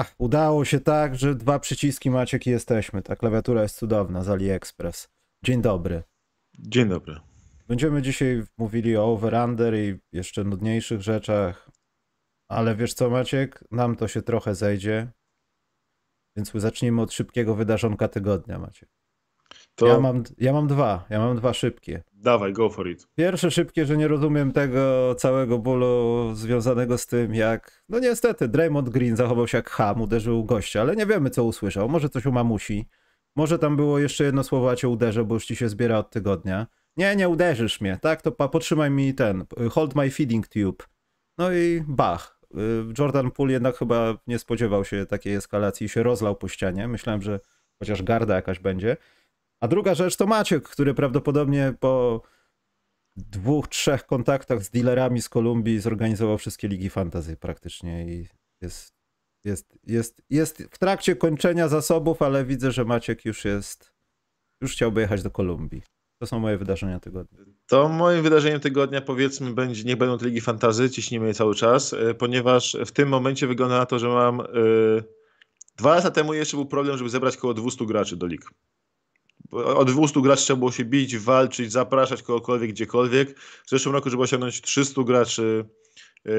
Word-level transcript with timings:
Ach, 0.00 0.14
udało 0.18 0.64
się 0.64 0.80
tak, 0.80 1.16
że 1.16 1.34
dwa 1.34 1.58
przyciski 1.58 2.10
Maciek 2.10 2.46
i 2.46 2.50
jesteśmy. 2.50 3.02
Ta 3.02 3.16
klawiatura 3.16 3.62
jest 3.62 3.76
cudowna 3.76 4.22
z 4.22 4.28
AliExpress. 4.28 5.08
Dzień 5.44 5.62
dobry. 5.62 6.02
Dzień 6.58 6.88
dobry. 6.88 7.20
Będziemy 7.68 8.02
dzisiaj 8.02 8.42
mówili 8.58 8.96
o 8.96 9.04
over-under 9.04 9.74
i 9.74 9.98
jeszcze 10.12 10.44
nudniejszych 10.44 11.02
rzeczach, 11.02 11.70
ale 12.48 12.76
wiesz 12.76 12.94
co 12.94 13.10
Maciek, 13.10 13.64
nam 13.70 13.96
to 13.96 14.08
się 14.08 14.22
trochę 14.22 14.54
zejdzie, 14.54 15.08
więc 16.36 16.52
zacznijmy 16.54 17.02
od 17.02 17.12
szybkiego 17.12 17.54
wydarzonka 17.54 18.08
tygodnia 18.08 18.58
Maciek. 18.58 18.88
To... 19.74 19.86
Ja, 19.86 20.00
mam, 20.00 20.22
ja 20.38 20.52
mam 20.52 20.66
dwa, 20.66 21.04
ja 21.10 21.18
mam 21.18 21.36
dwa 21.36 21.54
szybkie. 21.54 22.02
Dawaj, 22.12 22.52
go 22.52 22.70
for 22.70 22.88
it. 22.88 23.06
Pierwsze 23.14 23.50
szybkie, 23.50 23.86
że 23.86 23.96
nie 23.96 24.08
rozumiem 24.08 24.52
tego 24.52 25.14
całego 25.14 25.58
bólu 25.58 26.30
związanego 26.34 26.98
z 26.98 27.06
tym, 27.06 27.34
jak, 27.34 27.84
no 27.88 27.98
niestety, 27.98 28.48
Draymond 28.48 28.88
Green 28.88 29.16
zachował 29.16 29.48
się 29.48 29.58
jak 29.58 29.70
ham, 29.70 30.00
uderzył 30.00 30.44
gościa, 30.44 30.80
ale 30.80 30.96
nie 30.96 31.06
wiemy, 31.06 31.30
co 31.30 31.44
usłyszał. 31.44 31.88
Może 31.88 32.08
coś 32.08 32.26
u 32.26 32.32
mamusi, 32.32 32.88
może 33.36 33.58
tam 33.58 33.76
było 33.76 33.98
jeszcze 33.98 34.24
jedno 34.24 34.44
słowo, 34.44 34.70
a 34.70 34.76
cię 34.76 34.88
uderzę, 34.88 35.24
bo 35.24 35.34
już 35.34 35.46
ci 35.46 35.56
się 35.56 35.68
zbiera 35.68 35.98
od 35.98 36.10
tygodnia. 36.10 36.66
Nie, 36.96 37.16
nie 37.16 37.28
uderzysz 37.28 37.80
mnie, 37.80 37.98
tak? 38.02 38.22
To 38.22 38.32
pa, 38.32 38.48
potrzymaj 38.48 38.90
mi 38.90 39.14
ten, 39.14 39.44
hold 39.70 39.94
my 39.94 40.10
feeding 40.10 40.48
tube. 40.48 40.84
No 41.38 41.52
i 41.52 41.84
bach. 41.88 42.40
Y, 42.54 42.58
Jordan 42.98 43.30
Poole 43.30 43.52
jednak 43.52 43.76
chyba 43.76 44.18
nie 44.26 44.38
spodziewał 44.38 44.84
się 44.84 45.06
takiej 45.06 45.34
eskalacji 45.34 45.86
i 45.86 45.88
się 45.88 46.02
rozlał 46.02 46.36
po 46.36 46.48
ścianie. 46.48 46.88
Myślałem, 46.88 47.22
że 47.22 47.40
chociaż 47.78 48.02
garda 48.02 48.34
jakaś 48.34 48.58
będzie. 48.58 48.96
A 49.60 49.68
druga 49.68 49.94
rzecz 49.94 50.16
to 50.16 50.26
Maciek, 50.26 50.68
który 50.68 50.94
prawdopodobnie 50.94 51.74
po 51.80 52.22
dwóch, 53.16 53.68
trzech 53.68 54.06
kontaktach 54.06 54.62
z 54.62 54.70
dealerami 54.70 55.22
z 55.22 55.28
Kolumbii 55.28 55.80
zorganizował 55.80 56.38
wszystkie 56.38 56.68
ligi 56.68 56.90
fantasy 56.90 57.36
praktycznie 57.36 58.06
i 58.06 58.28
jest, 58.60 58.94
jest, 59.44 59.78
jest, 59.86 60.22
jest 60.30 60.62
w 60.70 60.78
trakcie 60.78 61.16
kończenia 61.16 61.68
zasobów, 61.68 62.22
ale 62.22 62.44
widzę, 62.44 62.72
że 62.72 62.84
Maciek 62.84 63.24
już 63.24 63.44
jest, 63.44 63.92
już 64.60 64.72
chciałby 64.72 65.00
jechać 65.00 65.22
do 65.22 65.30
Kolumbii. 65.30 65.82
To 66.18 66.26
są 66.26 66.38
moje 66.38 66.58
wydarzenia 66.58 67.00
tygodnia. 67.00 67.38
To 67.66 67.88
moim 67.88 68.22
wydarzeniem 68.22 68.60
tygodnia 68.60 69.00
powiedzmy 69.00 69.54
będzie, 69.54 69.84
niech 69.84 69.96
będą 69.96 70.18
te 70.18 70.26
ligi 70.26 70.40
fantazy, 70.40 70.90
ciśnijmy 70.90 71.26
je 71.26 71.34
cały 71.34 71.54
czas, 71.54 71.92
e, 71.92 72.14
ponieważ 72.14 72.76
w 72.86 72.92
tym 72.92 73.08
momencie 73.08 73.46
wygląda 73.46 73.78
na 73.78 73.86
to, 73.86 73.98
że 73.98 74.08
mam... 74.08 74.38
Yy, 74.38 75.04
dwa 75.76 75.94
lata 75.94 76.10
temu 76.10 76.34
jeszcze 76.34 76.56
był 76.56 76.66
problem, 76.66 76.98
żeby 76.98 77.10
zebrać 77.10 77.36
około 77.36 77.54
200 77.54 77.86
graczy 77.86 78.16
do 78.16 78.26
lig 78.26 78.50
od 79.54 79.92
200 79.92 80.20
graczy 80.20 80.42
trzeba 80.42 80.58
było 80.58 80.72
się 80.72 80.84
bić, 80.84 81.18
walczyć, 81.18 81.72
zapraszać 81.72 82.22
kogokolwiek, 82.22 82.70
gdziekolwiek. 82.70 83.38
W 83.38 83.70
zeszłym 83.70 83.94
roku, 83.94 84.10
żeby 84.10 84.22
osiągnąć 84.22 84.60
300 84.60 85.02
graczy, 85.02 85.64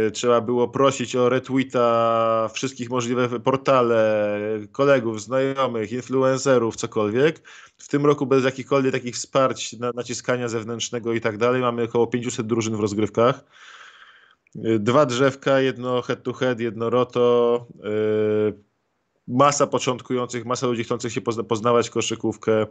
y, 0.08 0.12
trzeba 0.12 0.42
było 0.42 0.68
prosić 0.68 1.16
o 1.16 1.30
retweeta 1.30 2.50
wszystkich 2.54 2.90
możliwych 2.90 3.44
portale, 3.44 4.40
kolegów, 4.72 5.22
znajomych, 5.22 5.92
influencerów, 5.92 6.76
cokolwiek. 6.76 7.42
W 7.78 7.88
tym 7.88 8.06
roku 8.06 8.26
bez 8.26 8.44
jakichkolwiek 8.44 8.92
takich 8.92 9.16
wsparć, 9.16 9.76
naciskania 9.96 10.48
zewnętrznego 10.48 11.14
i 11.14 11.22
tak 11.22 11.38
dalej, 11.38 11.62
mamy 11.62 11.84
około 11.84 12.08
500 12.08 12.48
drużyn 12.48 12.76
w 12.76 12.80
rozgrywkach. 12.80 13.44
Y, 14.56 14.80
dwa 14.80 15.06
drzewka, 15.06 15.60
jedno 15.60 16.02
head 16.02 16.24
to 16.24 16.34
head, 16.34 16.60
jedno 16.60 16.90
roto, 16.90 17.68
yy, 17.84 18.75
masa 19.28 19.68
początkujących, 19.68 20.46
masa 20.46 20.68
ludzi 20.68 20.84
chcących 20.84 21.14
się 21.14 21.22
pozna 21.22 21.44
poznawać 21.44 21.90
koszykówkę, 21.90 22.66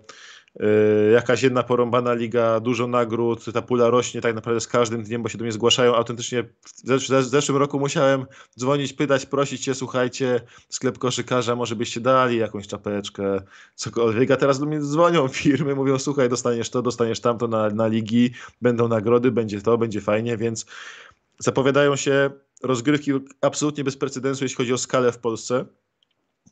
yy, 0.61 0.67
jakaś 1.13 1.43
jedna 1.43 1.63
porąbana 1.63 2.15
liga, 2.15 2.61
dużo 2.61 2.87
nagród, 2.87 3.45
ta 3.53 3.63
pula 3.63 3.91
rośnie 3.91 4.21
tak 4.21 4.35
naprawdę 4.35 4.61
z 4.61 4.69
każdym 4.69 5.03
dniem, 5.03 5.23
bo 5.23 5.29
się 5.29 5.39
do 5.39 5.45
mnie 5.45 5.53
zgłaszają 5.53 5.95
autentycznie. 5.95 6.43
W, 6.85 6.97
w 6.99 7.25
zeszłym 7.25 7.59
roku 7.59 7.81
musiałem 7.81 8.27
dzwonić, 8.59 8.93
pytać, 8.93 9.27
prosić 9.27 9.65
się, 9.65 9.75
słuchajcie, 9.75 10.41
sklep 10.69 10.99
koszykarza, 10.99 11.57
może 11.57 11.77
byście 11.77 12.01
dali 12.01 12.39
jakąś 12.39 12.67
czapeczkę, 12.67 13.43
cokolwiek, 13.75 14.31
a 14.31 14.37
teraz 14.37 14.59
do 14.59 14.67
mnie 14.67 14.81
dzwonią 14.81 15.29
firmy, 15.43 15.75
mówią, 15.75 15.99
słuchaj, 15.99 16.29
dostaniesz 16.29 16.71
to, 16.71 16.83
dostaniesz 16.83 17.21
tamto 17.21 17.49
na, 17.49 17.69
na 17.69 17.87
ligi, 17.87 18.31
będą 18.63 18.89
nagrody, 18.89 19.31
będzie 19.31 19.61
to, 19.61 19.79
będzie 19.79 20.01
fajnie, 20.01 20.37
więc 20.37 20.67
zapowiadają 21.39 21.97
się 21.97 22.31
rozgrywki 22.63 23.13
absolutnie 23.41 23.85
bez 23.85 23.97
precedensu, 23.97 24.45
jeśli 24.45 24.57
chodzi 24.57 24.73
o 24.73 24.79
skalę 24.79 25.13
w 25.13 25.19
Polsce. 25.19 25.65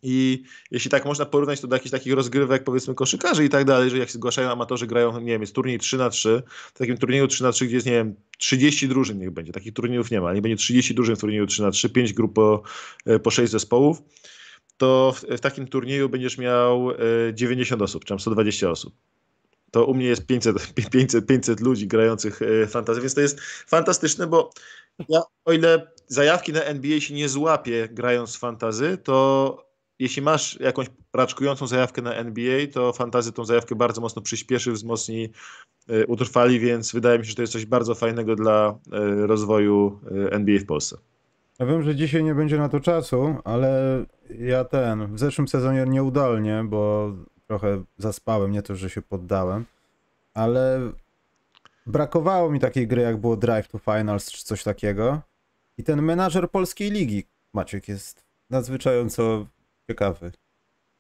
I 0.03 0.43
jeśli 0.71 0.91
tak 0.91 1.05
można 1.05 1.27
porównać 1.27 1.61
to 1.61 1.67
do 1.67 1.77
jakichś 1.77 1.91
takich 1.91 2.13
rozgrywek, 2.13 2.65
powiedzmy, 2.65 2.95
koszykarzy 2.95 3.45
i 3.45 3.49
tak 3.49 3.65
dalej, 3.65 3.91
że 3.91 3.99
jak 3.99 4.09
się 4.09 4.15
zgłaszają 4.15 4.51
amatorzy, 4.51 4.87
grają, 4.87 5.21
nie 5.21 5.33
wiem, 5.33 5.41
jest 5.41 5.55
turniej 5.55 5.79
3 5.79 5.97
na 5.97 6.11
3 6.11 6.43
w 6.75 6.79
takim 6.79 6.99
turnieju 6.99 7.27
3 7.27 7.43
na 7.43 7.53
3 7.53 7.67
gdzie 7.67 7.75
jest, 7.75 7.87
nie 7.87 7.93
wiem, 7.93 8.15
30 8.39 8.89
drużyn 8.89 9.19
niech 9.19 9.31
będzie, 9.31 9.53
takich 9.53 9.73
turniejów 9.73 10.11
nie 10.11 10.21
ma, 10.21 10.33
nie 10.33 10.43
będzie 10.43 10.57
30 10.57 10.95
drużyn 10.95 11.17
w 11.17 11.21
turnieju 11.21 11.47
3 11.47 11.63
na 11.63 11.71
3 11.71 11.91
5 11.91 12.13
grup 12.13 12.35
po, 12.35 12.63
e, 13.07 13.19
po 13.19 13.31
6 13.31 13.53
zespołów, 13.53 14.03
to 14.77 15.15
w, 15.17 15.37
w 15.37 15.41
takim 15.41 15.69
turnieju 15.69 16.09
będziesz 16.09 16.39
miał 16.39 16.89
90 17.35 17.81
e, 17.81 17.85
osób, 17.85 18.05
czy 18.05 18.09
tam 18.09 18.21
120 18.21 18.71
osób. 18.71 18.95
To 19.71 19.87
u 19.87 19.95
mnie 19.95 20.07
jest 20.07 20.27
500, 20.27 20.75
500, 20.91 21.27
500 21.27 21.61
ludzi 21.61 21.87
grających 21.87 22.43
e, 22.43 22.67
fantazy, 22.67 23.01
więc 23.01 23.15
to 23.15 23.21
jest 23.21 23.41
fantastyczne, 23.67 24.27
bo 24.27 24.51
ja, 25.09 25.23
o 25.45 25.53
ile 25.53 25.93
zajawki 26.07 26.53
na 26.53 26.63
NBA 26.63 27.01
się 27.01 27.15
nie 27.15 27.29
złapie 27.29 27.89
grając 27.93 28.37
fantazy, 28.37 28.99
to 29.05 29.72
jeśli 29.99 30.23
masz 30.23 30.61
jakąś 30.61 30.87
raczkującą 31.13 31.67
zajawkę 31.67 32.03
na 32.03 32.15
NBA, 32.15 32.67
to 32.73 32.93
fantazy 32.93 33.33
tą 33.33 33.45
zajawkę 33.45 33.75
bardzo 33.75 34.01
mocno 34.01 34.23
przyspieszy, 34.23 34.73
wzmocni, 34.73 35.29
y, 35.91 36.07
utrwali, 36.07 36.61
więc 36.61 36.93
wydaje 36.93 37.19
mi 37.19 37.25
się, 37.25 37.31
że 37.31 37.37
to 37.37 37.43
jest 37.43 37.53
coś 37.53 37.67
bardzo 37.67 37.95
fajnego 37.95 38.37
dla 38.37 38.79
y, 38.87 39.27
rozwoju 39.27 40.01
y, 40.27 40.33
NBA 40.33 40.59
w 40.59 40.67
Polsce. 40.67 40.97
Ja 41.59 41.67
wiem, 41.67 41.83
że 41.83 41.97
dzisiaj 41.97 42.25
nie 42.25 42.35
będzie 42.35 42.59
na 42.59 42.69
to 42.69 42.81
czasu, 42.81 43.37
ale 43.45 44.05
ja 44.39 44.65
ten, 44.65 45.15
w 45.15 45.19
zeszłym 45.19 45.49
sezonie 45.49 45.85
nieudolnie, 45.89 46.65
bo 46.69 47.13
trochę 47.47 47.83
zaspałem, 47.99 48.53
nie 48.53 48.63
to, 48.63 48.77
że 48.77 48.91
się 48.91 49.03
poddałem, 49.03 49.65
ale 50.35 50.93
brakowało 51.87 52.51
mi 52.51 52.61
takiej 52.61 52.87
gry, 52.87 53.03
jak 53.03 53.17
było 53.17 53.37
Drive 53.37 53.69
to 53.69 53.79
Finals 53.79 54.33
czy 54.33 54.45
coś 54.45 54.63
takiego. 54.63 55.21
I 55.79 55.85
ten 55.85 56.03
menadżer 56.03 56.51
polskiej 56.51 56.91
ligi, 56.91 57.25
Maciek, 57.53 57.89
jest 57.89 58.25
nadzwyczajająco 58.51 59.47
ciekawy. 59.91 60.33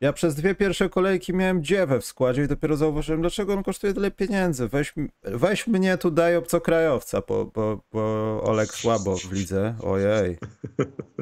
Ja 0.00 0.12
przez 0.12 0.34
dwie 0.34 0.54
pierwsze 0.54 0.88
kolejki 0.88 1.34
miałem 1.34 1.64
dziewę 1.64 2.00
w 2.00 2.04
składzie 2.04 2.44
i 2.44 2.48
dopiero 2.48 2.76
zauważyłem, 2.76 3.20
dlaczego 3.20 3.54
on 3.54 3.62
kosztuje 3.62 3.94
tyle 3.94 4.10
pieniędzy. 4.10 4.68
Weź, 4.68 4.94
weź 5.22 5.66
mnie 5.66 5.98
tu, 5.98 6.10
daj 6.10 6.36
obcokrajowca, 6.36 7.22
bo, 7.28 7.44
bo, 7.44 7.80
bo 7.92 8.00
Olek 8.44 8.68
słabo 8.68 9.16
w 9.16 9.32
lidze. 9.32 9.74
Ojej. 9.82 10.38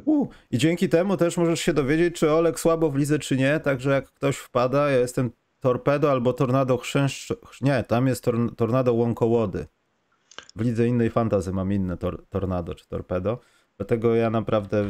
U, 0.05 0.27
I 0.51 0.59
dzięki 0.59 0.89
temu 0.89 1.17
też 1.17 1.37
możesz 1.37 1.61
się 1.61 1.73
dowiedzieć, 1.73 2.15
czy 2.15 2.33
Olek 2.33 2.61
słabo 2.61 2.91
w 2.91 2.97
lidze, 2.97 3.19
czy 3.19 3.37
nie. 3.37 3.61
Także 3.61 3.91
jak 3.91 4.07
ktoś 4.07 4.37
wpada, 4.37 4.91
ja 4.91 4.99
jestem 4.99 5.31
Torpedo 5.61 6.11
albo 6.11 6.33
Tornado 6.33 6.79
Chrzęszcz... 6.79 7.33
Nie, 7.61 7.85
tam 7.85 8.07
jest 8.07 8.25
tor, 8.25 8.57
Tornado 8.57 8.95
Łąkołody. 8.95 9.67
W 10.57 10.61
lidze 10.61 10.87
innej 10.87 11.11
fantazy 11.11 11.53
mam 11.53 11.73
inne 11.73 11.97
tor, 11.97 12.25
Tornado 12.29 12.75
czy 12.75 12.89
Torpedo. 12.89 13.39
Dlatego 13.77 14.15
ja 14.15 14.31
naprawdę 14.31 14.85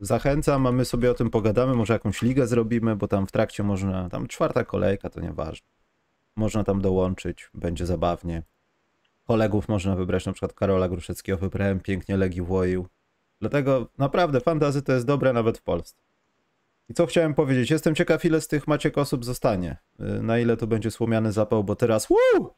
zachęcam, 0.00 0.66
a 0.66 0.72
my 0.72 0.84
sobie 0.84 1.10
o 1.10 1.14
tym 1.14 1.30
pogadamy, 1.30 1.74
może 1.74 1.92
jakąś 1.92 2.22
ligę 2.22 2.46
zrobimy, 2.46 2.96
bo 2.96 3.08
tam 3.08 3.26
w 3.26 3.32
trakcie 3.32 3.62
można, 3.62 4.08
tam 4.08 4.26
czwarta 4.26 4.64
kolejka, 4.64 5.10
to 5.10 5.20
nieważne. 5.20 5.68
Można 6.36 6.64
tam 6.64 6.80
dołączyć, 6.80 7.50
będzie 7.54 7.86
zabawnie. 7.86 8.42
Kolegów 9.26 9.68
można 9.68 9.96
wybrać, 9.96 10.26
na 10.26 10.32
przykład 10.32 10.52
Karola 10.52 10.88
Gruszyckiego 10.88 11.38
wybrałem, 11.38 11.80
pięknie 11.80 12.16
Legi 12.16 12.42
Włoił. 12.42 12.86
Dlatego 13.40 13.88
naprawdę 13.98 14.40
fantazy 14.40 14.82
to 14.82 14.92
jest 14.92 15.06
dobre 15.06 15.32
nawet 15.32 15.58
w 15.58 15.62
Polsce. 15.62 15.96
I 16.88 16.94
co 16.94 17.06
chciałem 17.06 17.34
powiedzieć, 17.34 17.70
jestem 17.70 17.94
ciekaw 17.94 18.24
ile 18.24 18.40
z 18.40 18.48
tych 18.48 18.66
Maciek 18.66 18.98
osób 18.98 19.24
zostanie. 19.24 19.76
Y, 20.00 20.22
na 20.22 20.38
ile 20.38 20.56
to 20.56 20.66
będzie 20.66 20.90
słomiany 20.90 21.32
zapał, 21.32 21.64
bo 21.64 21.76
teraz 21.76 22.06
wuu, 22.06 22.54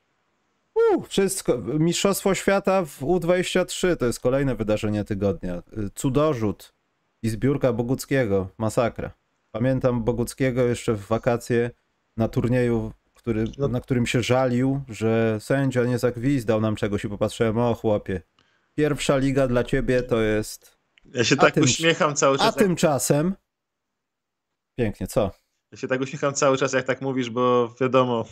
wszystko, 1.08 1.58
Mistrzostwo 1.58 2.34
Świata 2.34 2.84
w 2.84 3.00
U23 3.00 3.96
to 3.96 4.06
jest 4.06 4.20
kolejne 4.20 4.54
wydarzenie 4.54 5.04
tygodnia. 5.04 5.62
Y, 5.78 5.90
cudorzut, 5.94 6.74
i 7.22 7.28
zbiórka 7.28 7.72
Boguckiego. 7.72 8.48
Masakra. 8.58 9.10
Pamiętam 9.50 10.04
Boguckiego 10.04 10.62
jeszcze 10.62 10.94
w 10.94 11.06
wakacje 11.06 11.70
na 12.16 12.28
turnieju, 12.28 12.92
który, 13.14 13.44
no. 13.58 13.68
na 13.68 13.80
którym 13.80 14.06
się 14.06 14.22
żalił, 14.22 14.80
że 14.88 15.38
sędzia 15.40 15.84
nie 15.84 15.98
zagwizdał 15.98 16.60
nam 16.60 16.76
czegoś 16.76 17.04
i 17.04 17.08
popatrzyłem, 17.08 17.58
o 17.58 17.74
chłopie, 17.74 18.22
pierwsza 18.74 19.16
liga 19.16 19.48
dla 19.48 19.64
ciebie 19.64 20.02
to 20.02 20.20
jest... 20.20 20.78
Ja 21.14 21.24
się 21.24 21.36
tak 21.36 21.54
tym, 21.54 21.64
uśmiecham 21.64 22.14
cały 22.14 22.38
czas. 22.38 22.46
A 22.46 22.46
jak... 22.46 22.54
tymczasem... 22.54 23.34
Pięknie, 24.78 25.06
co? 25.06 25.30
Ja 25.72 25.78
się 25.78 25.88
tak 25.88 26.00
uśmiecham 26.00 26.34
cały 26.34 26.56
czas, 26.56 26.72
jak 26.72 26.86
tak 26.86 27.00
mówisz, 27.00 27.30
bo 27.30 27.74
wiadomo, 27.80 28.24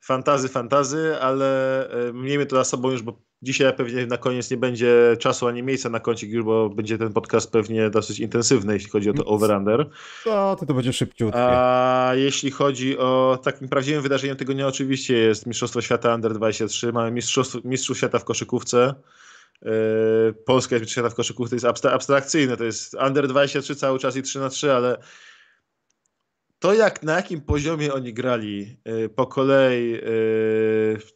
fantazy, 0.00 0.48
fantazy, 0.48 1.16
ale 1.20 1.90
e, 1.90 2.12
miejmy 2.12 2.46
to 2.46 2.56
za 2.56 2.64
sobą 2.64 2.90
już, 2.90 3.02
bo 3.02 3.22
dzisiaj 3.42 3.76
pewnie 3.76 4.06
na 4.06 4.16
koniec 4.16 4.50
nie 4.50 4.56
będzie 4.56 5.16
czasu 5.18 5.46
ani 5.46 5.62
miejsca 5.62 5.88
na 5.88 6.00
kącik 6.00 6.30
już, 6.30 6.44
bo 6.44 6.68
będzie 6.68 6.98
ten 6.98 7.12
podcast 7.12 7.52
pewnie 7.52 7.90
dosyć 7.90 8.20
intensywny, 8.20 8.74
jeśli 8.74 8.90
chodzi 8.90 9.10
o 9.10 9.12
to 9.12 9.24
over-under. 9.24 9.90
No, 10.26 10.56
to 10.56 10.66
to 10.66 10.74
będzie 10.74 10.92
szybciutkie. 10.92 11.40
A 11.40 12.12
jeśli 12.14 12.50
chodzi 12.50 12.98
o 12.98 13.38
takim 13.44 13.68
prawdziwym 13.68 14.02
wydarzeniem 14.02 14.36
tygodnia, 14.36 14.66
oczywiście 14.66 15.14
jest 15.16 15.46
Mistrzostwo 15.46 15.80
Świata 15.80 16.14
Under 16.14 16.34
23, 16.34 16.92
mamy 16.92 17.10
Mistrzostwo, 17.10 17.58
Mistrzów 17.64 17.96
Świata 17.96 18.18
w 18.18 18.24
koszykówce. 18.24 18.94
Polska 20.44 20.74
jest 20.74 20.82
mistrzostwa 20.82 21.10
w 21.10 21.14
koszykówce, 21.14 21.56
to 21.60 21.66
jest 21.66 21.86
abstrakcyjne, 21.86 22.56
to 22.56 22.64
jest 22.64 22.96
under 23.06 23.28
23 23.28 23.76
cały 23.76 23.98
czas 23.98 24.16
i 24.16 24.22
3 24.22 24.38
na 24.38 24.48
3, 24.48 24.72
ale 24.72 24.98
to 26.58 26.74
jak, 26.74 27.02
na 27.02 27.16
jakim 27.16 27.40
poziomie 27.40 27.94
oni 27.94 28.14
grali 28.14 28.76
po 29.16 29.26
kolei 29.26 30.00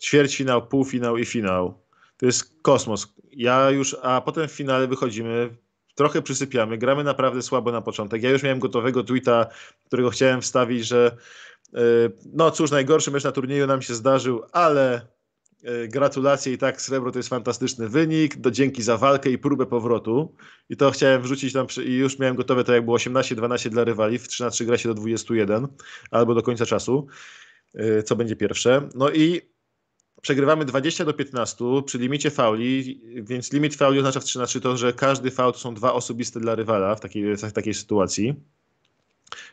ćwierćfinał, 0.03 0.67
półfinał 0.67 1.19
i 1.19 1.25
finał, 1.25 1.82
to 2.23 2.27
jest 2.27 2.63
kosmos. 2.63 3.15
Ja 3.33 3.71
już, 3.71 3.97
a 4.03 4.21
potem 4.21 4.49
w 4.49 4.53
finale 4.53 4.87
wychodzimy, 4.87 5.57
trochę 5.95 6.23
przysypiamy, 6.23 6.79
gramy 6.79 7.05
naprawdę 7.05 7.43
słabo 7.43 7.73
na 7.73 7.81
początek. 7.81 8.23
Ja 8.23 8.31
już 8.31 8.43
miałem 8.43 8.59
gotowego 8.59 9.05
tweeta, 9.05 9.47
którego 9.87 10.11
chciałem 10.11 10.43
wstawić, 10.43 10.87
że 10.87 11.17
no 12.33 12.51
cóż, 12.51 12.71
najgorszy 12.71 13.11
mecz 13.11 13.25
na 13.25 13.33
turnieju 13.33 13.67
nam 13.67 13.83
się 13.83 13.95
zdarzył, 13.95 14.43
ale 14.53 15.07
E, 15.65 15.89
gratulacje 15.89 16.53
i 16.53 16.59
tak 16.59 16.83
srebro 16.83 17.13
to 17.13 17.19
jest 17.19 17.29
fantastyczny 17.29 17.89
wynik, 17.89 18.37
do 18.37 18.51
dzięki 18.51 18.83
za 18.83 18.97
walkę 18.97 19.31
i 19.31 19.39
próbę 19.39 19.67
powrotu. 19.67 20.35
I 20.69 20.77
to 20.77 20.91
chciałem 20.91 21.23
wrzucić 21.23 21.53
tam 21.53 21.67
i 21.85 21.93
już 21.93 22.19
miałem 22.19 22.37
gotowe 22.37 22.65
to 22.65 22.75
jak 22.75 22.85
było 22.85 22.97
18-12 22.97 23.69
dla 23.69 23.85
rywali, 23.85 24.19
w 24.19 24.29
3 24.29 24.45
na 24.45 24.51
3 24.51 24.65
gra 24.65 24.79
się 24.79 24.89
do 24.89 24.95
21 24.95 25.69
albo 26.11 26.35
do 26.35 26.43
końca 26.43 26.67
czasu, 26.67 27.07
e, 27.75 28.03
co 28.03 28.17
będzie 28.17 28.37
pierwsze. 28.37 28.89
No 28.95 29.11
i 29.11 29.41
przegrywamy 30.23 30.65
20 30.65 31.05
do 31.05 31.13
15 31.13 31.65
przy 31.87 31.99
limicie 31.99 32.31
fauli, 32.31 33.01
więc 33.23 33.53
limit 33.53 33.75
fauli 33.75 33.99
oznacza 33.99 34.21
w 34.21 34.25
3 34.25 34.39
na 34.39 34.47
3 34.47 34.61
to, 34.61 34.77
że 34.77 34.93
każdy 34.93 35.31
faul 35.31 35.53
to 35.53 35.59
są 35.59 35.75
dwa 35.75 35.93
osobiste 35.93 36.41
dla 36.41 36.55
rywala 36.55 36.95
w 36.95 37.01
takiej, 37.01 37.37
w 37.37 37.53
takiej 37.53 37.75
sytuacji. 37.75 38.35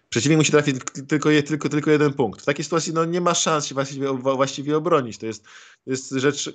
Przeciwnik 0.10 0.38
musi 0.38 0.52
trafić 0.52 0.76
tylko, 1.08 1.30
tylko, 1.48 1.70
tylko 1.70 1.92
jeden 1.92 2.14
punkt. 2.14 2.42
W 2.42 2.46
takiej 2.46 2.64
sytuacji 2.64 2.94
no, 2.94 3.06
nie 3.06 3.22
ma 3.22 3.34
szans 3.34 3.66
się 3.66 3.76
właściwie, 3.76 4.14
właściwie 4.14 4.78
obronić. 4.78 5.18
To 5.18 5.26
jest, 5.26 5.44
to 5.86 5.92
jest 5.92 6.12
rzecz. 6.12 6.54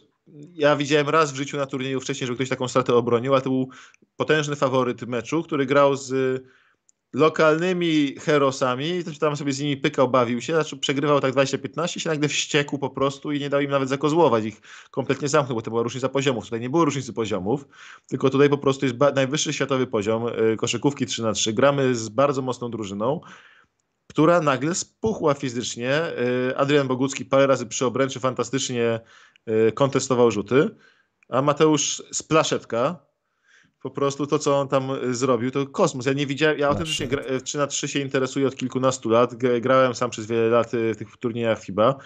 Ja 0.55 0.77
widziałem 0.77 1.09
raz 1.09 1.33
w 1.33 1.37
życiu 1.37 1.57
na 1.57 1.67
turnieju 1.67 2.01
wcześniej, 2.01 2.29
że 2.29 2.35
ktoś 2.35 2.49
taką 2.49 2.69
stratę 2.69 2.95
obronił, 2.95 3.33
ale 3.33 3.43
to 3.43 3.51
był 3.51 3.69
potężny 4.17 4.57
faworyt 4.57 5.03
meczu, 5.03 5.43
który 5.43 5.67
grał 5.67 5.97
z 5.97 6.43
lokalnymi 7.15 8.15
herosami, 8.21 9.05
tam 9.21 9.37
sobie 9.37 9.53
z 9.53 9.61
nimi 9.61 9.77
pykał, 9.77 10.09
bawił 10.09 10.41
się, 10.41 10.53
znaczy 10.53 10.77
przegrywał 10.77 11.21
tak 11.21 11.35
20-15 11.35 11.99
się 11.99 12.11
nagle 12.11 12.29
wściekł 12.29 12.79
po 12.79 12.91
prostu 12.91 13.33
i 13.33 13.41
nie 13.41 13.51
dał 13.51 13.61
im 13.61 13.71
nawet 13.71 13.89
zakozłować, 13.89 14.45
ich 14.45 14.61
kompletnie 14.91 15.29
zamknął, 15.29 15.57
bo 15.57 15.63
to 15.63 15.71
była 15.71 15.83
różnica 15.83 16.09
poziomów. 16.09 16.45
Tutaj 16.45 16.61
nie 16.61 16.71
było 16.71 16.85
różnicy 16.85 17.13
poziomów, 17.13 17.65
tylko 18.09 18.31
tutaj 18.31 18.51
po 18.51 18.59
prostu 18.59 18.87
jest 18.87 18.99
najwyższy 19.15 19.53
światowy 19.53 19.87
poziom 19.87 20.29
y, 20.53 20.57
koszykówki 20.57 21.07
3 21.07 21.23
na 21.23 21.33
3 21.33 21.53
Gramy 21.53 21.95
z 21.95 22.09
bardzo 22.09 22.43
mocną 22.43 22.71
drużyną, 22.71 23.21
która 24.11 24.41
nagle 24.41 24.75
spuchła 24.75 25.35
fizycznie. 25.35 26.03
Y, 26.51 26.57
Adrian 26.57 26.89
Bogucki 26.89 27.25
parę 27.25 27.47
razy 27.47 27.67
przy 27.67 27.87
obręczy 27.87 28.21
fantastycznie 28.21 29.01
y, 29.49 29.73
kontestował 29.73 30.31
rzuty, 30.31 30.71
a 31.29 31.43
Mateusz 31.43 32.03
Splaszetka, 32.13 33.14
po 33.85 33.91
prostu 33.91 34.27
to, 34.27 34.39
co 34.39 34.61
on 34.61 34.69
tam 34.69 34.91
y, 34.91 35.15
zrobił, 35.15 35.51
to 35.51 35.67
kosmos. 35.67 36.07
Ja 36.07 36.13
nie 36.13 36.27
widziałem, 36.27 36.59
ja 36.59 36.69
autentycznie 36.69 37.09
gra, 37.09 37.23
3 37.45 37.59
na 37.59 37.67
3 37.67 37.89
się 37.89 37.99
interesuję 37.99 38.47
od 38.47 38.57
kilkunastu 38.57 39.09
lat. 39.09 39.35
Grałem 39.61 39.95
sam 39.95 40.11
przez 40.11 40.27
wiele 40.27 40.49
lat 40.49 40.75
y, 40.75 40.95
w 40.95 40.97
tych 40.97 41.17
turniejach 41.17 41.65
FIBA. 41.65 41.99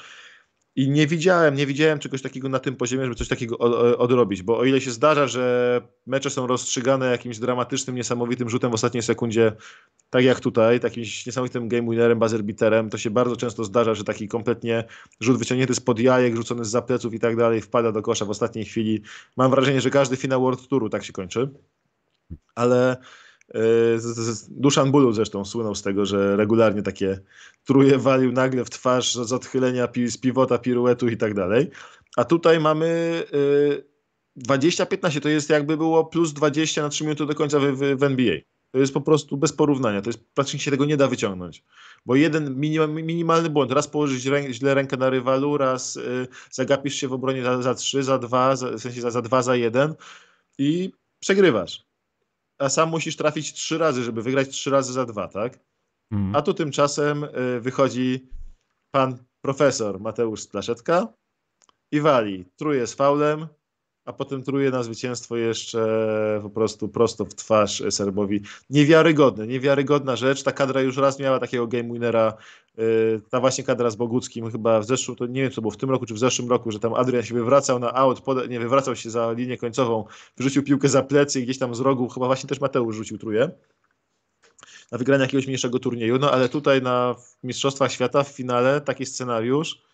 I 0.78 0.90
nie 0.90 1.06
widziałem, 1.06 1.54
nie 1.54 1.66
widziałem 1.66 1.98
czegoś 1.98 2.22
takiego 2.22 2.48
na 2.48 2.58
tym 2.58 2.76
poziomie, 2.76 3.04
żeby 3.04 3.14
coś 3.14 3.28
takiego 3.28 3.58
odrobić, 3.98 4.42
bo 4.42 4.58
o 4.58 4.64
ile 4.64 4.80
się 4.80 4.90
zdarza, 4.90 5.26
że 5.26 5.80
mecze 6.06 6.30
są 6.30 6.46
rozstrzygane 6.46 7.10
jakimś 7.10 7.38
dramatycznym, 7.38 7.96
niesamowitym 7.96 8.50
rzutem 8.50 8.70
w 8.70 8.74
ostatniej 8.74 9.02
sekundzie, 9.02 9.52
tak 10.10 10.24
jak 10.24 10.40
tutaj, 10.40 10.80
takim 10.80 11.04
niesamowitym 11.26 11.68
game 11.68 11.90
winnerem, 11.90 12.18
buzzer 12.18 12.42
beaterem, 12.42 12.90
to 12.90 12.98
się 12.98 13.10
bardzo 13.10 13.36
często 13.36 13.64
zdarza, 13.64 13.94
że 13.94 14.04
taki 14.04 14.28
kompletnie 14.28 14.84
rzut 15.20 15.38
wyciągnięty 15.38 15.74
spod 15.74 15.98
jajek, 15.98 16.36
rzucony 16.36 16.64
z 16.64 16.70
zapleców 16.70 17.14
i 17.14 17.18
tak 17.18 17.36
dalej, 17.36 17.60
wpada 17.60 17.92
do 17.92 18.02
kosza 18.02 18.24
w 18.24 18.30
ostatniej 18.30 18.64
chwili. 18.64 19.02
Mam 19.36 19.50
wrażenie, 19.50 19.80
że 19.80 19.90
każdy 19.90 20.16
finał 20.16 20.42
World 20.42 20.68
Touru 20.68 20.88
tak 20.88 21.04
się 21.04 21.12
kończy. 21.12 21.50
Ale 22.54 22.96
E, 23.54 23.60
Duszan 24.48 24.90
Bulu 24.90 25.12
zresztą 25.12 25.44
słynął 25.44 25.74
z 25.74 25.82
tego, 25.82 26.06
że 26.06 26.36
regularnie 26.36 26.82
takie 26.82 27.20
truje 27.64 27.98
walił 27.98 28.32
nagle 28.32 28.64
w 28.64 28.70
twarz 28.70 29.14
z 29.14 29.32
odchylenia 29.32 29.88
z 30.06 30.16
piwota, 30.16 30.58
piruetu 30.58 31.08
i 31.08 31.16
tak 31.16 31.34
dalej. 31.34 31.70
A 32.16 32.24
tutaj 32.24 32.60
mamy 32.60 33.22
20-15, 34.48 35.18
e, 35.18 35.20
to 35.20 35.28
jest 35.28 35.50
jakby 35.50 35.76
było 35.76 36.04
plus 36.04 36.32
20 36.32 36.82
na 36.82 36.88
3 36.88 37.04
minuty 37.04 37.26
do 37.26 37.34
końca 37.34 37.60
w, 37.60 37.64
w, 37.64 37.98
w 37.98 38.02
NBA. 38.02 38.36
To 38.70 38.78
jest 38.78 38.94
po 38.94 39.00
prostu 39.00 39.36
bez 39.36 39.52
porównania. 39.52 40.02
To 40.02 40.08
jest 40.08 40.24
praktycznie 40.34 40.60
się 40.60 40.70
tego 40.70 40.84
nie 40.84 40.96
da 40.96 41.08
wyciągnąć. 41.08 41.64
Bo 42.06 42.16
jeden 42.16 42.60
minimalny 42.90 43.50
błąd, 43.50 43.72
raz 43.72 43.88
położyć 43.88 44.26
rę, 44.26 44.52
źle 44.52 44.74
rękę 44.74 44.96
na 44.96 45.10
rywalu, 45.10 45.56
raz 45.56 45.96
y, 45.96 46.26
zagapisz 46.50 46.94
się 46.94 47.08
w 47.08 47.12
obronie 47.12 47.42
za, 47.42 47.62
za 47.62 47.74
3, 47.74 48.02
za 48.02 48.18
2, 48.18 48.56
za, 48.56 48.70
w 48.70 48.80
sensie 48.80 49.00
za, 49.00 49.10
za 49.10 49.22
2, 49.22 49.42
za 49.42 49.56
1 49.56 49.94
i 50.58 50.92
przegrywasz 51.20 51.87
a 52.58 52.68
sam 52.68 52.90
musisz 52.90 53.16
trafić 53.16 53.52
trzy 53.52 53.78
razy, 53.78 54.02
żeby 54.02 54.22
wygrać 54.22 54.48
trzy 54.48 54.70
razy 54.70 54.92
za 54.92 55.06
dwa, 55.06 55.28
tak? 55.28 55.58
Mm. 56.12 56.36
A 56.36 56.42
tu 56.42 56.54
tymczasem 56.54 57.24
y, 57.24 57.60
wychodzi 57.60 58.28
pan 58.90 59.18
profesor 59.40 60.00
Mateusz 60.00 60.40
Splaszetka 60.40 61.12
i 61.92 62.00
wali. 62.00 62.44
Truje 62.56 62.86
z 62.86 62.94
faulem, 62.94 63.48
a 64.08 64.12
potem 64.12 64.42
truje 64.42 64.70
na 64.70 64.82
zwycięstwo 64.82 65.36
jeszcze 65.36 66.40
po 66.42 66.50
prostu 66.50 66.88
prosto 66.88 67.24
w 67.24 67.34
twarz 67.34 67.82
Serbowi. 67.90 68.40
Niewiarygodne, 68.70 69.46
niewiarygodna 69.46 70.16
rzecz. 70.16 70.42
Ta 70.42 70.52
kadra 70.52 70.80
już 70.80 70.96
raz 70.96 71.18
miała 71.18 71.38
takiego 71.38 71.66
game 71.66 71.92
winnera, 71.92 72.34
y, 72.78 73.20
ta 73.30 73.40
właśnie 73.40 73.64
kadra 73.64 73.90
z 73.90 73.96
Boguckim 73.96 74.50
chyba 74.50 74.80
w 74.80 74.84
zeszłym, 74.84 75.16
to 75.16 75.26
nie 75.26 75.42
wiem 75.42 75.50
co 75.50 75.60
było 75.60 75.70
w 75.70 75.76
tym 75.76 75.90
roku 75.90 76.06
czy 76.06 76.14
w 76.14 76.18
zeszłym 76.18 76.50
roku, 76.50 76.70
że 76.72 76.78
tam 76.78 76.94
Adrian 76.94 77.22
się 77.22 77.34
wywracał 77.34 77.78
na 77.78 77.94
out, 77.94 78.22
nie 78.48 78.60
wywracał 78.60 78.96
się 78.96 79.10
za 79.10 79.32
linię 79.32 79.58
końcową, 79.58 80.04
wyrzucił 80.36 80.62
piłkę 80.62 80.88
za 80.88 81.02
plecy 81.02 81.40
i 81.40 81.42
gdzieś 81.42 81.58
tam 81.58 81.74
z 81.74 81.80
rogu, 81.80 82.08
chyba 82.08 82.26
właśnie 82.26 82.48
też 82.48 82.60
Mateusz 82.60 82.96
rzucił 82.96 83.18
truje 83.18 83.50
na 84.92 84.98
wygranie 84.98 85.22
jakiegoś 85.22 85.46
mniejszego 85.46 85.78
turnieju, 85.78 86.18
no 86.18 86.30
ale 86.30 86.48
tutaj 86.48 86.82
na 86.82 87.14
Mistrzostwach 87.44 87.92
Świata 87.92 88.22
w 88.22 88.28
finale 88.28 88.80
taki 88.80 89.06
scenariusz 89.06 89.87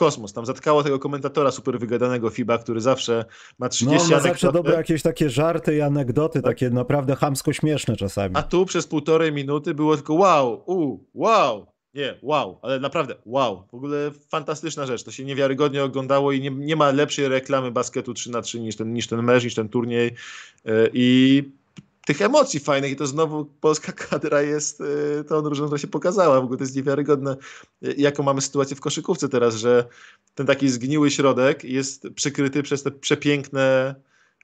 kosmos. 0.00 0.32
Tam 0.32 0.46
zatkało 0.46 0.82
tego 0.82 0.98
komentatora 0.98 1.50
super 1.50 1.78
wygadanego 1.78 2.30
FIBA, 2.30 2.58
który 2.58 2.80
zawsze 2.80 3.24
ma 3.58 3.68
30 3.68 4.10
no, 4.10 4.16
ma 4.16 4.22
zawsze 4.22 4.52
dobre 4.52 4.74
jakieś 4.74 5.02
takie 5.02 5.30
żarty 5.30 5.76
i 5.76 5.80
anegdoty, 5.80 6.42
tak. 6.42 6.52
takie 6.52 6.70
naprawdę 6.70 7.16
hamsko 7.16 7.52
śmieszne 7.52 7.96
czasami. 7.96 8.36
A 8.36 8.42
tu 8.42 8.66
przez 8.66 8.86
półtorej 8.86 9.32
minuty 9.32 9.74
było 9.74 9.96
tylko 9.96 10.14
wow, 10.14 10.62
u, 10.66 10.98
wow, 11.14 11.66
nie, 11.94 12.18
wow, 12.22 12.58
ale 12.62 12.80
naprawdę 12.80 13.14
wow. 13.24 13.66
W 13.70 13.74
ogóle 13.74 14.10
fantastyczna 14.28 14.86
rzecz. 14.86 15.04
To 15.04 15.10
się 15.10 15.24
niewiarygodnie 15.24 15.84
oglądało 15.84 16.32
i 16.32 16.40
nie, 16.40 16.50
nie 16.50 16.76
ma 16.76 16.90
lepszej 16.90 17.28
reklamy 17.28 17.70
basketu 17.70 18.14
3 18.14 18.30
na 18.30 18.42
3 18.42 18.60
niż 18.60 18.76
ten, 18.76 18.92
niż 18.92 19.06
ten 19.06 19.22
mecz, 19.22 19.44
niż 19.44 19.54
ten 19.54 19.68
turniej. 19.68 20.06
E, 20.64 20.88
I 20.92 21.42
tych 22.10 22.22
emocji 22.22 22.60
fajnych 22.60 22.92
i 22.92 22.96
to 22.96 23.06
znowu 23.06 23.44
polska 23.44 23.92
kadra 23.92 24.42
jest 24.42 24.80
y, 24.80 25.24
tą 25.24 25.42
drużyną, 25.42 25.66
która 25.66 25.78
się 25.78 25.86
pokazała. 25.86 26.40
W 26.40 26.44
ogóle 26.44 26.58
to 26.58 26.64
jest 26.64 26.76
niewiarygodne, 26.76 27.36
y, 27.84 27.94
jaką 27.98 28.22
mamy 28.22 28.40
sytuację 28.40 28.76
w 28.76 28.80
koszykówce 28.80 29.28
teraz, 29.28 29.54
że 29.54 29.84
ten 30.34 30.46
taki 30.46 30.68
zgniły 30.68 31.10
środek 31.10 31.64
jest 31.64 32.08
przykryty 32.14 32.62
przez 32.62 32.82
te 32.82 32.90
przepiękne, 32.90 33.94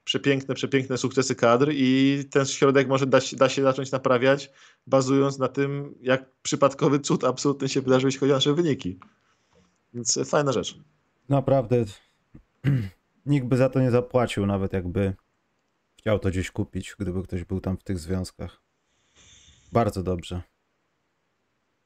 przepiękne, 0.03 0.55
przepiękne 0.55 0.97
sukcesy 0.97 1.35
kadr 1.35 1.71
i 1.73 2.23
ten 2.31 2.45
środek 2.45 2.87
może 2.87 3.05
da, 3.05 3.19
da 3.37 3.49
się 3.49 3.63
zacząć 3.63 3.91
naprawiać, 3.91 4.51
bazując 4.87 5.37
na 5.37 5.47
tym, 5.47 5.95
jak 6.01 6.25
przypadkowy 6.41 6.99
cud 6.99 7.23
absolutny 7.23 7.69
się 7.69 7.81
wydarzył, 7.81 8.07
jeśli 8.07 8.19
chodzi 8.19 8.31
o 8.31 8.35
nasze 8.35 8.53
wyniki. 8.53 8.99
Więc 9.93 10.19
fajna 10.25 10.51
rzecz. 10.51 10.79
Naprawdę 11.29 11.85
nikt 13.25 13.47
by 13.47 13.57
za 13.57 13.69
to 13.69 13.79
nie 13.79 13.91
zapłacił, 13.91 14.45
nawet 14.45 14.73
jakby 14.73 15.13
chciał 16.07 16.19
to 16.19 16.29
gdzieś 16.29 16.51
kupić, 16.51 16.95
gdyby 16.99 17.23
ktoś 17.23 17.43
był 17.43 17.61
tam 17.61 17.77
w 17.77 17.83
tych 17.83 17.99
związkach. 17.99 18.61
Bardzo 19.71 20.03
dobrze. 20.03 20.41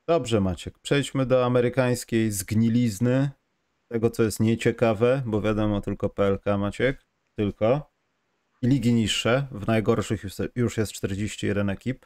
Dobrze, 0.08 0.42
Maciek. 0.42 0.80
Przejdźmy 0.80 1.26
do 1.26 1.46
amerykańskiej 1.46 2.32
zgnilizny. 2.32 3.30
Tego, 3.92 4.10
co 4.10 4.24
jest 4.24 4.40
nieciekawe, 4.40 5.24
bo 5.26 5.42
wiadomo 5.42 5.82
tylko 5.82 6.10
PLK, 6.10 6.46
Maciek. 6.58 7.06
Tylko. 7.36 7.92
I 8.62 8.68
ligi 8.68 8.94
niższe. 8.94 9.48
W 9.52 9.68
najgorszych 9.68 10.24
już 10.56 10.78
jest 10.78 10.92
41 10.92 11.70
ekip, 11.70 12.06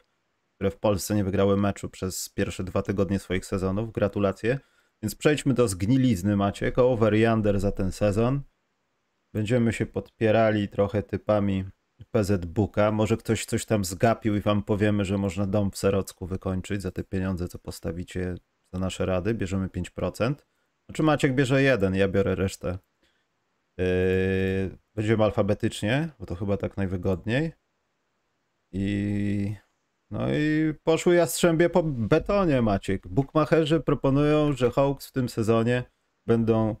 które 0.54 0.70
w 0.70 0.76
Polsce 0.76 1.14
nie 1.14 1.24
wygrały 1.24 1.56
meczu 1.56 1.88
przez 1.88 2.28
pierwsze 2.28 2.64
dwa 2.64 2.82
tygodnie 2.82 3.18
swoich 3.18 3.46
sezonów. 3.46 3.92
Gratulacje. 3.92 4.58
Więc 5.02 5.14
przejdźmy 5.14 5.54
do 5.54 5.68
zgnilizny, 5.68 6.36
Maciek. 6.36 6.78
Over 6.78 7.16
i 7.16 7.26
under 7.26 7.60
za 7.60 7.72
ten 7.72 7.92
sezon. 7.92 8.40
Będziemy 9.34 9.72
się 9.72 9.86
podpierali 9.86 10.68
trochę 10.68 11.02
typami 11.02 11.64
PZ 12.04 12.46
Booka. 12.46 12.92
Może 12.92 13.16
ktoś 13.16 13.44
coś 13.44 13.64
tam 13.64 13.84
zgapił 13.84 14.36
i 14.36 14.40
wam 14.40 14.62
powiemy, 14.62 15.04
że 15.04 15.18
można 15.18 15.46
dom 15.46 15.70
w 15.70 15.76
Serocku 15.76 16.26
wykończyć 16.26 16.82
za 16.82 16.90
te 16.90 17.04
pieniądze, 17.04 17.48
co 17.48 17.58
postawicie 17.58 18.34
za 18.72 18.78
nasze 18.78 19.06
rady. 19.06 19.34
Bierzemy 19.34 19.68
5%. 19.68 20.34
Znaczy 20.86 21.02
Maciek 21.02 21.34
bierze 21.34 21.62
jeden, 21.62 21.94
ja 21.94 22.08
biorę 22.08 22.34
resztę. 22.34 22.78
Yy, 23.78 24.78
będziemy 24.94 25.24
alfabetycznie, 25.24 26.08
bo 26.20 26.26
to 26.26 26.34
chyba 26.34 26.56
tak 26.56 26.76
najwygodniej. 26.76 27.52
I 28.72 29.56
no 30.10 30.28
i 30.32 30.74
poszły 30.84 31.14
jastrzębie 31.14 31.70
po 31.70 31.82
betonie, 31.82 32.62
Maciek. 32.62 33.08
Bookmacherzy 33.08 33.80
proponują, 33.80 34.52
że 34.52 34.70
Hawks 34.70 35.06
w 35.06 35.12
tym 35.12 35.28
sezonie 35.28 35.84
będą, 36.26 36.76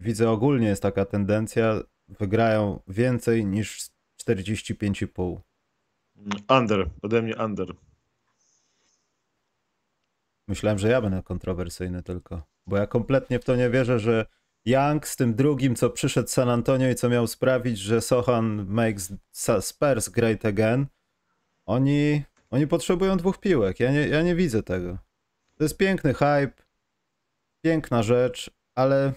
widzę 0.00 0.30
ogólnie 0.30 0.66
jest 0.66 0.82
taka 0.82 1.04
tendencja, 1.04 1.80
wygrają 2.08 2.80
więcej 2.88 3.46
niż 3.46 3.93
45,5. 4.28 5.40
Under, 6.48 6.90
ode 7.02 7.22
mnie 7.22 7.36
under. 7.36 7.74
Myślałem, 10.48 10.78
że 10.78 10.88
ja 10.88 11.00
będę 11.00 11.22
kontrowersyjny 11.22 12.02
tylko, 12.02 12.42
bo 12.66 12.76
ja 12.76 12.86
kompletnie 12.86 13.38
w 13.38 13.44
to 13.44 13.56
nie 13.56 13.70
wierzę, 13.70 13.98
że 13.98 14.26
Young 14.64 15.08
z 15.08 15.16
tym 15.16 15.34
drugim, 15.34 15.76
co 15.76 15.90
przyszedł 15.90 16.28
San 16.28 16.48
Antonio 16.48 16.90
i 16.90 16.94
co 16.94 17.08
miał 17.08 17.26
sprawić, 17.26 17.78
że 17.78 18.00
Sohan 18.00 18.66
makes 18.68 19.12
Spurs 19.60 20.08
great 20.08 20.44
again, 20.44 20.86
oni, 21.66 22.22
oni 22.50 22.66
potrzebują 22.66 23.16
dwóch 23.16 23.38
piłek. 23.38 23.80
Ja 23.80 23.92
nie, 23.92 24.08
ja 24.08 24.22
nie 24.22 24.34
widzę 24.34 24.62
tego. 24.62 24.98
To 25.56 25.64
jest 25.64 25.76
piękny 25.76 26.14
hype, 26.14 26.52
piękna 27.62 28.02
rzecz, 28.02 28.50
ale 28.74 29.12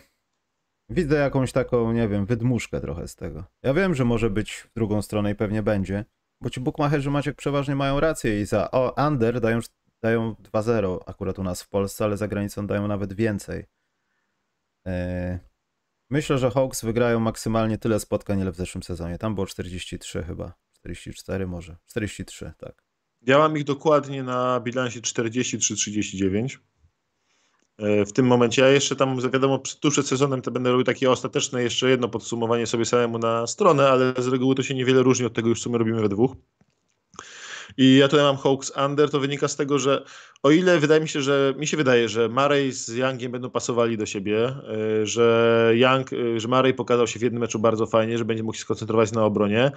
widzę 0.89 1.15
jakąś 1.15 1.51
taką, 1.51 1.93
nie 1.93 2.07
wiem, 2.07 2.25
wydmuszkę 2.25 2.81
trochę 2.81 3.07
z 3.07 3.15
tego. 3.15 3.43
Ja 3.63 3.73
wiem, 3.73 3.95
że 3.95 4.05
może 4.05 4.29
być 4.29 4.53
w 4.53 4.73
drugą 4.73 5.01
stronę 5.01 5.31
i 5.31 5.35
pewnie 5.35 5.63
będzie, 5.63 6.05
bo 6.41 6.49
ci 6.49 6.59
bookmacherzy 6.59 7.11
Maciek 7.11 7.35
przeważnie 7.35 7.75
mają 7.75 7.99
rację 7.99 8.41
i 8.41 8.45
za 8.45 8.71
o, 8.71 9.07
under 9.07 9.41
dają, 9.41 9.59
dają 10.01 10.35
2-0 10.53 10.99
akurat 11.05 11.39
u 11.39 11.43
nas 11.43 11.63
w 11.63 11.69
Polsce, 11.69 12.03
ale 12.03 12.17
za 12.17 12.27
granicą 12.27 12.67
dają 12.67 12.87
nawet 12.87 13.13
więcej. 13.13 13.65
E, 14.87 15.39
myślę, 16.09 16.37
że 16.37 16.51
Hawks 16.51 16.83
wygrają 16.83 17.19
maksymalnie 17.19 17.77
tyle 17.77 17.99
spotkań, 17.99 18.39
ile 18.39 18.51
w 18.51 18.55
zeszłym 18.55 18.83
sezonie. 18.83 19.17
Tam 19.17 19.35
było 19.35 19.47
43 19.47 20.23
chyba. 20.23 20.53
44 20.71 21.47
może. 21.47 21.77
43, 21.85 22.53
tak. 22.57 22.83
Ja 23.21 23.37
mam 23.37 23.57
ich 23.57 23.63
dokładnie 23.63 24.23
na 24.23 24.59
bilansie 24.59 25.01
43-39. 25.01 26.57
E, 27.77 28.05
w 28.05 28.13
tym 28.13 28.27
momencie. 28.27 28.61
Ja 28.61 28.69
jeszcze 28.69 28.95
tam, 28.95 29.31
wiadomo, 29.31 29.59
tuż 29.79 29.93
przed 29.93 30.07
sezonem 30.07 30.41
to 30.41 30.51
będę 30.51 30.71
robił 30.71 30.83
takie 30.83 31.11
ostateczne 31.11 31.63
jeszcze 31.63 31.89
jedno 31.89 32.09
podsumowanie 32.09 32.67
sobie 32.67 32.85
samemu 32.85 33.17
na 33.17 33.47
stronę, 33.47 33.89
ale 33.89 34.13
z 34.17 34.27
reguły 34.27 34.55
to 34.55 34.63
się 34.63 34.75
niewiele 34.75 35.03
różni 35.03 35.25
od 35.25 35.33
tego 35.33 35.49
już, 35.49 35.61
co 35.61 35.69
my 35.69 35.77
robimy 35.77 36.01
we 36.01 36.09
dwóch. 36.09 36.35
I 37.77 37.97
ja 37.97 38.07
tutaj 38.07 38.25
mam 38.25 38.37
Hawks 38.37 38.71
Under, 38.85 39.09
to 39.09 39.19
wynika 39.19 39.47
z 39.47 39.55
tego, 39.55 39.79
że 39.79 40.05
o 40.43 40.51
ile 40.51 40.79
wydaje 40.79 41.01
mi 41.01 41.09
się, 41.09 41.21
że 41.21 41.53
mi 41.57 41.67
się 41.67 41.77
wydaje, 41.77 42.09
że 42.09 42.29
Murray 42.29 42.71
z 42.71 42.87
Youngiem 42.87 43.31
będą 43.31 43.49
pasowali 43.49 43.97
do 43.97 44.05
siebie, 44.05 44.45
e, 44.47 45.05
że 45.05 45.71
Young, 45.75 46.13
e, 46.13 46.39
że 46.39 46.47
Murray 46.47 46.73
pokazał 46.73 47.07
się 47.07 47.19
w 47.19 47.21
jednym 47.21 47.41
meczu 47.41 47.59
bardzo 47.59 47.85
fajnie, 47.85 48.17
że 48.17 48.25
będzie 48.25 48.43
mógł 48.43 48.55
się 48.55 48.61
skoncentrować 48.61 49.11
na 49.11 49.25
obronie, 49.25 49.71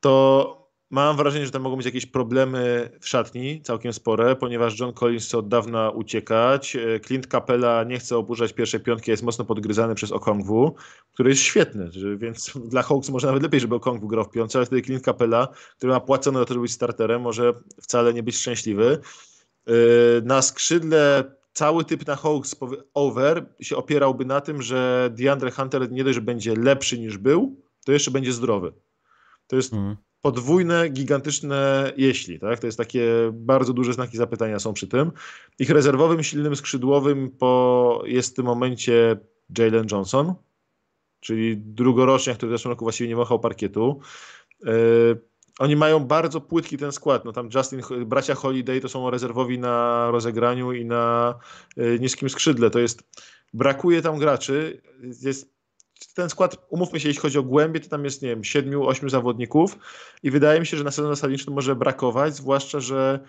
to 0.00 0.63
Mam 0.90 1.16
wrażenie, 1.16 1.46
że 1.46 1.52
tam 1.52 1.62
mogą 1.62 1.76
być 1.76 1.86
jakieś 1.86 2.06
problemy 2.06 2.90
w 3.00 3.08
szatni, 3.08 3.62
całkiem 3.62 3.92
spore, 3.92 4.36
ponieważ 4.36 4.80
John 4.80 4.92
Collins 4.92 5.26
chce 5.26 5.38
od 5.38 5.48
dawna 5.48 5.90
uciekać. 5.90 6.76
E, 6.76 7.00
Clint 7.00 7.26
Capella 7.26 7.84
nie 7.84 7.98
chce 7.98 8.16
oburzać 8.16 8.52
pierwszej 8.52 8.80
piątki, 8.80 9.10
jest 9.10 9.22
mocno 9.22 9.44
podgryzany 9.44 9.94
przez 9.94 10.12
Okongwu, 10.12 10.74
który 11.12 11.30
jest 11.30 11.42
świetny, 11.42 11.90
więc 12.16 12.52
dla 12.72 12.82
Hawks 12.82 13.08
może 13.08 13.26
nawet 13.26 13.42
lepiej, 13.42 13.60
żeby 13.60 13.74
Okongwu 13.74 14.08
grał 14.08 14.24
w 14.24 14.30
piątce, 14.30 14.58
ale 14.58 14.66
wtedy 14.66 14.82
Clint 14.82 15.04
Capella, 15.04 15.48
który 15.76 15.92
ma 15.92 16.00
płacone 16.00 16.38
do 16.38 16.44
tego, 16.44 16.54
żeby 16.54 16.62
być 16.62 16.72
starterem, 16.72 17.22
może 17.22 17.52
wcale 17.82 18.14
nie 18.14 18.22
być 18.22 18.36
szczęśliwy. 18.36 18.98
E, 19.66 19.72
na 20.22 20.42
skrzydle 20.42 21.24
cały 21.52 21.84
typ 21.84 22.06
na 22.06 22.16
Hawks 22.16 22.56
over 22.94 23.46
się 23.60 23.76
opierałby 23.76 24.24
na 24.24 24.40
tym, 24.40 24.62
że 24.62 25.10
DeAndre 25.12 25.50
Hunter 25.50 25.92
nie 25.92 26.04
dość, 26.04 26.14
że 26.14 26.22
będzie 26.22 26.54
lepszy 26.54 26.98
niż 26.98 27.18
był, 27.18 27.56
to 27.84 27.92
jeszcze 27.92 28.10
będzie 28.10 28.32
zdrowy. 28.32 28.72
To 29.46 29.56
jest 29.56 29.72
mm 29.72 29.96
podwójne, 30.24 30.88
gigantyczne 30.88 31.92
jeśli. 31.96 32.38
Tak? 32.40 32.58
To 32.58 32.66
jest 32.66 32.78
takie 32.78 33.08
bardzo 33.32 33.72
duże 33.72 33.92
znaki 33.92 34.16
zapytania 34.16 34.58
są 34.58 34.72
przy 34.72 34.88
tym. 34.88 35.12
Ich 35.58 35.70
rezerwowym, 35.70 36.22
silnym 36.22 36.56
skrzydłowym 36.56 37.30
po, 37.30 38.02
jest 38.06 38.30
w 38.30 38.34
tym 38.34 38.44
momencie 38.44 39.16
Jalen 39.58 39.86
Johnson, 39.90 40.34
czyli 41.20 41.56
drugoroczniak, 41.56 42.36
który 42.36 42.52
w 42.52 42.54
zeszłym 42.54 42.70
roku 42.70 42.84
właściwie 42.84 43.08
nie 43.08 43.16
machał 43.16 43.40
parkietu. 43.40 44.00
Yy, 44.64 44.72
oni 45.58 45.76
mają 45.76 46.00
bardzo 46.00 46.40
płytki 46.40 46.78
ten 46.78 46.92
skład. 46.92 47.24
No 47.24 47.32
tam 47.32 47.48
Justin, 47.54 47.80
bracia 48.06 48.34
Holiday 48.34 48.80
to 48.80 48.88
są 48.88 49.10
rezerwowi 49.10 49.58
na 49.58 50.08
rozegraniu 50.10 50.72
i 50.72 50.84
na 50.84 51.34
yy, 51.76 51.98
niskim 52.00 52.30
skrzydle. 52.30 52.70
To 52.70 52.78
jest, 52.78 53.02
brakuje 53.54 54.02
tam 54.02 54.18
graczy. 54.18 54.82
Jest 55.22 55.54
ten 56.14 56.30
skład, 56.30 56.56
umówmy 56.68 57.00
się, 57.00 57.08
jeśli 57.08 57.22
chodzi 57.22 57.38
o 57.38 57.42
głębię, 57.42 57.80
to 57.80 57.88
tam 57.88 58.04
jest, 58.04 58.22
nie 58.22 58.28
wiem, 58.28 58.44
siedmiu, 58.44 58.86
ośmiu 58.86 59.08
zawodników 59.08 59.78
i 60.22 60.30
wydaje 60.30 60.60
mi 60.60 60.66
się, 60.66 60.76
że 60.76 60.84
na 60.84 60.90
sezon 60.90 61.14
zasadniczy 61.14 61.50
może 61.50 61.76
brakować, 61.76 62.36
zwłaszcza, 62.36 62.80
że 62.80 63.20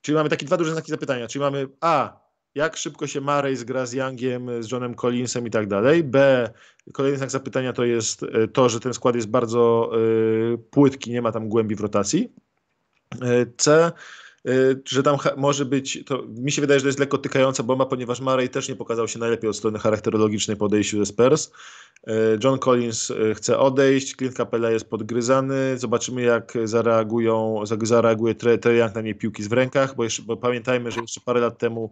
czyli 0.00 0.16
mamy 0.16 0.28
takie 0.28 0.46
dwa 0.46 0.56
duże 0.56 0.72
znaki 0.72 0.90
zapytania, 0.90 1.28
czyli 1.28 1.40
mamy 1.40 1.68
A, 1.80 2.20
jak 2.54 2.76
szybko 2.76 3.06
się 3.06 3.20
Murray 3.20 3.56
zgra 3.56 3.86
z 3.86 3.92
Youngiem, 3.92 4.62
z 4.62 4.72
Johnem 4.72 4.94
Collinsem 4.94 5.46
i 5.46 5.50
tak 5.50 5.66
dalej. 5.66 6.04
B, 6.04 6.50
kolejny 6.92 7.18
znak 7.18 7.30
zapytania 7.30 7.72
to 7.72 7.84
jest 7.84 8.22
e, 8.22 8.48
to, 8.48 8.68
że 8.68 8.80
ten 8.80 8.94
skład 8.94 9.14
jest 9.14 9.28
bardzo 9.28 9.90
y, 10.54 10.58
płytki, 10.58 11.10
nie 11.10 11.22
ma 11.22 11.32
tam 11.32 11.48
głębi 11.48 11.74
w 11.74 11.80
rotacji. 11.80 12.32
E, 13.22 13.46
C, 13.56 13.92
Y, 13.92 13.92
że 14.84 15.02
tam 15.02 15.16
może 15.36 15.64
być, 15.64 16.04
to 16.06 16.22
mi 16.28 16.52
się 16.52 16.60
wydaje, 16.60 16.80
że 16.80 16.84
to 16.84 16.88
jest 16.88 16.98
lekko 16.98 17.18
tykająca 17.18 17.62
bomba, 17.62 17.86
ponieważ 17.86 18.20
Murray 18.20 18.48
też 18.48 18.68
nie 18.68 18.76
pokazał 18.76 19.08
się 19.08 19.18
najlepiej 19.18 19.50
od 19.50 19.56
strony 19.56 19.78
charakterologicznej 19.78 20.56
po 20.56 20.64
odejściu 20.64 20.98
ze 20.98 21.06
Spurs. 21.06 21.50
Y, 22.08 22.12
John 22.44 22.58
Collins 22.58 23.10
y, 23.10 23.34
chce 23.34 23.58
odejść, 23.58 24.16
Clint 24.16 24.36
Capella 24.36 24.70
jest 24.70 24.90
podgryzany, 24.90 25.78
zobaczymy 25.78 26.22
jak 26.22 26.52
zareagują, 26.64 27.62
zareaguje 27.82 28.34
Trey 28.34 28.78
Young 28.78 28.94
na 28.94 29.00
niej 29.00 29.14
piłki 29.14 29.42
w 29.42 29.52
rękach, 29.52 29.96
bo, 29.96 30.04
jeszcze, 30.04 30.22
bo 30.22 30.36
pamiętajmy, 30.36 30.90
że 30.90 31.00
jeszcze 31.00 31.20
parę 31.20 31.40
lat 31.40 31.58
temu 31.58 31.90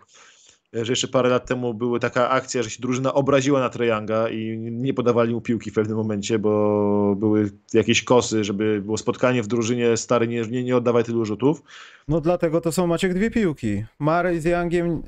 że 0.73 0.93
jeszcze 0.93 1.09
parę 1.09 1.29
lat 1.29 1.47
temu 1.47 1.75
była 1.75 1.99
taka 1.99 2.31
akcja, 2.31 2.63
że 2.63 2.71
się 2.71 2.83
drużyna 2.83 3.15
obraziła 3.15 3.61
na 3.61 3.69
Trejanga 3.69 4.29
i 4.29 4.59
nie 4.59 4.95
podawali 4.95 5.35
mu 5.35 5.41
piłki 5.41 5.71
w 5.71 5.75
pewnym 5.75 5.97
momencie, 5.97 6.39
bo 6.39 7.15
były 7.17 7.51
jakieś 7.75 8.05
kosy, 8.05 8.45
żeby 8.45 8.83
było 8.83 8.99
spotkanie 8.99 9.43
w 9.43 9.47
drużynie 9.47 9.97
stary, 9.97 10.29
nie, 10.29 10.43
nie, 10.43 10.65
nie 10.65 10.77
oddawaj 10.77 11.05
tylu 11.05 11.25
rzutów. 11.25 11.63
No 12.09 12.21
dlatego 12.21 12.61
to 12.61 12.73
są 12.73 12.87
Maciek 12.87 13.15
dwie 13.15 13.31
piłki. 13.31 13.85
Murray 13.99 14.41
z 14.41 14.45
Youngiem 14.45 15.03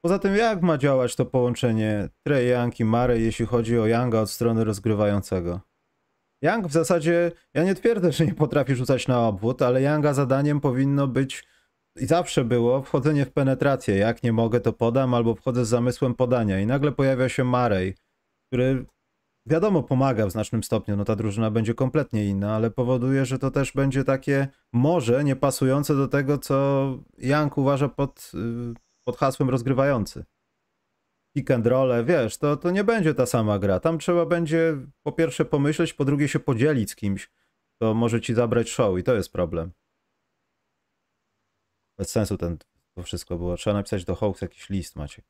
Poza 0.00 0.18
tym 0.18 0.36
jak 0.36 0.62
ma 0.62 0.78
działać 0.78 1.16
to 1.16 1.26
połączenie 1.26 2.08
Trey 2.22 2.48
Young 2.48 2.80
i 2.80 2.84
Murray, 2.84 3.22
jeśli 3.22 3.46
chodzi 3.46 3.78
o 3.78 3.86
Younga 3.86 4.20
od 4.20 4.30
strony 4.30 4.64
rozgrywającego? 4.64 5.60
Young 6.42 6.68
w 6.68 6.72
zasadzie, 6.72 7.32
ja 7.54 7.64
nie 7.64 7.74
twierdzę, 7.74 8.12
że 8.12 8.26
nie 8.26 8.34
potrafi 8.34 8.74
rzucać 8.74 9.08
na 9.08 9.28
obwód, 9.28 9.62
ale 9.62 9.82
Younga 9.82 10.14
zadaniem 10.14 10.60
powinno 10.60 11.06
być 11.06 11.44
i 12.00 12.06
zawsze 12.06 12.44
było 12.44 12.82
wchodzenie 12.82 13.24
w 13.24 13.32
penetrację. 13.32 13.96
Jak 13.96 14.22
nie 14.22 14.32
mogę, 14.32 14.60
to 14.60 14.72
podam, 14.72 15.14
albo 15.14 15.34
wchodzę 15.34 15.64
z 15.64 15.68
zamysłem 15.68 16.14
podania. 16.14 16.60
I 16.60 16.66
nagle 16.66 16.92
pojawia 16.92 17.28
się 17.28 17.44
Marej, 17.44 17.94
który 18.46 18.86
wiadomo 19.46 19.82
pomaga 19.82 20.26
w 20.26 20.30
znacznym 20.30 20.62
stopniu. 20.62 20.96
No 20.96 21.04
ta 21.04 21.16
drużyna 21.16 21.50
będzie 21.50 21.74
kompletnie 21.74 22.26
inna, 22.26 22.56
ale 22.56 22.70
powoduje, 22.70 23.24
że 23.24 23.38
to 23.38 23.50
też 23.50 23.72
będzie 23.72 24.04
takie 24.04 24.48
może 24.72 25.24
niepasujące 25.24 25.94
do 25.94 26.08
tego, 26.08 26.38
co 26.38 26.98
Jank 27.18 27.58
uważa 27.58 27.88
pod, 27.88 28.32
y, 28.34 28.74
pod 29.04 29.16
hasłem 29.16 29.50
rozgrywający. 29.50 30.24
Pick 31.36 31.50
and 31.50 31.66
roll, 31.66 32.04
wiesz, 32.04 32.38
to, 32.38 32.56
to 32.56 32.70
nie 32.70 32.84
będzie 32.84 33.14
ta 33.14 33.26
sama 33.26 33.58
gra. 33.58 33.80
Tam 33.80 33.98
trzeba 33.98 34.26
będzie 34.26 34.76
po 35.02 35.12
pierwsze 35.12 35.44
pomyśleć, 35.44 35.94
po 35.94 36.04
drugie 36.04 36.28
się 36.28 36.38
podzielić 36.38 36.90
z 36.90 36.96
kimś, 36.96 37.30
to 37.80 37.94
może 37.94 38.20
ci 38.20 38.34
zabrać 38.34 38.70
show 38.70 38.98
i 38.98 39.02
to 39.02 39.14
jest 39.14 39.32
problem 39.32 39.70
bez 41.98 42.10
sensu 42.10 42.36
ten, 42.36 42.58
to 42.94 43.02
wszystko 43.02 43.36
było. 43.36 43.56
Trzeba 43.56 43.76
napisać 43.76 44.04
do 44.04 44.14
Hawks 44.14 44.42
jakiś 44.42 44.70
list, 44.70 44.96
macie. 44.96 45.22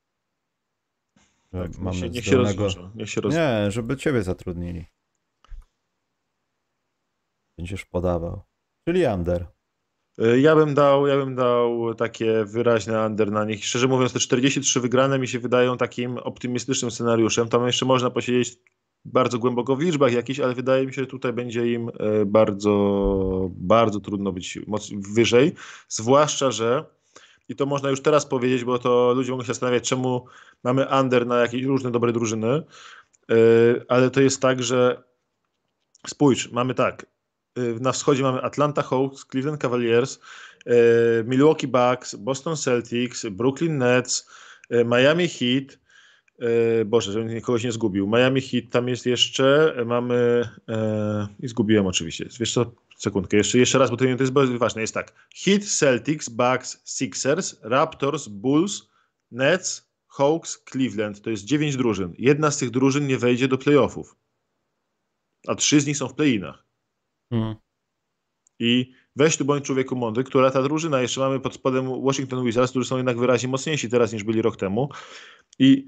Tak, 1.53 1.79
mamy 1.79 2.11
niech, 2.11 2.25
się, 2.25 2.31
zdolnego... 2.31 2.71
się 2.71 2.91
niech 2.95 3.11
się 3.11 3.21
Nie, 3.25 3.71
żeby 3.71 3.97
ciebie 3.97 4.23
zatrudnili. 4.23 4.87
Będziesz 7.59 7.85
podawał. 7.85 8.43
Czyli 8.89 9.07
under. 9.07 9.47
Y, 10.23 10.41
ja 10.41 10.57
bym 10.57 10.75
dał, 10.75 11.07
ja 11.07 11.17
bym 11.17 11.35
dał 11.35 11.95
takie 11.95 12.45
wyraźne 12.45 13.07
under 13.07 13.33
na 13.33 13.45
nich. 13.45 13.65
Szczerze 13.65 13.89
mówiąc, 13.89 14.13
te 14.13 14.19
43 14.19 14.81
wygrane 14.81 15.19
mi 15.19 15.29
się 15.29 15.39
wydają 15.39 15.77
takim 15.77 16.19
optymistycznym 16.19 16.91
scenariuszem. 16.91 17.49
Tam 17.49 17.67
jeszcze 17.67 17.87
można 17.87 18.11
posiedzieć 18.11 18.59
bardzo 19.05 19.39
głęboko 19.39 19.77
w 19.77 19.81
liczbach 19.81 20.13
jakichś, 20.13 20.41
ale 20.41 20.55
wydaje 20.55 20.87
mi 20.87 20.95
się, 20.95 21.01
że 21.01 21.07
tutaj 21.07 21.33
będzie 21.33 21.73
im 21.73 21.89
e, 21.89 22.25
bardzo, 22.27 23.51
bardzo 23.53 24.01
trudno 24.01 24.33
być 24.33 24.59
wyżej. 25.15 25.53
Zwłaszcza, 25.89 26.51
że 26.51 26.85
i 27.49 27.57
to 27.57 27.67
można 27.67 27.91
już 27.91 28.03
teraz 28.03 28.27
powiedzieć, 28.27 28.65
bo 28.65 28.79
to 28.79 29.13
ludzie 29.15 29.31
mogą 29.31 29.43
się 29.43 29.47
zastanawiać, 29.47 29.89
czemu 29.89 30.27
mamy 30.65 30.87
under 31.01 31.27
na 31.27 31.41
jakieś 31.41 31.65
różne 31.65 31.91
dobre 31.91 32.13
drużyny, 32.13 32.49
e, 32.49 32.63
ale 33.89 34.11
to 34.11 34.21
jest 34.21 34.43
tak, 34.43 34.63
że 34.63 35.03
spójrz, 36.07 36.51
mamy 36.53 36.75
tak, 36.75 37.07
e, 37.57 37.61
na 37.61 37.93
wschodzie 37.93 38.23
mamy 38.23 38.43
Atlanta 38.43 38.83
Hawks, 38.83 39.25
Cleveland 39.25 39.61
Cavaliers, 39.61 40.21
Milwaukee 41.25 41.67
Bucks, 41.67 42.15
Boston 42.15 42.57
Celtics, 42.57 43.27
Brooklyn 43.27 43.79
Nets, 43.79 44.29
Miami 44.71 45.29
Heat, 45.29 45.79
Boże, 46.87 47.13
żebym 47.13 47.41
kogoś 47.41 47.65
nie 47.65 47.73
zgubił. 47.73 48.07
Miami 48.07 48.41
Heat 48.41 48.65
tam 48.71 48.89
jest 48.89 49.07
jeszcze, 49.07 49.77
mamy 49.87 50.49
e, 50.69 51.29
i 51.41 51.49
zgubiłem 51.49 51.87
oczywiście. 51.87 52.29
Wiesz 52.41 52.53
co, 52.53 52.73
sekundkę, 52.97 53.37
jeszcze, 53.37 53.59
jeszcze 53.59 53.79
raz, 53.79 53.91
bo 53.91 53.97
to, 53.97 54.05
to 54.05 54.23
jest 54.23 54.33
bardzo 54.33 54.59
ważne. 54.59 54.81
Jest 54.81 54.95
tak, 54.95 55.29
Heat, 55.37 55.65
Celtics, 55.65 56.29
Bucks, 56.29 56.99
Sixers, 56.99 57.57
Raptors, 57.63 58.29
Bulls, 58.29 58.89
Nets, 59.31 59.91
Hawks, 60.09 60.65
Cleveland. 60.65 61.21
To 61.21 61.31
jest 61.31 61.45
dziewięć 61.45 61.77
drużyn. 61.77 62.15
Jedna 62.19 62.51
z 62.51 62.59
tych 62.59 62.71
drużyn 62.71 63.07
nie 63.07 63.19
wejdzie 63.19 63.49
do 63.49 63.59
playoffów. 63.59 64.17
a 65.47 65.55
trzy 65.55 65.81
z 65.81 65.87
nich 65.87 65.97
są 65.97 66.09
w 66.09 66.15
play-inach. 66.15 66.67
Hmm. 67.31 67.55
I 68.59 68.93
weź 69.17 69.37
tu 69.37 69.45
bądź 69.45 69.65
człowieku 69.65 69.97
mądry, 69.97 70.25
która 70.25 70.51
ta 70.51 70.63
drużyna, 70.63 71.03
jeszcze 71.03 71.21
mamy 71.21 71.41
pod 71.41 71.55
spodem 71.55 72.03
Washington 72.03 72.45
Wizards, 72.45 72.71
którzy 72.71 72.89
są 72.89 72.97
jednak 72.97 73.19
wyraźnie 73.19 73.49
mocniejsi 73.49 73.89
teraz 73.89 74.13
niż 74.13 74.25
byli 74.25 74.43
rok 74.43 74.57
temu. 74.57 74.89
I 75.59 75.87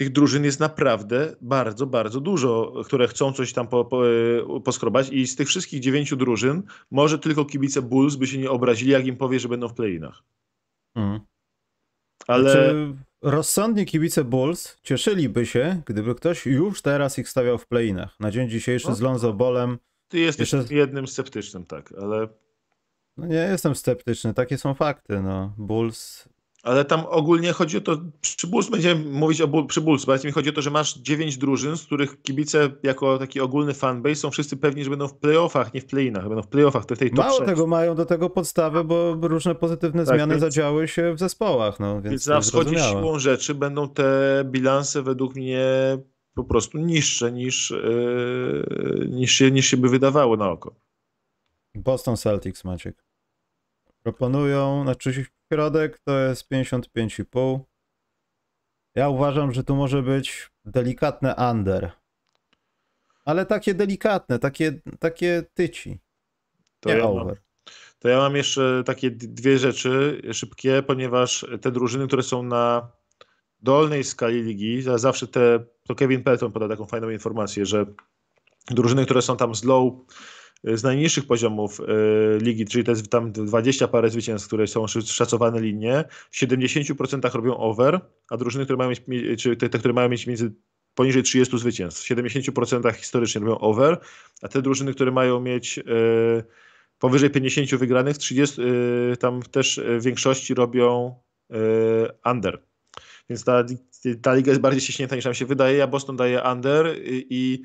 tych 0.00 0.12
drużyn 0.12 0.44
jest 0.44 0.60
naprawdę 0.60 1.36
bardzo, 1.40 1.86
bardzo 1.86 2.20
dużo, 2.20 2.72
które 2.84 3.08
chcą 3.08 3.32
coś 3.32 3.52
tam 3.52 3.68
po, 3.68 3.84
po, 3.84 4.08
e, 4.08 4.60
poskrobać 4.64 5.08
i 5.08 5.26
z 5.26 5.36
tych 5.36 5.48
wszystkich 5.48 5.80
dziewięciu 5.80 6.16
drużyn 6.16 6.62
może 6.90 7.18
tylko 7.18 7.44
kibice 7.44 7.82
Bulls 7.82 8.16
by 8.16 8.26
się 8.26 8.38
nie 8.38 8.50
obrazili, 8.50 8.90
jak 8.90 9.06
im 9.06 9.16
powie, 9.16 9.40
że 9.40 9.48
będą 9.48 9.68
w 9.68 9.74
play-inach. 9.74 10.22
Hmm. 10.94 11.20
Ale... 12.26 12.50
Znaczy, 12.50 12.94
rozsądni 13.22 13.86
kibice 13.86 14.24
Bulls 14.24 14.78
cieszyliby 14.82 15.46
się, 15.46 15.82
gdyby 15.86 16.14
ktoś 16.14 16.46
już 16.46 16.82
teraz 16.82 17.18
ich 17.18 17.28
stawiał 17.28 17.58
w 17.58 17.66
play-inach. 17.66 18.20
Na 18.20 18.30
dzień 18.30 18.48
dzisiejszy 18.48 18.88
No. 18.88 18.94
z 18.94 19.00
Lonzo 19.00 19.32
Bolem 19.32 19.78
Ty 20.08 20.18
jesteś 20.18 20.52
Jeszcze- 20.52 20.74
jednym 20.74 21.06
sceptycznym, 21.06 21.66
tak, 21.66 21.92
ale, 22.02 22.28
no 23.16 23.26
nie 23.26 23.36
jestem 23.36 23.74
sceptyczny, 23.74 24.34
takie 24.34 24.58
są 24.58 24.74
fakty. 24.74 25.22
No. 25.22 25.54
Bulls 25.58 26.28
ale 26.62 26.84
tam 26.84 27.04
ogólnie 27.08 27.52
chodzi 27.52 27.76
o 27.76 27.80
to, 27.80 27.96
przy 28.20 28.46
Bulls 28.46 28.70
będziemy 28.70 29.04
mówić 29.10 29.40
o 29.40 29.48
Bull, 29.48 29.66
przy 29.66 29.80
Bulls, 29.80 30.04
bo 30.04 30.12
mi 30.24 30.32
chodzi 30.32 30.50
o 30.50 30.52
to, 30.52 30.62
że 30.62 30.70
masz 30.70 30.98
dziewięć 30.98 31.38
drużyn, 31.38 31.76
z 31.76 31.86
których 31.86 32.22
kibice 32.22 32.70
jako 32.82 33.18
taki 33.18 33.40
ogólny 33.40 33.74
fanbase 33.74 34.14
są 34.14 34.30
wszyscy 34.30 34.56
pewni, 34.56 34.84
że 34.84 34.90
będą 34.90 35.08
w 35.08 35.14
playoffach, 35.14 35.74
nie 35.74 35.80
w 35.80 35.86
play-inach, 35.86 36.28
będą 36.28 36.42
w 36.42 36.48
playoffach, 36.48 36.86
to 36.86 36.94
w 36.94 36.98
tej 36.98 37.10
Mało 37.12 37.30
6. 37.38 37.46
tego 37.46 37.66
mają 37.66 37.94
do 37.94 38.06
tego 38.06 38.30
podstawy, 38.30 38.84
bo 38.84 39.14
różne 39.22 39.54
pozytywne 39.54 40.04
Tak, 40.04 40.14
zmiany 40.14 40.34
więc- 40.34 40.40
zadziały 40.40 40.88
się 40.88 41.14
w 41.14 41.18
zespołach, 41.18 41.80
no 41.80 41.94
więc, 41.94 42.10
Więc 42.10 42.26
na 42.26 42.40
wschodzie 42.40 42.78
siłą 42.78 43.18
rzeczy 43.18 43.54
będą 43.54 43.88
te 43.88 44.42
bilanse 44.44 45.02
według 45.02 45.34
mnie 45.34 45.66
po 46.34 46.44
prostu 46.44 46.78
niższe 46.78 47.32
niż, 47.32 47.70
yy, 47.70 49.06
niż, 49.10 49.32
się, 49.32 49.50
niż 49.50 49.66
się 49.66 49.76
by 49.76 49.88
wydawało 49.88 50.36
na 50.36 50.50
oko. 50.50 50.74
Boston 51.74 52.16
Celtics, 52.16 52.64
Maciek. 52.64 53.09
Proponują, 54.02 54.82
znaczy 54.82 55.26
środek 55.52 55.98
to 55.98 56.18
jest 56.18 56.50
55,5. 56.52 57.60
Ja 58.94 59.08
uważam, 59.08 59.52
że 59.52 59.64
tu 59.64 59.76
może 59.76 60.02
być 60.02 60.50
delikatne 60.64 61.34
under. 61.50 61.92
Ale 63.24 63.46
takie 63.46 63.74
delikatne, 63.74 64.38
takie, 64.38 64.80
takie 64.98 65.44
tyci. 65.54 65.98
To 66.80 66.88
nie 66.88 66.96
ja, 66.96 67.04
mam, 67.04 67.16
over. 67.16 67.40
to 67.98 68.08
ja 68.08 68.16
mam 68.18 68.36
jeszcze 68.36 68.82
takie 68.86 69.10
dwie 69.10 69.58
rzeczy 69.58 70.22
szybkie, 70.32 70.82
ponieważ 70.82 71.46
te 71.60 71.70
drużyny, 71.70 72.06
które 72.06 72.22
są 72.22 72.42
na 72.42 72.92
dolnej 73.62 74.04
skali 74.04 74.42
ligi, 74.42 74.82
za- 74.82 74.98
zawsze 74.98 75.26
te, 75.26 75.64
to 75.86 75.94
Kevin 75.94 76.22
Pelton 76.22 76.52
poda 76.52 76.68
taką 76.68 76.86
fajną 76.86 77.10
informację, 77.10 77.66
że 77.66 77.86
drużyny, 78.66 79.04
które 79.04 79.22
są 79.22 79.36
tam 79.36 79.54
z 79.54 79.64
low, 79.64 79.92
z 80.64 80.82
najniższych 80.82 81.26
poziomów 81.26 81.80
y, 81.80 81.84
ligi, 82.40 82.64
czyli 82.64 82.84
to 82.84 82.90
jest 82.90 83.10
tam 83.10 83.32
20 83.32 83.88
parę 83.88 84.10
zwycięstw, 84.10 84.46
które 84.46 84.66
są 84.66 84.86
szacowane 84.86 85.60
linie, 85.60 86.04
w 86.30 86.36
70% 86.36 87.34
robią 87.34 87.56
over, 87.56 88.00
a 88.30 88.36
drużyny, 88.36 88.64
które 88.64 88.76
mają 88.76 88.90
mieć, 88.90 89.06
mi- 89.06 89.36
czy 89.36 89.56
te, 89.56 89.68
te 89.68 89.78
które 89.78 89.94
mają 89.94 90.08
mieć 90.08 90.26
między 90.26 90.52
poniżej 90.94 91.22
30 91.22 91.58
zwycięstw, 91.58 92.02
w 92.02 92.08
70% 92.08 92.94
historycznie 92.94 93.40
robią 93.40 93.58
over, 93.58 93.98
a 94.42 94.48
te 94.48 94.62
drużyny, 94.62 94.94
które 94.94 95.10
mają 95.10 95.40
mieć 95.40 95.78
y, 95.78 95.82
powyżej 96.98 97.30
50 97.30 97.74
wygranych, 97.74 98.18
30 98.18 98.62
y, 98.62 99.16
tam 99.16 99.42
też 99.42 99.78
y, 99.78 99.98
w 100.00 100.02
większości 100.02 100.54
robią 100.54 101.14
y, 101.50 101.54
under. 102.30 102.62
Więc 103.28 103.44
ta, 103.44 103.64
ta 104.22 104.34
liga 104.34 104.50
jest 104.50 104.60
bardziej 104.60 104.80
ściśnięta 104.80 105.16
niż 105.16 105.24
nam 105.24 105.34
się 105.34 105.46
wydaje. 105.46 105.76
Ja 105.76 105.86
Boston 105.86 106.16
daję 106.16 106.42
under 106.52 106.96
i, 107.04 107.26
i 107.30 107.62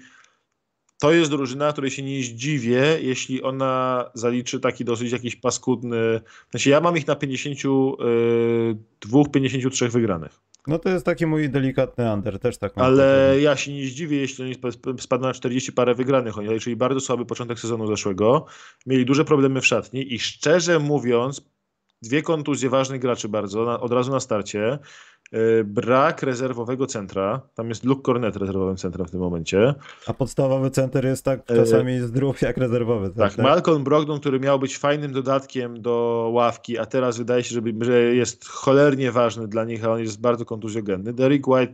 to 0.99 1.11
jest 1.11 1.31
drużyna, 1.31 1.71
której 1.71 1.91
się 1.91 2.03
nie 2.03 2.23
zdziwię, 2.23 2.97
jeśli 3.01 3.43
ona 3.43 4.05
zaliczy 4.13 4.59
taki 4.59 4.85
dosyć 4.85 5.11
jakiś 5.11 5.35
paskudny. 5.35 6.21
Sensie 6.51 6.69
ja 6.69 6.81
mam 6.81 6.97
ich 6.97 7.07
na 7.07 7.15
52, 7.15 9.23
53 9.33 9.89
wygranych. 9.89 10.39
No 10.67 10.79
to 10.79 10.89
jest 10.89 11.05
taki 11.05 11.25
mój 11.25 11.49
delikatny 11.49 12.13
under, 12.13 12.39
też 12.39 12.57
tak 12.57 12.75
mam. 12.75 12.85
Ale 12.85 13.35
ja 13.41 13.55
się 13.55 13.73
nie 13.73 13.85
zdziwię, 13.85 14.17
jeśli 14.17 14.43
oni 14.43 14.53
sp- 14.53 14.95
spadną 14.99 15.27
na 15.27 15.33
40 15.33 15.71
parę 15.71 15.95
wygranych. 15.95 16.37
Oni 16.37 16.47
zaliczyli 16.47 16.75
bardzo 16.75 16.99
słaby 16.99 17.25
początek 17.25 17.59
sezonu 17.59 17.87
zeszłego. 17.87 18.45
Mieli 18.85 19.05
duże 19.05 19.25
problemy 19.25 19.61
w 19.61 19.65
szatni 19.65 20.13
i 20.13 20.19
szczerze 20.19 20.79
mówiąc, 20.79 21.41
dwie 22.01 22.21
kontuzje 22.21 22.69
ważnych 22.69 23.01
graczy 23.01 23.29
bardzo, 23.29 23.65
na, 23.65 23.79
od 23.79 23.91
razu 23.91 24.11
na 24.11 24.19
starcie. 24.19 24.79
Yy, 25.31 25.63
brak 25.63 26.23
rezerwowego 26.23 26.87
centra. 26.87 27.41
Tam 27.55 27.69
jest 27.69 27.83
Luke 27.83 28.01
Cornet 28.01 28.35
rezerwowym 28.35 28.77
centrem 28.77 29.07
w 29.07 29.11
tym 29.11 29.19
momencie. 29.19 29.75
A 30.07 30.13
podstawowy 30.13 30.71
center 30.71 31.05
jest 31.05 31.25
tak 31.25 31.51
E, 31.51 31.55
czasami 31.55 31.99
zdrów 31.99 32.41
jak 32.41 32.57
rezerwowy. 32.57 33.09
Tak, 33.09 33.37
Malcolm 33.37 33.83
Brogdon, 33.83 34.19
który 34.19 34.39
miał 34.39 34.59
być 34.59 34.77
fajnym 34.77 35.11
dodatkiem 35.11 35.81
do 35.81 36.29
ławki, 36.33 36.77
a 36.77 36.85
teraz 36.85 37.17
wydaje 37.17 37.43
się, 37.43 37.55
że, 37.55 37.61
że 37.81 38.01
jest 38.01 38.47
cholernie 38.47 39.11
ważny 39.11 39.47
dla 39.47 39.63
nich, 39.63 39.85
a 39.85 39.91
on 39.91 39.99
jest 39.99 40.21
bardzo 40.21 40.45
kontuzjogenny. 40.45 41.13
Derek 41.13 41.47
White, 41.47 41.73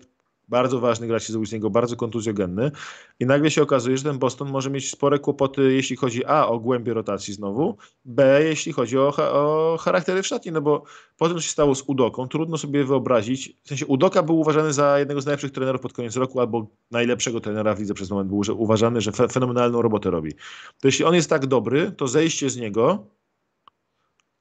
bardzo 0.52 0.80
ważny 0.80 1.08
gracz 1.08 1.24
się 1.24 1.46
z 1.46 1.52
niego, 1.52 1.70
bardzo 1.70 1.96
kontuzjogenny. 1.96 2.72
I 3.20 3.26
nagle 3.26 3.52
się 3.52 3.62
okazuje, 3.62 3.98
że 3.98 4.04
ten 4.04 4.20
Boston 4.20 4.50
może 4.50 4.70
mieć 4.70 4.92
spore 4.92 5.20
kłopoty, 5.20 5.74
jeśli 5.74 5.96
chodzi 5.96 6.26
A 6.26 6.48
o 6.48 6.60
głębię 6.60 6.94
rotacji 6.94 7.34
znowu, 7.34 7.78
B 8.06 8.44
jeśli 8.44 8.74
chodzi 8.74 8.98
o, 8.98 9.14
o 9.18 9.78
charaktery 9.78 10.24
w 10.24 10.28
szatni, 10.28 10.52
no 10.52 10.62
bo 10.62 10.84
po 11.18 11.28
tym, 11.28 11.38
co 11.38 11.42
się 11.42 11.50
stało 11.50 11.76
z 11.76 11.84
Udoką, 11.88 12.28
trudno 12.28 12.58
sobie 12.58 12.84
wyobrazić, 12.84 13.58
w 13.64 13.68
sensie 13.68 13.86
Udoka 13.86 14.24
był 14.24 14.40
uważany 14.40 14.74
za 14.74 15.00
jednego 15.00 15.22
z 15.22 15.26
najlepszych 15.26 15.52
trenerów 15.52 15.82
pod 15.82 15.94
koniec 15.94 16.16
roku, 16.16 16.40
albo 16.40 16.68
najlepszego 16.92 17.40
trenera 17.40 17.76
w 17.76 17.80
lidze 17.80 17.94
przez 17.94 18.10
moment 18.10 18.30
był 18.30 18.44
że 18.44 18.54
uważany, 18.54 19.02
że 19.02 19.12
fe, 19.12 19.28
fenomenalną 19.28 19.82
robotę 19.82 20.12
robi. 20.12 20.34
To 20.80 20.88
jeśli 20.88 21.06
on 21.06 21.16
jest 21.16 21.30
tak 21.30 21.46
dobry, 21.46 21.92
to 21.92 22.08
zejście 22.08 22.50
z 22.50 22.58
niego 22.58 23.06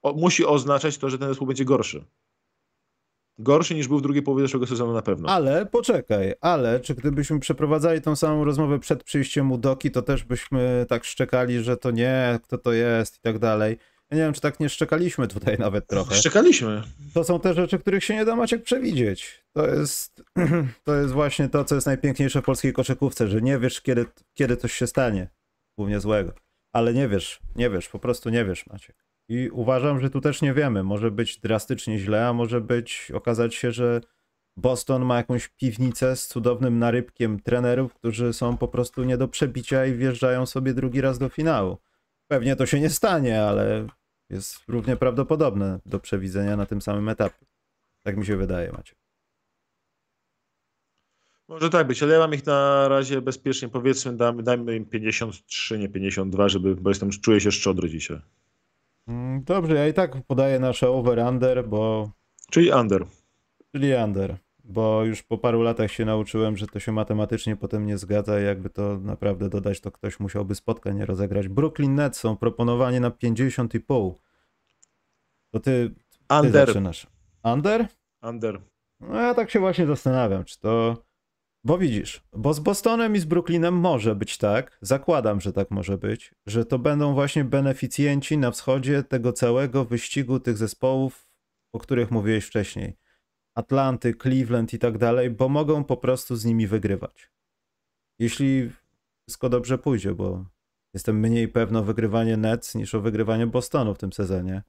o, 0.02 0.12
musi 0.12 0.46
oznaczać 0.46 0.98
to, 0.98 1.10
że 1.10 1.18
ten 1.18 1.28
zespół 1.28 1.46
będzie 1.46 1.64
gorszy. 1.64 2.04
Gorszy 3.42 3.74
niż 3.74 3.88
był 3.88 3.98
w 3.98 4.02
drugiej 4.02 4.22
połowie 4.22 4.42
zeszłego 4.42 4.66
sezonu 4.66 4.92
na 4.92 5.02
pewno. 5.02 5.28
Ale 5.28 5.66
poczekaj, 5.66 6.34
ale 6.40 6.80
czy 6.80 6.94
gdybyśmy 6.94 7.40
przeprowadzali 7.40 8.00
tą 8.00 8.16
samą 8.16 8.44
rozmowę 8.44 8.78
przed 8.78 9.04
przyjściem 9.04 9.52
Udoki, 9.52 9.90
to 9.90 10.02
też 10.02 10.24
byśmy 10.24 10.86
tak 10.88 11.04
szczekali, 11.04 11.60
że 11.60 11.76
to 11.76 11.90
nie, 11.90 12.38
kto 12.42 12.58
to 12.58 12.72
jest 12.72 13.16
i 13.16 13.20
tak 13.20 13.38
dalej. 13.38 13.78
Ja 14.10 14.16
nie 14.16 14.22
wiem, 14.22 14.32
czy 14.32 14.40
tak 14.40 14.60
nie 14.60 14.68
szczekaliśmy 14.68 15.28
tutaj 15.28 15.58
nawet 15.66 15.86
trochę. 15.86 16.14
Szczekaliśmy. 16.14 16.82
To 17.14 17.24
są 17.24 17.40
te 17.40 17.54
rzeczy, 17.54 17.78
których 17.78 18.04
się 18.04 18.14
nie 18.14 18.24
da 18.24 18.36
Maciek 18.36 18.62
przewidzieć. 18.62 19.44
To 19.52 19.66
jest, 19.66 20.22
to 20.84 20.94
jest 20.94 21.12
właśnie 21.12 21.48
to, 21.48 21.64
co 21.64 21.74
jest 21.74 21.86
najpiękniejsze 21.86 22.42
w 22.42 22.44
polskiej 22.44 22.72
koszykówce, 22.72 23.28
że 23.28 23.40
nie 23.40 23.58
wiesz, 23.58 23.80
kiedy, 23.80 24.06
kiedy 24.34 24.56
coś 24.56 24.72
się 24.72 24.86
stanie. 24.86 25.28
Głównie 25.78 26.00
złego. 26.00 26.32
Ale 26.72 26.94
nie 26.94 27.08
wiesz, 27.08 27.40
nie 27.56 27.70
wiesz, 27.70 27.88
po 27.88 27.98
prostu 27.98 28.30
nie 28.30 28.44
wiesz, 28.44 28.66
Maciek. 28.66 29.09
I 29.30 29.50
uważam, 29.50 30.00
że 30.00 30.10
tu 30.10 30.20
też 30.20 30.42
nie 30.42 30.54
wiemy. 30.54 30.82
Może 30.82 31.10
być 31.10 31.38
drastycznie 31.38 31.98
źle, 31.98 32.26
a 32.26 32.32
może 32.32 32.60
być, 32.60 33.12
okazać 33.14 33.54
się, 33.54 33.72
że 33.72 34.00
Boston 34.56 35.04
ma 35.04 35.16
jakąś 35.16 35.48
piwnicę 35.48 36.16
z 36.16 36.26
cudownym 36.26 36.78
narybkiem 36.78 37.40
trenerów, 37.40 37.94
którzy 37.94 38.32
są 38.32 38.56
po 38.56 38.68
prostu 38.68 39.04
nie 39.04 39.16
do 39.16 39.28
przebicia 39.28 39.86
i 39.86 39.94
wjeżdżają 39.94 40.46
sobie 40.46 40.74
drugi 40.74 41.00
raz 41.00 41.18
do 41.18 41.28
finału. 41.28 41.78
Pewnie 42.28 42.56
to 42.56 42.66
się 42.66 42.80
nie 42.80 42.90
stanie, 42.90 43.42
ale 43.42 43.86
jest 44.30 44.58
równie 44.68 44.96
prawdopodobne 44.96 45.80
do 45.86 46.00
przewidzenia 46.00 46.56
na 46.56 46.66
tym 46.66 46.80
samym 46.82 47.08
etapie. 47.08 47.46
Tak 48.02 48.16
mi 48.16 48.26
się 48.26 48.36
wydaje, 48.36 48.72
Macie. 48.72 48.94
Może 51.48 51.70
tak 51.70 51.86
być, 51.86 52.02
ale 52.02 52.12
ja 52.12 52.18
mam 52.18 52.34
ich 52.34 52.46
na 52.46 52.88
razie 52.88 53.22
bezpiecznie. 53.22 53.68
Powiedzmy, 53.68 54.16
damy, 54.16 54.42
dajmy 54.42 54.76
im 54.76 54.86
53, 54.86 55.78
nie 55.78 55.88
52, 55.88 56.48
żeby, 56.48 56.76
bo 56.76 56.90
jestem, 56.90 57.10
czuję 57.10 57.40
się 57.40 57.52
szczodry 57.52 57.90
dzisiaj. 57.90 58.20
Mm, 59.10 59.44
Dobrze, 59.44 59.74
ja 59.74 59.88
i 59.88 59.92
tak 59.94 60.16
podaję 60.26 60.58
nasze 60.58 60.88
over-under, 60.90 61.68
bo... 61.68 62.10
Czyli 62.50 62.70
under. 62.72 63.06
czyli 63.72 63.94
under, 63.94 64.36
bo 64.64 65.04
już 65.04 65.22
po 65.22 65.38
paru 65.38 65.62
latach 65.62 65.92
się 65.92 66.04
nauczyłem, 66.04 66.56
że 66.56 66.66
to 66.66 66.80
się 66.80 66.92
matematycznie 66.92 67.56
potem 67.56 67.86
nie 67.86 67.98
zgadza 67.98 68.40
i 68.40 68.44
jakby 68.44 68.70
to 68.70 68.98
naprawdę 68.98 69.48
dodać, 69.48 69.80
to 69.80 69.92
ktoś 69.92 70.20
musiałby 70.20 70.54
spotkań 70.54 71.04
rozegrać. 71.04 71.48
Brooklyn 71.48 71.94
Nets 71.94 72.20
są 72.20 72.36
proponowani 72.36 73.00
na 73.00 73.10
50,5. 73.10 74.14
To 75.50 75.60
ty, 75.60 75.90
ty 76.28 76.36
Under. 76.40 76.66
zaczynasz. 76.66 77.06
Under? 77.44 77.86
Under. 78.22 78.60
No 79.00 79.20
ja 79.20 79.34
tak 79.34 79.50
się 79.50 79.60
właśnie 79.60 79.86
zastanawiam, 79.86 80.44
czy 80.44 80.60
to. 80.60 80.96
Bo 81.64 81.78
widzisz, 81.78 82.22
bo 82.32 82.54
z 82.54 82.60
Bostonem 82.60 83.16
i 83.16 83.18
z 83.18 83.24
Brooklynem 83.24 83.74
może 83.74 84.14
być 84.14 84.38
tak, 84.38 84.78
zakładam, 84.80 85.40
że 85.40 85.52
tak 85.52 85.70
może 85.70 85.98
być, 85.98 86.34
że 86.46 86.64
to 86.64 86.78
będą 86.78 87.14
właśnie 87.14 87.44
beneficjenci 87.44 88.38
na 88.38 88.50
wschodzie 88.50 89.02
tego 89.02 89.32
całego 89.32 89.84
wyścigu 89.84 90.40
tych 90.40 90.56
zespołów, 90.56 91.28
o 91.72 91.78
których 91.78 92.10
mówiłeś 92.10 92.44
wcześniej. 92.44 92.96
Atlanty, 93.54 94.14
Cleveland 94.14 94.74
i 94.74 94.78
tak 94.78 94.98
dalej, 94.98 95.30
bo 95.30 95.48
mogą 95.48 95.84
po 95.84 95.96
prostu 95.96 96.36
z 96.36 96.44
nimi 96.44 96.66
wygrywać. 96.66 97.30
Jeśli 98.18 98.70
wszystko 99.28 99.48
dobrze 99.48 99.78
pójdzie, 99.78 100.14
bo 100.14 100.44
jestem 100.94 101.20
mniej 101.20 101.48
pewny 101.48 101.78
o 101.78 101.82
wygrywanie 101.82 102.36
Nets 102.36 102.74
niż 102.74 102.94
o 102.94 103.00
wygrywanie 103.00 103.46
Bostonu 103.46 103.94
w 103.94 103.98
tym 103.98 104.12
sezonie 104.12 104.62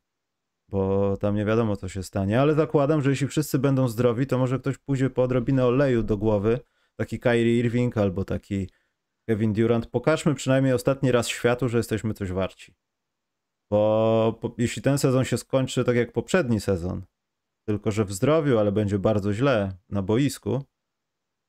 bo 0.72 1.18
tam 1.18 1.36
nie 1.36 1.46
wiadomo, 1.46 1.76
co 1.76 1.88
się 1.88 2.04
stanie, 2.04 2.42
ale 2.42 2.54
zakładam, 2.54 3.02
że 3.02 3.10
jeśli 3.10 3.28
wszyscy 3.28 3.60
będą 3.60 3.88
zdrowi, 3.88 4.28
to 4.28 4.38
może 4.38 4.60
ktoś 4.60 4.78
pójdzie 4.78 5.10
po 5.10 5.24
odrobinę 5.24 5.66
oleju 5.66 6.04
do 6.04 6.18
głowy, 6.18 6.60
taki 7.00 7.20
Kyrie 7.20 7.60
Irving 7.60 7.98
albo 7.98 8.26
taki 8.26 8.70
Kevin 9.30 9.54
Durant, 9.54 9.88
pokażmy 9.88 10.36
przynajmniej 10.36 10.74
ostatni 10.74 11.12
raz 11.12 11.28
światu, 11.28 11.70
że 11.70 11.78
jesteśmy 11.78 12.14
coś 12.14 12.32
warci. 12.32 12.76
Bo 13.72 14.38
po, 14.42 14.56
jeśli 14.58 14.82
ten 14.82 14.98
sezon 14.98 15.26
się 15.26 15.38
skończy 15.38 15.84
tak 15.84 15.96
jak 15.96 16.12
poprzedni 16.12 16.60
sezon, 16.60 17.06
tylko 17.68 17.92
że 17.92 18.06
w 18.06 18.12
zdrowiu, 18.12 18.58
ale 18.58 18.72
będzie 18.72 19.00
bardzo 19.00 19.34
źle 19.34 19.78
na 19.90 20.02
boisku, 20.02 20.64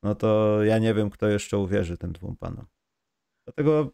no 0.03 0.15
to 0.15 0.63
ja 0.65 0.79
nie 0.79 0.95
wiem, 0.95 1.11
kto 1.11 1.29
jeszcze 1.29 1.59
uwierzy 1.59 1.99
tym 1.99 2.13
dwóm 2.13 2.37
panom. 2.37 2.67
Dlatego 3.47 3.93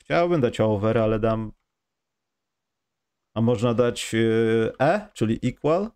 chciałbym 0.00 0.40
dać 0.40 0.60
over, 0.60 0.98
ale 0.98 1.18
dam. 1.18 1.52
A 3.36 3.40
można 3.40 3.74
dać 3.74 4.14
y, 4.14 4.72
E, 4.80 5.08
czyli 5.14 5.38
equal? 5.42 5.90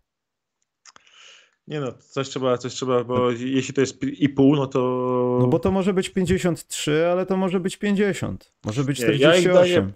Nie 1.69 1.79
no, 1.79 1.93
coś 2.09 2.29
trzeba, 2.29 2.57
coś 2.57 2.73
trzeba, 2.73 3.03
bo 3.03 3.31
jeśli 3.31 3.73
to 3.73 3.81
jest 3.81 4.03
i 4.03 4.29
pół, 4.29 4.55
no 4.55 4.67
to... 4.67 4.79
No 5.41 5.47
bo 5.47 5.59
to 5.59 5.71
może 5.71 5.93
być 5.93 6.09
53, 6.09 7.05
ale 7.11 7.25
to 7.25 7.37
może 7.37 7.59
być 7.59 7.77
50. 7.77 8.51
Może 8.65 8.83
być 8.83 8.97
48. 8.97 9.43
Nie, 9.43 9.47
ja, 9.47 9.53
daję, 9.53 9.91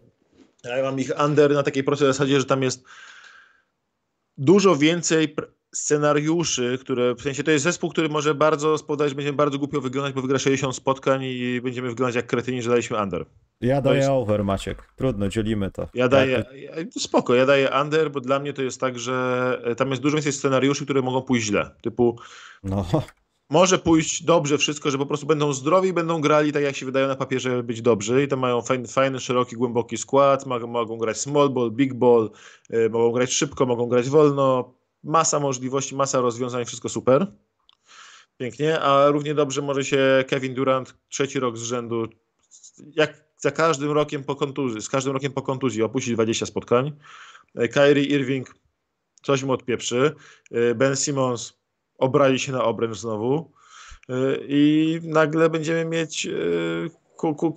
ja 0.78 0.84
mam 0.84 1.00
ich 1.00 1.12
under 1.26 1.54
na 1.54 1.64
takiej 1.64 1.84
prostej 1.84 2.08
zasadzie, 2.08 2.40
że 2.40 2.46
tam 2.46 2.64
jest 2.64 2.84
dużo 4.38 4.76
więcej 4.76 5.36
scenariuszy, 5.74 6.78
które 6.82 7.16
w 7.16 7.22
sensie 7.22 7.44
to 7.44 7.52
jest 7.52 7.64
zespół, 7.64 7.90
który 7.90 8.10
może 8.10 8.36
bardzo 8.36 8.78
spowodować, 8.78 9.10
że 9.10 9.16
będziemy 9.16 9.38
bardzo 9.38 9.60
głupio 9.60 9.82
wyglądać, 9.82 10.14
bo 10.14 10.22
wygra 10.22 10.40
60 10.40 10.76
spotkań 10.76 11.24
i 11.24 11.62
będziemy 11.64 11.90
wyglądać 11.90 12.16
jak 12.16 12.28
kretyni, 12.28 12.62
że 12.62 12.70
daliśmy 12.70 13.02
under. 13.02 13.26
Ja 13.62 13.82
daję 13.82 13.98
jest... 13.98 14.10
over, 14.10 14.44
Maciek. 14.44 14.94
Trudno, 14.96 15.30
dzielimy 15.30 15.72
to. 15.72 15.88
Ja 15.94 16.08
daję, 16.08 16.46
spoko, 16.98 17.36
ja 17.36 17.46
daję 17.46 17.70
under, 17.82 18.12
bo 18.12 18.22
dla 18.22 18.40
mnie 18.40 18.54
to 18.54 18.62
jest 18.62 18.80
tak, 18.80 19.00
że 19.00 19.62
e, 19.64 19.76
tam 19.76 19.90
jest 19.90 20.02
dużo 20.02 20.16
więcej 20.16 20.34
scenariuszy, 20.34 20.84
które 20.84 21.02
mogą 21.02 21.22
pójść 21.22 21.46
źle. 21.46 21.76
Typu 21.82 22.20
no. 22.64 22.86
może 23.50 23.80
pójść 23.80 24.24
dobrze 24.24 24.58
wszystko, 24.58 24.92
że 24.92 24.98
po 24.98 25.06
prostu 25.06 25.26
będą 25.26 25.54
zdrowi 25.54 25.90
i 25.90 25.94
będą 25.94 26.22
grali 26.22 26.52
tak, 26.52 26.64
jak 26.64 26.76
się 26.76 26.86
wydają 26.86 27.08
na 27.08 27.16
papierze 27.16 27.64
być 27.64 27.82
dobrzy 27.82 28.24
i 28.24 28.28
tam 28.28 28.40
mają 28.40 28.62
fajny, 28.62 28.88
fajny 28.88 29.20
szeroki, 29.20 29.56
głęboki 29.56 29.98
skład, 29.98 30.46
mogą, 30.46 30.68
mogą 30.68 30.98
grać 30.98 31.18
small 31.18 31.50
ball, 31.50 31.72
big 31.72 31.94
ball, 31.94 32.32
yy, 32.70 32.90
mogą 32.90 33.12
grać 33.12 33.34
szybko, 33.34 33.66
mogą 33.66 33.88
grać 33.88 34.10
wolno, 34.10 34.74
masa 35.04 35.40
możliwości, 35.40 35.96
masa 35.96 36.22
rozwiązań, 36.22 36.66
wszystko 36.66 36.90
super. 36.90 37.28
Pięknie, 38.38 38.80
a 38.80 39.10
równie 39.10 39.36
dobrze 39.36 39.62
może 39.62 39.84
się 39.84 40.24
Kevin 40.28 40.54
Durant 40.54 40.96
trzeci 41.10 41.40
rok 41.40 41.58
z 41.58 41.62
rzędu, 41.62 42.08
jak 42.96 43.24
za 43.38 43.52
każdym 43.52 43.92
rokiem 43.92 44.24
po 44.24 44.36
kontuzji, 44.36 44.82
z 44.82 44.90
każdym 44.90 45.14
rokiem 45.14 45.34
po 45.34 45.42
kontuzji 45.42 45.84
opuścić 45.84 46.14
20 46.14 46.46
spotkań. 46.46 46.92
Kyrie 47.74 48.04
Irving 48.04 48.56
coś 49.22 49.44
mu 49.44 49.52
odpieprzy. 49.54 50.16
Ben 50.76 50.96
Simmons 50.96 51.54
obrali 51.98 52.40
się 52.40 52.52
na 52.52 52.64
obręcz 52.64 52.98
znowu 52.98 53.52
i 54.48 55.00
nagle 55.04 55.50
będziemy 55.50 55.86
mieć 55.86 56.28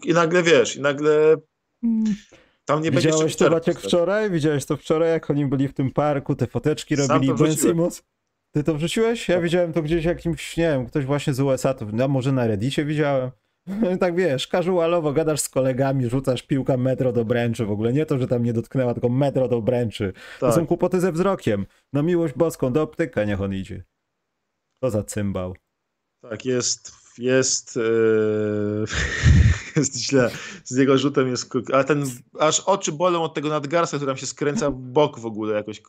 i 0.02 0.12
nagle 0.12 0.42
wiesz, 0.42 0.76
i 0.76 0.80
nagle 0.80 1.36
tam 2.66 2.82
nie 2.82 2.90
Widziałeś 2.90 3.36
to 3.36 3.50
Maciek 3.50 3.80
wczoraj? 3.80 4.30
Widziałeś 4.30 4.64
to 4.64 4.76
wczoraj, 4.76 5.10
jak 5.10 5.30
oni 5.30 5.46
byli 5.46 5.68
w 5.68 5.74
tym 5.74 5.90
parku, 5.90 6.34
te 6.34 6.46
foteczki 6.46 6.96
robili, 6.96 7.34
Ben 7.34 7.56
Simmons? 7.56 8.02
Ty 8.54 8.64
to 8.64 8.74
wrzuciłeś? 8.74 9.28
Ja 9.28 9.34
tak. 9.34 9.44
widziałem 9.44 9.72
to 9.72 9.82
gdzieś 9.82 10.04
jakimś, 10.04 10.56
nie 10.56 10.68
wiem, 10.70 10.86
ktoś 10.86 11.04
właśnie 11.04 11.34
z 11.34 11.40
USA, 11.40 11.74
to 11.74 11.86
no, 11.92 12.08
może 12.08 12.32
na 12.32 12.46
Reddicie 12.46 12.84
widziałem. 12.84 13.30
tak 14.00 14.16
wiesz, 14.16 14.46
casualowo 14.46 15.12
gadasz 15.12 15.40
z 15.40 15.48
kolegami, 15.48 16.08
rzucasz 16.08 16.42
piłkę 16.42 16.76
metro 16.76 17.12
do 17.12 17.24
bręczy 17.24 17.66
w 17.66 17.70
ogóle. 17.70 17.92
Nie 17.92 18.06
to, 18.06 18.18
że 18.18 18.28
tam 18.28 18.42
nie 18.42 18.52
dotknęła, 18.52 18.94
tylko 18.94 19.08
metro 19.08 19.48
do 19.48 19.62
bręczy. 19.62 20.12
Tak. 20.12 20.50
To 20.50 20.52
są 20.52 20.66
kłopoty 20.66 21.00
ze 21.00 21.12
wzrokiem. 21.12 21.66
Na 21.92 22.02
miłość 22.02 22.34
boską, 22.34 22.72
do 22.72 22.82
optyka 22.82 23.24
niech 23.24 23.40
on 23.40 23.54
idzie. 23.54 23.84
To 24.82 24.90
za 24.90 25.02
cymbał. 25.02 25.56
Tak, 26.22 26.44
jest, 26.44 26.92
jest, 27.18 27.76
yy, 27.76 28.84
jest 29.76 29.98
źle. 29.98 30.30
Z 30.64 30.76
jego 30.76 30.98
rzutem 30.98 31.28
jest, 31.28 31.50
a 31.72 31.84
ten, 31.84 32.04
aż 32.38 32.60
oczy 32.60 32.92
bolą 32.92 33.22
od 33.22 33.34
tego 33.34 33.48
nadgarstka, 33.48 33.96
który 33.96 34.10
tam 34.10 34.16
się 34.16 34.26
skręca 34.26 34.70
w 34.70 34.74
bok 34.74 35.18
w 35.18 35.26
ogóle 35.26 35.54
jakoś, 35.54 35.82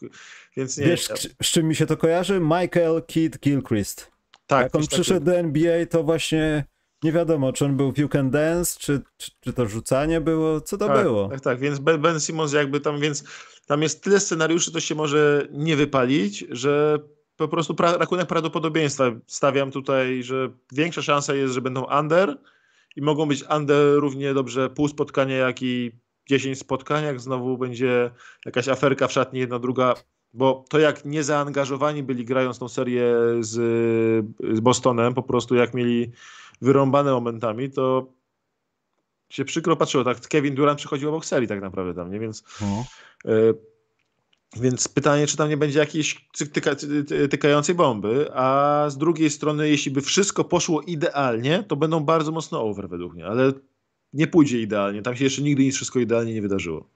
więc 0.57 0.77
nie. 0.77 0.85
Wiesz, 0.85 1.09
z 1.43 1.47
czym 1.47 1.67
mi 1.67 1.75
się 1.75 1.85
to 1.85 1.97
kojarzy? 1.97 2.39
Michael 2.39 3.03
Kidd 3.07 3.39
Gilchrist. 3.39 4.11
Tak. 4.47 4.63
Jak 4.63 4.75
on 4.75 4.87
przyszedł 4.87 5.25
tak. 5.25 5.33
do 5.33 5.39
NBA, 5.39 5.85
to 5.85 6.03
właśnie 6.03 6.65
nie 7.03 7.11
wiadomo, 7.11 7.53
czy 7.53 7.65
on 7.65 7.77
był 7.77 7.91
w 7.91 7.97
You 7.97 8.09
Can 8.09 8.29
Dance, 8.29 8.79
czy, 8.79 9.01
czy, 9.17 9.31
czy 9.39 9.53
to 9.53 9.67
rzucanie 9.67 10.21
było, 10.21 10.61
co 10.61 10.77
to 10.77 10.87
tak, 10.87 11.03
było. 11.03 11.29
Tak, 11.29 11.41
tak, 11.41 11.59
więc 11.59 11.79
Ben, 11.79 12.01
ben 12.01 12.19
Simmons 12.19 12.53
jakby 12.53 12.79
tam, 12.79 12.99
więc 12.99 13.23
tam 13.65 13.81
jest 13.81 14.03
tyle 14.03 14.19
scenariuszy, 14.19 14.71
to 14.71 14.79
się 14.79 14.95
może 14.95 15.47
nie 15.51 15.75
wypalić, 15.75 16.45
że 16.49 16.99
po 17.37 17.47
prostu 17.47 17.75
pra, 17.75 17.97
rachunek 17.97 18.27
prawdopodobieństwa 18.27 19.03
stawiam 19.27 19.71
tutaj, 19.71 20.23
że 20.23 20.49
większa 20.71 21.01
szansa 21.01 21.35
jest, 21.35 21.53
że 21.53 21.61
będą 21.61 21.85
under 21.99 22.37
i 22.95 23.01
mogą 23.01 23.25
być 23.25 23.43
under 23.57 23.99
równie 23.99 24.33
dobrze 24.33 24.69
pół 24.69 24.87
spotkania, 24.87 25.35
jak 25.35 25.61
i 25.61 25.91
10 26.29 26.59
spotkań, 26.59 27.03
jak 27.03 27.19
znowu 27.19 27.57
będzie 27.57 28.11
jakaś 28.45 28.67
aferka 28.67 29.07
w 29.07 29.11
szatni, 29.11 29.39
jedna, 29.39 29.59
druga, 29.59 29.93
bo 30.33 30.65
to 30.69 30.79
jak 30.79 31.05
niezaangażowani 31.05 32.03
byli 32.03 32.25
grając 32.25 32.59
tą 32.59 32.67
serię 32.67 33.15
z, 33.39 33.55
z 34.53 34.59
Bostonem, 34.59 35.13
po 35.13 35.23
prostu 35.23 35.55
jak 35.55 35.73
mieli 35.73 36.11
wyrąbane 36.61 37.11
momentami, 37.11 37.69
to 37.69 38.13
się 39.29 39.45
przykro 39.45 39.75
patrzyło. 39.75 40.03
Tak, 40.03 40.19
Kevin 40.19 40.55
Durant 40.55 40.79
przychodził 40.79 41.09
obok 41.09 41.25
serii 41.25 41.47
tak 41.47 41.61
naprawdę 41.61 41.93
tam, 41.93 42.11
nie? 42.11 42.19
Więc, 42.19 42.43
no. 42.61 42.85
y, 43.31 43.53
więc 44.55 44.87
pytanie, 44.87 45.27
czy 45.27 45.37
tam 45.37 45.49
nie 45.49 45.57
będzie 45.57 45.79
jakiejś 45.79 46.27
tyka, 46.53 46.75
tykającej 47.29 47.75
bomby, 47.75 48.29
a 48.33 48.85
z 48.89 48.97
drugiej 48.97 49.29
strony, 49.29 49.69
jeśli 49.69 49.91
by 49.91 50.01
wszystko 50.01 50.43
poszło 50.43 50.81
idealnie, 50.81 51.63
to 51.67 51.75
będą 51.75 51.99
bardzo 51.99 52.31
mocno 52.31 52.61
over 52.61 52.89
według 52.89 53.13
mnie, 53.13 53.25
ale 53.25 53.53
nie 54.13 54.27
pójdzie 54.27 54.61
idealnie. 54.61 55.01
Tam 55.01 55.15
się 55.15 55.23
jeszcze 55.23 55.41
nigdy 55.41 55.63
nic 55.63 55.75
wszystko 55.75 55.99
idealnie 55.99 56.33
nie 56.33 56.41
wydarzyło. 56.41 56.89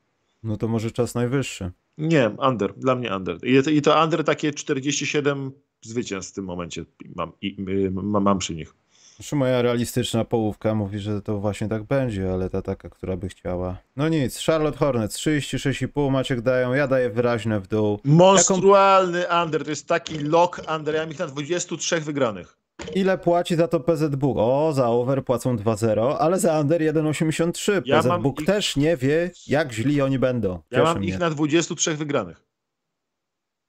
No 0.43 0.57
to 0.57 0.67
może 0.67 0.91
czas 0.91 1.15
najwyższy. 1.15 1.71
Nie, 1.97 2.31
under. 2.49 2.73
Dla 2.77 2.95
mnie 2.95 3.15
under. 3.15 3.37
I 3.69 3.81
to 3.81 4.03
under 4.03 4.23
takie 4.23 4.53
47 4.53 5.51
zwycięstw 5.81 6.31
w 6.31 6.35
tym 6.35 6.45
momencie 6.45 6.85
mam, 7.15 7.31
i, 7.41 7.57
mam, 7.91 8.23
mam 8.23 8.39
przy 8.39 8.55
nich. 8.55 8.73
Znaczy 9.21 9.35
moja 9.35 9.61
realistyczna 9.61 10.25
połówka 10.25 10.75
mówi, 10.75 10.99
że 10.99 11.21
to 11.21 11.39
właśnie 11.39 11.67
tak 11.67 11.83
będzie, 11.83 12.33
ale 12.33 12.49
ta 12.49 12.61
taka, 12.61 12.89
która 12.89 13.17
by 13.17 13.29
chciała. 13.29 13.77
No 13.95 14.09
nic, 14.09 14.45
Charlotte 14.45 14.77
Hornets 14.77 15.17
36,5 15.17 16.11
Maciek 16.11 16.41
dają, 16.41 16.73
ja 16.73 16.87
daję 16.87 17.09
wyraźne 17.09 17.59
w 17.59 17.67
dół. 17.67 17.99
Monstrualny 18.03 19.19
Jaką... 19.19 19.43
under, 19.43 19.63
to 19.63 19.69
jest 19.69 19.87
taki 19.87 20.19
lock 20.19 20.61
under, 20.75 20.95
ja 20.95 21.01
mam 21.01 21.11
ich 21.11 21.19
na 21.19 21.27
23 21.27 22.01
wygranych. 22.01 22.57
Ile 22.95 23.17
płaci 23.17 23.55
za 23.55 23.67
to 23.67 23.79
PZ 23.79 24.15
Book? 24.15 24.37
O, 24.39 24.73
za 24.73 24.87
over 24.87 25.25
płacą 25.25 25.57
2,0, 25.57 26.15
ale 26.19 26.39
za 26.39 26.59
under 26.59 26.81
1,83. 26.81 27.81
Ja 27.85 27.99
PZ 27.99 28.07
Book 28.21 28.39
ich... 28.41 28.47
też 28.47 28.75
nie 28.75 28.97
wie, 28.97 29.31
jak 29.47 29.73
źli 29.73 30.01
oni 30.01 30.19
będą. 30.19 30.59
Ja 30.71 30.83
mam 30.83 30.97
mnie. 30.97 31.07
ich 31.07 31.19
na 31.19 31.29
23 31.29 31.95
wygranych. 31.95 32.43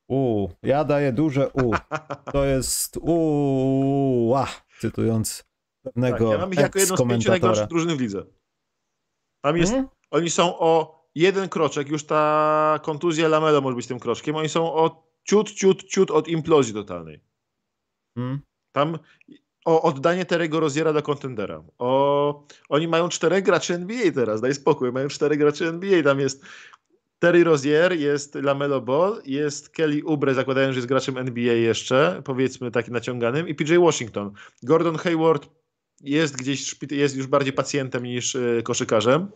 U, 0.09 0.49
ja 0.63 0.85
daję 0.85 1.13
duże 1.13 1.49
U. 1.49 1.71
To 2.33 2.45
jest 2.45 2.99
u, 3.01 4.35
cytując 4.83 5.45
pewnego 5.83 6.19
tak, 6.19 6.33
Ja 6.33 6.39
mam 6.39 6.53
ich 6.53 6.59
jako 6.59 6.79
jedną 6.79 6.97
z 6.97 7.09
pięciu 7.09 7.31
najgorszych 7.31 7.67
drużyn 7.67 7.97
w 7.97 8.01
lidze. 8.01 8.27
Tam 9.45 9.57
jest, 9.57 9.73
hmm? 9.73 9.89
Oni 10.11 10.31
są 10.31 10.59
o 10.59 11.03
jeden 11.15 11.49
kroczek, 11.49 11.89
już 11.89 12.07
ta 12.07 12.81
kontuzja 12.83 13.29
Lamelo 13.29 13.61
może 13.61 13.77
być 13.77 13.87
tym 13.87 14.01
kroczkiem, 14.01 14.37
oni 14.37 14.49
są 14.49 14.75
o 14.75 15.07
ciut, 15.25 15.53
ciut, 15.53 15.85
ciut 15.85 16.11
od 16.11 16.29
implozji 16.29 16.75
totalnej. 16.75 17.21
Hmm? 18.19 18.41
Tam 18.73 18.99
o 19.65 19.83
oddanie 19.83 20.25
Terego 20.25 20.61
Roziera 20.61 20.93
do 20.93 21.03
kontendera. 21.03 21.63
O, 21.79 22.47
oni 22.69 22.89
mają 22.89 23.09
czterech 23.09 23.45
graczy 23.45 23.75
NBA 23.75 24.13
teraz, 24.13 24.41
daj 24.41 24.55
spokój, 24.55 24.93
mają 24.93 25.09
czterech 25.09 25.39
graczy 25.39 25.69
NBA, 25.69 26.03
tam 26.03 26.21
jest 26.21 26.45
Terry 27.23 27.45
Rozier, 27.45 27.93
jest 27.93 28.35
Lamelo 28.35 28.81
Ball, 28.81 29.23
jest 29.25 29.69
Kelly 29.69 30.03
Oubre, 30.07 30.35
zakładając, 30.35 30.75
że 30.75 30.79
jest 30.79 30.89
graczem 30.89 31.19
NBA 31.19 31.53
jeszcze, 31.53 32.23
powiedzmy 32.25 32.71
takim 32.71 32.95
naciąganym, 32.95 33.49
i 33.49 33.55
PJ 33.55 33.77
Washington. 33.79 34.33
Gordon 34.63 34.97
Hayward 34.97 35.49
jest 36.01 36.37
gdzieś, 36.37 36.77
jest 36.91 37.17
już 37.17 37.27
bardziej 37.27 37.53
pacjentem 37.53 38.03
niż 38.03 38.37
e, 38.37 38.63
koszykarzem. 38.63 39.31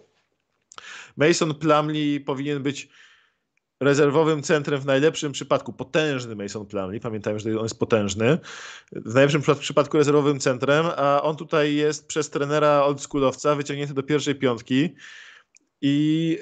Mason 1.16 1.54
Plumlee 1.54 2.20
powinien 2.20 2.62
być 2.62 2.88
rezerwowym 3.80 4.42
centrem 4.42 4.80
w 4.80 4.86
najlepszym 4.86 5.32
przypadku, 5.32 5.72
potężny 5.72 6.36
Mason 6.36 6.66
Plumlee, 6.66 7.00
pamiętajmy, 7.00 7.40
że 7.40 7.56
on 7.58 7.64
jest 7.64 7.78
potężny, 7.78 8.38
w 8.92 9.14
najlepszym 9.14 9.42
przypadku 9.60 9.96
rezerwowym 9.96 10.40
centrem, 10.40 10.86
a 10.96 11.22
on 11.22 11.36
tutaj 11.36 11.74
jest 11.74 12.06
przez 12.06 12.30
trenera 12.30 12.84
oldschoolowca 12.84 13.54
wyciągnięty 13.54 13.94
do 13.94 14.02
pierwszej 14.02 14.34
piątki, 14.34 14.94
i 15.80 16.38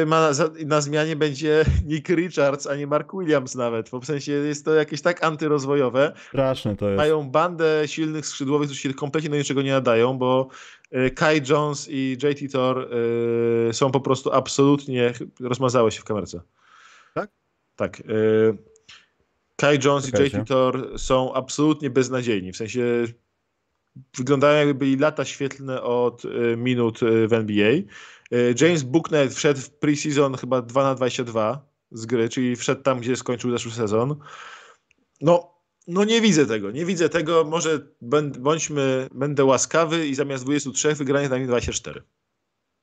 yy, 0.00 0.06
ma, 0.06 0.32
za, 0.32 0.50
na 0.66 0.80
zmianie 0.80 1.16
będzie 1.16 1.64
Nick 1.86 2.08
Richards, 2.08 2.66
a 2.66 2.76
nie 2.76 2.86
Mark 2.86 3.12
Williams 3.12 3.54
nawet. 3.54 3.90
W 3.90 4.04
sensie 4.04 4.32
jest 4.32 4.64
to 4.64 4.74
jakieś 4.74 5.02
tak 5.02 5.24
antyrozwojowe. 5.24 6.12
Straszne 6.28 6.76
to 6.76 6.88
jest. 6.88 6.96
Mają 6.96 7.30
bandę 7.30 7.82
silnych 7.86 8.26
skrzydłowych, 8.26 8.68
którzy 8.68 8.80
się 8.80 8.94
kompletnie 8.94 9.30
do 9.30 9.36
niczego 9.36 9.62
nie 9.62 9.72
nadają, 9.72 10.18
bo 10.18 10.48
yy, 10.90 11.10
Kai 11.10 11.42
Jones 11.48 11.88
i 11.90 12.18
JT 12.22 12.52
Thor 12.52 12.88
yy, 13.66 13.74
są 13.74 13.90
po 13.90 14.00
prostu 14.00 14.32
absolutnie... 14.32 15.12
Rozmazały 15.40 15.92
się 15.92 16.00
w 16.00 16.04
kamerce. 16.04 16.40
Tak? 17.14 17.30
Tak. 17.76 18.02
Yy, 18.06 18.58
Kai 19.56 19.78
Jones 19.84 20.08
i 20.08 20.22
JT 20.22 20.48
Thor 20.48 20.98
są 20.98 21.34
absolutnie 21.34 21.90
beznadziejni. 21.90 22.52
W 22.52 22.56
sensie 22.56 23.04
wyglądają 24.16 24.58
jakby 24.58 24.74
byli 24.74 24.96
lata 24.96 25.24
świetlne 25.24 25.82
od 25.82 26.24
y, 26.24 26.56
minut 26.56 27.02
y, 27.02 27.28
w 27.28 27.32
NBA. 27.32 27.72
James 28.60 28.82
Booknet 28.82 29.34
wszedł 29.34 29.60
w 29.60 29.70
preseason 29.70 30.34
chyba 30.34 30.62
2 30.62 30.82
na 30.82 30.94
22 30.94 31.66
z 31.90 32.06
gry, 32.06 32.28
czyli 32.28 32.56
wszedł 32.56 32.82
tam, 32.82 33.00
gdzie 33.00 33.16
skończył 33.16 33.50
zeszły 33.50 33.72
sezon. 33.72 34.16
No, 35.20 35.54
no 35.86 36.04
nie 36.04 36.20
widzę 36.20 36.46
tego, 36.46 36.70
nie 36.70 36.84
widzę 36.84 37.08
tego. 37.08 37.44
Może 37.44 37.80
bądźmy, 38.38 39.08
będę 39.14 39.44
łaskawy 39.44 40.06
i 40.06 40.14
zamiast 40.14 40.44
23 40.44 40.94
wygranych 40.94 41.28
dla 41.28 41.38
nich 41.38 41.46
24. 41.46 42.02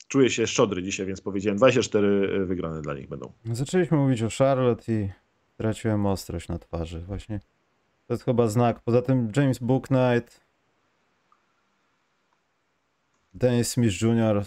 Czuję 0.07 0.29
się 0.29 0.47
szczodry 0.47 0.83
dzisiaj, 0.83 1.05
więc 1.05 1.21
powiedziałem 1.21 1.57
24 1.57 2.45
wygrane 2.45 2.81
dla 2.81 2.93
nich 2.93 3.07
będą. 3.07 3.33
Zaczęliśmy 3.51 3.97
mówić 3.97 4.23
o 4.23 4.29
Charlotte 4.37 4.93
i 4.93 5.09
traciłem 5.57 6.05
ostrość 6.05 6.47
na 6.47 6.59
twarzy. 6.59 6.99
Właśnie 6.99 7.39
to 8.07 8.13
jest 8.13 8.23
chyba 8.23 8.47
znak. 8.47 8.79
Poza 8.79 9.01
tym 9.01 9.31
James 9.35 9.59
Booknight, 9.59 10.42
Dennis 13.33 13.71
Smith 13.71 14.01
Jr. 14.01 14.45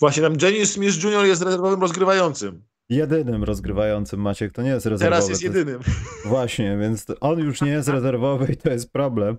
Właśnie 0.00 0.22
tam 0.22 0.36
Dennis 0.36 0.72
Smith 0.72 1.04
Jr. 1.04 1.26
jest 1.26 1.42
rezerwowym 1.42 1.80
rozgrywającym. 1.80 2.62
Jedynym 2.88 3.44
rozgrywającym 3.44 4.20
Maciek, 4.20 4.52
to 4.52 4.62
nie 4.62 4.70
jest 4.70 4.86
rezerwowy. 4.86 5.16
Teraz 5.16 5.28
jest 5.28 5.42
jedynym. 5.42 5.80
Właśnie, 6.24 6.78
więc 6.80 7.06
on 7.20 7.38
już 7.38 7.60
nie 7.60 7.70
jest 7.70 7.88
rezerwowy 7.88 8.52
i 8.52 8.56
to 8.56 8.70
jest 8.70 8.92
problem. 8.92 9.38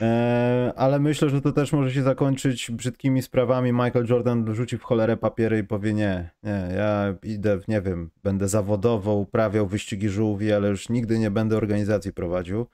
E, 0.00 0.72
ale 0.76 0.98
myślę, 0.98 1.30
że 1.30 1.40
to 1.40 1.52
też 1.52 1.72
może 1.72 1.92
się 1.92 2.02
zakończyć 2.02 2.70
brzydkimi 2.70 3.22
sprawami. 3.22 3.72
Michael 3.72 4.06
Jordan 4.08 4.54
rzuci 4.54 4.78
w 4.78 4.82
cholerę 4.82 5.16
papiery 5.16 5.58
i 5.58 5.64
powie 5.64 5.94
nie, 5.94 6.30
nie, 6.42 6.68
ja 6.76 7.14
idę, 7.22 7.58
nie 7.68 7.80
wiem, 7.80 8.10
będę 8.22 8.48
zawodowo 8.48 9.14
uprawiał 9.14 9.66
wyścigi 9.66 10.08
żółwi, 10.08 10.52
ale 10.52 10.68
już 10.68 10.88
nigdy 10.88 11.18
nie 11.18 11.30
będę 11.30 11.56
organizacji 11.56 12.12
prowadził, 12.12 12.66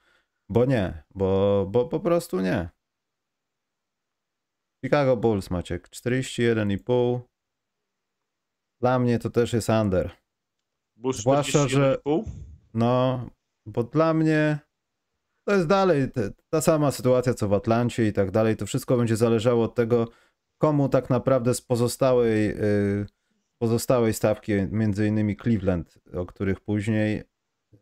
bo 0.49 0.65
nie, 0.65 1.03
bo, 1.15 1.65
bo 1.71 1.85
po 1.85 1.99
prostu 1.99 2.41
nie. 2.41 2.69
Chicago 4.83 5.17
Bulls, 5.17 5.49
Maciek, 5.49 5.89
41,5. 5.89 7.19
Dla 8.81 8.99
mnie 8.99 9.19
to 9.19 9.29
też 9.29 9.53
jest 9.53 9.69
under. 9.69 10.11
Bulls 10.95 11.17
Zwłaszcza, 11.17 11.67
że 11.67 11.97
no, 12.73 13.25
bo 13.65 13.83
dla 13.83 14.13
mnie 14.13 14.59
to 15.47 15.55
jest 15.55 15.67
dalej 15.67 16.07
ta 16.49 16.61
sama 16.61 16.91
sytuacja 16.91 17.33
co 17.33 17.47
w 17.47 17.53
Atlancie 17.53 18.07
i 18.07 18.13
tak 18.13 18.31
dalej. 18.31 18.55
To 18.55 18.65
wszystko 18.65 18.97
będzie 18.97 19.15
zależało 19.15 19.63
od 19.63 19.75
tego, 19.75 20.07
komu 20.57 20.89
tak 20.89 21.09
naprawdę 21.09 21.53
z 21.53 21.61
pozostałej, 21.61 22.47
yy, 22.47 23.05
pozostałej 23.57 24.13
stawki, 24.13 24.51
między 24.71 25.07
innymi 25.07 25.37
Cleveland, 25.37 25.99
o 26.13 26.25
których 26.25 26.59
później 26.59 27.23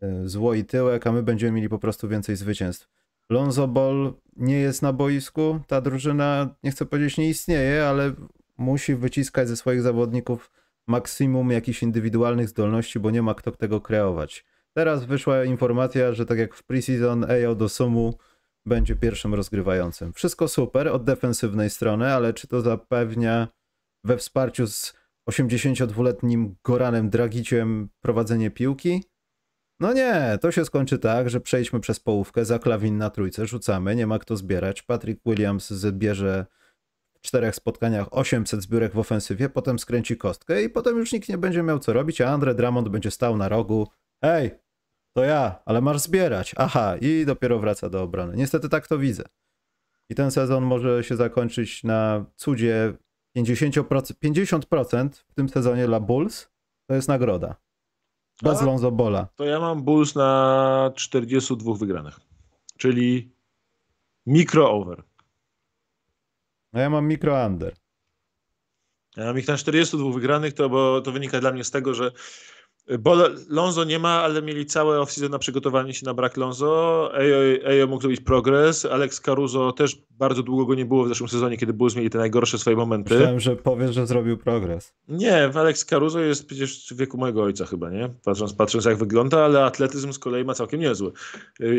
yy, 0.02 0.30
zło 0.30 0.54
i 0.54 0.66
tyłek, 0.66 1.08
a 1.08 1.12
my 1.12 1.24
będziemy 1.24 1.52
mieli 1.52 1.70
po 1.70 1.80
prostu 1.80 2.08
więcej 2.08 2.36
zwycięstw. 2.36 2.88
Lonzo 3.30 3.68
Ball 3.68 4.14
nie 4.36 4.60
jest 4.60 4.82
na 4.82 4.94
boisku, 4.94 5.60
ta 5.68 5.82
drużyna, 5.82 6.56
nie 6.64 6.72
chcę 6.72 6.86
powiedzieć, 6.86 7.18
nie 7.18 7.30
istnieje, 7.30 7.88
ale 7.88 8.14
musi 8.58 8.96
wyciskać 8.96 9.48
ze 9.48 9.58
swoich 9.58 9.82
zawodników 9.82 10.52
maksimum 10.88 11.52
jakichś 11.52 11.84
indywidualnych 11.84 12.50
zdolności, 12.50 13.00
bo 13.00 13.12
nie 13.12 13.22
ma 13.22 13.34
kto 13.34 13.52
tego 13.52 13.82
kreować. 13.82 14.46
Teraz 14.74 15.06
wyszła 15.06 15.44
informacja, 15.44 16.14
że 16.14 16.26
tak 16.26 16.38
jak 16.38 16.56
w 16.56 16.64
preseason 16.64 17.32
Ejo 17.32 17.56
do 17.56 17.70
Sumu 17.70 18.18
będzie 18.66 18.96
pierwszym 18.96 19.34
rozgrywającym. 19.34 20.14
Wszystko 20.14 20.48
super 20.48 20.88
od 20.88 21.04
defensywnej 21.04 21.70
strony, 21.70 22.14
ale 22.14 22.34
czy 22.34 22.48
to 22.48 22.62
zapewnia 22.62 23.48
we 24.04 24.18
wsparciu 24.18 24.68
z 24.68 24.94
82-letnim 25.30 26.56
Goranem 26.64 27.10
Dragiciem 27.10 27.90
prowadzenie 28.02 28.52
piłki? 28.52 29.04
No 29.82 29.94
nie, 29.94 30.38
to 30.42 30.52
się 30.52 30.66
skończy 30.66 31.00
tak, 31.00 31.30
że 31.30 31.40
przejdźmy 31.40 31.80
przez 31.80 32.00
połówkę, 32.00 32.46
za 32.46 32.60
klawin 32.60 32.98
na 32.98 33.10
trójce, 33.10 33.48
rzucamy, 33.48 33.96
nie 33.96 34.08
ma 34.08 34.20
kto 34.20 34.38
zbierać. 34.38 34.82
Patrick 34.82 35.22
Williams 35.26 35.70
zbierze 35.70 36.46
w 37.14 37.22
czterech 37.22 37.56
spotkaniach 37.56 38.08
800 38.12 38.62
zbiórek 38.62 38.94
w 38.94 39.00
ofensywie, 39.00 39.50
potem 39.50 39.80
skręci 39.80 40.18
kostkę 40.18 40.64
i 40.64 40.70
potem 40.70 40.98
już 40.98 41.12
nikt 41.12 41.30
nie 41.30 41.38
będzie 41.38 41.64
miał 41.64 41.80
co 41.80 41.94
robić, 41.94 42.22
a 42.22 42.30
Andre 42.30 42.56
Drummond 42.56 42.90
będzie 42.90 43.12
stał 43.12 43.38
na 43.38 43.50
rogu, 43.50 43.88
Hej, 44.24 44.52
to 45.16 45.24
ja, 45.24 45.60
ale 45.66 45.82
masz 45.82 46.00
zbierać. 46.00 46.54
Aha, 46.58 46.98
i 47.02 47.26
dopiero 47.26 47.60
wraca 47.60 47.90
do 47.90 48.02
obrony. 48.02 48.38
Niestety 48.38 48.70
tak 48.70 48.88
to 48.88 48.98
widzę. 48.98 49.24
I 50.10 50.16
ten 50.16 50.32
sezon 50.32 50.64
może 50.64 51.04
się 51.04 51.16
zakończyć 51.16 51.84
na 51.84 52.26
cudzie 52.36 52.94
50%, 53.38 53.84
50% 54.24 55.10
w 55.30 55.34
tym 55.34 55.50
sezonie 55.50 55.88
dla 55.88 56.00
Bulls. 56.00 56.50
To 56.90 56.96
jest 56.96 57.08
nagroda. 57.08 57.56
Bez 58.42 58.62
Lonzo 58.62 58.92
Bola. 58.92 59.28
To 59.36 59.46
ja 59.46 59.60
mam 59.60 59.84
Bulls 59.84 60.16
na 60.16 60.92
42 60.96 61.74
wygranych. 61.74 62.20
Czyli 62.78 63.32
mikro 64.26 64.72
over. 64.72 65.04
No 66.74 66.80
ja 66.80 66.90
mam 66.90 67.08
mikro 67.08 67.46
under. 67.46 67.74
Ja 69.18 69.26
mam 69.26 69.40
ich 69.40 69.48
na 69.48 69.58
42 69.58 70.12
wygranych, 70.12 70.54
to, 70.54 70.70
bo 70.70 71.02
to 71.02 71.12
wynika 71.12 71.40
dla 71.40 71.52
mnie 71.52 71.64
z 71.64 71.72
tego, 71.72 71.94
że 71.94 72.12
bo 73.00 73.16
Lonzo 73.50 73.84
nie 73.84 74.00
ma, 74.00 74.10
ale 74.10 74.42
mieli 74.42 74.66
całe 74.66 75.00
off 75.00 75.18
na 75.18 75.40
przygotowanie 75.40 75.94
się 75.94 76.06
na 76.06 76.14
brak 76.14 76.38
Lonzo. 76.38 77.12
Ejo, 77.64 77.88
mógł 77.88 78.02
zrobić 78.02 78.22
progres. 78.22 78.86
Alex 78.86 79.22
Caruso 79.22 79.72
też 79.72 80.02
bardzo 80.10 80.44
długo 80.44 80.66
go 80.66 80.76
nie 80.76 80.86
było 80.86 81.06
w 81.06 81.08
zeszłym 81.08 81.30
sezonie, 81.30 81.58
kiedy 81.58 81.74
Bulls 81.74 81.96
mieli 81.96 82.10
te 82.10 82.18
najgorsze 82.18 82.58
swoje 82.58 82.76
momenty. 82.76 83.14
Myślałem, 83.14 83.40
że 83.40 83.56
powiesz, 83.56 83.96
że 83.96 84.08
zrobił 84.08 84.38
progres. 84.38 84.94
Nie, 85.08 85.50
Alex 85.56 85.86
Caruso 85.86 86.20
jest 86.20 86.46
przecież 86.46 86.88
w 86.92 86.98
wieku 86.98 87.18
mojego 87.18 87.44
ojca 87.44 87.66
chyba, 87.66 87.90
nie? 87.90 88.10
Patrząc, 88.24 88.54
patrząc 88.54 88.86
jak 88.86 88.98
wygląda, 88.98 89.46
ale 89.46 89.66
atletyzm 89.66 90.14
z 90.14 90.20
kolei 90.20 90.46
ma 90.46 90.54
całkiem 90.54 90.80
niezły. 90.80 91.12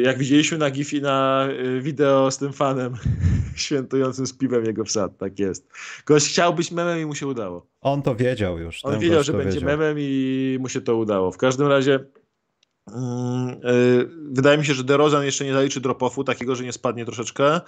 Jak 0.02 0.18
widzieliśmy 0.18 0.58
na 0.58 0.70
Gifi 0.70 1.02
na 1.02 1.48
y, 1.50 1.80
wideo 1.80 2.30
z 2.30 2.38
tym 2.38 2.52
fanem 2.52 2.94
świętującym 3.56 4.26
z 4.26 4.32
piwem 4.32 4.64
jego 4.64 4.84
wsad, 4.84 5.18
tak 5.18 5.38
jest. 5.38 5.68
Gość 6.06 6.28
chciał 6.28 6.54
być 6.54 6.70
memem 6.70 7.00
i 7.00 7.06
mu 7.06 7.14
się 7.14 7.26
udało. 7.26 7.71
On 7.82 8.02
to 8.02 8.14
wiedział 8.14 8.58
już. 8.58 8.84
On 8.84 8.98
wiedział, 8.98 9.22
że 9.22 9.32
będzie 9.32 9.52
wiedział. 9.52 9.66
memem 9.66 9.96
i 9.98 10.56
mu 10.60 10.68
się 10.68 10.80
to 10.80 10.96
udało. 10.96 11.30
W 11.30 11.36
każdym 11.36 11.66
razie 11.66 11.92
yy, 12.88 12.94
wydaje 14.30 14.58
mi 14.58 14.64
się, 14.64 14.74
że 14.74 14.84
DeRozan 14.84 15.24
jeszcze 15.24 15.44
nie 15.44 15.52
zaliczy 15.52 15.80
drop-offu, 15.80 16.24
takiego, 16.24 16.54
że 16.54 16.64
nie 16.64 16.72
spadnie 16.72 17.04
troszeczkę, 17.04 17.60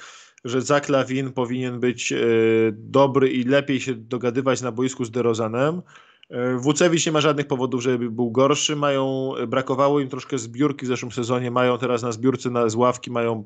że 0.44 0.61
Zach 0.62 0.88
Lawin 0.88 1.33
powinien 1.33 1.81
być 1.81 2.11
yy, 2.11 2.74
dobry 2.77 3.31
i 3.31 3.44
lepiej 3.44 3.81
się 3.81 3.94
dogadywać 3.94 4.62
na 4.62 4.72
boisku 4.72 5.05
z 5.05 5.11
DeRozanem. 5.11 5.83
Yy, 6.31 6.59
Wucewicz 6.59 7.07
nie 7.07 7.12
ma 7.12 7.20
żadnych 7.20 7.46
powodów, 7.46 7.83
żeby 7.83 8.11
był 8.11 8.31
gorszy. 8.31 8.77
Mają, 8.77 9.33
brakowało 9.48 10.00
im 10.00 10.09
troszkę 10.09 10.38
zbiórki 10.38 10.87
w 10.87 10.88
zeszłym 10.88 11.12
sezonie. 11.12 11.50
Mają 11.50 11.79
teraz 11.79 12.03
na 12.03 12.12
zbiórce 12.12 12.50
na, 12.50 12.68
z 12.68 12.74
ławki 12.74 13.11
mają 13.11 13.44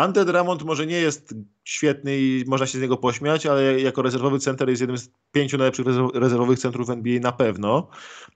Ante 0.00 0.24
Drummond 0.24 0.62
może 0.62 0.86
nie 0.86 0.96
jest 0.96 1.34
świetny 1.64 2.18
i 2.18 2.44
można 2.46 2.66
się 2.66 2.78
z 2.78 2.80
niego 2.80 2.96
pośmiać, 2.96 3.46
ale 3.46 3.80
jako 3.80 4.02
rezerwowy 4.02 4.38
center 4.38 4.68
jest 4.68 4.80
jednym 4.80 4.98
z 4.98 5.10
pięciu 5.32 5.58
najlepszych 5.58 5.86
rezerwowych 6.14 6.58
centrów 6.58 6.90
NBA 6.90 7.20
na 7.20 7.32
pewno. 7.32 7.88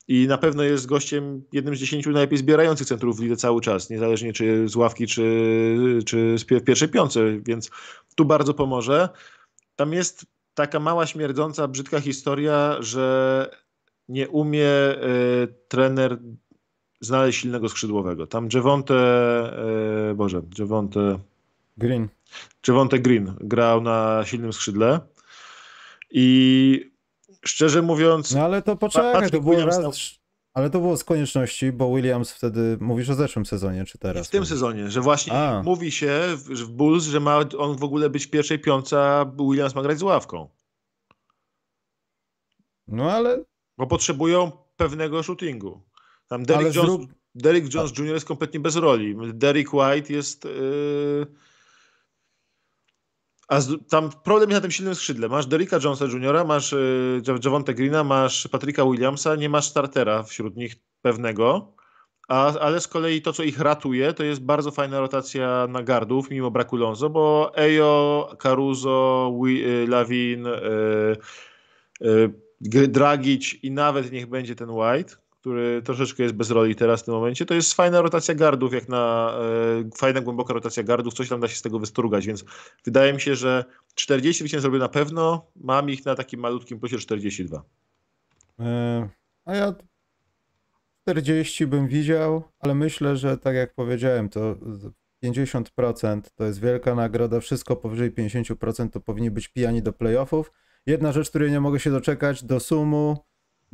I 0.09 0.27
na 0.27 0.39
pewno 0.39 0.63
jest 0.63 0.87
gościem 0.87 1.43
jednym 1.53 1.77
z 1.77 1.79
dziesięciu 1.79 2.11
najlepiej 2.11 2.39
zbierających 2.39 2.87
centrów 2.87 3.17
w 3.17 3.23
lidze 3.23 3.37
cały 3.37 3.61
czas, 3.61 3.91
niezależnie 3.91 4.33
czy 4.33 4.69
z 4.69 4.77
ławki, 4.77 5.07
czy, 5.07 5.99
czy 6.07 6.37
w 6.39 6.65
pierwszej 6.65 6.89
piące, 6.89 7.21
więc 7.47 7.71
tu 8.17 8.25
bardzo 8.25 8.55
pomoże. 8.55 9.09
Tam 9.77 9.93
jest 9.93 10.27
taka 10.55 10.81
mała, 10.81 11.07
śmierdząca, 11.07 11.69
brzydka 11.69 12.01
historia, 12.01 12.77
że 12.81 13.51
nie 14.09 14.29
umie 14.29 14.69
y, 14.69 15.55
trener 15.69 16.19
znaleźć 17.01 17.41
silnego 17.41 17.69
skrzydłowego. 17.69 18.27
Tam 18.27 18.49
Javonte, 18.55 18.95
y, 20.11 20.15
Boże, 20.15 20.43
Javonte 20.59 21.19
Green. 21.77 22.09
Javonte 22.69 22.99
Green 22.99 23.35
grał 23.41 23.81
na 23.81 24.23
silnym 24.25 24.53
skrzydle 24.53 25.01
i 26.11 26.93
szczerze 27.45 27.83
mówiąc... 27.83 28.35
No 28.35 28.45
ale 28.45 28.63
to 28.63 28.77
poczekaj, 28.77 29.31
to 29.31 29.41
było 29.41 29.65
raz... 29.65 29.79
Ale 30.55 30.71
to 30.71 30.81
było 30.81 30.97
z 30.97 31.05
konieczności, 31.05 31.73
bo 31.73 31.95
Williams 31.95 32.33
wtedy, 32.33 32.79
mówisz 32.81 33.11
o 33.11 33.15
zeszłym 33.15 33.47
sezonie, 33.47 33.85
czy 33.85 33.99
teraz? 33.99 34.29
w 34.29 34.31
tym 34.31 34.47
sezonie, 34.47 34.91
że 34.91 35.01
właśnie 35.01 35.33
a. 35.33 35.63
mówi 35.63 35.93
się 35.93 36.21
w, 36.37 36.49
w 36.49 36.69
Bulls, 36.69 37.05
że 37.05 37.21
ma 37.21 37.39
on 37.59 37.77
w 37.77 37.85
ogóle 37.85 38.11
być 38.11 38.27
w 38.27 38.31
pierwszej 38.31 38.59
piątce, 38.59 39.01
a 39.01 39.25
Williams 39.25 39.75
ma 39.75 39.83
grać 39.83 39.99
z 39.99 40.03
ławką. 40.03 40.49
No 42.89 43.13
ale... 43.13 43.45
Bo 43.79 43.87
potrzebują 43.87 44.53
pewnego 44.77 45.23
shootingu. 45.23 45.81
Tam 46.29 46.45
Derrick 46.45 46.75
Jones, 46.75 46.91
zrób... 46.91 47.11
Derrick 47.35 47.75
Jones 47.75 47.99
Jr. 47.99 48.15
jest 48.15 48.27
kompletnie 48.27 48.61
bez 48.61 48.77
roli. 48.77 49.17
Derrick 49.33 49.75
White 49.75 50.13
jest... 50.13 50.45
Yy 50.45 51.27
a 53.49 53.61
z, 53.61 53.89
tam 53.91 54.11
problem 54.25 54.51
jest 54.51 54.59
na 54.59 54.63
tym 54.63 54.71
silnym 54.71 54.95
skrzydle. 54.95 55.29
Masz 55.29 55.47
Derricka 55.47 55.79
Jonesa 55.85 56.05
Jr., 56.05 56.47
masz 56.47 56.73
y, 56.73 57.23
Javonte 57.45 57.75
Greena, 57.75 58.05
masz 58.05 58.49
Patryka 58.49 58.85
Williamsa, 58.85 59.37
nie 59.37 59.49
masz 59.49 59.65
startera 59.65 60.23
wśród 60.23 60.57
nich 60.57 60.77
pewnego, 61.03 61.75
a, 62.29 62.59
ale 62.59 62.81
z 62.81 62.89
kolei 62.89 63.23
to, 63.23 63.33
co 63.33 63.43
ich 63.43 63.61
ratuje, 63.61 64.13
to 64.13 64.25
jest 64.25 64.43
bardzo 64.43 64.71
fajna 64.71 65.01
rotacja 65.01 65.67
na 65.69 65.83
gardów, 65.83 66.31
mimo 66.31 66.51
braku 66.51 66.77
Lonzo, 66.77 67.11
bo 67.11 67.53
Ejo, 67.57 68.37
Caruso, 68.39 69.33
y, 69.47 69.87
Lawin, 69.89 70.47
y, 70.47 71.17
y, 72.03 72.89
Dragic 72.89 73.55
i 73.63 73.71
nawet 73.71 74.13
niech 74.13 74.27
będzie 74.27 74.55
ten 74.55 74.71
White, 74.71 75.17
który 75.45 75.83
troszeczkę 75.83 76.23
jest 76.23 76.35
bez 76.35 76.51
roli 76.51 76.75
teraz 76.75 77.03
w 77.03 77.05
tym 77.05 77.15
momencie. 77.15 77.47
To 77.47 77.55
jest 77.55 77.75
fajna 77.75 78.01
rotacja 78.01 78.35
gardów, 78.35 78.75
jak 78.75 78.89
na 78.89 79.35
e, 79.85 79.91
fajna, 79.97 80.21
głęboka 80.21 80.55
rotacja 80.55 80.83
gardów, 80.83 81.15
coś 81.15 81.29
tam 81.29 81.41
da 81.41 81.49
się 81.49 81.57
z 81.57 81.63
tego 81.63 81.79
wystrugać, 81.79 82.27
więc 82.27 82.45
wydaje 82.85 83.13
mi 83.13 83.21
się, 83.21 83.37
że 83.37 83.65
40 83.95 84.43
zwycięstw 84.43 84.63
zrobię 84.63 84.79
na 84.79 84.89
pewno, 84.89 85.47
mam 85.57 85.91
ich 85.91 86.05
na 86.05 86.15
takim 86.15 86.41
malutkim 86.41 86.81
plusie 86.81 86.99
42. 86.99 87.63
E, 88.61 89.09
a 89.45 89.55
ja 89.55 89.75
40 91.03 91.67
bym 91.67 91.89
widział, 91.89 92.43
ale 92.59 92.75
myślę, 92.75 93.17
że 93.17 93.39
tak 93.39 93.55
jak 93.55 93.75
powiedziałem, 93.75 94.29
to 94.29 94.57
50% 95.25 96.21
to 96.35 96.45
jest 96.45 96.61
wielka 96.61 96.95
nagroda, 96.95 97.41
wszystko 97.41 97.77
powyżej 97.77 98.13
50% 98.13 98.91
to 98.91 99.01
powinni 99.01 99.31
być 99.31 99.49
pijani 99.49 99.83
do 99.83 99.93
playoffów. 99.93 100.53
Jedna 100.87 101.13
rzecz, 101.13 101.31
której 101.31 101.51
nie 101.51 101.61
mogę 101.61 101.81
się 101.81 101.91
doczekać, 101.91 102.45
do 102.45 102.61
sumu 102.61 103.25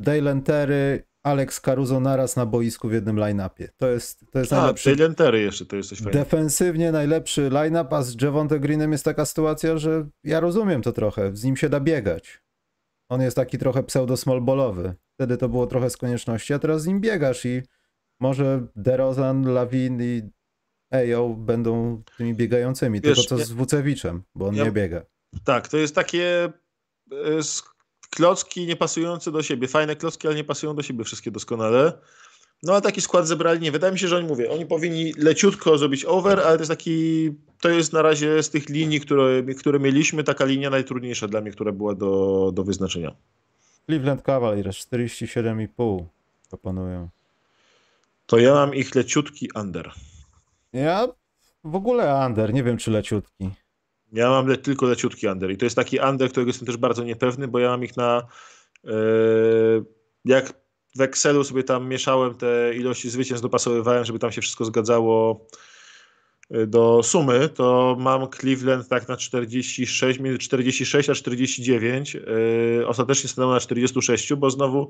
Dale 0.01 0.41
Terry, 0.41 1.03
Alex 1.23 1.61
Caruso 1.61 1.99
naraz 1.99 2.35
na 2.35 2.45
boisku 2.45 2.89
w 2.89 2.93
jednym 2.93 3.17
line-upie. 3.19 3.69
To 3.77 3.87
jest, 3.87 4.25
to 4.31 4.39
jest 4.39 4.53
A, 4.53 4.57
najlepszy... 4.57 4.95
Dale 4.95 5.15
Terry 5.15 5.41
jeszcze, 5.41 5.65
to 5.65 5.75
jest 5.75 5.89
coś 5.89 5.99
fajnego. 5.99 6.19
Defensywnie 6.19 6.91
najlepszy 6.91 7.49
line-up, 7.49 7.95
a 7.95 8.03
z 8.03 8.21
Javonte 8.21 8.59
Greenem 8.59 8.91
jest 8.91 9.05
taka 9.05 9.25
sytuacja, 9.25 9.77
że 9.77 10.07
ja 10.23 10.39
rozumiem 10.39 10.81
to 10.81 10.91
trochę, 10.91 11.35
z 11.35 11.43
nim 11.43 11.57
się 11.57 11.69
da 11.69 11.79
biegać. 11.79 12.41
On 13.09 13.21
jest 13.21 13.35
taki 13.35 13.57
trochę 13.57 13.83
pseudo-smallballowy. 13.83 14.93
Wtedy 15.13 15.37
to 15.37 15.49
było 15.49 15.67
trochę 15.67 15.89
z 15.89 15.97
konieczności, 15.97 16.53
a 16.53 16.59
teraz 16.59 16.81
z 16.81 16.87
nim 16.87 17.01
biegasz 17.01 17.45
i 17.45 17.61
może 18.19 18.67
DeRozan, 18.75 19.53
Lawin 19.53 20.01
i 20.01 20.21
Ejo 20.91 21.29
będą 21.29 22.03
tymi 22.17 22.33
biegającymi, 22.33 23.01
Wiesz, 23.01 23.17
tylko 23.17 23.37
co 23.37 23.45
z 23.45 23.51
Wucewiczem, 23.51 24.23
bo 24.35 24.47
on 24.47 24.55
ja- 24.55 24.63
nie 24.63 24.71
biega. 24.71 25.01
Tak, 25.43 25.67
to 25.67 25.77
jest 25.77 25.95
takie 25.95 26.53
e, 27.11 27.43
klocki 28.11 28.65
niepasujące 28.67 29.31
do 29.31 29.43
siebie. 29.43 29.67
Fajne 29.67 29.95
klocki, 29.95 30.27
ale 30.27 30.35
nie 30.35 30.43
pasują 30.43 30.75
do 30.75 30.83
siebie 30.83 31.03
wszystkie 31.03 31.31
doskonale. 31.31 31.93
No 32.63 32.75
a 32.75 32.81
taki 32.81 33.01
skład 33.01 33.27
zebrali, 33.27 33.59
nie. 33.59 33.71
Wydaje 33.71 33.93
mi 33.93 33.99
się, 33.99 34.07
że 34.07 34.17
oni 34.17 34.27
mówię, 34.27 34.51
oni 34.51 34.65
powinni 34.65 35.13
leciutko 35.17 35.77
zrobić 35.77 36.05
over, 36.05 36.39
ale 36.39 36.57
to 36.57 36.61
jest 36.61 36.69
taki, 36.69 37.29
to 37.61 37.69
jest 37.69 37.93
na 37.93 38.01
razie 38.01 38.43
z 38.43 38.49
tych 38.49 38.69
linii, 38.69 39.01
które, 39.01 39.43
które 39.43 39.79
mieliśmy, 39.79 40.23
taka 40.23 40.45
linia 40.45 40.69
najtrudniejsza 40.69 41.27
dla 41.27 41.41
mnie, 41.41 41.51
która 41.51 41.71
była 41.71 41.95
do, 41.95 42.51
do 42.53 42.63
wyznaczenia. 42.63 43.15
Cleveland 43.85 44.21
Cavaliers 44.21 44.77
47,5 44.77 46.05
proponują. 46.49 47.09
To 48.25 48.37
ja 48.37 48.53
mam 48.53 48.75
ich 48.75 48.95
leciutki 48.95 49.49
under. 49.55 49.91
Ja 50.73 51.07
w 51.63 51.75
ogóle 51.75 52.25
under, 52.25 52.53
nie 52.53 52.63
wiem 52.63 52.77
czy 52.77 52.91
leciutki. 52.91 53.49
Ja 54.11 54.29
mam 54.29 54.47
le, 54.47 54.57
tylko 54.57 54.85
leciutki 54.85 55.27
under 55.27 55.51
i 55.51 55.57
to 55.57 55.65
jest 55.65 55.75
taki 55.75 55.99
under, 55.99 56.29
którego 56.29 56.49
jestem 56.49 56.65
też 56.65 56.77
bardzo 56.77 57.03
niepewny, 57.03 57.47
bo 57.47 57.59
ja 57.59 57.69
mam 57.69 57.83
ich 57.83 57.97
na 57.97 58.27
e, 58.87 58.91
jak 60.25 60.53
w 60.95 61.01
Excelu 61.01 61.43
sobie 61.43 61.63
tam 61.63 61.87
mieszałem 61.87 62.35
te 62.35 62.75
ilości 62.75 63.09
zwycięstw, 63.09 63.43
dopasowywałem, 63.43 64.05
żeby 64.05 64.19
tam 64.19 64.31
się 64.31 64.41
wszystko 64.41 64.65
zgadzało 64.65 65.47
e, 66.49 66.67
do 66.67 67.03
sumy, 67.03 67.49
to 67.49 67.97
mam 67.99 68.29
Cleveland 68.29 68.87
tak 68.87 69.07
na 69.07 69.17
46, 69.17 70.19
między 70.19 70.39
46 70.39 71.09
a 71.09 71.13
49. 71.13 72.15
E, 72.15 72.87
ostatecznie 72.87 73.29
stanęło 73.29 73.53
na 73.53 73.59
46, 73.59 74.33
bo 74.33 74.49
znowu 74.49 74.89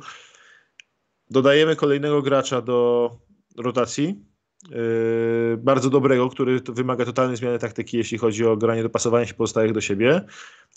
dodajemy 1.30 1.76
kolejnego 1.76 2.22
gracza 2.22 2.62
do 2.62 3.12
rotacji. 3.58 4.31
Yy, 4.70 5.58
bardzo 5.58 5.90
dobrego, 5.90 6.30
który 6.30 6.60
wymaga 6.60 7.06
totalnej 7.06 7.38
zmiany 7.38 7.60
taktyki, 7.60 7.98
jeśli 7.98 8.18
chodzi 8.18 8.46
o 8.46 8.58
granie, 8.58 8.84
dopasowanie 8.84 9.28
się 9.28 9.34
pozostałych 9.34 9.74
do 9.74 9.82
siebie. 9.82 10.22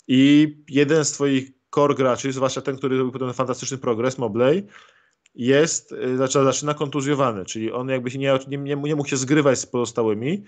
I 0.07 0.53
jeden 0.69 1.05
z 1.05 1.11
twoich 1.11 1.51
core 1.75 1.95
graczy, 1.95 2.31
zwłaszcza 2.31 2.61
ten, 2.61 2.77
który 2.77 2.97
robił 2.97 3.11
potem 3.11 3.33
fantastyczny 3.33 3.77
progres, 3.77 4.17
Mobley, 4.17 4.67
jest, 5.35 5.91
yy, 5.91 6.17
zaczyna, 6.17 6.73
kontuzjowany, 6.73 7.45
czyli 7.45 7.71
on 7.71 7.89
jakby 7.89 8.11
się 8.11 8.19
nie, 8.19 8.39
nie, 8.47 8.57
nie, 8.57 8.75
nie 8.75 8.95
mógł 8.95 9.09
się 9.09 9.17
zgrywać 9.17 9.59
z 9.59 9.65
pozostałymi, 9.65 10.43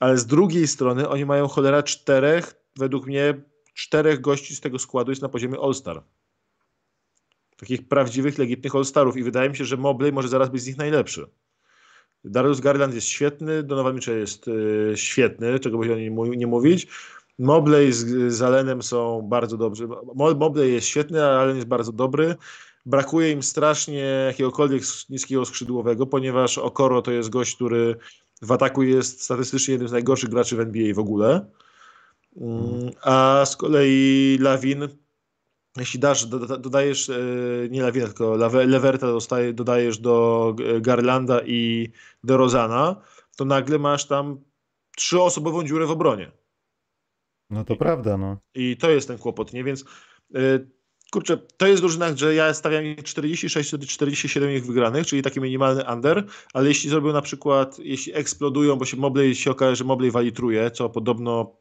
ale 0.00 0.18
z 0.18 0.26
drugiej 0.26 0.66
strony 0.66 1.08
oni 1.08 1.24
mają 1.24 1.48
cholera 1.48 1.82
czterech, 1.82 2.54
według 2.76 3.06
mnie 3.06 3.34
czterech 3.74 4.20
gości 4.20 4.56
z 4.56 4.60
tego 4.60 4.78
składu 4.78 5.12
jest 5.12 5.22
na 5.22 5.28
poziomie 5.28 5.58
All-Star. 5.60 6.02
Takich 7.56 7.88
prawdziwych, 7.88 8.38
legitnych 8.38 8.74
All-Starów 8.74 9.16
i 9.16 9.22
wydaje 9.22 9.50
mi 9.50 9.56
się, 9.56 9.64
że 9.64 9.76
Mobley 9.76 10.12
może 10.12 10.28
zaraz 10.28 10.48
być 10.48 10.62
z 10.62 10.66
nich 10.66 10.76
najlepszy. 10.76 11.26
Darius 12.24 12.60
Garland 12.60 12.94
jest 12.94 13.06
świetny, 13.06 13.62
Donovan 13.62 13.94
Mitchell 13.94 14.18
jest 14.18 14.48
y, 14.48 14.92
świetny, 14.94 15.58
czego 15.58 15.78
by 15.78 15.86
się 15.86 15.96
nie, 15.96 16.36
nie 16.36 16.46
mówić. 16.46 16.88
Mobley 17.38 17.92
z, 17.92 18.32
z 18.32 18.42
Allenem 18.42 18.82
są 18.82 19.22
bardzo 19.22 19.56
dobrzy. 19.56 19.88
Mo- 20.14 20.34
Mobley 20.34 20.72
jest 20.72 20.86
świetny, 20.86 21.24
a 21.24 21.40
Allen 21.40 21.56
jest 21.56 21.68
bardzo 21.68 21.92
dobry. 21.92 22.34
Brakuje 22.86 23.30
im 23.32 23.42
strasznie 23.42 23.98
jakiegokolwiek 24.26 24.82
niskiego 25.08 25.44
skrzydłowego, 25.44 26.06
ponieważ 26.06 26.58
Okoro 26.58 27.02
to 27.02 27.12
jest 27.12 27.28
gość, 27.30 27.56
który 27.56 27.96
w 28.42 28.52
ataku 28.52 28.82
jest 28.82 29.22
statystycznie 29.22 29.72
jednym 29.72 29.88
z 29.88 29.92
najgorszych 29.92 30.30
graczy 30.30 30.56
w 30.56 30.60
NBA 30.60 30.94
w 30.94 30.98
ogóle. 30.98 31.46
Mm, 32.36 32.90
A 33.02 33.44
z 33.46 33.56
kolei 33.56 34.38
Lawin, 34.40 34.88
jeśli 35.80 36.00
dasz, 36.00 36.26
do- 36.26 36.38
do- 36.38 36.58
dodajesz 36.58 37.10
e, 37.10 37.18
nie 37.70 37.82
Lawina, 37.82 38.06
tylko 38.06 38.36
Leverta 38.66 39.06
dostaje, 39.06 39.52
dodajesz 39.52 39.98
do 39.98 40.54
G- 40.56 40.80
Garlanda 40.80 41.40
i 41.46 41.88
do 42.24 42.36
Rozana, 42.36 43.02
to 43.36 43.44
nagle 43.44 43.78
masz 43.78 44.06
tam 44.06 44.40
trzyosobową 44.96 45.64
dziurę 45.64 45.86
w 45.86 45.90
obronie. 45.90 46.32
No 47.50 47.64
to 47.64 47.76
prawda, 47.76 48.16
no. 48.16 48.36
I 48.54 48.76
to 48.76 48.90
jest 48.90 49.08
ten 49.08 49.18
kłopot, 49.18 49.52
nie? 49.52 49.64
Więc 49.64 49.84
y, 50.36 50.70
kurczę, 51.12 51.36
to 51.56 51.66
jest 51.66 51.82
drużyna, 51.82 52.16
że 52.16 52.34
ja 52.34 52.54
stawiam 52.54 52.84
ich 52.84 53.02
46 53.02 53.76
do 53.76 53.86
47 53.86 54.50
ich 54.50 54.66
wygranych, 54.66 55.06
czyli 55.06 55.22
taki 55.22 55.40
minimalny 55.40 55.84
under, 55.92 56.24
ale 56.54 56.68
jeśli 56.68 56.90
zrobią 56.90 57.12
na 57.12 57.22
przykład, 57.22 57.78
jeśli 57.78 58.14
eksplodują, 58.14 58.76
bo 58.76 58.84
się 58.84 58.96
Mobley 58.96 59.34
się 59.34 59.50
okaże, 59.50 59.76
że 59.76 59.84
Mobley 59.84 60.10
walitruje, 60.10 60.70
co 60.70 60.88
podobno 60.90 61.56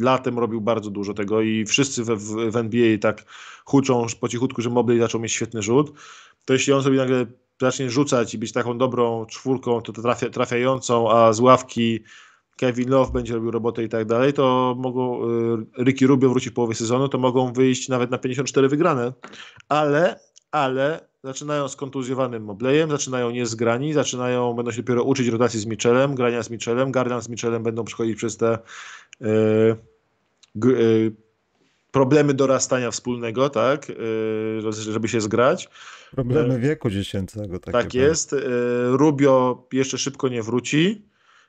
latem 0.00 0.38
robił 0.38 0.60
bardzo 0.60 0.90
dużo 0.90 1.14
tego 1.14 1.42
i 1.42 1.64
wszyscy 1.64 2.04
w, 2.04 2.06
w, 2.06 2.50
w 2.52 2.56
NBA 2.56 2.98
tak 2.98 3.24
huczą 3.64 4.06
po 4.20 4.28
cichutku, 4.28 4.62
że 4.62 4.70
Mobley 4.70 4.98
zaczął 4.98 5.20
mieć 5.20 5.32
świetny 5.32 5.62
rzut, 5.62 5.92
to 6.44 6.52
jeśli 6.52 6.72
on 6.72 6.82
sobie 6.82 6.96
nagle 6.96 7.26
zacznie 7.60 7.90
rzucać 7.90 8.34
i 8.34 8.38
być 8.38 8.52
taką 8.52 8.78
dobrą 8.78 9.26
czwórką, 9.26 9.80
to, 9.80 9.92
trafia, 9.92 10.30
trafiającą, 10.30 11.10
a 11.10 11.32
z 11.32 11.40
ławki 11.40 12.00
Kevin 12.56 12.90
Love 12.90 13.12
będzie 13.12 13.34
robił 13.34 13.50
robotę 13.50 13.84
i 13.84 13.88
tak 13.88 14.04
dalej, 14.04 14.32
to 14.32 14.74
mogą, 14.78 15.24
y, 15.78 15.84
Ricky 15.84 16.06
Rubio 16.06 16.30
wróci 16.30 16.50
w 16.50 16.54
połowie 16.54 16.74
sezonu, 16.74 17.08
to 17.08 17.18
mogą 17.18 17.52
wyjść 17.52 17.88
nawet 17.88 18.10
na 18.10 18.18
54 18.18 18.68
wygrane, 18.68 19.12
ale, 19.68 20.20
ale 20.50 21.08
zaczynają 21.26 21.68
z 21.68 21.76
kontuzjowanym 21.76 22.44
Mobleyem, 22.44 22.90
zaczynają 22.90 23.30
niezgrani, 23.30 23.92
zaczynają, 23.92 24.52
będą 24.52 24.70
się 24.70 24.82
dopiero 24.82 25.02
uczyć 25.02 25.28
rotacji 25.28 25.60
z 25.60 25.66
Mitchellem, 25.66 26.14
grania 26.14 26.42
z 26.42 26.50
Mitchellem, 26.50 26.92
Garland 26.92 27.24
z 27.24 27.28
Mitchellem 27.28 27.62
będą 27.62 27.84
przechodzić 27.84 28.16
przez 28.16 28.36
te 28.36 28.58
y, 29.22 29.76
g, 30.54 30.70
y, 30.70 31.12
problemy 31.92 32.34
dorastania 32.34 32.90
wspólnego, 32.90 33.50
tak, 33.50 33.90
y, 33.90 34.72
żeby 34.92 35.08
się 35.08 35.20
zgrać. 35.20 35.68
Problemy 36.10 36.60
wieku 36.60 36.90
dziecięcego. 36.90 37.58
Tak 37.58 37.94
jest. 37.94 38.34
Rubio 38.90 39.66
jeszcze 39.72 39.98
szybko 39.98 40.28
nie 40.28 40.42
wróci. 40.42 41.02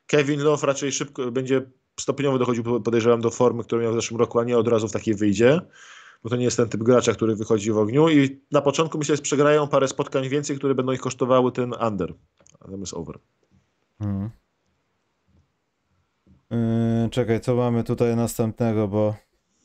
Kevin 0.08 0.42
Love 0.42 0.68
raczej 0.68 0.92
szybko 0.92 1.32
będzie 1.32 1.62
stopniowo 2.00 2.38
dochodził, 2.38 2.82
podejrzewam, 2.82 3.22
do 3.22 3.30
formy, 3.30 3.64
którą 3.64 3.82
miał 3.82 3.92
w 3.92 3.96
zeszłym 3.96 4.20
roku, 4.20 4.40
a 4.40 4.44
nie 4.44 4.58
od 4.58 4.68
razu 4.68 4.88
w 4.88 4.92
takiej 4.92 5.16
wyjdzie. 5.16 5.62
Bo 6.24 6.30
to 6.30 6.36
nie 6.36 6.44
jest 6.44 6.58
ten 6.58 6.70
typ 6.70 6.84
gracza, 6.84 7.14
który 7.14 7.36
wychodzi 7.36 7.72
w 7.72 7.78
ogniu. 7.78 8.10
I 8.10 8.42
na 8.52 8.62
początku 8.62 8.98
myślę, 8.98 9.16
że 9.16 9.22
przegrają 9.22 9.68
parę 9.68 9.88
spotkań 9.88 10.30
więcej, 10.30 10.58
które 10.58 10.76
będą 10.76 10.92
ich 10.92 11.00
kosztowały 11.00 11.52
ten 11.52 11.74
under. 11.88 12.14
Zamiast 12.70 12.94
over. 12.94 13.20
Mhm. 14.00 14.30
Yy, 16.50 17.10
czekaj, 17.10 17.42
co 17.42 17.56
mamy 17.56 17.84
tutaj 17.84 18.16
następnego, 18.16 18.88
bo. 18.88 19.16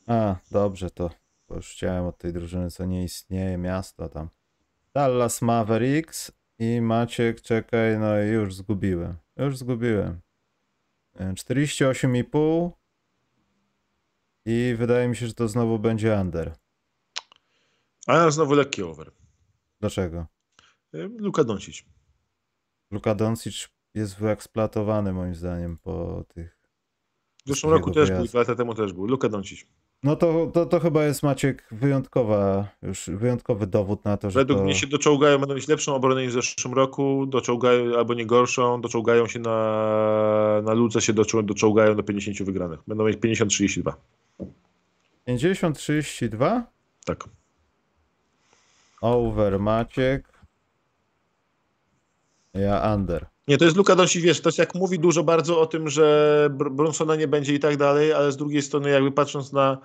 A, 0.06 0.36
dobrze, 0.50 0.90
to, 0.90 1.10
to 1.46 1.54
już 1.54 1.70
chciałem 1.70 2.06
od 2.06 2.18
tej 2.18 2.32
drużyny, 2.32 2.70
co 2.70 2.84
nie 2.84 3.04
istnieje, 3.04 3.58
miasto 3.58 4.08
tam. 4.08 4.28
Dallas 4.94 5.42
Mavericks 5.42 6.32
i 6.58 6.80
Maciek, 6.80 7.40
czekaj, 7.40 7.98
no 7.98 8.22
i 8.22 8.26
już 8.26 8.54
zgubiłem. 8.54 9.16
Już 9.36 9.58
zgubiłem. 9.58 10.20
Yy, 11.20 11.26
48,5 11.26 12.70
i 14.46 14.74
wydaje 14.78 15.08
mi 15.08 15.16
się, 15.16 15.26
że 15.26 15.34
to 15.34 15.48
znowu 15.48 15.78
będzie 15.78 16.18
under. 16.20 16.54
A 18.06 18.16
ja 18.16 18.30
znowu 18.30 18.54
lekki 18.54 18.82
over. 18.82 19.10
Dlaczego? 19.80 20.26
Luka 21.18 21.44
Doncic. 21.44 21.84
Luka 22.90 23.14
Doncic 23.14 23.68
jest 23.94 24.18
wyeksploatowany 24.18 25.12
moim 25.12 25.34
zdaniem 25.34 25.78
po 25.78 26.24
tych 26.28 26.58
W 27.46 27.48
zeszłym 27.48 27.72
roku 27.72 27.90
też 27.90 28.10
był, 28.10 28.24
dwa 28.24 28.38
lata 28.38 28.54
temu 28.54 28.74
też 28.74 28.92
był. 28.92 29.06
Luka 29.06 29.28
Doncic. 29.28 29.66
No 30.02 30.16
to, 30.16 30.50
to, 30.54 30.66
to 30.66 30.80
chyba 30.80 31.04
jest 31.04 31.22
Maciek 31.22 31.68
wyjątkowa, 31.70 32.68
już 32.82 33.10
wyjątkowy 33.14 33.66
dowód 33.66 34.04
na 34.04 34.16
to, 34.16 34.30
że 34.30 34.40
Według 34.40 34.58
to... 34.58 34.64
mnie 34.64 34.74
się 34.74 34.86
doczołgają, 34.86 35.38
będą 35.38 35.54
mieć 35.54 35.68
lepszą 35.68 35.94
obronę 35.94 36.22
niż 36.22 36.30
w 36.30 36.34
zeszłym 36.34 36.74
roku, 36.74 37.26
doczołgają, 37.26 37.98
albo 37.98 38.14
nie 38.14 38.26
gorszą, 38.26 38.80
doczołgają 38.80 39.26
się 39.26 39.38
na, 39.38 40.62
na 40.64 40.72
ludze 40.72 41.00
się 41.00 41.12
doczo- 41.12 41.42
doczołgają 41.44 41.96
do 41.96 42.02
50 42.02 42.42
wygranych. 42.42 42.80
Będą 42.86 43.06
mieć 43.06 43.18
50-32. 43.18 43.92
50-32? 45.28 46.62
Tak. 47.04 47.24
Over 49.00 49.60
Maciek. 49.60 50.28
Ja 52.54 52.94
under. 52.94 53.26
Nie, 53.48 53.58
to 53.58 53.64
jest 53.64 53.76
Luka 53.76 53.96
Doncic, 53.96 54.22
wiesz, 54.22 54.40
to 54.40 54.48
jest 54.48 54.58
jak 54.58 54.74
mówi 54.74 54.98
dużo 54.98 55.24
bardzo 55.24 55.60
o 55.60 55.66
tym, 55.66 55.88
że 55.88 56.48
Brunsona 56.50 57.16
nie 57.16 57.28
będzie 57.28 57.54
i 57.54 57.60
tak 57.60 57.76
dalej, 57.76 58.12
ale 58.12 58.32
z 58.32 58.36
drugiej 58.36 58.62
strony 58.62 58.90
jakby 58.90 59.12
patrząc 59.12 59.52
na 59.52 59.78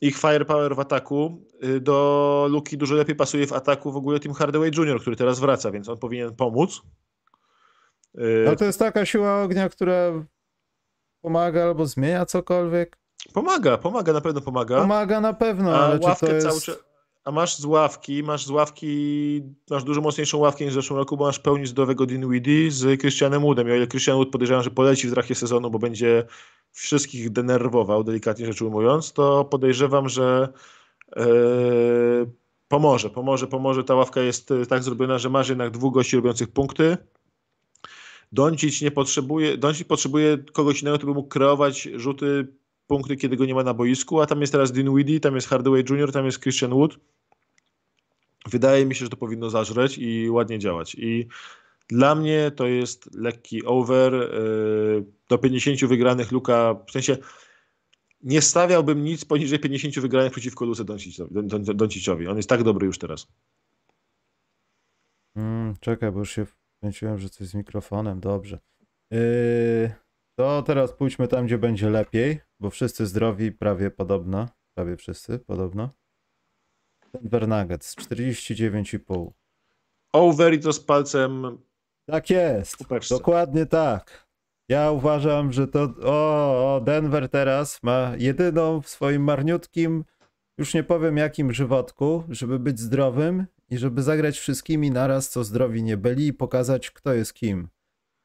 ich 0.00 0.18
firepower 0.18 0.76
w 0.76 0.80
ataku, 0.80 1.42
y, 1.64 1.80
do 1.80 2.46
Luki 2.50 2.78
dużo 2.78 2.94
lepiej 2.94 3.16
pasuje 3.16 3.46
w 3.46 3.52
ataku 3.52 3.92
w 3.92 3.96
ogóle 3.96 4.20
Tim 4.20 4.32
Hardaway 4.32 4.70
Jr., 4.76 5.00
który 5.00 5.16
teraz 5.16 5.40
wraca, 5.40 5.70
więc 5.70 5.88
on 5.88 5.98
powinien 5.98 6.36
pomóc. 6.36 6.82
Y, 8.18 8.44
no 8.46 8.56
to 8.56 8.64
jest 8.64 8.78
taka 8.78 9.06
siła 9.06 9.42
ognia, 9.42 9.68
która 9.68 10.24
pomaga 11.20 11.64
albo 11.64 11.86
zmienia 11.86 12.26
cokolwiek. 12.26 12.98
Pomaga, 13.32 13.78
pomaga, 13.78 14.12
na 14.12 14.20
pewno 14.20 14.40
pomaga. 14.40 14.80
Pomaga 14.80 15.20
na 15.20 15.32
pewno, 15.32 15.70
A 15.74 15.86
ale 15.86 15.98
ławkę 16.02 16.34
jest... 16.34 16.46
cały 16.64 16.78
A 17.24 17.30
masz 17.30 17.56
z 17.56 17.64
ławki, 17.64 18.22
masz 18.22 18.46
z 18.46 18.50
ławki, 18.50 19.42
masz 19.70 19.84
dużo 19.84 20.00
mocniejszą 20.00 20.38
ławkę 20.38 20.64
niż 20.64 20.72
w 20.72 20.74
zeszłym 20.74 20.98
roku, 20.98 21.16
bo 21.16 21.24
masz 21.24 21.38
pełni 21.38 21.66
zdrowego 21.66 22.06
Dinwiddie 22.06 22.70
z 22.70 23.00
Christianem 23.00 23.42
Woodem. 23.42 23.68
I 23.68 23.70
o 23.70 23.74
ile 23.74 23.86
Christian 23.86 24.16
Wood 24.16 24.30
podejrzewam, 24.30 24.62
że 24.62 24.70
poleci 24.70 25.08
w 25.08 25.12
trakcie 25.12 25.34
sezonu, 25.34 25.70
bo 25.70 25.78
będzie 25.78 26.24
wszystkich 26.72 27.30
denerwował, 27.30 28.04
delikatnie 28.04 28.46
rzecz 28.46 28.62
ujmując, 28.62 29.12
to 29.12 29.44
podejrzewam, 29.44 30.08
że 30.08 30.48
yy, 31.16 32.30
pomoże, 32.68 33.10
pomoże, 33.10 33.46
pomoże. 33.46 33.84
Ta 33.84 33.94
ławka 33.94 34.20
jest 34.20 34.52
tak 34.68 34.82
zrobiona, 34.82 35.18
że 35.18 35.30
masz 35.30 35.48
jednak 35.48 35.70
dwóch 35.70 35.94
gości 35.94 36.16
robiących 36.16 36.48
punkty. 36.48 36.96
Doncic 38.32 38.82
nie 38.82 38.90
potrzebuje, 38.90 39.56
Doncic 39.56 39.86
potrzebuje 39.86 40.38
kogoś 40.52 40.82
innego, 40.82 40.98
kto 40.98 41.06
by 41.06 41.14
mógł 41.14 41.28
kreować 41.28 41.88
rzuty, 41.94 42.48
punkty, 42.88 43.16
kiedy 43.16 43.36
go 43.36 43.44
nie 43.44 43.54
ma 43.54 43.62
na 43.62 43.74
boisku, 43.74 44.20
a 44.20 44.26
tam 44.26 44.40
jest 44.40 44.52
teraz 44.52 44.72
Dinwiddie, 44.72 45.20
tam 45.20 45.34
jest 45.34 45.48
Hardaway 45.48 45.84
Jr., 45.90 46.12
tam 46.12 46.26
jest 46.26 46.40
Christian 46.40 46.70
Wood. 46.70 46.98
Wydaje 48.46 48.86
mi 48.86 48.94
się, 48.94 49.04
że 49.04 49.10
to 49.10 49.16
powinno 49.16 49.50
zażreć 49.50 49.98
i 49.98 50.30
ładnie 50.30 50.58
działać. 50.58 50.94
I 50.94 51.28
dla 51.88 52.14
mnie 52.14 52.50
to 52.56 52.66
jest 52.66 53.14
lekki 53.14 53.64
over. 53.64 54.14
Y, 54.14 55.04
do 55.28 55.38
50 55.38 55.84
wygranych 55.84 56.32
Luka, 56.32 56.74
w 56.86 56.90
sensie 56.90 57.16
nie 58.22 58.42
stawiałbym 58.42 59.04
nic 59.04 59.24
poniżej 59.24 59.58
50 59.58 60.00
wygranych 60.00 60.32
przeciwko 60.32 60.64
Luce 60.64 60.84
Donciciowi. 61.74 62.26
On 62.26 62.36
jest 62.36 62.48
tak 62.48 62.62
dobry 62.62 62.86
już 62.86 62.98
teraz. 62.98 63.26
Mm, 65.36 65.74
czekaj, 65.80 66.12
bo 66.12 66.18
już 66.18 66.30
się 66.30 66.46
wkręciłem, 66.46 67.18
że 67.18 67.28
coś 67.28 67.46
z 67.46 67.54
mikrofonem. 67.54 68.20
Dobrze. 68.20 68.58
Yy, 69.10 69.90
to 70.38 70.62
teraz 70.62 70.92
pójdźmy 70.92 71.28
tam, 71.28 71.46
gdzie 71.46 71.58
będzie 71.58 71.90
lepiej, 71.90 72.40
bo 72.60 72.70
wszyscy 72.70 73.06
zdrowi, 73.06 73.52
prawie 73.52 73.90
podobno. 73.90 74.48
Prawie 74.74 74.96
wszyscy, 74.96 75.38
podobno. 75.38 75.90
Denver 77.14 77.48
Nuggets, 77.48 77.96
49,5. 77.96 79.30
Over 80.12 80.54
i 80.54 80.60
to 80.60 80.72
z 80.72 80.80
palcem 80.80 81.58
tak 82.06 82.30
jest. 82.30 82.76
Dokładnie 83.10 83.66
tak. 83.66 84.28
Ja 84.68 84.90
uważam, 84.90 85.52
że 85.52 85.68
to. 85.68 85.82
O, 86.02 86.80
Denver 86.84 87.28
teraz 87.28 87.82
ma 87.82 88.12
jedyną 88.18 88.82
w 88.82 88.88
swoim 88.88 89.22
marniutkim, 89.22 90.04
już 90.58 90.74
nie 90.74 90.84
powiem 90.84 91.16
jakim 91.16 91.52
żywotku, 91.52 92.24
żeby 92.28 92.58
być 92.58 92.80
zdrowym 92.80 93.46
i 93.70 93.78
żeby 93.78 94.02
zagrać 94.02 94.38
wszystkimi 94.38 94.90
naraz, 94.90 95.28
co 95.30 95.44
zdrowi 95.44 95.82
nie 95.82 95.96
byli 95.96 96.26
i 96.26 96.32
pokazać, 96.32 96.90
kto 96.90 97.14
jest 97.14 97.34
kim. 97.34 97.68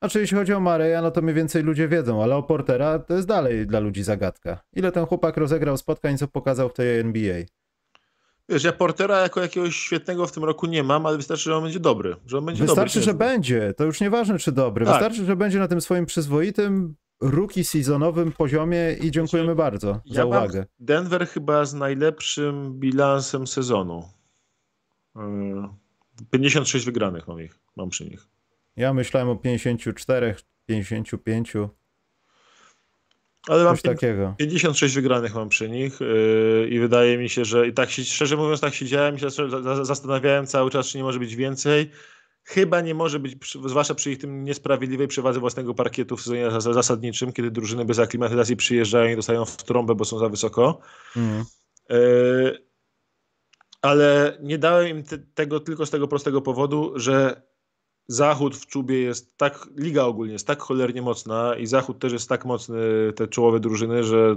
Znaczy, 0.03 0.19
jeśli 0.19 0.37
chodzi 0.37 0.53
o 0.53 0.59
Mareja, 0.59 1.01
no 1.01 1.11
to 1.11 1.21
mniej 1.21 1.35
więcej 1.35 1.63
ludzie 1.63 1.87
wiedzą, 1.87 2.23
ale 2.23 2.35
o 2.35 2.43
Portera 2.43 2.99
to 2.99 3.13
jest 3.13 3.27
dalej 3.27 3.67
dla 3.67 3.79
ludzi 3.79 4.03
zagadka. 4.03 4.59
Ile 4.73 4.91
ten 4.91 5.05
chłopak 5.05 5.37
rozegrał 5.37 5.77
spotkań, 5.77 6.17
co 6.17 6.27
pokazał 6.27 6.69
w 6.69 6.73
tej 6.73 6.99
NBA? 6.99 7.43
Wiesz, 8.49 8.63
ja 8.63 8.71
Portera 8.71 9.19
jako 9.21 9.41
jakiegoś 9.41 9.75
świetnego 9.75 10.27
w 10.27 10.31
tym 10.31 10.43
roku 10.43 10.67
nie 10.67 10.83
mam, 10.83 11.05
ale 11.05 11.17
wystarczy, 11.17 11.43
że 11.43 11.55
on 11.57 11.63
będzie 11.63 11.79
dobry. 11.79 12.15
Że 12.25 12.37
on 12.37 12.45
będzie 12.45 12.63
wystarczy, 12.63 12.99
dobry, 12.99 13.11
że 13.11 13.13
będzie. 13.13 13.73
To 13.73 13.83
już 13.83 14.01
nieważne, 14.01 14.39
czy 14.39 14.51
dobry. 14.51 14.85
Tak. 14.85 14.93
Wystarczy, 14.93 15.25
że 15.25 15.35
będzie 15.35 15.59
na 15.59 15.67
tym 15.67 15.81
swoim 15.81 16.05
przyzwoitym 16.05 16.95
rookie 17.21 17.63
sezonowym 17.63 18.31
poziomie 18.31 18.93
i 19.01 19.11
dziękujemy 19.11 19.53
znaczy, 19.53 19.57
bardzo 19.57 20.01
ja 20.05 20.13
za 20.13 20.25
uwagę. 20.25 20.65
Denver 20.79 21.27
chyba 21.27 21.65
z 21.65 21.73
najlepszym 21.73 22.79
bilansem 22.79 23.47
sezonu. 23.47 24.09
56 26.31 26.85
yy, 26.85 26.91
wygranych 26.91 27.27
mam 27.27 27.41
ich, 27.41 27.59
mam 27.75 27.89
przy 27.89 28.05
nich. 28.05 28.32
Ja 28.75 28.93
myślałem 28.93 29.29
o 29.29 29.35
54, 29.35 30.35
55. 30.65 31.53
Ale 33.47 33.63
mam 33.63 33.77
takiego. 33.77 34.35
56 34.37 34.95
wygranych 34.95 35.35
mam 35.35 35.49
przy 35.49 35.69
nich 35.69 35.99
yy, 35.99 36.67
i 36.69 36.79
wydaje 36.79 37.17
mi 37.17 37.29
się, 37.29 37.45
że 37.45 37.67
i 37.67 37.73
tak 37.73 37.91
się, 37.91 38.03
szczerze 38.03 38.37
mówiąc, 38.37 38.61
tak 38.61 38.73
siedziałem 38.73 39.15
i 39.15 39.19
się 39.19 39.27
zastanawiałem 39.83 40.47
cały 40.47 40.71
czas, 40.71 40.87
czy 40.87 40.97
nie 40.97 41.03
może 41.03 41.19
być 41.19 41.35
więcej. 41.35 41.91
Chyba 42.43 42.81
nie 42.81 42.95
może 42.95 43.19
być, 43.19 43.37
zwłaszcza 43.65 43.95
przy 43.95 44.11
ich 44.11 44.17
tym 44.17 44.43
niesprawiedliwej 44.43 45.07
przewadze 45.07 45.39
własnego 45.39 45.73
parkietu 45.73 46.17
w 46.17 46.21
sezonie 46.21 46.51
zasadniczym, 46.59 47.33
kiedy 47.33 47.51
drużyny 47.51 47.85
bez 47.85 47.99
aklimatyzacji 47.99 48.55
przyjeżdżają 48.55 49.13
i 49.13 49.15
dostają 49.15 49.45
w 49.45 49.63
trąbę, 49.63 49.95
bo 49.95 50.05
są 50.05 50.19
za 50.19 50.29
wysoko. 50.29 50.79
Mm. 51.15 51.45
Yy, 51.89 52.67
ale 53.81 54.37
nie 54.41 54.57
dałem 54.57 54.87
im 54.87 55.03
te, 55.03 55.17
tego 55.17 55.59
tylko 55.59 55.85
z 55.85 55.89
tego 55.89 56.07
prostego 56.07 56.41
powodu, 56.41 56.93
że 56.95 57.41
Zachód 58.07 58.57
w 58.57 58.65
czubie 58.65 58.99
jest 58.99 59.37
tak, 59.37 59.67
liga 59.77 60.03
ogólnie 60.03 60.33
jest 60.33 60.47
tak 60.47 60.61
cholernie 60.61 61.01
mocna 61.01 61.55
i 61.55 61.65
Zachód 61.65 61.99
też 61.99 62.13
jest 62.13 62.29
tak 62.29 62.45
mocny, 62.45 62.77
te 63.15 63.27
czołowe 63.27 63.59
drużyny, 63.59 64.03
że 64.03 64.35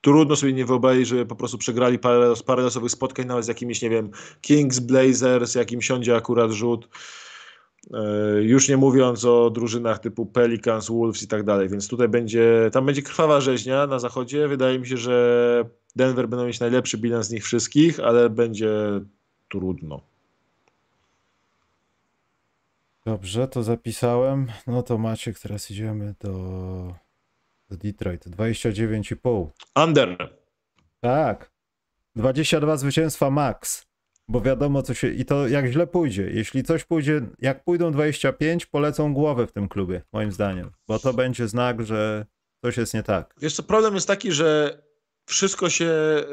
trudno 0.00 0.36
sobie 0.36 0.52
nie 0.52 0.64
wyobrazić, 0.64 1.08
że 1.08 1.26
po 1.26 1.36
prostu 1.36 1.58
przegrali 1.58 1.98
parę, 1.98 2.34
parę 2.46 2.62
losowych 2.62 2.90
spotkań 2.90 3.26
nawet 3.26 3.44
z 3.44 3.48
jakimiś, 3.48 3.82
nie 3.82 3.90
wiem, 3.90 4.10
Kings, 4.40 4.78
Blazers, 4.78 5.54
jakim 5.54 5.82
siądzie 5.82 6.16
akurat 6.16 6.50
rzut. 6.50 6.88
E, 7.94 8.42
już 8.42 8.68
nie 8.68 8.76
mówiąc 8.76 9.24
o 9.24 9.50
drużynach 9.50 9.98
typu 9.98 10.26
Pelicans, 10.26 10.88
Wolves 10.88 11.22
i 11.22 11.28
tak 11.28 11.44
dalej, 11.44 11.68
więc 11.68 11.88
tutaj 11.88 12.08
będzie, 12.08 12.70
tam 12.72 12.86
będzie 12.86 13.02
krwawa 13.02 13.40
rzeźnia 13.40 13.86
na 13.86 13.98
zachodzie. 13.98 14.48
Wydaje 14.48 14.78
mi 14.78 14.86
się, 14.86 14.96
że 14.96 15.64
Denver 15.96 16.28
będą 16.28 16.46
mieć 16.46 16.60
najlepszy 16.60 16.98
bilans 16.98 17.26
z 17.26 17.30
nich 17.30 17.44
wszystkich, 17.44 18.00
ale 18.00 18.30
będzie 18.30 18.70
trudno. 19.48 20.13
Dobrze, 23.06 23.48
to 23.48 23.62
zapisałem. 23.62 24.46
No 24.66 24.82
to 24.82 24.98
Maciek, 24.98 25.38
teraz 25.38 25.70
idziemy 25.70 26.14
do, 26.20 26.32
do 27.68 27.76
Detroit. 27.76 28.26
29,5. 28.26 29.48
Under. 29.84 30.36
Tak. 31.00 31.50
22 32.16 32.76
zwycięstwa 32.76 33.30
max. 33.30 33.86
Bo 34.28 34.40
wiadomo, 34.40 34.82
co 34.82 34.94
się. 34.94 35.08
I 35.08 35.24
to 35.24 35.48
jak 35.48 35.66
źle 35.66 35.86
pójdzie. 35.86 36.30
Jeśli 36.30 36.62
coś 36.62 36.84
pójdzie, 36.84 37.20
jak 37.38 37.64
pójdą 37.64 37.92
25, 37.92 38.66
polecą 38.66 39.14
głowę 39.14 39.46
w 39.46 39.52
tym 39.52 39.68
klubie, 39.68 40.02
moim 40.12 40.32
zdaniem. 40.32 40.70
Bo 40.88 40.98
to 40.98 41.14
będzie 41.14 41.48
znak, 41.48 41.82
że 41.82 42.26
coś 42.64 42.76
jest 42.76 42.94
nie 42.94 43.02
tak. 43.02 43.34
Wiesz 43.40 43.54
co, 43.54 43.62
problem 43.62 43.94
jest 43.94 44.08
taki, 44.08 44.32
że 44.32 44.78
wszystko 45.26 45.70
się 45.70 45.90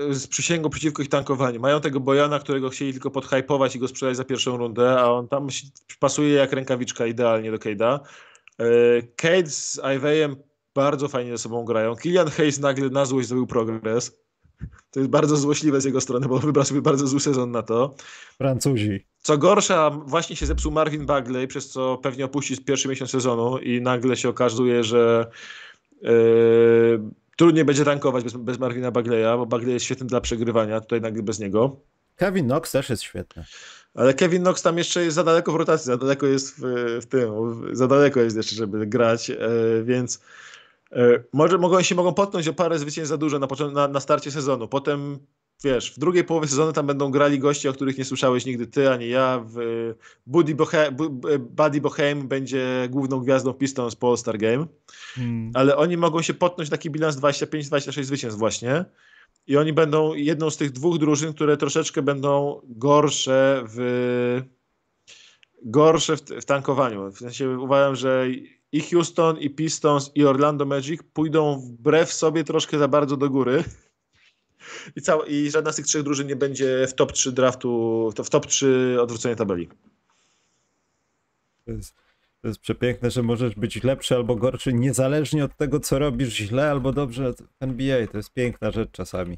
z 0.09 0.27
przysięgą 0.27 0.69
przeciwko 0.69 1.01
ich 1.01 1.09
tankowaniu. 1.09 1.59
Mają 1.59 1.81
tego 1.81 1.99
Bojana, 1.99 2.39
którego 2.39 2.69
chcieli 2.69 2.91
tylko 2.91 3.11
podhypować 3.11 3.75
i 3.75 3.79
go 3.79 3.87
sprzedać 3.87 4.17
za 4.17 4.23
pierwszą 4.23 4.57
rundę, 4.57 4.99
a 4.99 5.11
on 5.11 5.27
tam 5.27 5.47
pasuje 5.99 6.33
jak 6.33 6.53
rękawiczka 6.53 7.05
idealnie 7.05 7.51
do 7.51 7.57
Cade'a. 7.57 7.99
Cade 9.15 9.37
e, 9.37 9.47
z 9.47 9.81
Ivejem 9.95 10.35
bardzo 10.75 11.07
fajnie 11.07 11.31
ze 11.31 11.37
sobą 11.37 11.65
grają. 11.65 11.95
Kilian 11.95 12.29
Hayes 12.29 12.59
nagle 12.59 12.89
na 12.89 13.05
złość 13.05 13.27
zrobił 13.27 13.47
progres. 13.47 14.21
To 14.91 14.99
jest 14.99 15.09
bardzo 15.09 15.37
złośliwe 15.37 15.81
z 15.81 15.85
jego 15.85 16.01
strony, 16.01 16.27
bo 16.27 16.39
wybrał 16.39 16.65
sobie 16.65 16.81
bardzo 16.81 17.07
zły 17.07 17.19
sezon 17.19 17.51
na 17.51 17.63
to. 17.63 17.95
Francuzi. 18.37 19.05
Co 19.21 19.37
gorsza, 19.37 19.89
właśnie 19.89 20.35
się 20.35 20.45
zepsuł 20.45 20.71
Marvin 20.71 21.05
Bagley, 21.05 21.47
przez 21.47 21.69
co 21.69 21.97
pewnie 21.97 22.25
opuści 22.25 22.57
pierwszy 22.57 22.87
miesiąc 22.87 23.11
sezonu 23.11 23.57
i 23.57 23.81
nagle 23.81 24.17
się 24.17 24.29
okazuje, 24.29 24.83
że 24.83 25.31
yy, 26.01 26.11
Trudniej 27.35 27.65
będzie 27.65 27.85
tankować 27.85 28.23
bez, 28.23 28.33
bez 28.33 28.59
Marvina 28.59 28.91
Bagleya, 28.91 29.37
bo 29.37 29.45
Bagley 29.45 29.73
jest 29.73 29.85
świetny 29.85 30.07
dla 30.07 30.21
przegrywania, 30.21 30.81
tutaj 30.81 31.01
nagle 31.01 31.23
bez 31.23 31.39
niego. 31.39 31.79
Kevin 32.15 32.45
Knox 32.45 32.71
też 32.71 32.89
jest 32.89 33.03
świetny. 33.03 33.45
Ale 33.93 34.13
Kevin 34.13 34.41
Knox 34.41 34.61
tam 34.61 34.77
jeszcze 34.77 35.03
jest 35.03 35.15
za 35.15 35.23
daleko 35.23 35.51
w 35.51 35.55
rotacji, 35.55 35.85
za 35.85 35.97
daleko 35.97 36.27
jest 36.27 36.55
w, 36.57 36.61
w 37.01 37.05
tym, 37.05 37.31
za 37.71 37.87
daleko 37.87 38.19
jest 38.19 38.37
jeszcze, 38.37 38.55
żeby 38.55 38.87
grać, 38.87 39.29
e, 39.29 39.37
więc 39.83 40.21
e, 40.91 41.23
może 41.33 41.57
mogą, 41.57 41.81
się 41.81 41.95
mogą 41.95 42.13
potknąć 42.13 42.47
o 42.47 42.53
parę 42.53 42.79
zwycięstw 42.79 43.09
za 43.09 43.17
dużo 43.17 43.39
na, 43.39 43.47
na, 43.73 43.87
na 43.87 43.99
starcie 43.99 44.31
sezonu. 44.31 44.67
Potem 44.67 45.19
wiesz, 45.63 45.93
w 45.93 45.99
drugiej 45.99 46.23
połowie 46.23 46.47
sezonu 46.47 46.73
tam 46.73 46.87
będą 46.87 47.11
grali 47.11 47.39
goście, 47.39 47.69
o 47.69 47.73
których 47.73 47.97
nie 47.97 48.05
słyszałeś 48.05 48.45
nigdy 48.45 48.67
ty, 48.67 48.89
ani 48.89 49.09
ja. 49.09 49.45
W, 49.47 49.55
Buddy, 50.27 50.55
Bohe, 50.55 50.91
Buddy 51.39 51.81
Boheim 51.81 52.27
będzie 52.27 52.87
główną 52.89 53.19
gwiazdą 53.19 53.53
Pistons 53.53 53.95
po 53.95 54.09
All-Star 54.09 54.37
Game. 54.37 54.67
Hmm. 55.15 55.51
Ale 55.53 55.77
oni 55.77 55.97
mogą 55.97 56.21
się 56.21 56.33
potnąć 56.33 56.69
taki 56.69 56.89
bilans 56.89 57.15
25-26 57.15 58.03
zwycięstw 58.03 58.39
właśnie. 58.39 58.85
I 59.47 59.57
oni 59.57 59.73
będą 59.73 60.13
jedną 60.13 60.49
z 60.49 60.57
tych 60.57 60.71
dwóch 60.71 60.97
drużyn, 60.97 61.33
które 61.33 61.57
troszeczkę 61.57 62.01
będą 62.01 62.61
gorsze 62.63 63.63
w 63.67 64.41
gorsze 65.63 66.17
w, 66.17 66.21
w 66.21 66.45
tankowaniu. 66.45 67.11
W 67.11 67.17
sensie 67.17 67.49
uważam, 67.49 67.95
że 67.95 68.27
i 68.71 68.81
Houston, 68.81 69.37
i 69.37 69.49
Pistons, 69.49 70.11
i 70.15 70.25
Orlando 70.25 70.65
Magic 70.65 71.01
pójdą 71.13 71.59
wbrew 71.59 72.13
sobie 72.13 72.43
troszkę 72.43 72.79
za 72.79 72.87
bardzo 72.87 73.17
do 73.17 73.29
góry 73.29 73.63
i, 74.95 75.01
cała, 75.01 75.25
i 75.25 75.51
żadna 75.51 75.71
z 75.71 75.75
tych 75.75 75.85
trzech 75.85 76.03
drużyn 76.03 76.27
nie 76.27 76.35
będzie 76.35 76.87
w 76.87 76.93
top 76.93 77.11
3 77.11 77.31
draftu, 77.31 78.11
w 78.25 78.29
top 78.29 78.45
3 78.45 78.97
odwrócenia 79.01 79.35
tabeli. 79.35 79.69
To 81.65 81.71
jest, 81.71 81.95
To 82.41 82.47
jest 82.47 82.59
przepiękne, 82.59 83.11
że 83.11 83.23
możesz 83.23 83.55
być 83.55 83.83
lepszy 83.83 84.15
albo 84.15 84.35
gorszy, 84.35 84.73
niezależnie 84.73 85.45
od 85.45 85.57
tego, 85.57 85.79
co 85.79 85.99
robisz 85.99 86.33
źle 86.33 86.71
albo 86.71 86.91
dobrze 86.91 87.33
w 87.33 87.37
NBA. 87.59 88.07
To 88.07 88.17
jest 88.17 88.33
piękna 88.33 88.71
rzecz 88.71 88.91
czasami. 88.91 89.37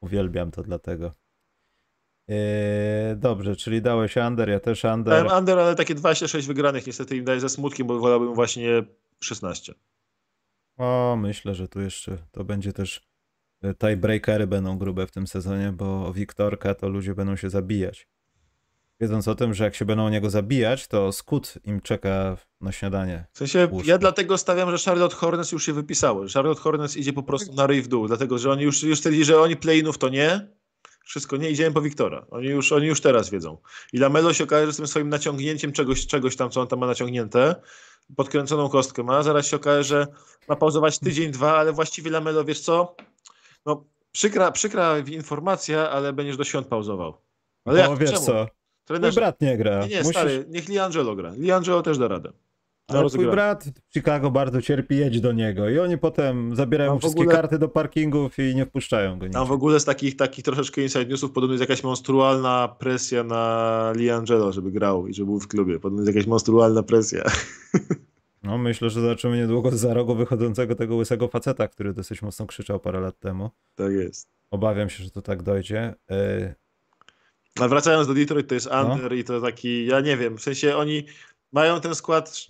Uwielbiam 0.00 0.50
to 0.50 0.62
dlatego. 0.62 1.12
Eee, 2.28 3.16
dobrze, 3.16 3.56
czyli 3.56 3.82
dałeś 3.82 4.16
under, 4.16 4.48
ja 4.48 4.60
też 4.60 4.84
under. 4.84 5.14
Dałem 5.24 5.38
under, 5.38 5.58
ale 5.58 5.74
takie 5.74 5.94
26 5.94 6.46
wygranych 6.46 6.86
niestety 6.86 7.16
im 7.16 7.24
daje 7.24 7.40
ze 7.40 7.48
smutkiem, 7.48 7.86
bo 7.86 7.98
wolałbym 7.98 8.34
właśnie 8.34 8.82
16. 9.20 9.74
O, 10.76 11.16
myślę, 11.20 11.54
że 11.54 11.68
tu 11.68 11.80
jeszcze 11.80 12.18
to 12.32 12.44
będzie 12.44 12.72
też 12.72 13.11
tiebreakery 13.78 14.46
będą 14.46 14.78
grube 14.78 15.06
w 15.06 15.10
tym 15.10 15.26
sezonie, 15.26 15.72
bo 15.72 16.06
o 16.06 16.12
Wiktorka 16.12 16.74
to 16.74 16.88
ludzie 16.88 17.14
będą 17.14 17.36
się 17.36 17.50
zabijać. 17.50 18.08
Wiedząc 19.00 19.28
o 19.28 19.34
tym, 19.34 19.54
że 19.54 19.64
jak 19.64 19.74
się 19.74 19.84
będą 19.84 20.04
o 20.06 20.10
niego 20.10 20.30
zabijać, 20.30 20.88
to 20.88 21.12
skut 21.12 21.54
im 21.64 21.80
czeka 21.80 22.36
na 22.60 22.72
śniadanie. 22.72 23.24
W 23.32 23.38
sensie, 23.38 23.68
ja 23.84 23.98
dlatego 23.98 24.38
stawiam, 24.38 24.76
że 24.76 24.90
Charlotte 24.90 25.16
Hornets 25.16 25.52
już 25.52 25.66
się 25.66 25.72
wypisały. 25.72 26.28
Charlotte 26.28 26.60
Hornets 26.60 26.96
idzie 26.96 27.12
po 27.12 27.22
prostu 27.22 27.54
na 27.54 27.66
ryj 27.66 27.82
w 27.82 27.88
dół, 27.88 28.08
dlatego 28.08 28.38
że 28.38 28.50
oni 28.50 28.62
już, 28.62 28.82
już 28.82 28.98
stwierdzili, 28.98 29.24
że 29.24 29.40
oni 29.40 29.56
playinów 29.56 29.98
to 29.98 30.08
nie, 30.08 30.48
wszystko 31.04 31.36
nie, 31.36 31.50
idziemy 31.50 31.74
po 31.74 31.82
Wiktora. 31.82 32.26
Oni 32.30 32.48
już, 32.48 32.72
oni 32.72 32.86
już 32.86 33.00
teraz 33.00 33.30
wiedzą. 33.30 33.58
I 33.92 33.98
Lamelo 33.98 34.32
się 34.32 34.44
okaże, 34.44 34.66
że 34.66 34.72
z 34.72 34.76
tym 34.76 34.86
swoim 34.86 35.08
naciągnięciem 35.08 35.72
czegoś, 35.72 36.06
czegoś 36.06 36.36
tam, 36.36 36.50
co 36.50 36.60
on 36.60 36.66
tam 36.66 36.78
ma 36.78 36.86
naciągnięte, 36.86 37.54
podkręconą 38.16 38.68
kostkę 38.68 39.02
ma, 39.02 39.22
zaraz 39.22 39.46
się 39.46 39.56
okaże, 39.56 39.84
że 39.84 40.06
ma 40.48 40.56
pauzować 40.56 40.98
tydzień, 40.98 41.30
dwa, 41.30 41.56
ale 41.56 41.72
właściwie 41.72 42.10
Lamelo, 42.10 42.44
wiesz 42.44 42.60
co, 42.60 42.96
no 43.66 43.84
przykra, 44.12 44.50
przykra 44.50 44.98
informacja, 44.98 45.90
ale 45.90 46.12
będziesz 46.12 46.36
do 46.36 46.44
świąt 46.44 46.66
pauzował. 46.66 47.14
Ale 47.64 47.82
no, 47.82 47.90
jak, 47.90 47.98
wiesz 47.98 48.10
czemu? 48.10 48.26
co, 48.26 48.46
Trenerze... 48.84 49.20
Mój 49.20 49.22
brat 49.22 49.40
nie 49.40 49.56
gra. 49.56 49.80
Nie, 49.80 49.88
nie 49.88 49.96
Musisz... 49.96 50.10
stary, 50.10 50.44
niech 50.48 50.68
Liangelo 50.68 51.16
gra. 51.16 51.32
Liangelo 51.38 51.82
też 51.82 51.98
da 51.98 52.08
radę. 52.08 52.32
Ale 52.88 53.10
twój 53.10 53.26
brat 53.26 53.64
w 53.64 53.92
Chicago 53.92 54.30
bardzo 54.30 54.62
cierpi, 54.62 54.96
jedź 54.96 55.20
do 55.20 55.32
niego 55.32 55.68
i 55.68 55.78
oni 55.78 55.98
potem 55.98 56.56
zabierają 56.56 56.98
wszystkie 56.98 57.20
ogóle... 57.20 57.36
karty 57.36 57.58
do 57.58 57.68
parkingów 57.68 58.38
i 58.38 58.54
nie 58.54 58.66
wpuszczają 58.66 59.18
go. 59.18 59.28
Tam 59.28 59.46
w 59.46 59.52
ogóle 59.52 59.80
z 59.80 59.84
takich, 59.84 60.16
takich 60.16 60.44
troszeczkę 60.44 60.82
inside 60.82 61.06
newsów 61.06 61.32
podobno 61.32 61.54
jest 61.54 61.60
jakaś 61.60 61.84
monstrualna 61.84 62.76
presja 62.78 63.24
na 63.24 63.92
Liangelo, 63.96 64.52
żeby 64.52 64.70
grał 64.70 65.06
i 65.06 65.14
żeby 65.14 65.26
był 65.26 65.40
w 65.40 65.48
klubie. 65.48 65.80
Podobno 65.80 66.02
jest 66.02 66.14
jakaś 66.14 66.26
monstrualna 66.26 66.82
presja. 66.82 67.24
No 68.42 68.58
myślę, 68.58 68.90
że 68.90 69.00
zobaczymy 69.00 69.36
niedługo 69.36 69.70
za 69.70 69.94
rogu 69.94 70.14
wychodzącego 70.14 70.74
tego 70.74 70.96
łysego 70.96 71.28
faceta, 71.28 71.68
który 71.68 71.92
dosyć 71.92 72.22
mocno 72.22 72.46
krzyczał 72.46 72.80
parę 72.80 73.00
lat 73.00 73.20
temu. 73.20 73.50
Tak 73.74 73.92
jest. 73.92 74.28
Obawiam 74.50 74.90
się, 74.90 75.04
że 75.04 75.10
to 75.10 75.22
tak 75.22 75.42
dojdzie. 75.42 75.94
E, 76.10 76.54
ale 77.58 77.68
wracając 77.68 78.08
do 78.08 78.14
Detroit, 78.14 78.48
to 78.48 78.54
jest 78.54 78.68
no. 78.70 78.92
under 78.94 79.10
no. 79.10 79.16
i 79.16 79.24
to 79.24 79.40
taki, 79.40 79.86
ja 79.86 80.00
nie 80.00 80.16
wiem, 80.16 80.38
w 80.38 80.42
sensie 80.42 80.76
oni 80.76 81.04
mają 81.52 81.80
ten 81.80 81.94
skład 81.94 82.46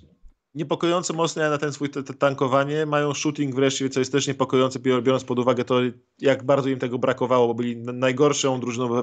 niepokojąco 0.55 1.15
mocny 1.15 1.51
na 1.51 1.59
ten 1.59 1.73
swój 1.73 1.91
tankowanie, 2.19 2.87
mają 2.87 3.15
shooting 3.15 3.55
wreszcie, 3.55 3.91
co 3.91 4.01
jest 4.01 4.13
też 4.13 4.27
niepokojące, 4.27 4.79
biorąc 4.79 5.25
pod 5.25 5.39
uwagę 5.39 5.65
to, 5.65 5.81
jak 6.19 6.43
bardzo 6.43 6.69
im 6.69 6.79
tego 6.79 6.99
brakowało, 6.99 7.47
bo 7.49 7.55
byli 7.55 7.77
najgorszą 7.77 8.61
drużyną, 8.61 9.03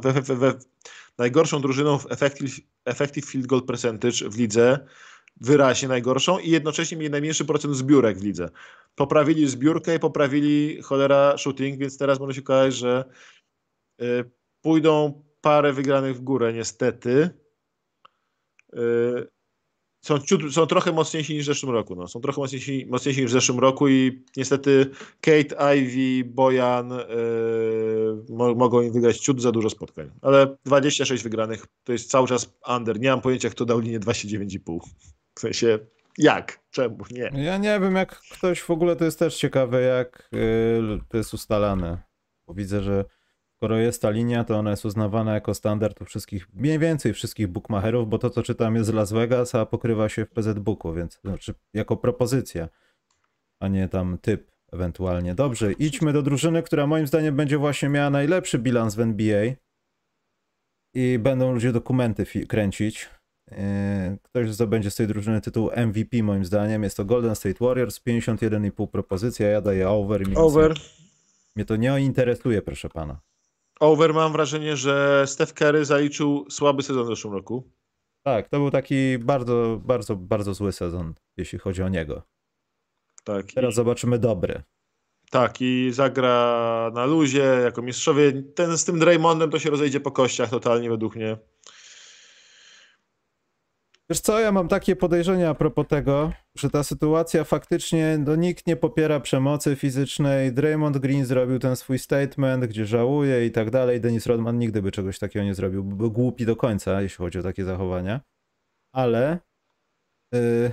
najgorszą 1.17 1.61
drużyną 1.61 1.97
w 1.97 2.11
effective, 2.11 2.59
effective 2.85 3.25
field 3.25 3.47
goal 3.47 3.63
percentage 3.63 4.29
w 4.29 4.37
lidze, 4.37 4.79
wyraźnie 5.41 5.87
najgorszą 5.87 6.39
i 6.39 6.49
jednocześnie 6.49 6.97
mieli 6.97 7.09
najmniejszy 7.09 7.45
procent 7.45 7.75
zbiórek 7.75 8.17
w 8.17 8.23
lidze. 8.23 8.49
Poprawili 8.95 9.47
zbiórkę 9.47 9.95
i 9.95 9.99
poprawili 9.99 10.81
cholera 10.81 11.37
shooting, 11.37 11.79
więc 11.79 11.97
teraz 11.97 12.19
może 12.19 12.33
się 12.33 12.41
okazać, 12.41 12.73
że 12.75 13.05
y, 14.01 14.31
pójdą 14.61 15.23
parę 15.41 15.73
wygranych 15.73 16.15
w 16.15 16.21
górę, 16.21 16.53
niestety. 16.53 17.29
Y, 18.73 19.27
są, 20.01 20.19
ciut, 20.19 20.53
są 20.53 20.65
trochę 20.65 20.91
mocniejsi 20.91 21.33
niż 21.33 21.43
w 21.43 21.47
zeszłym 21.47 21.71
roku. 21.71 21.95
No. 21.95 22.07
Są 22.07 22.21
trochę 22.21 22.41
mocniejsi, 22.41 22.85
mocniejsi 22.89 23.21
niż 23.21 23.31
w 23.31 23.33
zeszłym 23.33 23.59
roku 23.59 23.87
i 23.87 24.23
niestety 24.37 24.89
Kate, 25.21 25.75
Ivy, 25.77 26.29
Bojan 26.29 26.89
yy, 26.89 28.55
mogą 28.55 28.81
im 28.81 28.93
wygrać 28.93 29.19
ciut 29.19 29.41
za 29.41 29.51
dużo 29.51 29.69
spotkań. 29.69 30.11
Ale 30.21 30.57
26 30.65 31.23
wygranych 31.23 31.65
to 31.83 31.91
jest 31.91 32.11
cały 32.11 32.27
czas 32.27 32.53
under. 32.77 32.99
Nie 32.99 33.09
mam 33.09 33.21
pojęcia, 33.21 33.49
kto 33.49 33.65
dał 33.65 33.79
linię 33.79 33.99
29,5. 33.99 34.79
W 35.39 35.41
sensie 35.41 35.79
jak? 36.17 36.59
Czemu? 36.71 36.97
Nie. 37.11 37.31
Ja 37.43 37.57
nie 37.57 37.79
wiem, 37.79 37.95
jak 37.95 38.15
ktoś 38.15 38.61
w 38.61 38.71
ogóle 38.71 38.95
to 38.95 39.05
jest 39.05 39.19
też 39.19 39.37
ciekawe, 39.37 39.81
jak 39.81 40.29
yy, 40.31 40.99
to 41.09 41.17
jest 41.17 41.33
ustalane. 41.33 41.97
Bo 42.47 42.53
widzę, 42.53 42.81
że 42.81 43.05
skoro 43.55 43.77
jest 43.77 44.01
ta 44.01 44.09
linia, 44.09 44.43
to 44.43 44.57
ona 44.57 44.69
jest 44.69 44.85
uznawana 44.85 45.33
jako 45.33 45.53
standard 45.53 46.01
u 46.01 46.05
wszystkich, 46.05 46.53
mniej 46.53 46.79
więcej 46.79 47.13
wszystkich 47.13 47.47
bookmacherów, 47.47 48.09
bo 48.09 48.17
to, 48.17 48.29
co 48.29 48.43
czytam 48.43 48.75
jest 48.75 48.89
z 48.89 48.93
Las 48.93 49.11
Vegas, 49.11 49.55
a 49.55 49.65
pokrywa 49.65 50.09
się 50.09 50.25
w 50.25 50.29
PZ 50.29 50.59
Booku, 50.59 50.93
więc 50.93 51.19
znaczy 51.23 51.53
jako 51.73 51.97
propozycja, 51.97 52.69
a 53.59 53.67
nie 53.67 53.89
tam 53.89 54.17
typ 54.17 54.51
ewentualnie. 54.71 55.35
Dobrze, 55.35 55.73
idźmy 55.73 56.13
do 56.13 56.21
drużyny, 56.21 56.63
która 56.63 56.87
moim 56.87 57.07
zdaniem 57.07 57.35
będzie 57.35 57.57
właśnie 57.57 57.89
miała 57.89 58.09
najlepszy 58.09 58.59
bilans 58.59 58.95
w 58.95 58.99
NBA 58.99 59.53
i 60.93 61.19
będą 61.19 61.53
ludzie 61.53 61.71
dokumenty 61.71 62.25
kręcić. 62.47 63.09
Yy, 63.51 64.17
ktoś 64.23 64.53
zdobędzie 64.53 64.91
z 64.91 64.95
tej 64.95 65.07
drużyny 65.07 65.41
tytuł 65.41 65.69
MVP 65.75 66.23
moim 66.23 66.45
zdaniem. 66.45 66.83
Jest 66.83 66.97
to 66.97 67.05
Golden 67.05 67.35
State 67.35 67.65
Warriors, 67.65 67.99
51,5 67.99 68.87
propozycja, 68.87 69.47
ja 69.47 69.61
daję 69.61 69.89
over. 69.89 70.23
Over. 70.35 70.73
Mnie 71.55 71.65
to 71.65 71.75
nie 71.75 71.99
interesuje, 71.99 72.61
proszę 72.61 72.89
pana. 72.89 73.19
Over 73.79 74.13
mam 74.13 74.31
wrażenie, 74.31 74.77
że 74.77 75.23
Steph 75.27 75.53
Curry 75.53 75.85
zaliczył 75.85 76.45
słaby 76.49 76.83
sezon 76.83 77.05
w 77.05 77.07
zeszłym 77.07 77.33
roku. 77.33 77.71
Tak, 78.23 78.49
to 78.49 78.57
był 78.57 78.71
taki 78.71 79.17
bardzo, 79.17 79.81
bardzo, 79.85 80.15
bardzo 80.15 80.53
zły 80.53 80.71
sezon, 80.71 81.13
jeśli 81.37 81.59
chodzi 81.59 81.83
o 81.83 81.89
niego. 81.89 82.23
Tak. 83.23 83.45
Teraz 83.53 83.73
i... 83.73 83.75
zobaczymy 83.75 84.19
dobry. 84.19 84.63
Tak, 85.31 85.61
i 85.61 85.89
zagra 85.93 86.91
na 86.93 87.05
luzie 87.05 87.43
jako 87.43 87.81
mistrzowie. 87.81 88.43
Ten 88.55 88.77
z 88.77 88.85
tym 88.85 88.99
Draymondem 88.99 89.51
to 89.51 89.59
się 89.59 89.69
rozejdzie 89.69 89.99
po 89.99 90.11
kościach 90.11 90.49
totalnie 90.49 90.89
według 90.89 91.15
mnie. 91.15 91.37
Wiesz 94.11 94.19
co, 94.19 94.39
ja 94.39 94.51
mam 94.51 94.67
takie 94.67 94.95
podejrzenia 94.95 95.49
a 95.49 95.53
propos 95.53 95.87
tego, 95.87 96.31
że 96.57 96.69
ta 96.69 96.83
sytuacja 96.83 97.43
faktycznie, 97.43 98.17
no 98.25 98.35
nikt 98.35 98.67
nie 98.67 98.75
popiera 98.75 99.19
przemocy 99.19 99.75
fizycznej. 99.75 100.53
Draymond 100.53 100.97
Green 100.97 101.25
zrobił 101.25 101.59
ten 101.59 101.75
swój 101.75 101.99
statement, 101.99 102.65
gdzie 102.65 102.85
żałuje 102.85 103.45
i 103.45 103.51
tak 103.51 103.69
dalej. 103.69 104.01
Dennis 104.01 104.25
Rodman 104.25 104.59
nigdy 104.59 104.81
by 104.81 104.91
czegoś 104.91 105.19
takiego 105.19 105.45
nie 105.45 105.55
zrobił. 105.55 105.83
Był 105.83 106.11
głupi 106.11 106.45
do 106.45 106.55
końca, 106.55 107.01
jeśli 107.01 107.17
chodzi 107.17 107.39
o 107.39 107.43
takie 107.43 107.65
zachowania. 107.65 108.21
Ale 108.93 109.39
yy, 110.33 110.71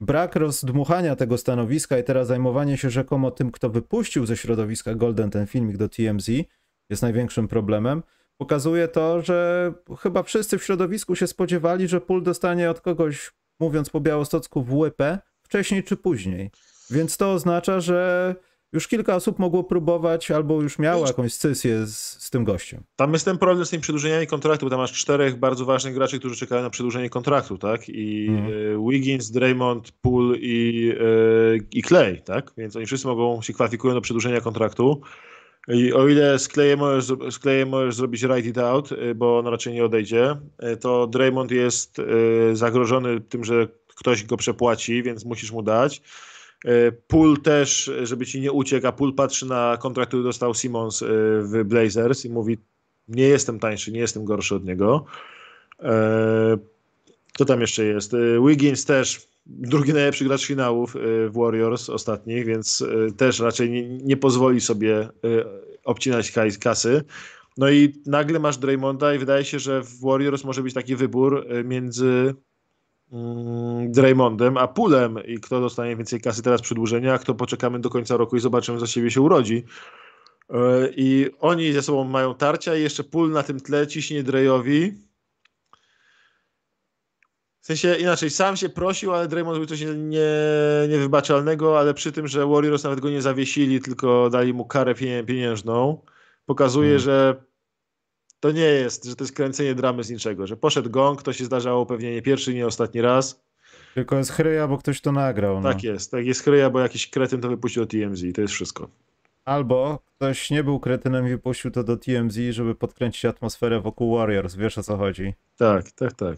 brak 0.00 0.36
rozdmuchania 0.36 1.16
tego 1.16 1.38
stanowiska 1.38 1.98
i 1.98 2.04
teraz 2.04 2.26
zajmowanie 2.26 2.76
się 2.76 2.90
rzekomo 2.90 3.30
tym, 3.30 3.50
kto 3.50 3.70
wypuścił 3.70 4.26
ze 4.26 4.36
środowiska 4.36 4.94
Golden 4.94 5.30
ten 5.30 5.46
filmik 5.46 5.76
do 5.76 5.88
TMZ 5.88 6.28
jest 6.90 7.02
największym 7.02 7.48
problemem 7.48 8.02
pokazuje 8.38 8.88
to, 8.88 9.22
że 9.22 9.72
chyba 9.98 10.22
wszyscy 10.22 10.58
w 10.58 10.64
środowisku 10.64 11.16
się 11.16 11.26
spodziewali, 11.26 11.88
że 11.88 12.00
Pól 12.00 12.22
dostanie 12.22 12.70
od 12.70 12.80
kogoś, 12.80 13.32
mówiąc 13.60 13.90
po 13.90 14.00
białostocku, 14.00 14.62
w 14.62 14.74
łypę 14.74 15.18
wcześniej 15.42 15.84
czy 15.84 15.96
później. 15.96 16.50
Więc 16.90 17.16
to 17.16 17.32
oznacza, 17.32 17.80
że 17.80 18.34
już 18.72 18.88
kilka 18.88 19.16
osób 19.16 19.38
mogło 19.38 19.64
próbować 19.64 20.30
albo 20.30 20.62
już 20.62 20.78
miało 20.78 21.06
jakąś 21.06 21.32
scysję 21.32 21.86
z, 21.86 21.96
z 21.96 22.30
tym 22.30 22.44
gościem. 22.44 22.82
Tam 22.96 23.12
jest 23.12 23.24
ten 23.24 23.38
problem 23.38 23.66
z 23.66 23.70
tymi 23.70 23.80
przedłużeniami 23.80 24.26
kontraktu, 24.26 24.66
bo 24.66 24.70
tam 24.70 24.78
masz 24.78 24.92
czterech 24.92 25.36
bardzo 25.36 25.64
ważnych 25.64 25.94
graczy, 25.94 26.18
którzy 26.18 26.36
czekają 26.36 26.62
na 26.62 26.70
przedłużenie 26.70 27.10
kontraktu, 27.10 27.58
tak? 27.58 27.88
I 27.88 28.26
mm. 28.28 28.90
Wiggins, 28.90 29.30
Draymond, 29.30 29.92
Poole 29.92 30.38
i, 30.38 30.90
e, 30.90 31.56
i 31.72 31.82
Clay, 31.82 32.22
tak? 32.24 32.52
Więc 32.56 32.76
oni 32.76 32.86
wszyscy 32.86 33.06
mogą 33.06 33.42
się 33.42 33.52
kwalifikują 33.52 33.94
do 33.94 34.00
przedłużenia 34.00 34.40
kontraktu. 34.40 35.00
I 35.68 35.92
o 35.92 36.08
ile 36.08 36.38
z 36.38 36.48
Klejem 36.48 36.78
możesz, 36.78 37.04
z 37.04 37.68
możesz 37.68 37.94
zrobić 37.94 38.26
write 38.26 38.48
it 38.48 38.58
out, 38.58 38.92
y, 38.92 39.14
bo 39.14 39.38
on 39.38 39.46
raczej 39.46 39.74
nie 39.74 39.84
odejdzie, 39.84 40.36
y, 40.72 40.76
to 40.76 41.06
Draymond 41.06 41.50
jest 41.50 41.98
y, 41.98 42.56
zagrożony 42.56 43.20
tym, 43.20 43.44
że 43.44 43.68
ktoś 43.88 44.24
go 44.24 44.36
przepłaci, 44.36 45.02
więc 45.02 45.24
musisz 45.24 45.52
mu 45.52 45.62
dać. 45.62 46.02
Pool 47.08 47.40
też, 47.40 47.90
żeby 48.02 48.26
ci 48.26 48.40
nie 48.40 48.52
uciekł, 48.52 48.86
a 48.86 48.92
Pool 48.92 49.14
patrzy 49.14 49.46
na 49.46 49.78
kontrakt, 49.80 50.08
który 50.08 50.22
dostał 50.22 50.54
Simmons 50.54 51.04
w 51.42 51.62
Blazers 51.64 52.24
i 52.24 52.30
mówi, 52.30 52.58
nie 53.08 53.24
jestem 53.24 53.58
tańszy, 53.58 53.92
nie 53.92 54.00
jestem 54.00 54.24
gorszy 54.24 54.54
od 54.54 54.64
niego. 54.64 55.04
Co 57.38 57.44
tam 57.44 57.60
jeszcze 57.60 57.84
jest? 57.84 58.12
Wiggins 58.46 58.84
też 58.84 59.28
drugi 59.46 59.92
najlepszy 59.92 60.24
gracz 60.24 60.46
finałów 60.46 60.96
y, 60.96 61.28
w 61.28 61.32
Warriors 61.32 61.90
ostatnich, 61.90 62.46
więc 62.46 62.80
y, 62.80 63.12
też 63.16 63.40
raczej 63.40 63.70
nie, 63.70 63.88
nie 63.88 64.16
pozwoli 64.16 64.60
sobie 64.60 65.00
y, 65.00 65.44
obcinać 65.84 66.32
kasy. 66.60 67.04
No 67.56 67.70
i 67.70 68.02
nagle 68.06 68.38
masz 68.38 68.58
Draymonda 68.58 69.14
i 69.14 69.18
wydaje 69.18 69.44
się, 69.44 69.58
że 69.58 69.82
w 69.82 70.00
Warriors 70.00 70.44
może 70.44 70.62
być 70.62 70.74
taki 70.74 70.96
wybór 70.96 71.46
między 71.64 72.34
mm, 73.12 73.92
Draymondem 73.92 74.56
a 74.56 74.68
Pulem 74.68 75.18
i 75.26 75.40
kto 75.40 75.60
dostanie 75.60 75.96
więcej 75.96 76.20
kasy 76.20 76.42
teraz 76.42 76.62
przedłużenia, 76.62 77.14
a 77.14 77.18
kto 77.18 77.34
poczekamy 77.34 77.80
do 77.80 77.90
końca 77.90 78.16
roku 78.16 78.36
i 78.36 78.40
zobaczymy, 78.40 78.78
co 78.78 78.86
siebie 78.86 79.10
się 79.10 79.20
urodzi. 79.20 79.64
I 80.96 81.30
oni 81.40 81.72
ze 81.72 81.82
sobą 81.82 82.04
mają 82.04 82.34
tarcia 82.34 82.76
i 82.76 82.82
jeszcze 82.82 83.04
Pul 83.04 83.30
na 83.30 83.42
tym 83.42 83.60
tle 83.60 83.86
ciśnie 83.86 84.22
Drayowi 84.22 85.05
W 87.66 87.68
sensie 87.68 87.94
inaczej, 87.94 88.30
sam 88.30 88.56
się 88.56 88.68
prosił, 88.68 89.14
ale 89.14 89.28
Draymond 89.28 89.58
był 89.58 89.66
coś 89.66 89.80
nie, 89.80 89.94
nie, 89.94 90.20
niewybaczalnego, 90.88 91.78
ale 91.78 91.94
przy 91.94 92.12
tym, 92.12 92.28
że 92.28 92.46
Warriors 92.46 92.84
nawet 92.84 93.00
go 93.00 93.10
nie 93.10 93.22
zawiesili, 93.22 93.80
tylko 93.80 94.30
dali 94.30 94.54
mu 94.54 94.64
karę 94.64 94.94
pieniężną, 95.26 96.02
pokazuje, 96.44 96.88
hmm. 96.88 97.02
że 97.02 97.42
to 98.40 98.52
nie 98.52 98.64
jest, 98.64 99.04
że 99.04 99.16
to 99.16 99.24
jest 99.24 99.36
kręcenie 99.36 99.74
dramy 99.74 100.04
z 100.04 100.10
niczego, 100.10 100.46
że 100.46 100.56
poszedł 100.56 100.90
gong, 100.90 101.22
to 101.22 101.32
się 101.32 101.44
zdarzało 101.44 101.86
pewnie 101.86 102.12
nie 102.12 102.22
pierwszy, 102.22 102.54
nie 102.54 102.66
ostatni 102.66 103.00
raz. 103.00 103.44
Tylko 103.94 104.16
jest 104.16 104.30
chryja, 104.30 104.68
bo 104.68 104.78
ktoś 104.78 105.00
to 105.00 105.12
nagrał. 105.12 105.60
No. 105.60 105.68
Tak 105.68 105.82
jest, 105.82 106.10
tak 106.10 106.26
jest 106.26 106.42
chryja, 106.42 106.70
bo 106.70 106.80
jakiś 106.80 107.10
kretyn 107.10 107.40
to 107.40 107.48
wypuścił 107.48 107.82
do 107.82 107.86
TMZ 107.86 108.22
i 108.22 108.32
to 108.32 108.40
jest 108.40 108.54
wszystko. 108.54 108.88
Albo 109.44 109.98
ktoś 110.16 110.50
nie 110.50 110.64
był 110.64 110.80
kretynem 110.80 111.26
i 111.26 111.30
wypuścił 111.30 111.70
to 111.70 111.84
do 111.84 111.96
TMZ, 111.96 112.38
żeby 112.50 112.74
podkręcić 112.74 113.24
atmosferę 113.24 113.80
wokół 113.80 114.16
Warriors, 114.16 114.54
wiesz 114.54 114.78
o 114.78 114.82
co 114.82 114.96
chodzi. 114.96 115.34
Tak, 115.56 115.90
tak, 115.90 116.12
tak. 116.12 116.36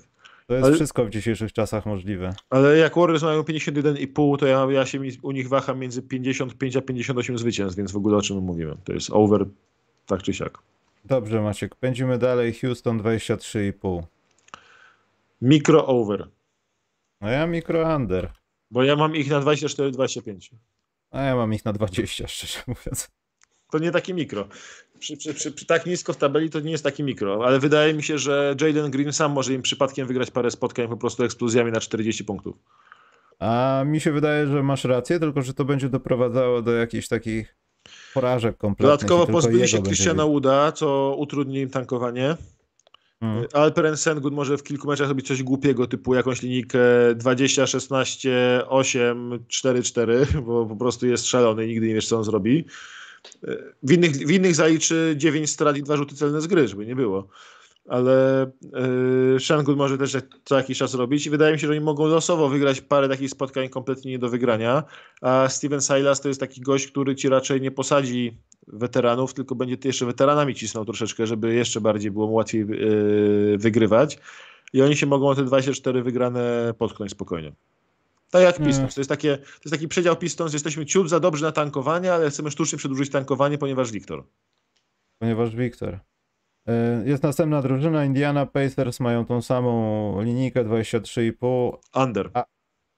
To 0.48 0.54
jest 0.54 0.66
ale, 0.66 0.74
wszystko 0.74 1.04
w 1.04 1.10
dzisiejszych 1.10 1.52
czasach 1.52 1.86
możliwe. 1.86 2.34
Ale 2.50 2.78
jak 2.78 2.96
Warriors 2.96 3.22
mają 3.22 3.42
51,5, 3.42 4.38
to 4.38 4.46
ja, 4.46 4.66
ja 4.70 4.86
się 4.86 5.00
u 5.22 5.30
nich 5.30 5.48
waham 5.48 5.78
między 5.78 6.02
55 6.02 6.76
a 6.76 6.80
58 6.82 7.38
zwycięstw, 7.38 7.76
więc 7.76 7.92
w 7.92 7.96
ogóle 7.96 8.16
o 8.16 8.22
czym 8.22 8.36
mówimy. 8.36 8.76
To 8.84 8.92
jest 8.92 9.10
over 9.10 9.46
tak 10.06 10.22
czy 10.22 10.34
siak. 10.34 10.58
Dobrze 11.04 11.40
Maciek, 11.40 11.74
pędzimy 11.74 12.18
dalej. 12.18 12.54
Houston 12.54 13.02
23,5. 13.02 14.02
Mikro 15.42 15.86
over. 15.86 16.28
A 17.20 17.30
ja 17.30 17.46
mikro 17.46 17.96
under. 17.96 18.32
Bo 18.70 18.82
ja 18.82 18.96
mam 18.96 19.16
ich 19.16 19.30
na 19.30 19.40
24-25. 19.40 20.54
A 21.10 21.22
ja 21.22 21.36
mam 21.36 21.54
ich 21.54 21.64
na 21.64 21.72
20, 21.72 22.28
szczerze 22.28 22.58
mówiąc. 22.66 23.08
To 23.70 23.78
nie 23.78 23.90
taki 23.90 24.14
mikro. 24.14 24.48
Przy, 24.98 25.16
przy, 25.16 25.34
przy, 25.34 25.52
przy, 25.52 25.66
tak 25.66 25.86
nisko 25.86 26.12
w 26.12 26.16
tabeli 26.16 26.50
to 26.50 26.60
nie 26.60 26.70
jest 26.70 26.84
taki 26.84 27.02
mikro, 27.02 27.46
ale 27.46 27.58
wydaje 27.60 27.94
mi 27.94 28.02
się, 28.02 28.18
że 28.18 28.56
Jaden 28.60 28.90
Green 28.90 29.12
sam 29.12 29.32
może 29.32 29.54
im 29.54 29.62
przypadkiem 29.62 30.06
wygrać 30.06 30.30
parę 30.30 30.50
spotkań 30.50 30.88
po 30.88 30.96
prostu 30.96 31.24
eksplozjami 31.24 31.72
na 31.72 31.80
40 31.80 32.24
punktów. 32.24 32.56
A 33.38 33.82
mi 33.86 34.00
się 34.00 34.12
wydaje, 34.12 34.46
że 34.46 34.62
masz 34.62 34.84
rację, 34.84 35.20
tylko 35.20 35.42
że 35.42 35.54
to 35.54 35.64
będzie 35.64 35.88
doprowadzało 35.88 36.62
do 36.62 36.72
jakichś 36.72 37.08
takich 37.08 37.56
porażek 38.14 38.56
kompletnych. 38.56 38.98
Dodatkowo 38.98 39.26
pozbyli 39.26 39.68
się 39.68 39.82
Christiana 39.82 40.26
Wooda, 40.26 40.72
co 40.72 41.14
utrudni 41.18 41.60
im 41.60 41.70
tankowanie. 41.70 42.36
Hmm. 43.20 43.44
Alperen 43.52 43.96
Sengun 43.96 44.34
może 44.34 44.58
w 44.58 44.62
kilku 44.62 44.88
meczach 44.88 45.08
robić 45.08 45.26
coś 45.26 45.42
głupiego, 45.42 45.86
typu 45.86 46.14
jakąś 46.14 46.42
linijkę 46.42 46.80
20, 47.14 47.66
16, 47.66 48.62
8, 48.68 49.44
4, 49.48 49.82
4, 49.82 50.26
bo 50.46 50.66
po 50.66 50.76
prostu 50.76 51.06
jest 51.06 51.26
szalony 51.26 51.66
i 51.66 51.68
nigdy 51.68 51.88
nie 51.88 51.94
wiesz, 51.94 52.08
co 52.08 52.16
on 52.16 52.24
zrobi. 52.24 52.64
W 53.82 53.92
innych, 53.92 54.12
w 54.12 54.30
innych 54.30 54.54
zaliczy 54.54 55.14
9 55.16 55.50
strat 55.50 55.76
i 55.76 55.82
2 55.82 55.96
rzuty 55.96 56.14
celne 56.14 56.40
z 56.40 56.46
gry, 56.46 56.68
żeby 56.68 56.86
nie 56.86 56.96
było. 56.96 57.28
Ale 57.88 58.46
yy, 59.32 59.40
Shangun 59.40 59.76
może 59.76 59.98
też 59.98 60.16
co 60.44 60.56
jakiś 60.56 60.78
czas 60.78 60.94
robić 60.94 61.26
i 61.26 61.30
wydaje 61.30 61.52
mi 61.52 61.60
się, 61.60 61.66
że 61.66 61.72
oni 61.72 61.80
mogą 61.80 62.06
losowo 62.06 62.48
wygrać 62.48 62.80
parę 62.80 63.08
takich 63.08 63.30
spotkań 63.30 63.68
kompletnie 63.68 64.10
nie 64.10 64.18
do 64.18 64.28
wygrania, 64.28 64.84
a 65.20 65.48
Steven 65.48 65.80
Silas 65.80 66.20
to 66.20 66.28
jest 66.28 66.40
taki 66.40 66.60
gość, 66.60 66.86
który 66.86 67.16
ci 67.16 67.28
raczej 67.28 67.60
nie 67.60 67.70
posadzi 67.70 68.38
weteranów, 68.66 69.34
tylko 69.34 69.54
będzie 69.54 69.76
jeszcze 69.84 70.06
weteranami 70.06 70.54
cisnął 70.54 70.84
troszeczkę, 70.84 71.26
żeby 71.26 71.54
jeszcze 71.54 71.80
bardziej 71.80 72.10
było 72.10 72.26
mu 72.26 72.32
łatwiej 72.32 72.66
yy, 72.68 73.58
wygrywać 73.58 74.18
i 74.72 74.82
oni 74.82 74.96
się 74.96 75.06
mogą 75.06 75.28
o 75.28 75.34
te 75.34 75.44
24 75.44 76.02
wygrane 76.02 76.74
potknąć 76.78 77.10
spokojnie. 77.10 77.52
Tak 78.30 78.42
jak 78.42 78.58
Pistons. 78.58 78.94
To 78.94 79.00
jest, 79.00 79.08
takie, 79.08 79.36
to 79.36 79.44
jest 79.64 79.70
taki 79.70 79.88
przedział 79.88 80.16
Pistons, 80.16 80.52
jesteśmy 80.52 80.86
ciut 80.86 81.08
za 81.08 81.20
dobrzy 81.20 81.44
na 81.44 81.52
tankowanie, 81.52 82.14
ale 82.14 82.30
chcemy 82.30 82.50
sztucznie 82.50 82.78
przedłużyć 82.78 83.10
tankowanie, 83.10 83.58
ponieważ 83.58 83.92
Wiktor. 83.92 84.24
Ponieważ 85.18 85.56
Wiktor. 85.56 85.98
E, 86.68 87.02
jest 87.06 87.22
następna 87.22 87.62
drużyna, 87.62 88.04
Indiana 88.04 88.46
Pacers 88.46 89.00
mają 89.00 89.26
tą 89.26 89.42
samą 89.42 90.22
linijkę 90.22 90.64
23,5. 90.64 91.72
Under. 91.94 92.30
A, 92.34 92.44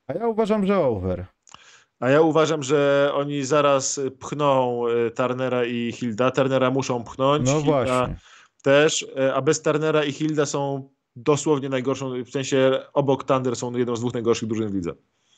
a 0.06 0.12
ja 0.14 0.26
uważam, 0.26 0.66
że 0.66 0.78
over. 0.78 1.26
A 2.00 2.10
ja 2.10 2.20
uważam, 2.20 2.62
że 2.62 3.10
oni 3.14 3.44
zaraz 3.44 4.00
pchną 4.18 4.82
e, 4.86 5.10
Turnera 5.10 5.64
i 5.64 5.92
Hilda. 5.92 6.30
Turnera 6.30 6.70
muszą 6.70 7.04
pchnąć. 7.04 7.46
No 7.46 7.52
Hilda 7.52 7.66
właśnie. 7.66 8.16
Też, 8.62 9.06
e, 9.16 9.34
a 9.34 9.42
bez 9.42 9.62
Turnera 9.62 10.04
i 10.04 10.12
Hilda 10.12 10.46
są 10.46 10.90
dosłownie 11.16 11.68
najgorszą, 11.68 12.24
w 12.24 12.30
sensie 12.30 12.82
obok 12.92 13.24
Thunder 13.24 13.56
są 13.56 13.72
jedną 13.72 13.96
z 13.96 14.00
dwóch 14.00 14.14
najgorszych 14.14 14.48
drużyn 14.48 14.68
w 14.68 14.74
lidze. 14.74 14.92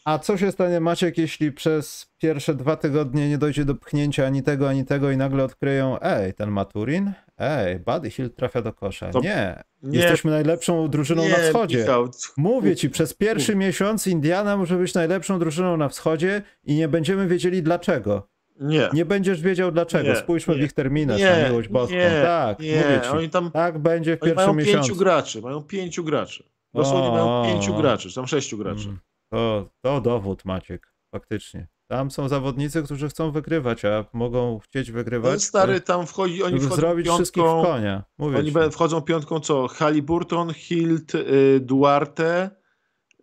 A 0.05 0.19
co 0.19 0.37
się 0.37 0.53
stanie, 0.53 0.81
Maciek, 0.81 1.19
jeśli 1.19 1.53
przez 1.53 2.07
pierwsze 2.19 2.55
dwa 2.55 2.77
tygodnie 2.77 3.29
nie 3.29 3.39
dojdzie 3.39 3.65
do 3.65 3.75
pchnięcia 3.75 4.27
ani 4.27 4.43
tego, 4.43 4.69
ani 4.69 4.85
tego 4.85 5.11
i 5.11 5.17
nagle 5.17 5.45
odkryją, 5.45 5.99
ej, 6.01 6.35
ten 6.35 6.51
Maturin, 6.51 7.13
ej, 7.39 7.79
Buddy 7.79 8.11
Hill 8.11 8.31
trafia 8.31 8.63
do 8.63 8.73
kosza. 8.73 9.11
To... 9.11 9.21
Nie. 9.21 9.63
nie. 9.83 9.99
Jesteśmy 9.99 10.31
najlepszą 10.31 10.89
drużyną 10.89 11.23
nie, 11.23 11.29
na 11.29 11.37
wschodzie. 11.37 11.79
Michał. 11.79 12.11
Mówię 12.37 12.77
ci, 12.77 12.91
przez 12.91 13.15
pierwszy 13.15 13.57
miesiąc 13.57 14.07
Indiana 14.07 14.57
może 14.57 14.77
być 14.77 14.95
najlepszą 14.95 15.39
drużyną 15.39 15.77
na 15.77 15.89
wschodzie 15.89 16.43
i 16.65 16.75
nie 16.75 16.89
będziemy 16.89 17.29
wiedzieli 17.29 17.63
dlaczego. 17.63 18.29
Nie. 18.61 18.89
Nie 18.93 19.05
będziesz 19.05 19.41
wiedział 19.41 19.73
dlaczego. 19.73 20.09
Nie, 20.09 20.17
Spójrzmy 20.17 20.55
nie, 20.55 20.61
w 20.61 20.65
ich 20.65 20.73
terminarz 20.73 21.21
nie, 21.21 21.31
na 21.31 21.49
miłość 21.49 21.69
boską. 21.69 21.97
Tak, 22.23 22.61
nie. 22.61 22.77
mówię 22.77 23.01
ci. 23.05 23.09
Oni 23.09 23.31
tam, 23.31 23.51
tak 23.51 23.79
będzie 23.79 24.17
w 24.17 24.21
pierwszym 24.21 24.37
mają 24.37 24.55
miesiącu. 24.55 24.89
pięciu 24.89 24.97
graczy, 24.97 25.43
mają 25.43 25.63
pięciu 25.63 26.05
graczy. 26.05 26.45
Dosłownie 26.75 27.09
o, 27.09 27.13
mają 27.13 27.55
pięciu 27.55 27.75
graczy, 27.75 28.15
tam 28.15 28.27
sześciu 28.27 28.59
graczy. 28.59 28.85
Mm. 28.85 28.99
To, 29.33 29.71
to 29.81 30.01
dowód, 30.01 30.45
Maciek, 30.45 30.93
faktycznie. 31.11 31.69
Tam 31.89 32.11
są 32.11 32.29
zawodnicy, 32.29 32.83
którzy 32.83 33.09
chcą 33.09 33.31
wygrywać, 33.31 33.85
a 33.85 34.05
mogą 34.13 34.59
chcieć 34.59 34.93
wygrywać. 34.93 35.33
No 35.33 35.41
stary, 35.41 35.81
tam 35.81 36.07
wchodzi, 36.07 36.43
oni 36.43 36.61
wchodzą 36.61 36.77
zrobić 36.77 37.07
piątką, 37.07 37.17
wszystkich 37.19 37.45
w 37.45 37.63
konia. 37.63 38.05
Mówię 38.19 38.39
oni 38.39 38.53
ci. 38.53 38.71
wchodzą 38.71 39.01
piątką 39.01 39.41
co? 39.41 39.69
Halliburton, 39.69 40.53
Hilt, 40.55 41.15
y, 41.15 41.61
Duarte, 41.61 42.51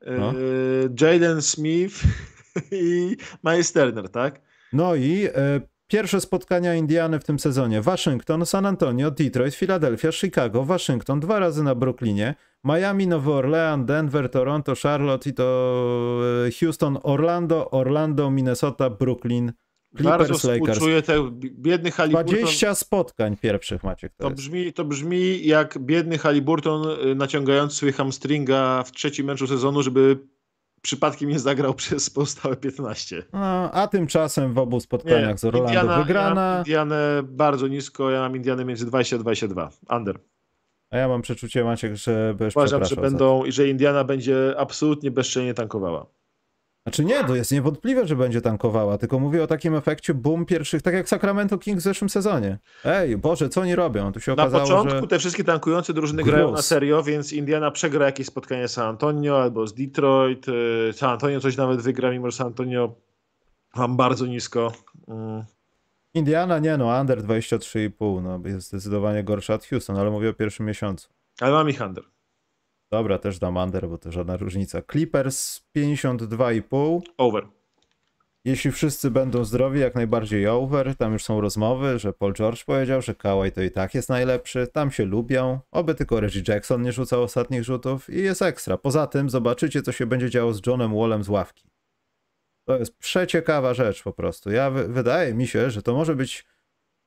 y, 0.08 0.12
no. 0.12 0.34
Jaden 1.02 1.42
Smith 1.42 2.04
i 2.72 3.18
Miles 3.44 3.74
Turner, 3.74 4.10
tak? 4.10 4.42
No 4.74 4.96
i 4.96 5.26
y, 5.26 5.62
Pierwsze 5.90 6.22
spotkania 6.22 6.76
Indiany 6.76 7.20
w 7.20 7.24
tym 7.24 7.40
sezonie: 7.40 7.82
Waszyngton, 7.82 8.46
San 8.46 8.66
Antonio, 8.66 9.12
Detroit, 9.12 9.56
Philadelphia, 9.56 10.12
Chicago, 10.12 10.64
Waszyngton, 10.64 11.20
dwa 11.20 11.40
razy 11.40 11.64
na 11.64 11.76
Brooklynie, 11.76 12.36
Miami, 12.64 13.08
Nowy 13.08 13.32
Orleans, 13.32 13.86
Denver, 13.86 14.30
Toronto, 14.30 14.74
Charlotte 14.84 15.30
i 15.30 15.34
to 15.34 16.22
e, 16.48 16.52
Houston, 16.52 16.98
Orlando, 17.04 17.72
Orlando, 17.72 18.30
Minnesota, 18.30 18.90
Brooklyn, 18.90 19.54
Clippers, 19.98 20.18
Bardzo 20.18 20.52
Lakers. 20.52 21.06
te 21.06 21.30
biedny 21.42 21.92
Halliburton. 21.92 22.36
20 22.36 22.76
spotkań 22.76 23.38
pierwszych 23.38 23.84
macie. 23.84 24.10
To, 24.10 24.16
to 24.24 24.30
brzmi, 24.30 24.74
to 24.74 24.86
brzmi 24.86 25.46
jak 25.46 25.78
biedny 25.80 26.18
Halliburton 26.18 26.86
e, 27.12 27.16
naciągający 27.16 27.76
sobie 27.76 27.92
hamstringa 27.92 28.84
w 28.84 28.92
trzecim 28.92 29.26
meczu 29.26 29.48
sezonu, 29.48 29.84
żeby 29.84 30.20
przypadkiem 30.82 31.30
nie 31.30 31.40
zagrał 31.40 31.74
przez 31.74 32.10
pozostałe 32.10 32.56
15. 32.56 33.24
No, 33.34 33.72
a 33.72 33.88
tymczasem 33.88 34.54
w 34.54 34.58
obu 34.58 34.80
spotkaniach 34.80 35.32
nie, 35.32 35.38
z 35.38 35.44
Orlando 35.46 35.70
Indiana, 35.70 35.98
wygrana. 35.98 36.42
Ja 36.42 36.52
mam 36.52 36.60
Indianę 36.60 37.24
bardzo 37.24 37.68
nisko, 37.68 38.12
ja 38.12 38.20
mam 38.20 38.36
Indianę 38.36 38.66
między 38.66 38.86
20 38.86 39.16
a 39.16 39.20
22. 39.20 39.70
Under. 39.90 40.20
A 40.92 40.98
ja 40.98 41.08
mam 41.08 41.22
przeczucie, 41.22 41.64
Maciek, 41.64 41.96
że 41.96 42.36
będziesz 42.38 42.56
Uważam, 42.56 42.86
że 42.86 42.96
będą 42.96 43.46
i 43.46 43.52
że 43.52 43.68
Indiana 43.68 44.04
będzie 44.04 44.56
absolutnie 44.58 45.12
bezczelnie 45.12 45.54
tankowała. 45.54 46.06
Znaczy 46.90 47.06
nie, 47.06 47.24
to 47.24 47.36
jest 47.36 47.52
niewątpliwe, 47.52 48.08
że 48.08 48.16
będzie 48.16 48.42
tankowała, 48.42 48.98
tylko 48.98 49.20
mówię 49.20 49.44
o 49.44 49.48
takim 49.48 49.76
efekcie 49.76 50.14
boom 50.14 50.46
pierwszych, 50.46 50.82
tak 50.82 50.94
jak 50.94 51.10
Sacramento 51.10 51.58
Kings 51.58 51.82
w 51.82 51.84
zeszłym 51.84 52.10
sezonie. 52.10 52.58
Ej, 52.86 53.18
Boże, 53.18 53.50
co 53.50 53.62
oni 53.62 53.76
robią? 53.76 54.12
Tu 54.12 54.20
się 54.20 54.36
na 54.36 54.44
okazało, 54.44 54.64
początku 54.64 55.00
że... 55.02 55.08
te 55.08 55.20
wszystkie 55.20 55.44
tankujące 55.44 55.94
drużyny 55.94 56.24
Gruz. 56.24 56.36
grają 56.36 56.52
na 56.52 56.62
serio, 56.62 57.04
więc 57.04 57.34
Indiana 57.34 57.72
przegra 57.72 58.06
jakieś 58.06 58.28
spotkanie 58.28 58.68
z 58.68 58.72
San 58.72 58.88
Antonio 58.88 59.42
albo 59.42 59.68
z 59.68 59.74
Detroit. 59.74 60.48
Y, 60.48 60.94
San 60.94 61.10
Antonio 61.10 61.40
coś 61.40 61.58
nawet 61.58 61.82
wygra, 61.82 62.12
mimo 62.12 62.32
że 62.32 62.38
San 62.38 62.48
Antonio 62.48 62.96
mam 63.76 63.98
bardzo 63.98 64.26
nisko. 64.26 64.72
Mm. 65.08 65.44
Indiana 66.14 66.60
nie 66.60 66.78
no, 66.78 67.00
under 67.02 67.24
23,5, 67.24 68.24
no 68.24 68.42
jest 68.46 68.68
zdecydowanie 68.68 69.24
gorsza 69.24 69.54
od 69.54 69.66
Houston, 69.66 69.98
ale 69.98 70.12
mówię 70.12 70.30
o 70.30 70.34
pierwszym 70.34 70.66
miesiącu. 70.66 71.10
Ale 71.40 71.52
mam 71.52 71.70
ich 71.70 71.82
under. 71.82 72.04
Dobra, 72.92 73.18
też 73.18 73.40
dam 73.40 73.58
under, 73.58 73.90
bo 73.90 73.98
to 73.98 74.12
żadna 74.12 74.38
różnica. 74.38 74.82
Clippers 74.92 75.62
52,5. 75.78 77.02
Over. 77.18 77.48
Jeśli 78.46 78.72
wszyscy 78.72 79.12
będą 79.12 79.46
zdrowi, 79.46 79.80
jak 79.80 79.96
najbardziej 79.96 80.48
over. 80.48 80.96
Tam 80.96 81.14
już 81.14 81.24
są 81.24 81.42
rozmowy, 81.42 82.00
że 82.00 82.14
Paul 82.14 82.34
George 82.34 82.66
powiedział, 82.66 83.02
że 83.02 83.16
Kawhi 83.16 83.52
to 83.52 83.62
i 83.62 83.72
tak 83.72 83.96
jest 83.96 84.10
najlepszy. 84.10 84.68
Tam 84.68 84.92
się 84.92 85.06
lubią. 85.06 85.60
Oby 85.72 85.96
tylko 85.96 86.20
Reggie 86.20 86.44
Jackson 86.48 86.82
nie 86.82 86.92
rzucał 86.92 87.24
ostatnich 87.24 87.64
rzutów 87.64 88.10
i 88.10 88.18
jest 88.18 88.42
ekstra. 88.42 88.78
Poza 88.78 89.08
tym 89.08 89.30
zobaczycie, 89.30 89.82
co 89.82 89.92
się 89.92 90.06
będzie 90.06 90.30
działo 90.30 90.54
z 90.54 90.62
Johnem 90.68 90.96
Wallem 90.96 91.24
z 91.24 91.30
ławki. 91.30 91.70
To 92.66 92.80
jest 92.80 92.98
przeciekawa 92.98 93.74
rzecz 93.74 94.04
po 94.04 94.14
prostu. 94.14 94.52
Ja 94.52 94.72
wydaje 94.72 95.34
mi 95.34 95.48
się, 95.48 95.72
że 95.72 95.82
to 95.82 95.94
może 95.94 96.16
być, 96.16 96.46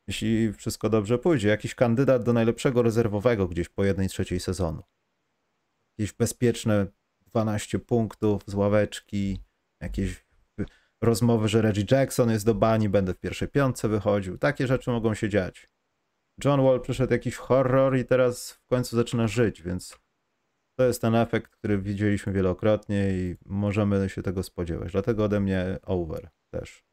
jeśli 0.07 0.53
wszystko 0.53 0.89
dobrze 0.89 1.19
pójdzie, 1.19 1.49
jakiś 1.49 1.75
kandydat 1.75 2.25
do 2.25 2.33
najlepszego 2.33 2.83
rezerwowego 2.83 3.49
gdzieś 3.49 3.69
po 3.69 3.85
jednej 3.85 4.09
trzeciej 4.09 4.41
sezonu 4.41 4.83
jakieś 6.03 6.17
bezpieczne 6.17 6.87
12 7.27 7.79
punktów 7.79 8.43
z 8.47 8.55
ławeczki, 8.55 9.39
jakieś 9.81 10.27
rozmowy, 11.03 11.49
że 11.49 11.63
Reggie 11.63 11.85
Jackson 11.91 12.31
jest 12.31 12.47
do 12.47 12.55
bani, 12.55 12.89
będę 12.89 13.15
w 13.15 13.19
pierwszej 13.19 13.49
piątce 13.49 13.89
wychodził. 13.89 14.39
Takie 14.39 14.67
rzeczy 14.67 14.91
mogą 14.91 15.15
się 15.15 15.29
dziać. 15.29 15.69
John 16.45 16.63
Wall 16.63 16.81
przyszedł 16.81 17.13
jakiś 17.13 17.37
horror 17.37 17.97
i 17.97 18.05
teraz 18.05 18.53
w 18.53 18.67
końcu 18.67 18.97
zaczyna 18.97 19.29
żyć, 19.29 19.63
więc 19.63 19.99
To 20.79 20.85
jest 20.85 21.01
ten 21.01 21.15
efekt, 21.15 21.53
który 21.53 21.79
widzieliśmy 21.79 22.33
wielokrotnie 22.33 23.11
i 23.11 23.37
możemy 23.47 24.09
się 24.09 24.23
tego 24.23 24.43
spodziewać. 24.43 24.93
Dlatego 24.93 25.25
ode 25.25 25.41
mnie 25.41 25.79
over 25.83 26.31
też. 26.51 26.85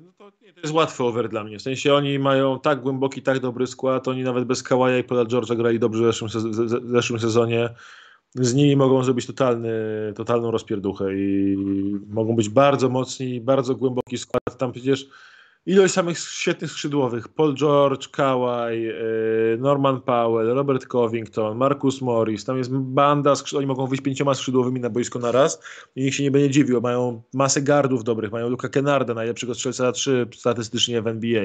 No 0.00 0.12
to, 0.12 0.32
nie, 0.42 0.52
to 0.52 0.60
jest 0.60 0.74
łatwy 0.74 1.04
over 1.04 1.28
dla 1.28 1.44
mnie. 1.44 1.58
W 1.58 1.62
sensie 1.62 1.94
oni 1.94 2.18
mają 2.18 2.60
tak 2.60 2.80
głęboki, 2.80 3.22
tak 3.22 3.40
dobry 3.40 3.66
skład. 3.66 4.08
Oni 4.08 4.22
nawet 4.22 4.44
bez 4.44 4.62
Kawaja 4.62 4.98
i 4.98 5.04
Paula 5.04 5.24
George'a 5.24 5.56
grali 5.56 5.78
dobrze 5.78 6.02
w 6.02 6.06
zeszłym, 6.06 6.30
w 6.30 6.90
zeszłym 6.90 7.20
sezonie. 7.20 7.70
Z 8.34 8.54
nimi 8.54 8.76
mogą 8.76 9.04
zrobić 9.04 9.26
totalny, 9.26 9.72
totalną 10.16 10.50
rozpierduchę 10.50 11.14
i 11.14 11.56
mogą 12.08 12.36
być 12.36 12.48
bardzo 12.48 12.88
mocni, 12.88 13.40
bardzo 13.40 13.74
głęboki 13.74 14.18
skład. 14.18 14.58
Tam 14.58 14.72
przecież 14.72 15.08
ilość 15.66 15.94
samych 15.94 16.18
świetnych 16.18 16.70
skrzydłowych. 16.70 17.28
Paul 17.28 17.54
George, 17.54 18.08
Kawhi, 18.08 18.88
e, 18.88 19.56
Norman 19.58 20.00
Powell, 20.00 20.54
Robert 20.54 20.86
Covington, 20.86 21.56
Marcus 21.56 22.02
Morris. 22.02 22.44
Tam 22.44 22.58
jest 22.58 22.70
banda, 22.72 23.34
oni 23.56 23.66
mogą 23.66 23.86
wyjść 23.86 24.02
pięcioma 24.02 24.34
skrzydłowymi 24.34 24.80
na 24.80 24.90
boisko 24.90 25.18
na 25.18 25.32
raz 25.32 25.60
i 25.96 26.04
nikt 26.04 26.16
się 26.16 26.22
nie 26.22 26.30
będzie 26.30 26.50
dziwił. 26.50 26.80
Mają 26.80 27.22
masę 27.34 27.62
gardów 27.62 28.04
dobrych, 28.04 28.32
mają 28.32 28.48
Luka 28.48 28.68
Kennarda, 28.68 29.14
najlepszego 29.14 29.54
strzelca 29.54 29.92
3 29.92 30.28
statystycznie 30.34 31.02
w 31.02 31.06
NBA. 31.06 31.44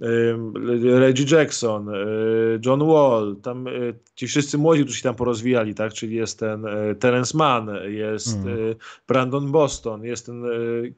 Reggie 0.00 1.36
Jackson, 1.36 1.88
y, 1.88 2.60
John 2.66 2.86
Wall, 2.86 3.36
tam 3.42 3.66
y, 3.66 3.94
ci 4.14 4.26
wszyscy 4.26 4.58
młodzi, 4.58 4.82
którzy 4.82 4.98
się 4.98 5.02
tam 5.02 5.14
porozwijali, 5.14 5.74
tak? 5.74 5.92
Czyli 5.92 6.16
jest 6.16 6.38
ten 6.38 6.66
y, 6.66 6.94
Terence 6.94 7.38
Mann, 7.38 7.70
jest 7.88 8.36
mm. 8.36 8.74
Brandon 9.08 9.52
Boston, 9.52 10.04
jest 10.04 10.26
ten 10.26 10.44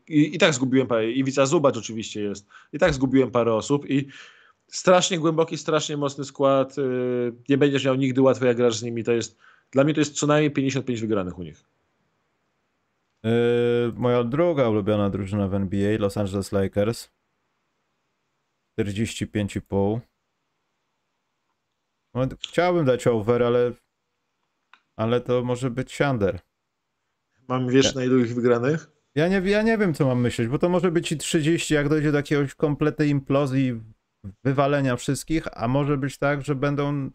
i, 0.08 0.34
i 0.34 0.38
tak 0.38 0.54
zgubiłem 0.54 0.86
parę, 0.86 1.10
Iwica 1.10 1.46
Zubacz 1.46 1.76
oczywiście 1.76 2.22
jest, 2.22 2.48
i 2.72 2.78
tak 2.78 2.94
zgubiłem 2.94 3.30
parę 3.30 3.54
osób 3.54 3.90
i 3.90 4.08
strasznie 4.66 5.18
głęboki, 5.18 5.58
strasznie 5.58 5.96
mocny 5.96 6.24
skład, 6.24 6.76
nie 7.48 7.58
będziesz 7.58 7.84
miał 7.84 7.94
nigdy 7.94 8.20
łatwo 8.20 8.46
jak 8.46 8.56
grasz 8.56 8.76
z 8.76 8.82
nimi, 8.82 9.04
to 9.04 9.12
jest, 9.12 9.38
dla 9.70 9.84
mnie 9.84 9.94
to 9.94 10.00
jest 10.00 10.14
co 10.14 10.26
najmniej 10.26 10.50
55 10.50 11.00
wygranych 11.00 11.38
u 11.38 11.42
nich. 11.42 11.64
Yy, 13.24 13.30
moja 13.96 14.24
druga 14.24 14.68
ulubiona 14.68 15.10
drużyna 15.10 15.48
w 15.48 15.54
NBA, 15.54 15.98
Los 15.98 16.16
Angeles 16.16 16.52
Lakers 16.52 17.10
45,5. 18.78 20.00
No, 22.14 22.26
chciałbym 22.40 22.84
dać 22.84 23.06
over, 23.06 23.42
ale 23.42 23.72
ale 24.96 25.20
to 25.20 25.44
może 25.44 25.70
być 25.70 26.00
under. 26.00 26.40
Mam 27.48 27.68
wiesz 27.68 27.86
ja, 27.86 27.92
na 27.94 28.04
ilu 28.04 28.18
ich 28.18 28.34
wygranych? 28.34 28.90
Ja 29.14 29.28
nie, 29.28 29.42
ja 29.50 29.62
nie 29.62 29.78
wiem, 29.78 29.94
co 29.94 30.06
mam 30.06 30.20
myśleć, 30.20 30.48
bo 30.48 30.58
to 30.58 30.68
może 30.68 30.90
być 30.90 31.12
i 31.12 31.18
30, 31.18 31.74
jak 31.74 31.88
dojdzie 31.88 32.12
do 32.12 32.18
jakiegoś 32.18 32.54
kompletnej 32.54 33.08
implozji, 33.08 33.80
wywalenia 34.44 34.96
wszystkich, 34.96 35.44
a 35.52 35.68
może 35.68 35.96
być 35.96 36.18
tak, 36.18 36.44
że 36.44 36.54
będą, 36.54 37.10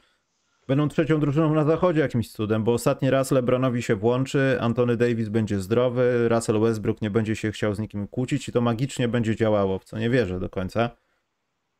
będą 0.67 0.87
trzecią 0.89 1.19
drużyną 1.19 1.53
na 1.53 1.63
zachodzie 1.63 2.01
jakimś 2.01 2.31
cudem, 2.31 2.63
bo 2.63 2.73
ostatni 2.73 3.09
raz 3.09 3.31
LeBronowi 3.31 3.81
się 3.81 3.95
włączy, 3.95 4.57
Antony 4.59 4.97
Davis 4.97 5.29
będzie 5.29 5.59
zdrowy, 5.59 6.29
Russell 6.29 6.59
Westbrook 6.59 7.01
nie 7.01 7.09
będzie 7.09 7.35
się 7.35 7.51
chciał 7.51 7.75
z 7.75 7.79
nikim 7.79 8.07
kłócić 8.07 8.49
i 8.49 8.51
to 8.51 8.61
magicznie 8.61 9.07
będzie 9.07 9.35
działało, 9.35 9.79
w 9.79 9.83
co 9.83 9.97
nie 9.97 10.09
wierzę 10.09 10.39
do 10.39 10.49
końca. 10.49 10.89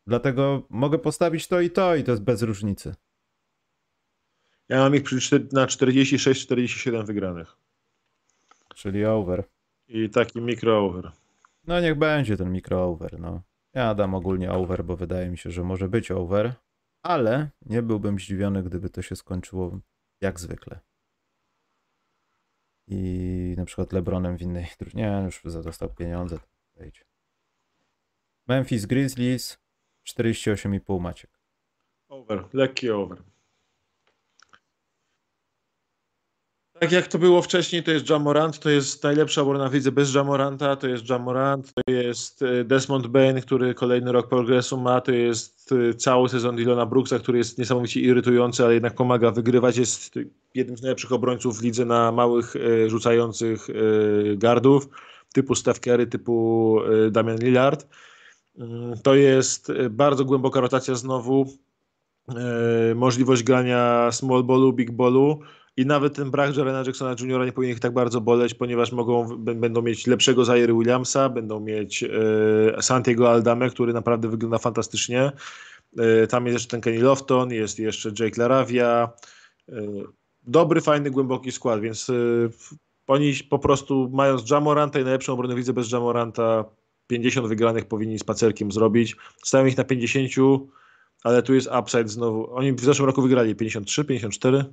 Dlatego 0.08 0.68
mogę 0.70 1.00
postawić 1.00 1.48
to 1.48 1.62
i 1.62 1.70
to 1.70 1.96
i 1.96 2.04
to 2.04 2.12
jest 2.12 2.24
bez 2.24 2.42
różnicy. 2.42 2.96
Ja 4.70 4.78
mam 4.78 4.96
ich 4.96 5.04
na 5.52 5.66
46-47 5.66 7.06
wygranych. 7.06 7.58
Czyli 8.76 9.06
over. 9.06 9.44
I 9.88 10.10
taki 10.10 10.42
mikro 10.42 10.86
over. 10.86 11.12
No 11.68 11.82
niech 11.82 11.96
będzie 11.96 12.38
ten 12.38 12.52
mikro 12.52 12.84
over. 12.84 13.20
No. 13.20 13.42
Ja 13.74 13.96
dam 13.96 14.16
ogólnie 14.16 14.52
over, 14.52 14.86
bo 14.86 14.96
wydaje 14.96 15.30
mi 15.30 15.38
się, 15.38 15.52
że 15.52 15.64
może 15.64 15.90
być 15.90 16.12
over, 16.12 16.54
ale 17.02 17.50
nie 17.66 17.82
byłbym 17.82 18.20
zdziwiony, 18.20 18.64
gdyby 18.64 18.90
to 18.90 19.02
się 19.02 19.16
skończyło 19.16 19.80
jak 20.22 20.40
zwykle. 20.40 20.80
I 22.88 23.54
na 23.58 23.66
przykład 23.66 23.94
LeBronem 23.94 24.38
w 24.38 24.42
innej 24.42 24.68
drużynie, 24.80 25.22
już 25.26 25.42
dostał 25.64 25.90
pieniądze. 25.90 26.40
Memphis 28.48 28.86
Grizzlies 28.86 29.58
48,5 30.16 31.02
Maciek. 31.02 31.32
Over, 32.10 32.46
lekki 32.54 32.90
over. 32.90 33.24
Tak 36.80 36.92
jak 36.92 37.08
to 37.08 37.20
było 37.20 37.42
wcześniej, 37.42 37.84
to 37.84 37.92
jest 37.92 38.10
Jamorant, 38.10 38.60
to 38.60 38.70
jest 38.70 39.04
najlepsza 39.04 39.42
obrona 39.42 39.70
widzę 39.70 39.92
bez 39.92 40.14
Jamoranta, 40.14 40.76
to 40.76 40.88
jest 40.88 41.10
Jamorant, 41.10 41.74
to 41.74 41.82
jest 41.92 42.42
e, 42.42 42.64
Desmond 42.64 43.08
Bain, 43.08 43.42
który 43.42 43.74
kolejny 43.74 44.12
rok 44.12 44.30
progresu 44.30 44.78
ma, 44.78 45.02
to 45.02 45.12
jest 45.12 45.72
e, 45.72 45.94
cały 45.94 46.30
sezon 46.30 46.56
Dylona 46.56 46.86
Brooksa, 46.86 47.20
który 47.20 47.38
jest 47.38 47.58
niesamowicie 47.58 48.00
irytujący, 48.00 48.64
ale 48.64 48.74
jednak 48.74 48.96
pomaga 48.96 49.32
wygrywać, 49.32 49.78
jest 49.78 50.20
jednym 50.56 50.78
z 50.78 50.82
najlepszych 50.82 51.12
obrońców 51.12 51.60
w 51.60 51.64
lidze 51.64 51.86
na 51.86 52.12
małych 52.12 52.56
e, 52.56 52.90
rzucających 52.90 53.68
gardów, 54.36 54.90
typu 55.34 55.56
Steph 55.56 55.80
Curry, 55.80 56.08
typu 56.08 56.78
Damian 57.12 57.38
Lillard. 57.38 57.88
Mm, 58.58 58.98
to 59.04 59.16
jest 59.16 59.70
e, 59.70 59.90
bardzo 59.90 60.26
głęboka 60.26 60.60
rotacja 60.62 60.96
znowu, 60.96 61.46
e, 62.30 62.96
możliwość 62.96 63.44
grania 63.44 64.10
small 64.12 64.44
ballu, 64.44 64.74
big 64.74 64.92
ballu 64.92 65.40
i 65.78 65.86
nawet 65.86 66.16
ten 66.16 66.32
brak 66.32 66.58
Jarena 66.58 66.84
Jacksona 66.86 67.16
Jr. 67.20 67.46
nie 67.46 67.52
powinien 67.52 67.76
ich 67.76 67.80
tak 67.80 67.94
bardzo 67.94 68.22
boleć, 68.22 68.54
ponieważ 68.54 68.92
mogą, 68.92 69.38
będą 69.38 69.82
mieć 69.82 70.08
lepszego 70.08 70.46
Zaire 70.46 70.74
Williamsa, 70.74 71.30
będą 71.30 71.60
mieć 71.60 72.04
e, 72.04 72.82
Santiago 72.82 73.32
Aldame, 73.32 73.70
który 73.70 73.94
naprawdę 73.94 74.30
wygląda 74.30 74.58
fantastycznie. 74.58 75.32
Tam 76.30 76.46
jest 76.46 76.54
jeszcze 76.54 76.70
ten 76.70 76.82
Kenny 76.82 77.02
Lofton, 77.02 77.52
jest 77.52 77.80
jeszcze 77.80 78.10
Jake 78.20 78.42
Laravia. 78.42 79.10
Dobry, 80.48 80.82
fajny, 80.82 81.12
głęboki 81.12 81.52
skład, 81.52 81.82
więc 81.82 82.12
oni 83.08 83.34
po 83.50 83.60
prostu 83.60 84.10
mając 84.14 84.50
Jamoranta 84.50 85.00
i 85.00 85.04
najlepszą 85.04 85.34
obronę 85.34 85.56
widzę 85.56 85.74
bez 85.74 85.92
Jamoranta 85.92 86.66
50 87.10 87.48
wygranych 87.48 87.86
powinni 87.86 88.20
spacerkiem 88.20 88.72
zrobić. 88.72 89.16
Stają 89.44 89.66
ich 89.66 89.78
na 89.78 89.84
50, 89.84 90.32
ale 91.24 91.44
tu 91.44 91.54
jest 91.54 91.70
upside 91.82 92.08
znowu. 92.08 92.56
Oni 92.56 92.74
w 92.74 92.80
zeszłym 92.80 93.06
roku 93.06 93.22
wygrali 93.22 93.56
53, 93.56 94.06
54. 94.06 94.66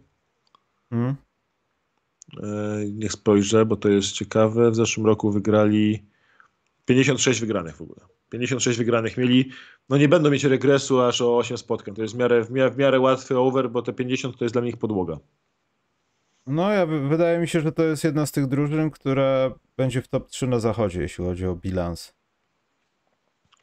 Hmm. 0.90 1.14
E, 2.42 2.46
niech 2.92 3.12
spojrzę, 3.12 3.66
bo 3.66 3.76
to 3.76 3.88
jest 3.88 4.12
ciekawe. 4.12 4.70
W 4.70 4.74
zeszłym 4.74 5.06
roku 5.06 5.30
wygrali 5.30 6.06
56 6.84 7.40
wygranych 7.40 7.76
w 7.76 7.82
ogóle. 7.82 8.00
56 8.30 8.78
wygranych 8.78 9.16
mieli. 9.16 9.50
No 9.88 9.96
nie 9.96 10.08
będą 10.08 10.30
mieć 10.30 10.44
regresu 10.44 11.00
aż 11.00 11.20
o 11.20 11.36
8 11.36 11.58
spotkań. 11.58 11.94
To 11.94 12.02
jest 12.02 12.14
w 12.14 12.18
miarę, 12.18 12.44
w 12.44 12.50
miarę, 12.50 12.70
w 12.70 12.76
miarę 12.76 13.00
łatwy 13.00 13.38
over, 13.38 13.70
bo 13.70 13.82
te 13.82 13.92
50 13.92 14.38
to 14.38 14.44
jest 14.44 14.54
dla 14.54 14.62
nich 14.62 14.76
podłoga. 14.76 15.18
No, 16.46 16.72
ja, 16.72 16.86
wydaje 16.86 17.38
mi 17.38 17.48
się, 17.48 17.60
że 17.60 17.72
to 17.72 17.82
jest 17.82 18.04
jedna 18.04 18.26
z 18.26 18.32
tych 18.32 18.46
drużyn, 18.46 18.90
która 18.90 19.54
będzie 19.76 20.02
w 20.02 20.08
top 20.08 20.28
3 20.28 20.46
na 20.46 20.60
zachodzie, 20.60 21.00
jeśli 21.00 21.24
chodzi 21.24 21.46
o 21.46 21.56
bilans. 21.56 22.15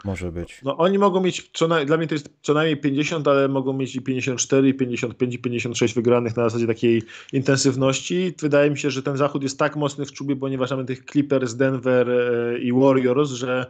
Może 0.03 0.31
być. 0.31 0.61
No 0.63 0.77
oni 0.77 0.97
mogą 0.97 1.21
mieć, 1.21 1.49
co 1.53 1.67
na, 1.67 1.85
dla 1.85 1.97
mnie 1.97 2.07
to 2.07 2.15
jest 2.15 2.29
co 2.41 2.53
najmniej 2.53 2.77
50, 2.77 3.27
ale 3.27 3.47
mogą 3.47 3.73
mieć 3.73 3.95
i 3.95 4.01
54, 4.01 4.69
i 4.69 4.73
55, 4.73 5.35
i 5.35 5.39
56 5.39 5.95
wygranych 5.95 6.37
na 6.37 6.43
zasadzie 6.43 6.67
takiej 6.67 7.03
intensywności. 7.33 8.33
Wydaje 8.39 8.71
mi 8.71 8.77
się, 8.77 8.89
że 8.89 9.03
ten 9.03 9.17
zachód 9.17 9.43
jest 9.43 9.59
tak 9.59 9.75
mocny 9.75 10.05
w 10.05 10.11
czubie, 10.11 10.35
ponieważ 10.35 10.71
mamy 10.71 10.85
tych 10.85 11.05
Clippers, 11.05 11.55
Denver 11.55 12.09
e, 12.09 12.59
i 12.59 12.73
Warriors, 12.73 13.31
że 13.31 13.65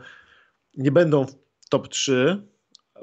nie 0.78 0.92
będą 0.92 1.26
w 1.26 1.36
top 1.70 1.88
3, 1.88 2.44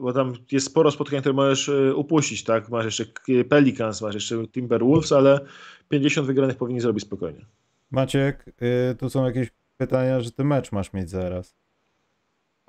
bo 0.00 0.12
tam 0.12 0.32
jest 0.52 0.66
sporo 0.66 0.90
spotkań, 0.90 1.20
które 1.20 1.32
możesz 1.32 1.68
e, 1.68 1.94
upuścić, 1.94 2.44
tak? 2.44 2.68
Masz 2.68 2.84
jeszcze 2.84 3.04
Pelicans, 3.48 4.02
masz 4.02 4.14
jeszcze 4.14 4.46
Timberwolves, 4.46 5.12
ale 5.12 5.40
50 5.88 6.26
wygranych 6.26 6.56
powinni 6.56 6.80
zrobić 6.80 7.04
spokojnie. 7.04 7.46
Maciek, 7.90 8.44
y, 8.92 8.94
tu 8.94 9.10
są 9.10 9.24
jakieś 9.24 9.48
pytania, 9.76 10.20
że 10.20 10.30
ty 10.30 10.44
mecz 10.44 10.72
masz 10.72 10.92
mieć 10.92 11.10
zaraz. 11.10 11.56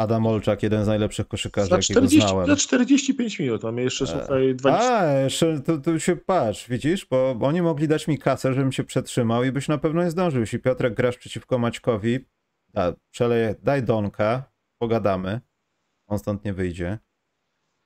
Adam 0.01 0.27
Olczak, 0.27 0.63
jeden 0.63 0.83
z 0.83 0.87
najlepszych 0.87 1.27
koszykarzy, 1.27 1.69
za 1.69 1.79
40, 1.79 2.15
jakiego 2.15 2.27
znałem. 2.27 2.47
Za 2.47 2.55
45 2.55 3.39
minut, 3.39 3.63
mamy 3.63 3.81
jeszcze, 3.81 4.07
słuchaj, 4.07 4.55
20... 4.55 4.99
A, 4.99 5.13
jeszcze 5.13 5.59
tu, 5.59 5.81
tu 5.81 5.99
się 5.99 6.15
patrz, 6.15 6.69
widzisz, 6.69 7.05
bo, 7.05 7.35
bo 7.35 7.47
oni 7.47 7.61
mogli 7.61 7.87
dać 7.87 8.07
mi 8.07 8.17
kasę, 8.17 8.53
żebym 8.53 8.71
się 8.71 8.83
przetrzymał 8.83 9.43
i 9.43 9.51
byś 9.51 9.67
na 9.67 9.77
pewno 9.77 10.03
nie 10.03 10.11
zdążył. 10.11 10.41
Jeśli 10.41 10.59
Piotrek 10.59 10.93
grasz 10.93 11.17
przeciwko 11.17 11.57
Maćkowi, 11.57 12.19
da, 12.73 12.93
przeleję, 13.11 13.55
daj 13.63 13.83
Donka, 13.83 14.51
pogadamy, 14.81 15.41
on 16.07 16.19
stąd 16.19 16.45
nie 16.45 16.53
wyjdzie. 16.53 16.99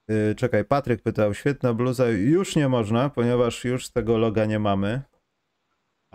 Yy, 0.07 0.36
czekaj, 0.36 0.66
Patryk 0.66 1.01
pytał, 1.01 1.34
świetna 1.34 1.74
bluza, 1.74 2.09
już 2.09 2.55
nie 2.55 2.70
można, 2.70 3.09
ponieważ 3.09 3.63
już 3.63 3.89
tego 3.89 4.18
loga 4.18 4.45
nie 4.45 4.59
mamy 4.59 5.01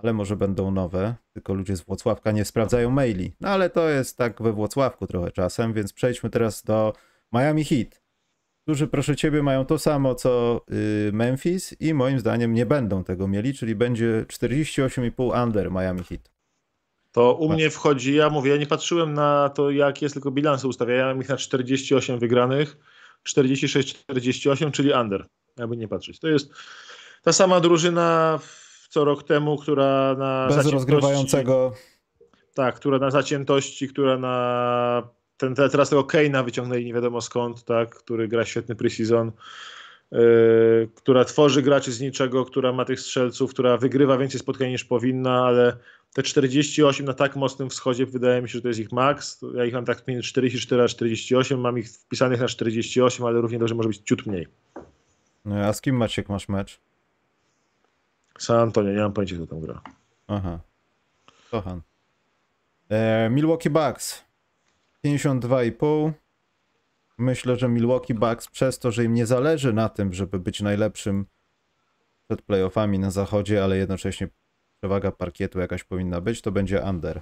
ale 0.02 0.12
może 0.12 0.36
będą 0.36 0.70
nowe, 0.70 1.14
tylko 1.32 1.54
ludzie 1.54 1.76
z 1.76 1.80
Włocławka 1.80 2.32
nie 2.32 2.44
sprawdzają 2.44 2.90
maili. 2.90 3.32
No 3.40 3.48
ale 3.48 3.70
to 3.70 3.88
jest 3.88 4.16
tak 4.16 4.42
we 4.42 4.52
Włocławku 4.52 5.06
trochę 5.06 5.30
czasem, 5.30 5.72
więc 5.72 5.92
przejdźmy 5.92 6.30
teraz 6.30 6.62
do 6.62 6.92
Miami 7.32 7.64
Heat, 7.64 8.02
którzy 8.62 8.86
proszę 8.86 9.16
ciebie 9.16 9.42
mają 9.42 9.64
to 9.64 9.78
samo 9.78 10.14
co 10.14 10.60
y, 11.08 11.10
Memphis 11.12 11.80
i 11.80 11.94
moim 11.94 12.20
zdaniem 12.20 12.54
nie 12.54 12.66
będą 12.66 13.04
tego 13.04 13.28
mieli, 13.28 13.54
czyli 13.54 13.74
będzie 13.74 14.24
48,5 14.28 15.44
under 15.44 15.70
Miami 15.70 16.04
Heat. 16.04 16.30
To 17.12 17.34
u 17.34 17.52
mnie 17.52 17.70
wchodzi, 17.70 18.14
ja 18.14 18.30
mówię, 18.30 18.50
ja 18.50 18.56
nie 18.56 18.66
patrzyłem 18.66 19.14
na 19.14 19.48
to 19.48 19.70
jak 19.70 20.02
jest, 20.02 20.14
tylko 20.14 20.30
bilansy 20.30 20.68
ustawiałem 20.68 21.20
ich 21.20 21.28
na 21.28 21.36
48 21.36 22.18
wygranych, 22.18 22.76
46-48, 23.28 24.70
czyli 24.70 24.92
under, 24.92 25.26
jakby 25.58 25.76
nie 25.76 25.88
patrzeć. 25.88 26.20
To 26.20 26.28
jest 26.28 26.52
ta 27.22 27.32
sama 27.32 27.60
drużyna 27.60 28.38
co 28.90 29.04
rok 29.04 29.22
temu, 29.22 29.56
która 29.56 30.14
na 30.18 30.48
Bez 30.48 30.66
rozgrywającego. 30.66 31.72
Tak, 32.54 32.74
która 32.74 32.98
na 32.98 33.10
zaciętości, 33.10 33.88
która 33.88 34.18
na 34.18 35.08
ten, 35.36 35.54
teraz 35.54 35.90
tego 35.90 36.04
Keina 36.04 36.42
wyciągnęli 36.42 36.84
nie 36.84 36.94
wiadomo 36.94 37.20
skąd, 37.20 37.64
tak, 37.64 37.94
który 37.94 38.28
gra 38.28 38.44
świetny 38.44 38.74
preseason, 38.74 39.32
yy, 40.12 40.18
która 40.94 41.24
tworzy 41.24 41.62
graczy 41.62 41.92
z 41.92 42.00
niczego, 42.00 42.44
która 42.44 42.72
ma 42.72 42.84
tych 42.84 43.00
strzelców, 43.00 43.50
która 43.50 43.76
wygrywa 43.76 44.18
więcej 44.18 44.40
spotkań 44.40 44.70
niż 44.70 44.84
powinna, 44.84 45.44
ale 45.44 45.76
te 46.14 46.22
48 46.22 47.06
na 47.06 47.14
tak 47.14 47.36
mocnym 47.36 47.70
wschodzie 47.70 48.06
wydaje 48.06 48.42
mi 48.42 48.48
się, 48.48 48.52
że 48.52 48.62
to 48.62 48.68
jest 48.68 48.80
ich 48.80 48.92
maks. 48.92 49.40
Ja 49.54 49.64
ich 49.64 49.74
mam 49.74 49.84
tak 49.84 50.06
między 50.06 50.22
44 50.22 50.82
a 50.82 50.88
48, 50.88 51.60
mam 51.60 51.78
ich 51.78 51.88
wpisanych 51.88 52.40
na 52.40 52.48
48, 52.48 53.26
ale 53.26 53.40
równie 53.40 53.58
dobrze 53.58 53.74
może 53.74 53.88
być 53.88 54.02
ciut 54.04 54.26
mniej. 54.26 54.46
No, 55.44 55.56
a 55.56 55.72
z 55.72 55.80
kim 55.80 55.96
Maciek 55.96 56.28
masz 56.28 56.48
mecz? 56.48 56.80
San 58.40 58.56
Antonio, 58.56 58.92
nie 58.92 59.00
mam 59.00 59.12
pojęcia, 59.12 59.36
kto 59.36 59.46
tam 59.46 59.60
gra. 59.60 59.80
Aha. 60.26 60.60
Kochan. 61.50 61.80
E, 62.90 63.30
Milwaukee 63.30 63.70
Bucks. 63.70 64.24
52,5. 65.04 66.12
Myślę, 67.18 67.56
że 67.56 67.68
Milwaukee 67.68 68.14
Bucks 68.14 68.48
przez 68.48 68.78
to, 68.78 68.90
że 68.90 69.04
im 69.04 69.14
nie 69.14 69.26
zależy 69.26 69.72
na 69.72 69.88
tym, 69.88 70.12
żeby 70.12 70.38
być 70.38 70.60
najlepszym 70.60 71.26
przed 72.28 72.42
playoffami 72.42 72.98
na 72.98 73.10
zachodzie, 73.10 73.64
ale 73.64 73.76
jednocześnie 73.76 74.28
przewaga 74.80 75.12
parkietu 75.12 75.60
jakaś 75.60 75.84
powinna 75.84 76.20
być, 76.20 76.42
to 76.42 76.52
będzie 76.52 76.82
under. 76.82 77.20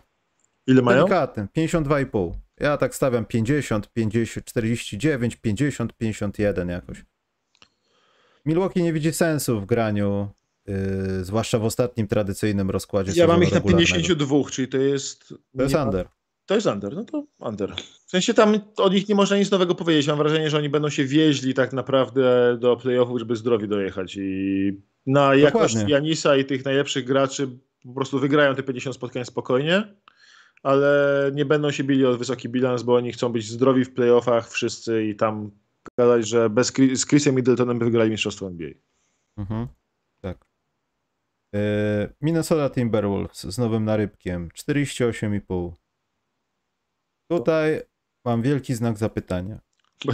Ile 0.67 0.83
mają? 0.83 0.99
Delikatny, 0.99 1.49
52,5. 1.57 2.33
Ja 2.61 2.77
tak 2.77 2.95
stawiam 2.95 3.25
50, 3.25 3.93
50, 3.93 4.47
49, 4.47 5.37
50, 5.37 5.93
51 5.97 6.69
jakoś. 6.69 7.05
Milwaukee 8.47 8.83
nie 8.83 8.93
widzi 8.93 9.13
sensu 9.13 9.61
w 9.61 9.67
graniu, 9.67 10.29
yy, 10.69 11.25
zwłaszcza 11.25 11.59
w 11.59 11.65
ostatnim 11.65 12.07
tradycyjnym 12.07 12.71
rozkładzie. 12.71 13.13
Ja 13.17 13.27
mam 13.27 13.43
ich 13.43 13.53
na 13.53 13.61
52, 13.61 14.37
czyli 14.51 14.69
to 14.69 14.79
jest. 14.79 15.35
To 15.57 15.63
jest 15.63 15.75
under. 15.75 16.09
To 16.47 16.55
jest 16.55 16.67
under, 16.67 16.95
no 16.95 17.05
to 17.05 17.27
under. 17.41 17.75
W 18.07 18.11
sensie 18.11 18.35
tam 18.35 18.61
od 18.77 18.93
nich 18.93 19.09
nie 19.09 19.15
można 19.15 19.37
nic 19.37 19.51
nowego 19.51 19.75
powiedzieć. 19.75 20.07
Mam 20.07 20.19
wrażenie, 20.19 20.51
że 20.51 20.59
oni 20.59 20.69
będą 20.69 20.91
się 20.91 21.05
wieźli 21.05 21.55
tak 21.55 21.73
naprawdę 21.73 22.57
do 22.61 22.77
playoffów, 22.77 23.19
żeby 23.19 23.37
zdrowi 23.37 23.69
dojechać. 23.69 24.17
I 24.17 24.73
na 25.07 25.35
jakość 25.35 25.77
Janisa 25.89 26.37
i 26.37 26.45
tych 26.45 26.65
najlepszych 26.65 27.05
graczy 27.05 27.49
po 27.85 27.95
prostu 27.95 28.19
wygrają 28.19 28.55
te 28.55 28.63
50 28.63 28.97
spotkań 28.97 29.25
spokojnie, 29.25 29.95
ale 30.63 31.31
nie 31.35 31.45
będą 31.45 31.71
się 31.71 31.85
bili 31.85 32.07
o 32.07 32.17
wysoki 32.17 32.49
bilans, 32.49 32.83
bo 32.83 32.95
oni 32.95 33.13
chcą 33.13 33.33
być 33.33 33.49
zdrowi 33.49 33.85
w 33.85 33.95
playoffach 33.95 34.51
wszyscy 34.51 35.05
i 35.05 35.17
tam 35.17 35.51
gadać, 35.99 36.29
że 36.29 36.51
bez, 36.51 36.73
z 36.95 37.07
Chrisem 37.07 37.35
Middletonem 37.35 37.79
by 37.79 37.85
wygrali 37.85 38.11
mistrzostwo 38.11 38.47
NBA. 38.47 38.71
Mhm. 39.37 39.67
Yy, 41.53 41.61
Minnesota 42.21 42.71
Timberwolves 42.71 43.43
z 43.43 43.59
nowym 43.59 43.85
narybkiem 43.85 44.49
48,5. 44.49 45.73
Tutaj 47.31 47.83
mam 48.25 48.43
wielki 48.43 48.75
znak 48.75 48.99
zapytania. 48.99 49.59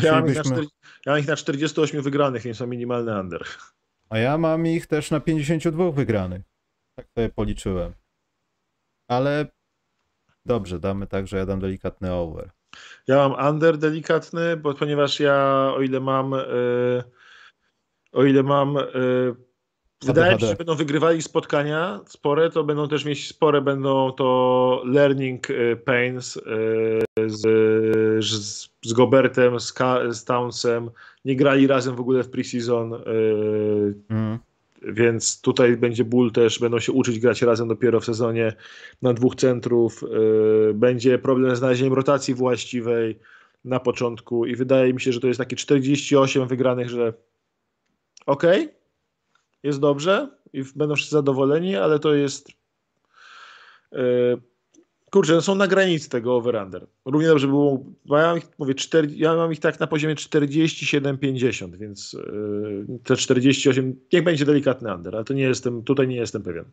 Ja 0.03 0.12
mam, 0.12 0.35
40, 0.35 0.68
ja 1.07 1.18
ich 1.18 1.26
na 1.26 1.37
48 1.37 2.03
wygranych, 2.03 2.43
więc 2.43 2.59
są 2.59 2.66
minimalny 2.66 3.20
under. 3.20 3.45
A 4.09 4.18
ja 4.18 4.39
mam 4.39 4.66
ich 4.66 4.87
też 4.87 5.11
na 5.11 5.20
52 5.20 5.91
wygranych. 5.91 6.43
Tak 6.95 7.07
sobie 7.14 7.28
policzyłem. 7.28 7.93
Ale 9.09 9.47
dobrze, 10.45 10.80
damy 10.80 11.07
tak, 11.07 11.28
że 11.28 11.37
ja 11.37 11.47
dam 11.47 11.61
delikatny 11.61 12.12
over. 12.12 12.51
Ja 13.07 13.28
mam 13.28 13.55
under 13.55 13.78
delikatny, 13.78 14.57
bo 14.57 14.74
ponieważ 14.74 15.20
ja 15.20 15.70
o 15.74 15.82
ile 15.82 16.01
mam 16.01 16.30
yy, 16.30 17.03
o 18.12 18.24
ile 18.24 18.43
mam 18.43 18.74
yy, 18.74 19.37
Wydaje 20.03 20.34
mi 20.34 20.40
się, 20.40 20.47
że 20.47 20.55
będą 20.55 20.74
wygrywali 20.74 21.22
spotkania 21.22 22.01
spore, 22.07 22.51
to 22.51 22.64
będą 22.64 22.88
też 22.88 23.05
mieć 23.05 23.28
spore, 23.28 23.61
będą 23.61 24.12
to 24.12 24.82
learning 24.86 25.51
y, 25.51 25.76
pains 25.84 26.36
y, 26.36 26.40
z, 27.26 27.40
z, 28.24 28.68
z 28.82 28.92
Gobertem, 28.92 29.61
z, 29.61 29.74
z 30.11 30.24
Townsem. 30.24 30.90
Nie 31.24 31.36
grali 31.36 31.66
razem 31.66 31.97
w 31.97 32.01
ogóle 32.01 32.22
w 32.22 32.30
preseason, 32.30 32.95
mm. 34.11 34.38
więc 34.82 35.40
tutaj 35.40 35.76
będzie 35.76 36.05
ból 36.05 36.32
też, 36.32 36.59
będą 36.59 36.78
się 36.78 36.92
uczyć 36.92 37.18
grać 37.18 37.42
razem 37.42 37.68
dopiero 37.68 38.01
w 38.01 38.05
sezonie 38.05 38.53
na 39.03 39.12
dwóch 39.12 39.34
centrów. 39.34 40.05
Będzie 40.74 41.18
problem 41.18 41.57
z 41.57 41.59
znalezieniem 41.59 41.92
rotacji 41.92 42.34
właściwej 42.34 43.18
na 43.64 43.80
początku 43.80 44.47
i 44.47 44.57
wydaje 44.57 44.95
mi 44.95 45.01
się, 45.01 45.12
że 45.12 45.20
to 45.20 45.26
jest 45.26 45.38
takie 45.38 45.57
48 45.57 46.49
wygranych, 46.49 46.88
że 46.88 47.12
okej, 48.26 48.62
okay, 48.62 48.84
jest 49.65 49.81
dobrze 49.81 50.29
i 50.53 50.65
będą 50.77 50.95
wszyscy 50.95 51.12
zadowoleni, 51.12 51.77
ale 51.77 51.99
to 51.99 52.15
jest 52.15 52.49
yy, 53.93 54.41
kurczę, 55.11 55.33
no 55.33 55.43
są 55.43 55.55
na 55.55 55.67
granicy 55.67 56.11
tego 56.11 56.37
over-under. 56.37 56.87
Równie 57.05 57.29
dobrze 57.29 57.47
było, 57.47 57.85
ja 58.07 58.17
mam 58.27 58.39
ich, 58.39 58.45
mówię, 58.59 58.75
4, 58.75 59.09
ja 59.17 59.37
mam 59.37 59.53
ich 59.53 59.61
tak 59.61 59.81
na 59.81 59.87
poziomie 59.87 60.15
47-50, 60.15 61.77
więc 61.77 62.12
yy, 62.12 62.99
te 63.05 63.17
48, 63.17 64.01
niech 64.12 64.25
będzie 64.25 64.45
delikatny 64.45 64.95
under, 64.95 65.15
ale 65.17 65.25
to 65.25 65.35
nie 65.35 65.43
jestem, 65.43 65.83
tutaj 65.83 66.09
nie 66.09 66.17
jestem 66.17 66.43
pewien. 66.43 66.65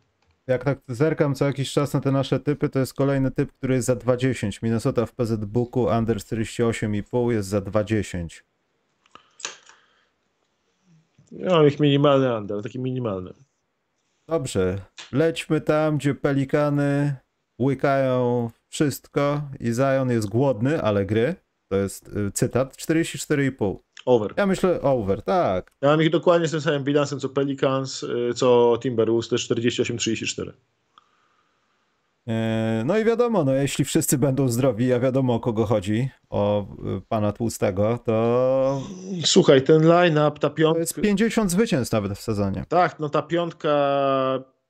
Jak 0.46 0.64
tak 0.64 0.78
zerkam 0.88 1.34
co 1.34 1.44
jakiś 1.44 1.72
czas 1.72 1.92
na 1.92 2.00
te 2.00 2.12
nasze 2.12 2.40
typy, 2.40 2.68
to 2.68 2.78
jest 2.78 2.94
kolejny 2.94 3.30
typ, 3.30 3.52
który 3.52 3.74
jest 3.74 3.86
za 3.86 3.96
2,10. 3.96 4.62
Minnesota 4.62 5.06
w 5.06 5.12
PZ 5.12 5.44
Booku 5.44 5.82
under 5.98 6.16
48,5 6.16 7.30
jest 7.30 7.48
za 7.48 7.58
2,10. 7.58 8.42
Ja 11.32 11.50
mam 11.50 11.66
ich 11.66 11.80
minimalny 11.80 12.36
under, 12.38 12.62
taki 12.62 12.78
minimalny. 12.78 13.32
Dobrze. 14.28 14.78
Lećmy 15.12 15.60
tam, 15.60 15.98
gdzie 15.98 16.14
pelikany 16.14 17.16
łykają 17.60 18.50
wszystko 18.68 19.42
i 19.60 19.72
Zion 19.72 20.10
jest 20.10 20.28
głodny, 20.28 20.82
ale 20.82 21.06
gry. 21.06 21.34
To 21.68 21.76
jest 21.76 22.08
y, 22.08 22.30
cytat. 22.32 22.76
44,5. 22.76 23.76
Over. 24.06 24.34
Ja 24.36 24.46
myślę 24.46 24.80
over, 24.80 25.22
tak. 25.22 25.72
Ja 25.80 25.88
mam 25.88 26.02
ich 26.02 26.10
dokładnie 26.10 26.48
z 26.48 26.50
tym 26.50 26.60
samym 26.60 26.84
bilansem 26.84 27.20
co 27.20 27.28
Pelicans, 27.28 28.02
y, 28.02 28.34
co 28.34 28.78
Timberwolves, 28.82 29.28
też 29.28 29.50
48-34. 29.50 30.52
E, 32.28 32.82
no 32.86 32.98
i 32.98 33.04
wiadomo, 33.04 33.44
no 33.44 33.54
jeśli 33.54 33.84
wszyscy 33.84 34.18
będą 34.18 34.48
zdrowi, 34.48 34.92
a 34.92 35.00
wiadomo 35.00 35.34
o 35.34 35.40
kogo 35.40 35.66
chodzi, 35.66 36.10
o 36.30 36.66
y, 36.98 37.00
pana 37.08 37.32
Tłustego, 37.32 37.98
to... 37.98 38.82
Słuchaj, 39.24 39.62
ten 39.62 39.82
line-up, 39.82 40.38
ta 40.40 40.50
piątka... 40.50 40.74
To 40.74 40.80
jest 40.80 40.94
50 40.94 41.50
zwycięstw 41.50 41.92
nawet 41.92 42.12
w 42.12 42.20
sezonie. 42.20 42.64
Tak, 42.68 42.98
no 42.98 43.08
ta 43.08 43.22
piątka, 43.22 43.68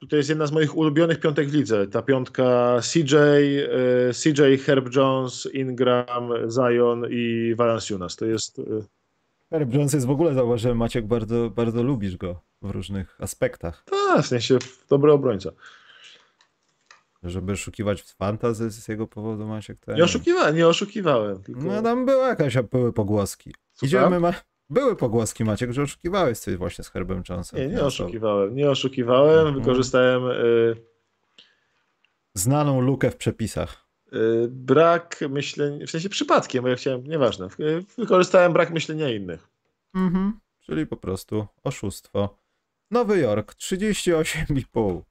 to 0.09 0.17
jest 0.17 0.29
jedna 0.29 0.47
z 0.47 0.53
moich 0.53 0.77
ulubionych 0.77 1.21
piątek 1.21 1.49
w 1.49 1.55
lidze. 1.55 1.87
Ta 1.87 2.03
piątka 2.03 2.77
CJ, 2.93 3.17
y, 3.17 4.11
CJ, 4.13 4.57
Herb 4.65 4.97
Jones, 4.97 5.49
Ingram, 5.55 6.31
Zion 6.51 7.07
i 7.11 7.55
Valanciunas. 7.57 8.17
To 8.17 8.27
jest... 8.27 8.59
Y, 8.59 8.85
Herb 9.51 9.75
Jones 9.75 9.93
jest 9.93 10.07
w 10.07 10.11
ogóle, 10.11 10.35
zauważyłem, 10.35 10.77
Maciek, 10.77 11.07
bardzo, 11.07 11.51
bardzo 11.51 11.83
lubisz 11.83 12.17
go 12.17 12.41
w 12.63 12.71
różnych 12.71 13.17
aspektach. 13.21 13.85
Tak, 13.85 14.25
w 14.25 14.27
sensie 14.27 14.59
dobry 14.91 15.13
obrońca. 15.13 15.51
Żeby 17.23 17.53
oszukiwać 17.53 18.03
w 18.03 18.17
fantazy 18.17 18.71
z 18.71 18.89
jego 18.89 19.07
powodu, 19.07 19.47
Maciek? 19.47 19.79
To 19.81 19.93
nie 19.93 20.05
oszukiwałem, 20.05 20.57
nie 20.57 20.69
oszukiwałem. 20.69 21.43
Tylko... 21.43 21.63
No 21.63 21.83
tam 21.83 22.07
była 22.07 22.29
jakaś, 22.29 22.57
były 22.71 22.93
pogłoski. 22.93 23.55
Idziemy, 23.83 24.21
ma... 24.21 24.35
Były 24.71 24.97
pogłoski, 24.97 25.45
Maciek, 25.45 25.73
że 25.73 25.83
oszukiwałeś 25.83 26.39
coś 26.39 26.57
właśnie 26.57 26.85
z 26.85 26.89
Herbem 26.89 27.23
Jonesem. 27.29 27.61
Nie, 27.61 27.67
nie 27.67 27.83
oszukiwałem, 27.83 28.55
nie 28.55 28.71
oszukiwałem, 28.71 29.47
mhm. 29.47 29.55
wykorzystałem... 29.55 30.27
Y... 30.27 30.77
Znaną 32.35 32.81
lukę 32.81 33.11
w 33.11 33.17
przepisach. 33.17 33.87
Y, 34.13 34.49
brak 34.51 35.21
myślenia, 35.31 35.87
w 35.87 35.91
sensie 35.91 36.09
przypadkiem, 36.09 36.63
bo 36.63 36.69
ja 36.69 36.77
chciałem, 36.77 37.07
nieważne, 37.07 37.49
wykorzystałem 37.99 38.53
brak 38.53 38.71
myślenia 38.71 39.11
innych. 39.11 39.49
Mhm, 39.95 40.41
czyli 40.61 40.87
po 40.87 40.97
prostu 40.97 41.47
oszustwo. 41.65 42.39
Nowy 42.91 43.19
Jork, 43.19 43.55
38,5. 43.55 45.03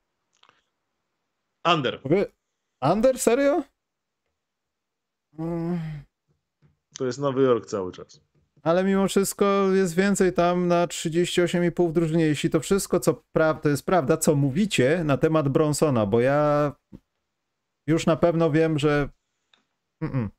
Under. 1.66 2.02
Under? 2.82 3.20
Serio? 3.20 3.64
To 6.98 7.06
jest 7.06 7.20
Nowy 7.20 7.42
Jork 7.42 7.66
cały 7.66 7.92
czas. 7.92 8.22
Ale 8.64 8.84
mimo 8.84 9.08
wszystko 9.08 9.46
jest 9.72 9.96
więcej 9.96 10.34
tam 10.34 10.68
na 10.68 10.88
38,5 10.88 11.90
w 11.90 11.94
drużynie. 11.94 12.26
Jeśli 12.26 12.50
to 12.50 12.60
wszystko, 12.60 13.00
co 13.00 13.24
pra- 13.38 13.60
to 13.62 13.70
jest 13.70 13.86
prawda, 13.86 14.18
co 14.18 14.36
mówicie 14.36 15.04
na 15.04 15.18
temat 15.18 15.50
Bronsona, 15.50 16.06
bo 16.06 16.20
ja 16.22 16.72
już 17.88 18.06
na 18.06 18.16
pewno 18.16 18.52
wiem, 18.52 18.80
że 18.80 19.10
Mm-mm. 20.04 20.30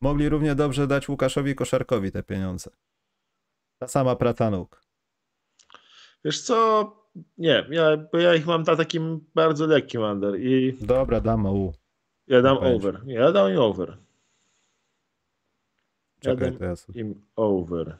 mogli 0.00 0.28
równie 0.28 0.54
dobrze 0.54 0.86
dać 0.86 1.08
Łukaszowi 1.08 1.54
Koszarkowi 1.54 2.12
te 2.12 2.22
pieniądze. 2.22 2.70
Ta 3.80 3.88
sama 3.88 4.16
praca 4.16 4.50
nóg. 4.50 4.82
Wiesz 6.24 6.42
co, 6.42 6.84
nie, 7.38 7.66
ja, 7.70 7.96
bo 7.96 8.18
ja 8.18 8.34
ich 8.34 8.46
mam 8.46 8.62
na 8.62 8.76
takim 8.76 9.20
bardzo 9.34 9.66
lekkim 9.66 10.02
under 10.02 10.36
i... 10.40 10.76
Dobra, 10.80 11.20
dam 11.20 11.46
U. 11.46 11.72
Ja 12.26 12.42
dam 12.42 12.58
over. 12.58 13.02
Ja 13.06 13.32
dam 13.32 13.50
im 13.52 13.58
over. 13.58 13.98
Czekaj, 16.20 16.46
ja 16.46 16.50
dam 16.50 16.58
to 16.58 16.64
ja 16.64 17.00
im 17.00 17.22
over. 17.36 17.98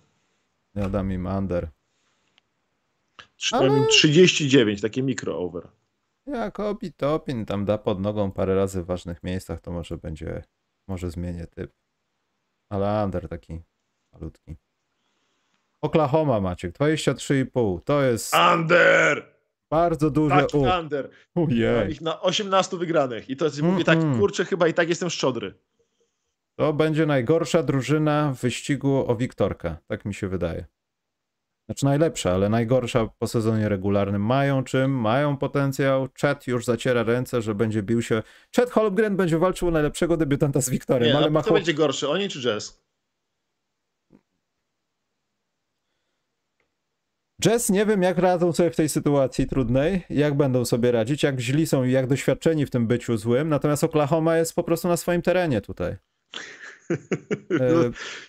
Ja 0.74 0.88
dam 0.88 1.12
im 1.12 1.26
under. 1.26 1.68
Ale- 3.52 3.86
39, 3.86 4.80
takie 4.80 5.02
mikro 5.02 5.38
over. 5.38 5.68
Jak 6.26 6.60
Obi 6.60 6.92
Topin 6.92 7.46
tam 7.46 7.64
da 7.64 7.78
pod 7.78 8.00
nogą 8.00 8.32
parę 8.32 8.54
razy 8.54 8.82
w 8.82 8.86
ważnych 8.86 9.22
miejscach, 9.22 9.60
to 9.60 9.72
może 9.72 9.98
będzie, 9.98 10.42
może 10.88 11.10
zmienię 11.10 11.46
typ. 11.46 11.72
Ale 12.68 13.04
under 13.04 13.28
taki 13.28 13.60
malutki. 14.12 14.56
Oklahoma 15.82 16.40
Maciek, 16.40 16.72
23,5. 16.78 17.80
To 17.84 18.02
jest 18.02 18.34
Under! 18.54 19.32
bardzo 19.70 20.10
duże 20.10 20.36
Taki 20.36 20.56
U. 20.56 20.60
under. 20.80 21.10
Mam 21.36 21.44
Ujej. 21.44 21.90
ich 21.90 22.00
na 22.00 22.20
18 22.20 22.76
wygranych. 22.76 23.30
I 23.30 23.36
to 23.36 23.44
jest, 23.44 23.62
mówię 23.62 23.84
tak, 23.84 23.98
Mm-mm. 23.98 24.18
kurczę, 24.18 24.44
chyba 24.44 24.68
i 24.68 24.74
tak 24.74 24.88
jestem 24.88 25.10
szczodry. 25.10 25.54
To 26.58 26.72
będzie 26.72 27.06
najgorsza 27.06 27.62
drużyna 27.62 28.32
w 28.36 28.40
wyścigu 28.40 29.04
o 29.10 29.16
Wiktorka, 29.16 29.76
tak 29.86 30.04
mi 30.04 30.14
się 30.14 30.28
wydaje. 30.28 30.64
Znaczy 31.68 31.84
najlepsza, 31.84 32.32
ale 32.32 32.48
najgorsza 32.48 33.08
po 33.18 33.26
sezonie 33.26 33.68
regularnym. 33.68 34.22
Mają 34.24 34.64
czym, 34.64 34.90
mają 34.90 35.36
potencjał. 35.36 36.08
Chat 36.20 36.46
już 36.46 36.64
zaciera 36.64 37.02
ręce, 37.02 37.42
że 37.42 37.54
będzie 37.54 37.82
bił 37.82 38.02
się. 38.02 38.22
Chat 38.56 38.70
Holmgren 38.70 39.16
będzie 39.16 39.38
walczył 39.38 39.68
o 39.68 39.70
najlepszego 39.70 40.16
debiutanta 40.16 40.60
z 40.60 40.70
Wiktorem, 40.70 41.08
Nie, 41.08 41.16
ale 41.16 41.26
a 41.26 41.30
ma 41.30 41.40
kto 41.40 41.48
chłop... 41.48 41.58
będzie 41.58 41.74
gorszy, 41.74 42.08
oni 42.08 42.28
czy 42.28 42.40
Jazz? 42.40 42.82
Jazz 47.42 47.70
nie 47.70 47.86
wiem, 47.86 48.02
jak 48.02 48.18
radzą 48.18 48.52
sobie 48.52 48.70
w 48.70 48.76
tej 48.76 48.88
sytuacji 48.88 49.46
trudnej, 49.46 50.02
jak 50.10 50.34
będą 50.36 50.64
sobie 50.64 50.92
radzić, 50.92 51.22
jak 51.22 51.40
źli 51.40 51.66
są 51.66 51.84
i 51.84 51.92
jak 51.92 52.06
doświadczeni 52.06 52.66
w 52.66 52.70
tym 52.70 52.86
byciu 52.86 53.16
złym. 53.16 53.48
Natomiast 53.48 53.84
Oklahoma 53.84 54.36
jest 54.36 54.54
po 54.54 54.62
prostu 54.62 54.88
na 54.88 54.96
swoim 54.96 55.22
terenie 55.22 55.60
tutaj. 55.60 55.96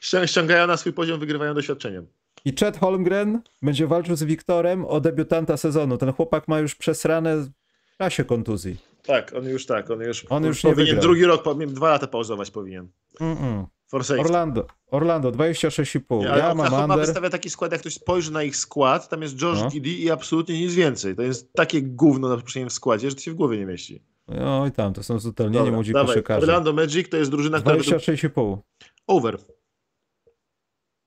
Ścią- 0.01 0.25
Ściągają 0.27 0.67
na 0.67 0.77
swój 0.77 0.93
poziom, 0.93 1.19
wygrywają 1.19 1.53
doświadczeniem. 1.53 2.07
I 2.45 2.53
Chet 2.59 2.77
Holmgren 2.77 3.41
będzie 3.61 3.87
walczył 3.87 4.15
z 4.15 4.23
Wiktorem 4.23 4.85
o 4.85 4.99
debiutanta 5.01 5.57
sezonu. 5.57 5.97
Ten 5.97 6.13
chłopak 6.13 6.47
ma 6.47 6.59
już 6.59 6.75
przesrane 6.75 7.37
w 7.37 7.97
czasie 7.97 8.23
kontuzji. 8.23 8.77
Tak, 9.03 9.33
on 9.35 9.45
już 9.45 9.65
tak, 9.65 9.91
on 9.91 9.99
już, 10.01 10.25
On 10.29 10.43
już 10.45 10.63
nie 10.63 10.71
powinien 10.71 10.99
drugi 10.99 11.25
rok, 11.25 11.43
powinien 11.43 11.73
dwa 11.75 11.89
lata 11.89 12.07
pauzować 12.07 12.51
powinien. 12.51 12.87
Mm-mm. 13.21 13.65
For 13.93 14.03
safety. 14.03 14.25
Orlando, 14.25 14.67
Orlando 14.91 15.31
26,5. 15.31 16.19
Nie, 16.19 16.31
ale 16.31 16.41
Ja 16.41 16.55
mam 16.55 16.73
under. 16.91 17.05
wystawia 17.05 17.29
taki 17.29 17.49
skład, 17.49 17.71
jak 17.71 17.81
ktoś 17.81 17.93
spojrzy 17.93 18.31
na 18.31 18.43
ich 18.43 18.55
skład, 18.57 19.09
tam 19.09 19.21
jest 19.21 19.41
Josh 19.41 19.59
No. 19.61 19.69
Giddy 19.69 19.89
i 19.89 20.11
absolutnie 20.11 20.61
nic 20.61 20.73
więcej. 20.73 21.15
To 21.15 21.21
jest 21.21 21.53
takie 21.53 21.81
gówno 21.81 22.29
na 22.29 22.37
poprzednim 22.37 22.69
składzie, 22.69 23.09
że 23.09 23.15
to 23.15 23.21
się 23.21 23.31
w 23.31 23.35
głowie 23.35 23.57
nie 23.57 23.65
mieści. 23.65 24.03
Oj 24.45 24.71
tam, 24.71 24.93
to 24.93 25.03
są 25.03 25.19
zupełnieni 25.19 25.57
Dobra, 25.57 25.73
młodzi 25.73 25.93
koszykarze. 25.93 26.41
Orlando 26.41 26.73
Magic 26.73 27.09
to 27.09 27.17
jest 27.17 27.31
drużyna, 27.31 27.59
która 27.59 27.75
według... 27.75 27.95
26,5. 27.95 28.57
over. 29.07 29.37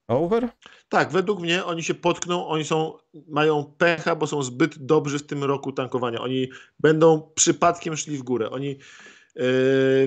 Over? 0.09 0.49
Tak, 0.89 1.13
według 1.13 1.41
mnie 1.41 1.65
oni 1.65 1.83
się 1.83 1.95
potkną, 1.95 2.47
oni 2.47 2.65
są, 2.65 2.93
mają 3.29 3.65
pecha, 3.79 4.17
bo 4.17 4.27
są 4.27 4.43
zbyt 4.43 4.87
dobrzy 4.87 5.19
w 5.19 5.27
tym 5.27 5.45
roku 5.45 5.73
tankowania. 5.73 6.21
Oni 6.21 6.49
będą 6.81 7.31
przypadkiem 7.35 7.97
szli 7.97 8.19
w 8.19 8.23
górę. 8.23 8.51
Oni 8.51 8.69
yy, 8.69 8.79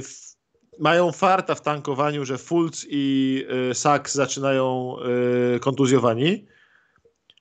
w, 0.01 0.28
mają 0.79 1.11
farta 1.11 1.55
w 1.55 1.61
tankowaniu, 1.61 2.25
że 2.25 2.37
Fultz 2.37 2.85
i 2.89 3.45
yy, 3.67 3.75
Saks 3.75 4.13
zaczynają 4.15 4.95
yy, 5.53 5.59
kontuzjowani 5.59 6.45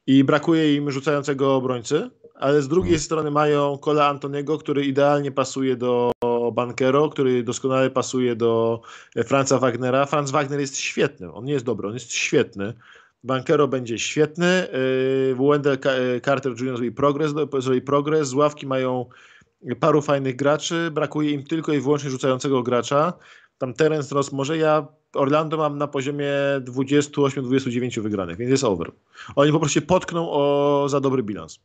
i 0.07 0.25
brakuje 0.25 0.75
im 0.77 0.91
rzucającego 0.91 1.57
obrońcy, 1.57 2.11
ale 2.35 2.63
z 2.63 2.69
drugiej 2.69 2.93
Mhm. 2.93 3.03
strony 3.05 3.31
mają 3.31 3.79
Kola 3.79 4.09
Antoniego, 4.09 4.59
który 4.59 4.85
idealnie 4.85 5.33
pasuje 5.33 5.77
do 5.77 6.13
Bankero, 6.53 7.09
który 7.09 7.43
doskonale 7.43 7.91
pasuje 7.91 8.37
do 8.37 8.81
e, 9.17 9.25
Franza 9.25 9.59
Wagnera. 9.59 10.07
Franz 10.07 10.31
Wagner 10.31 10.61
jest 10.61 10.77
świetny, 10.77 11.33
on 11.33 11.45
nie 11.45 11.53
jest 11.53 11.65
dobry, 11.65 11.89
on 11.89 11.95
jest 11.95 12.13
świetny. 12.13 12.73
Bankero 13.25 13.69
będzie 13.69 13.99
świetny, 13.99 14.69
yy, 15.29 15.49
Wendell 15.49 15.79
yy, 16.13 16.21
Carter 16.21 16.53
Jr. 16.53 16.77
zrobi 16.77 16.93
progres, 16.93 17.33
zrobi 17.59 17.83
progres, 17.83 18.29
z 18.29 18.35
ławki 18.35 18.67
mają 18.67 19.07
paru 19.81 20.03
fajnych 20.03 20.37
graczy, 20.37 20.91
brakuje 20.91 21.31
im 21.31 21.45
tylko 21.45 21.73
i 21.73 21.81
wyłącznie 21.81 22.11
rzucającego 22.11 22.63
gracza. 22.63 23.13
Tam 23.59 23.75
Terence 23.75 24.15
Ross 24.15 24.33
może, 24.33 24.59
ja 24.59 24.87
Orlando 25.15 25.57
mam 25.57 25.79
na 25.79 25.89
poziomie 25.89 26.31
28-29 26.61 28.01
wygranych, 28.01 28.37
więc 28.37 28.51
jest 28.51 28.65
over. 28.65 28.93
Oni 29.37 29.53
po 29.53 29.59
prostu 29.59 29.75
się 29.75 29.83
potkną 29.83 30.31
o 30.31 30.87
za 30.89 31.01
dobry 31.01 31.23
bilans. 31.23 31.61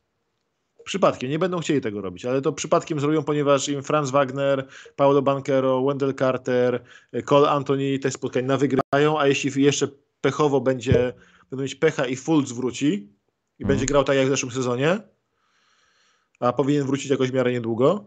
Przypadkiem, 0.84 1.30
nie 1.30 1.38
będą 1.38 1.58
chcieli 1.60 1.80
tego 1.80 2.00
robić, 2.00 2.24
ale 2.24 2.42
to 2.42 2.52
przypadkiem 2.52 3.00
zrobią, 3.00 3.22
ponieważ 3.22 3.68
im 3.68 3.82
Franz 3.82 4.10
Wagner, 4.10 4.66
Paulo 4.96 5.22
Bankero, 5.22 5.84
Wendell 5.84 6.14
Carter, 6.14 6.82
Cole 7.24 7.50
Anthony 7.50 7.98
te 7.98 8.10
spotkania 8.10 8.48
nawygrywają, 8.48 9.18
a 9.18 9.26
jeśli 9.26 9.62
jeszcze 9.62 9.88
pechowo 10.20 10.60
będzie, 10.60 11.12
będą 11.50 11.62
mieć 11.62 11.74
pecha 11.74 12.06
i 12.06 12.16
Fultz 12.16 12.52
wróci 12.52 12.88
i 13.58 13.62
Mhm. 13.62 13.68
będzie 13.68 13.86
grał 13.86 14.04
tak 14.04 14.16
jak 14.16 14.26
w 14.26 14.30
zeszłym 14.30 14.52
sezonie, 14.52 15.00
a 16.44 16.52
powinien 16.52 16.86
wrócić 16.86 17.10
jakoś 17.10 17.30
w 17.30 17.34
miarę 17.34 17.52
niedługo, 17.52 18.04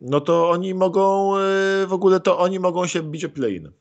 no 0.00 0.20
to 0.20 0.50
oni 0.50 0.74
mogą, 0.74 1.38
yy, 1.38 1.86
w 1.86 1.92
ogóle 1.92 2.20
to 2.20 2.38
oni 2.38 2.60
mogą 2.60 2.86
się 2.86 3.02
bić 3.02 3.24
o 3.24 3.28
play-in. 3.28 3.72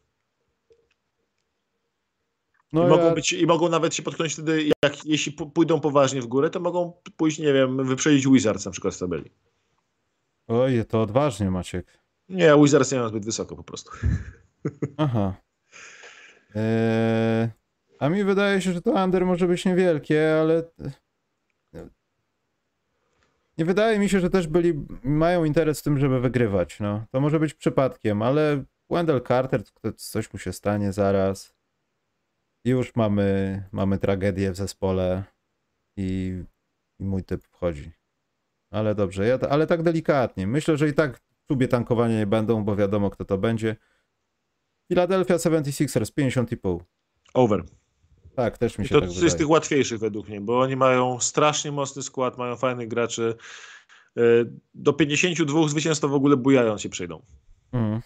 No 2.74 2.86
I, 2.86 2.89
mogą 2.89 3.06
ja, 3.06 3.14
być, 3.14 3.34
I 3.34 3.47
mogą 3.47 3.70
nawet 3.70 3.95
się 3.95 4.04
potknąć 4.04 4.34
wtedy, 4.34 4.70
jak, 4.84 5.06
jeśli 5.06 5.32
pójdą 5.32 5.80
poważnie 5.80 6.22
w 6.22 6.28
górę, 6.28 6.50
to 6.50 6.60
mogą 6.60 6.93
pójść, 7.18 7.39
nie 7.39 7.54
wiem, 7.54 7.86
wyprzedzić 7.86 8.28
Wizards 8.28 8.66
na 8.66 8.72
przykład 8.72 8.93
z 8.93 8.97
tabeli. 8.97 9.32
Oj, 10.47 10.86
to 10.88 11.02
odważnie 11.02 11.52
Maciek. 11.52 12.00
Nie, 12.30 12.56
Wizards 12.62 12.91
nie 12.91 12.97
mają 12.97 13.10
zbyt 13.10 13.26
wysoko 13.26 13.56
po 13.56 13.64
prostu. 13.64 13.91
Aha. 14.97 15.34
Eee, 16.56 17.50
a 18.00 18.10
mi 18.10 18.24
wydaje 18.24 18.62
się, 18.62 18.74
że 18.74 18.82
to 18.82 18.91
under 18.91 19.26
może 19.26 19.47
być 19.47 19.66
niewielkie, 19.66 20.38
ale 20.41 20.64
nie 23.60 23.66
wydaje 23.66 23.99
mi 23.99 24.10
się, 24.10 24.20
że 24.20 24.30
też 24.30 24.47
byli, 24.47 24.74
mają 25.03 25.43
interes 25.43 25.80
w 25.80 25.84
tym, 25.84 25.99
żeby 25.99 26.20
wygrywać. 26.20 26.80
No. 26.80 27.05
To 27.12 27.22
może 27.22 27.39
być 27.39 27.53
przypadkiem, 27.53 28.22
ale 28.22 28.64
Wendell 28.89 29.22
Carter, 29.22 29.64
coś 29.95 30.34
mu 30.34 30.39
się 30.39 30.53
stanie 30.53 30.93
zaraz. 30.93 31.55
Już 32.66 32.95
mamy, 32.95 33.64
mamy 33.72 33.97
tragedię 33.97 34.51
w 34.51 34.55
zespole 34.55 35.24
i, 35.97 36.41
i 36.99 37.03
mój 37.03 37.24
typ 37.24 37.43
wchodzi. 37.43 37.91
Ale 38.72 38.95
dobrze, 38.95 39.28
ja, 39.28 39.39
ale 39.49 39.68
tak 39.68 39.84
delikatnie. 39.84 40.47
Myślę, 40.47 40.78
że 40.78 40.88
i 40.88 40.93
tak 40.93 41.22
klubie 41.47 41.68
tankowania 41.68 42.18
nie 42.18 42.28
będą, 42.28 42.64
bo 42.64 42.76
wiadomo 42.76 43.10
kto 43.10 43.26
to 43.26 43.38
będzie. 43.38 43.76
Philadelphia 44.88 45.36
76ers 45.36 46.14
50,5. 46.14 46.80
Over. 47.34 47.64
Tak, 48.40 48.58
też 48.58 48.78
mi 48.78 48.86
I 48.86 48.88
się 48.88 48.96
to 48.96 49.00
tak 49.02 49.10
jest 49.10 49.20
z 49.20 49.22
wydaje. 49.24 49.38
tych 49.38 49.50
łatwiejszych 49.50 50.00
według 50.00 50.28
mnie, 50.30 50.42
bo 50.42 50.60
oni 50.60 50.76
mają 50.76 51.20
strasznie 51.20 51.72
mocny 51.72 52.04
skład, 52.04 52.38
mają 52.38 52.56
fajnych 52.56 52.88
graczy. 52.88 53.36
Y, 54.18 54.22
Do 54.74 54.94
52 54.94 55.68
zwycięstw 55.68 56.06
w 56.06 56.14
ogóle 56.14 56.38
bujają 56.38 56.78
się 56.78 56.90
przejdą. 56.90 57.22
Mhm. 57.74 58.02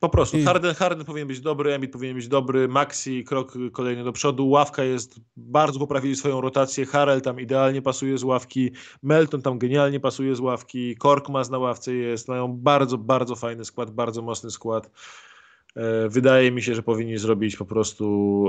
Po 0.00 0.08
prostu. 0.08 0.36
I- 0.38 0.42
Harden, 0.44 0.74
Harden 0.74 1.04
powinien 1.06 1.28
być 1.28 1.40
dobry, 1.40 1.72
Embiid 1.72 1.92
powinien 1.92 2.16
być 2.16 2.28
dobry, 2.28 2.68
Maxi 2.68 3.24
krok 3.24 3.52
kolejny 3.72 4.04
do 4.04 4.12
przodu, 4.12 4.48
ławka 4.48 4.84
jest, 4.84 5.20
bardzo 5.36 5.78
poprawili 5.78 6.16
swoją 6.16 6.40
rotację, 6.40 6.86
Harrell 6.86 7.20
tam 7.20 7.40
idealnie 7.40 7.82
pasuje 7.82 8.18
z 8.18 8.24
ławki, 8.24 8.70
Melton 9.02 9.42
tam 9.42 9.58
genialnie 9.58 10.00
pasuje 10.00 10.36
z 10.36 10.40
ławki, 10.40 10.96
Korkmaz 10.96 11.50
na 11.50 11.58
ławce 11.58 11.94
jest, 11.94 12.28
mają 12.28 12.48
bardzo, 12.56 12.98
bardzo 12.98 13.36
fajny 13.36 13.64
skład, 13.64 13.90
bardzo 13.90 14.22
mocny 14.22 14.50
skład. 14.50 14.90
E, 15.76 16.08
Wydaje 16.08 16.50
mi 16.52 16.62
się, 16.62 16.74
że 16.74 16.82
powinni 16.82 17.18
zrobić 17.18 17.56
po 17.56 17.64
prostu 17.64 18.46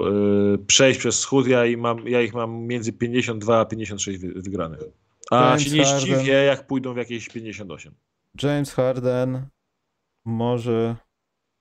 e, 0.53 0.57
przejść 0.57 0.99
przez 0.99 1.19
schód. 1.19 1.47
Ja, 1.47 1.65
i 1.65 1.77
mam, 1.77 2.07
ja 2.07 2.21
ich 2.21 2.33
mam 2.33 2.57
między 2.59 2.93
52 2.93 3.59
a 3.59 3.65
56 3.65 4.19
wy- 4.19 4.41
wygranych. 4.41 4.79
A 5.31 5.45
James 5.49 5.61
się 5.63 5.71
nie 5.75 5.83
Harden. 5.83 5.99
zdziwię, 6.01 6.33
jak 6.33 6.67
pójdą 6.67 6.93
w 6.93 6.97
jakieś 6.97 7.29
58. 7.29 7.93
James 8.43 8.73
Harden 8.73 9.45
może, 10.25 10.95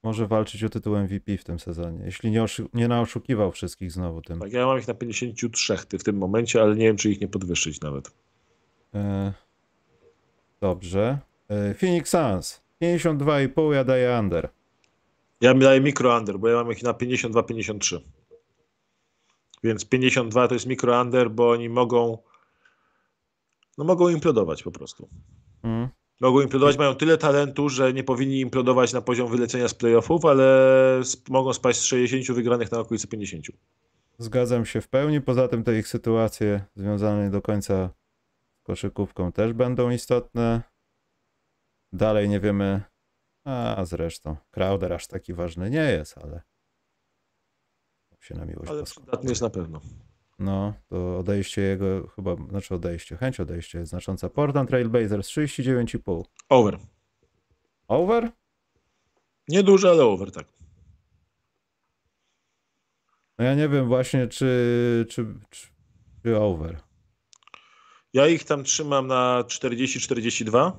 może 0.02 0.26
walczyć 0.26 0.64
o 0.64 0.68
tytuł 0.68 0.96
MVP 0.96 1.36
w 1.38 1.44
tym 1.44 1.58
sezonie, 1.58 2.04
jeśli 2.04 2.30
nie, 2.30 2.44
nie 2.74 2.88
naoszukiwał 2.88 3.52
wszystkich 3.52 3.92
znowu 3.92 4.22
tym. 4.22 4.40
Tak, 4.40 4.52
ja 4.52 4.66
mam 4.66 4.78
ich 4.78 4.88
na 4.88 4.94
53 4.94 5.76
ty- 5.88 5.98
w 5.98 6.04
tym 6.04 6.16
momencie, 6.18 6.62
ale 6.62 6.76
nie 6.76 6.86
wiem, 6.86 6.96
czy 6.96 7.10
ich 7.10 7.20
nie 7.20 7.28
podwyższyć 7.28 7.80
nawet. 7.80 8.10
E, 8.94 9.32
dobrze. 10.60 11.18
E, 11.48 11.74
Phoenix 11.74 12.10
Suns 12.10 12.62
52,5 12.82 13.72
ja 13.72 13.84
daję 13.84 14.16
under. 14.20 14.48
Ja 15.41 15.55
mi 15.55 15.61
daję 15.61 15.80
mikro 15.80 16.18
under, 16.18 16.39
bo 16.39 16.49
ja 16.49 16.57
mam 16.57 16.72
ich 16.72 16.82
na 16.82 16.93
52-53. 16.93 18.01
Więc 19.62 19.84
52 19.84 20.49
to 20.49 20.55
jest 20.55 20.66
mikro 20.66 21.01
under, 21.01 21.30
bo 21.30 21.51
oni 21.51 21.68
mogą 21.68 22.18
no 23.78 23.84
mogą 23.84 24.09
implodować 24.09 24.62
po 24.62 24.70
prostu. 24.70 25.09
Mhm. 25.62 25.89
Mogą 26.20 26.41
implodować, 26.41 26.78
mają 26.78 26.95
tyle 26.95 27.18
talentu, 27.18 27.68
że 27.68 27.93
nie 27.93 28.05
powinni 28.05 28.41
implodować 28.41 28.93
na 28.93 29.01
poziom 29.01 29.30
wylecenia 29.30 29.68
z 29.68 29.74
playoffów, 29.74 30.24
ale 30.24 31.01
mogą 31.28 31.53
spaść 31.53 31.80
z 31.80 31.84
60 31.84 32.37
wygranych 32.37 32.72
na 32.72 32.78
okolice 32.78 33.09
50. 33.09 33.47
Zgadzam 34.18 34.66
się 34.66 34.80
w 34.80 34.89
pełni. 34.89 35.20
Poza 35.20 35.49
tym 35.49 35.64
te 35.64 35.78
ich 35.78 35.89
sytuacje 35.89 36.64
związane 36.76 37.30
do 37.30 37.43
końca 37.43 37.91
z 38.61 38.62
koszykówką 38.62 39.32
też 39.32 39.53
będą 39.53 39.91
istotne. 39.91 40.62
Dalej 41.93 42.28
nie 42.28 42.41
wiemy. 42.41 42.82
A 43.47 43.84
zresztą, 43.84 44.36
Crowder 44.51 44.92
aż 44.92 45.07
taki 45.07 45.34
ważny 45.34 45.70
nie 45.70 45.90
jest, 45.92 46.18
ale 46.18 46.42
się 48.20 48.34
na 48.34 48.44
miłość 48.44 48.70
Ale 48.70 48.80
boską. 48.80 49.03
przydatny 49.03 49.30
jest 49.30 49.42
na 49.42 49.51
pewno. 49.51 49.80
No, 50.38 50.74
to 50.88 51.18
odejście 51.18 51.62
jego, 51.62 52.09
chyba, 52.09 52.36
znaczy 52.49 52.74
odejście, 52.74 53.16
chęć 53.16 53.40
odejścia 53.40 53.78
jest 53.78 53.90
znacząca. 53.90 54.28
Portland 54.28 54.68
Trail 54.68 54.88
Blazers 54.88 55.28
39,5. 55.28 56.22
Over. 56.49 56.78
Over? 57.88 58.30
Nieduże, 59.49 59.90
ale 59.90 60.05
over, 60.05 60.32
tak. 60.32 60.47
No 63.38 63.44
ja 63.44 63.55
nie 63.55 63.68
wiem 63.68 63.88
właśnie, 63.88 64.28
czy, 64.28 65.07
czy, 65.11 65.26
czy, 65.51 65.66
czy 66.22 66.38
over. 66.38 66.80
Ja 68.12 68.26
ich 68.26 68.44
tam 68.44 68.64
trzymam 68.64 69.07
na 69.07 69.44
40-42. 69.47 70.72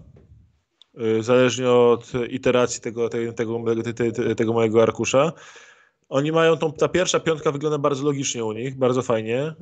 Y, 1.20 1.24
Zależnie 1.24 1.70
od 1.70 2.12
iteracji 2.30 2.82
tego, 2.82 3.10
tego, 3.10 3.34
tego, 3.34 3.64
tego, 4.38 4.54
mojego 4.54 4.84
arkusza. 4.84 5.34
Oni 6.10 6.32
mają 6.32 6.58
tą, 6.58 6.74
ta 6.74 6.88
pierwsza 6.88 7.20
piątka 7.20 7.52
wygląda 7.52 7.78
bardzo 7.78 8.06
logicznie 8.06 8.46
u 8.46 8.52
nich, 8.52 8.78
bardzo 8.78 9.02
fajnie, 9.02 9.54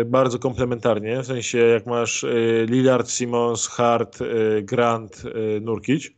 y, 0.00 0.04
bardzo 0.04 0.38
komplementarnie. 0.38 1.22
W 1.22 1.26
sensie, 1.26 1.58
jak 1.58 1.86
masz 1.86 2.24
y, 2.24 2.66
Lillard, 2.70 3.10
Simmons, 3.10 3.66
Hart, 3.68 4.18
Grant, 4.62 5.22
Nurkic, 5.60 6.10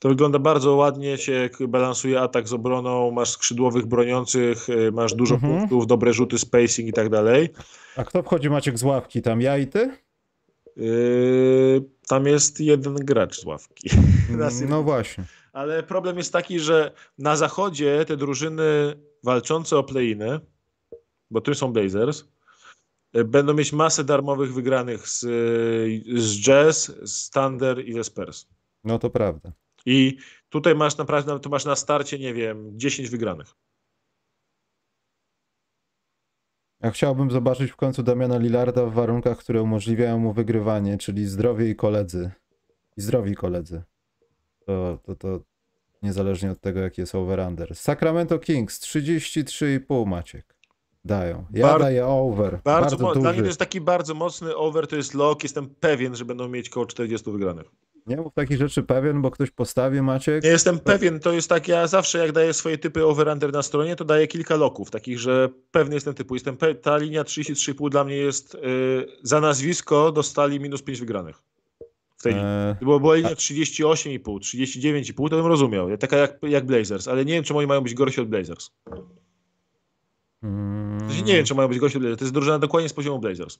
to 0.00 0.08
wygląda 0.08 0.38
bardzo 0.38 0.74
ładnie, 0.74 1.18
się 1.18 1.50
balansuje 1.68 2.20
atak 2.20 2.48
z 2.48 2.52
obroną, 2.52 3.10
masz 3.10 3.30
skrzydłowych 3.30 3.86
broniących, 3.86 4.66
masz 4.92 5.14
dużo 5.14 5.34
Mhm. 5.34 5.52
punktów, 5.58 5.86
dobre 5.86 6.12
rzuty, 6.12 6.38
spacing 6.38 6.88
i 6.88 6.92
tak 6.92 7.08
dalej. 7.08 7.48
A 7.96 8.04
kto 8.04 8.22
wchodzi 8.22 8.50
Maciek 8.50 8.78
z 8.78 8.82
ławki 8.82 9.22
tam? 9.22 9.40
Ja 9.40 9.58
i 9.58 9.66
ty? 9.66 9.90
Yy, 10.76 11.82
tam 12.08 12.26
jest 12.26 12.60
jeden 12.60 12.94
gracz 12.94 13.40
z 13.40 13.44
ławki. 13.44 13.90
Raz 14.38 14.60
No 14.60 14.82
właśnie. 14.82 15.24
Ale 15.52 15.82
problem 15.82 16.18
jest 16.18 16.32
taki, 16.32 16.60
że 16.60 16.92
na 17.18 17.36
zachodzie 17.36 18.04
te 18.04 18.16
drużyny 18.16 18.62
walczące 19.22 19.78
o 19.78 19.82
play-iny, 19.82 20.40
bo 21.30 21.40
tu 21.40 21.54
są 21.54 21.72
Blazers, 21.72 22.24
y, 23.16 23.24
będą 23.24 23.54
mieć 23.54 23.72
masę 23.72 24.04
darmowych 24.04 24.54
wygranych 24.54 25.08
z, 25.08 25.20
z 26.14 26.40
Jazz, 26.46 26.92
z 27.02 27.30
Thunder 27.30 27.88
i 27.88 27.92
ze 27.92 28.04
Spurs. 28.04 28.46
No 28.84 28.98
to 28.98 29.10
prawda. 29.10 29.52
I 29.86 30.16
tutaj 30.48 30.74
masz 30.74 30.96
naprawdę, 30.96 31.40
tu 31.40 31.50
masz 31.50 31.64
na 31.64 31.76
starcie, 31.76 32.18
nie 32.18 32.34
wiem, 32.34 32.78
10 32.78 33.10
wygranych. 33.10 33.54
Ja 36.82 36.90
chciałbym 36.90 37.30
zobaczyć 37.30 37.70
w 37.70 37.76
końcu 37.76 38.02
Damiana 38.02 38.38
Lillarda 38.38 38.86
w 38.86 38.92
warunkach, 38.92 39.38
które 39.38 39.62
umożliwiają 39.62 40.18
mu 40.18 40.32
wygrywanie, 40.32 40.98
czyli 40.98 41.26
zdrowie 41.26 41.70
i 41.70 41.76
koledzy. 41.76 42.30
I 42.96 43.00
zdrowi 43.00 43.34
koledzy. 43.34 43.82
To, 44.66 44.98
to, 45.02 45.14
to 45.16 45.40
niezależnie 46.02 46.50
od 46.50 46.60
tego, 46.60 46.80
jaki 46.80 47.00
jest 47.00 47.14
over-under. 47.14 47.74
Sacramento 47.76 48.38
Kings 48.38 48.80
33,5 48.80 50.06
Maciek. 50.06 50.54
Dają. 51.04 51.44
Ja 51.52 51.66
Bar- 51.66 51.80
daję 51.80 52.06
over. 52.06 52.60
Bardzo, 52.64 52.96
Bardzo, 52.96 52.96
mo- 52.96 53.12
dla 53.12 53.22
mnie 53.22 53.30
to 53.30 53.36
duży. 53.36 53.46
jest 53.46 53.58
taki 53.58 53.80
bardzo 53.80 54.14
mocny 54.14 54.56
over, 54.56 54.86
to 54.86 54.96
jest 54.96 55.14
lock, 55.14 55.42
jestem 55.42 55.68
pewien, 55.80 56.14
że 56.16 56.24
będą 56.24 56.48
mieć 56.48 56.68
koło 56.68 56.86
40 56.86 57.30
wygranych. 57.32 57.66
Nie 58.06 58.16
mów 58.16 58.34
takich 58.34 58.58
rzeczy 58.58 58.82
pewien, 58.82 59.22
bo 59.22 59.30
ktoś 59.30 59.50
postawi 59.50 60.02
Maciek. 60.02 60.44
Nie 60.44 60.50
jestem 60.50 60.78
pewien, 60.78 61.20
to 61.20 61.32
jest 61.32 61.48
tak, 61.48 61.68
ja 61.68 61.86
zawsze 61.86 62.18
jak 62.18 62.32
daję 62.32 62.52
swoje 62.52 62.78
typy 62.78 63.04
over-under 63.06 63.52
na 63.52 63.62
stronie, 63.62 63.96
to 63.96 64.04
daję 64.04 64.26
kilka 64.26 64.56
loków, 64.56 64.90
takich, 64.90 65.18
że 65.18 65.48
pewny 65.70 65.94
jestem 65.94 66.14
typu. 66.14 66.34
Jestem 66.34 66.56
pe- 66.56 66.74
ta 66.74 66.96
linia 66.96 67.22
33,5 67.24 67.90
dla 67.90 68.04
mnie 68.04 68.16
jest 68.16 68.54
y, 68.54 68.58
za 69.22 69.40
nazwisko 69.40 70.12
dostali 70.12 70.60
minus 70.60 70.82
5 70.82 71.00
wygranych. 71.00 71.42
W 72.16 72.22
tej 72.22 72.32
linii. 72.32 72.46
E, 72.48 72.74
Gdyby 72.76 73.00
była 73.00 73.14
linia 73.14 73.28
38,5, 73.34 74.38
39,5, 74.38 75.30
to 75.30 75.36
bym 75.36 75.46
rozumiał. 75.46 75.96
Taka 75.96 76.16
jak, 76.16 76.38
jak 76.42 76.66
Blazers, 76.66 77.08
ale 77.08 77.24
nie 77.24 77.32
wiem, 77.32 77.44
czy 77.44 77.54
oni 77.54 77.66
mają 77.66 77.80
być 77.80 77.94
gorsi 77.94 78.20
od 78.20 78.28
Blazers. 78.28 78.70
Mm, 80.42 80.82
sensie 81.12 81.32
Nie 81.32 81.36
wiem, 81.36 81.44
czy 81.44 81.54
mają 81.54 81.68
być 81.68 81.78
od 81.78 81.92
Blazers. 81.92 82.18
To 82.18 82.24
jest 82.24 82.34
drużyna 82.34 82.58
dokładnie 82.58 82.88
z 82.88 82.92
poziomu 82.92 83.18
Blazers. 83.18 83.58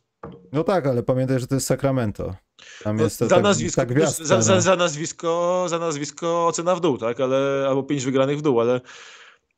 No 0.52 0.64
tak, 0.64 0.86
ale 0.86 1.02
pamiętaj, 1.02 1.40
że 1.40 1.46
to 1.46 1.54
jest 1.54 1.66
Sacramento. 1.66 2.34
Tam 2.82 2.96
No, 2.96 3.02
jest 3.02 3.18
to 3.18 3.28
za, 3.28 3.34
tak, 3.34 3.44
nazwisko, 3.44 3.80
ta 3.80 3.86
gwiazdka, 3.86 4.24
za, 4.24 4.42
za, 4.42 4.60
za, 4.60 4.76
nazwisko, 4.76 5.64
za 5.68 5.78
nazwisko 5.78 6.46
ocena 6.46 6.74
w 6.74 6.80
dół, 6.80 6.98
tak? 6.98 7.20
Ale, 7.20 7.66
albo 7.68 7.82
pięć 7.82 8.04
wygranych 8.04 8.38
w 8.38 8.42
dół, 8.42 8.60
ale 8.60 8.80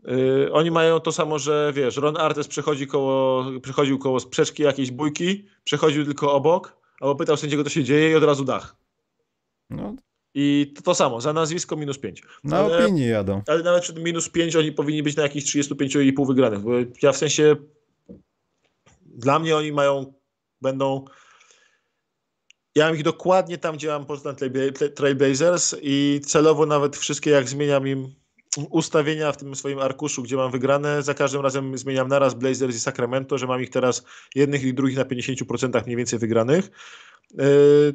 yy, 0.04 0.52
oni 0.52 0.70
mają 0.70 1.00
to 1.00 1.12
samo, 1.12 1.38
że 1.38 1.72
wiesz, 1.74 1.96
Ron 1.96 2.16
Artes 2.16 2.48
przechodzi 2.48 2.86
koło, 2.86 3.44
przechodził 3.62 3.98
koło 3.98 4.20
sprzeczki 4.20 4.62
jakiejś 4.62 4.90
bójki, 4.90 5.44
przechodził 5.64 6.04
tylko 6.04 6.32
obok, 6.32 6.76
albo 7.00 7.14
pytał 7.14 7.36
sędziego, 7.36 7.64
co 7.64 7.70
się 7.70 7.84
dzieje 7.84 8.10
i 8.10 8.14
od 8.14 8.24
razu 8.24 8.44
dach. 8.44 8.76
No, 9.70 9.94
I 10.34 10.72
to, 10.76 10.82
to 10.82 10.94
samo, 10.94 11.20
za 11.20 11.32
nazwisko 11.32 11.76
minus 11.76 11.98
5. 11.98 12.22
na 12.44 12.56
Ale- 12.58 12.84
opinii 12.84 13.08
jadą. 13.08 13.42
Ale 13.46 13.62
nawet 13.62 13.82
przed 13.82 13.98
minus 13.98 14.28
5 14.28 14.56
oni 14.56 14.72
powinni 14.72 15.02
być 15.02 15.16
na 15.16 15.22
jakichś 15.22 15.56
35,5 15.56 16.26
wygranych. 16.26 16.60
Bo 16.60 16.70
ja 17.02 17.12
w 17.12 17.16
sensie 17.16 17.56
dla 19.00 19.38
mnie 19.38 19.56
oni 19.56 19.72
mają, 19.72 20.14
będą 20.60 21.04
ja 22.74 22.86
mam 22.86 22.94
ich 22.96 23.02
dokładnie 23.02 23.58
tam, 23.58 23.76
gdzie 23.76 23.88
mam 23.88 24.06
Portland 24.06 24.40
Trail- 24.40 24.92
Trailblazers 24.94 25.76
i 25.82 26.20
celowo 26.26 26.66
nawet 26.66 26.96
wszystkie 26.96 27.30
jak 27.30 27.48
zmieniam 27.48 27.88
im 27.88 28.14
ustawienia 28.70 29.32
w 29.32 29.36
tym 29.36 29.54
swoim 29.56 29.78
arkuszu, 29.78 30.22
gdzie 30.22 30.36
mam 30.36 30.50
wygrane, 30.50 31.02
za 31.02 31.14
każdym 31.14 31.40
razem 31.40 31.78
zmieniam 31.78 32.08
naraz 32.08 32.34
Blazers 32.34 32.76
i 32.76 32.80
Sacramento, 32.80 33.38
że 33.38 33.46
mam 33.46 33.62
ich 33.62 33.70
teraz 33.70 34.04
jednych 34.34 34.62
i 34.64 34.74
drugich 34.74 34.96
na 34.96 35.04
50% 35.04 35.84
mniej 35.84 35.96
więcej 35.96 36.18
wygranych. 36.18 36.70
Yy, 37.38 37.94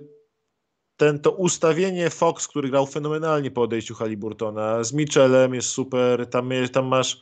ten, 0.99 1.19
to 1.19 1.31
ustawienie 1.31 2.09
Fox, 2.09 2.47
który 2.47 2.69
grał 2.69 2.85
fenomenalnie 2.87 3.51
po 3.51 3.61
odejściu 3.61 3.95
Haliburtona, 3.95 4.83
z 4.83 4.93
Mitchellem 4.93 5.53
jest 5.53 5.69
super, 5.69 6.27
tam, 6.27 6.49
tam 6.73 6.85
masz 6.85 7.21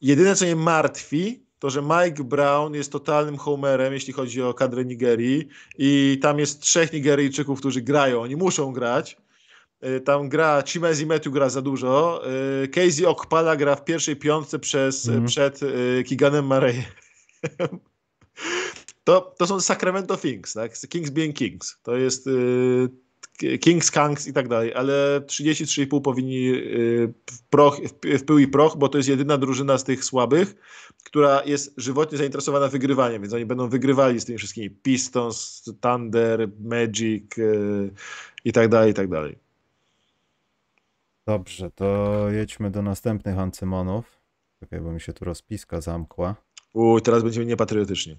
jedyne 0.00 0.34
co 0.36 0.44
mnie 0.44 0.56
martwi, 0.56 1.46
to 1.58 1.70
że 1.70 1.82
Mike 1.82 2.24
Brown 2.24 2.74
jest 2.74 2.92
totalnym 2.92 3.36
homerem, 3.38 3.92
jeśli 3.92 4.12
chodzi 4.12 4.42
o 4.42 4.54
kadrę 4.54 4.84
Nigerii 4.84 5.48
i 5.78 6.18
tam 6.22 6.38
jest 6.38 6.60
trzech 6.60 6.92
Nigeryjczyków, 6.92 7.58
którzy 7.60 7.82
grają, 7.82 8.22
oni 8.22 8.36
muszą 8.36 8.72
grać. 8.72 9.16
Y, 9.84 10.00
Tam 10.00 10.28
gra 10.28 10.62
Chimezi 10.66 11.06
Matthew 11.06 11.32
gra 11.32 11.48
za 11.48 11.62
dużo. 11.62 12.22
y, 12.64 12.68
Casey 12.68 13.06
Okpala 13.06 13.56
gra 13.56 13.76
w 13.76 13.84
pierwszej 13.84 14.16
piątce 14.16 14.58
przez, 14.58 15.06
Mhm. 15.08 15.26
przed 15.26 15.62
y, 15.62 16.04
Kiganem 16.06 16.46
Murray. 16.46 16.84
To, 19.04 19.34
to 19.38 19.46
są 19.46 19.60
Sacramento 19.60 20.16
Kings, 20.16 20.52
tak? 20.52 20.72
Kings 20.88 21.10
being 21.10 21.36
Kings. 21.36 21.78
To 21.82 21.96
jest 21.96 22.26
y, 22.26 22.88
Kings, 23.58 23.90
Kangs 23.90 24.26
i 24.26 24.32
tak 24.32 24.48
dalej, 24.48 24.74
ale 24.74 25.20
33,5 25.20 26.02
powinni 26.02 26.48
y, 26.48 27.14
w, 27.30 27.42
proch, 27.50 27.80
w, 27.80 28.18
w 28.18 28.24
pył 28.24 28.38
i 28.38 28.48
proch, 28.48 28.76
bo 28.76 28.88
to 28.88 28.98
jest 28.98 29.08
jedyna 29.08 29.38
drużyna 29.38 29.78
z 29.78 29.84
tych 29.84 30.04
słabych, 30.04 30.54
która 31.04 31.42
jest 31.44 31.74
żywotnie 31.76 32.18
zainteresowana 32.18 32.68
wygrywaniem, 32.68 33.22
więc 33.22 33.34
oni 33.34 33.46
będą 33.46 33.68
wygrywali 33.68 34.20
z 34.20 34.24
tymi 34.24 34.38
wszystkimi 34.38 34.70
Pistons, 34.70 35.64
Thunder, 35.80 36.48
Magic 36.60 37.38
y, 37.38 37.90
i 38.44 38.52
tak 38.52 38.68
dalej, 38.68 38.90
i 38.90 38.94
tak 38.94 39.08
dalej. 39.08 39.38
Dobrze, 41.26 41.70
to 41.70 42.26
jedźmy 42.30 42.70
do 42.70 42.82
następnych 42.82 43.38
ancymonów. 43.38 44.04
Czekaj, 44.60 44.80
bo 44.80 44.92
mi 44.92 45.00
się 45.00 45.12
tu 45.12 45.24
rozpiska 45.24 45.80
zamkła. 45.80 46.36
Uj, 46.72 47.02
teraz 47.02 47.22
będziemy 47.22 47.46
niepatriotycznie. 47.46 48.16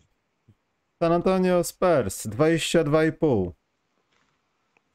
San 1.03 1.11
Antonio 1.11 1.63
Spurs 1.63 2.27
22,5. 2.27 3.51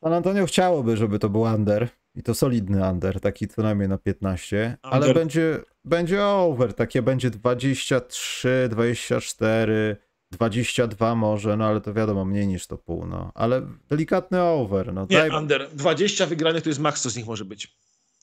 San 0.03 0.13
Antonio 0.13 0.47
chciałoby, 0.47 0.97
żeby 0.97 1.19
to 1.19 1.29
był 1.29 1.41
under. 1.41 1.89
I 2.15 2.23
to 2.23 2.35
solidny 2.35 2.91
under, 2.91 3.21
taki 3.21 3.49
co 3.49 3.63
najmniej 3.63 3.89
na 3.89 3.99
15, 3.99 4.77
ale 4.83 5.01
Under. 5.01 5.15
będzie, 5.15 5.61
będzie 5.85 6.25
over, 6.25 6.75
takie 6.75 7.03
będzie 7.03 7.31
23, 7.31 8.69
24, 8.71 9.97
22 10.31 11.15
może, 11.15 11.57
no 11.57 11.67
ale 11.67 11.81
to 11.81 11.95
wiadomo, 11.95 12.25
mniej 12.25 12.47
niż 12.47 12.67
to 12.67 12.79
pół, 12.79 13.07
no. 13.07 13.33
Ale 13.35 13.63
delikatny 13.89 14.43
over, 14.43 14.95
no. 14.95 15.07
Nie, 15.11 15.17
Daj, 15.17 15.31
under. 15.31 15.69
20 15.73 16.27
wygranych 16.27 16.63
to 16.63 16.69
jest 16.69 16.81
maks, 16.81 17.03
co 17.03 17.11
z 17.11 17.17
nich 17.17 17.27
może 17.27 17.45
być. 17.45 17.77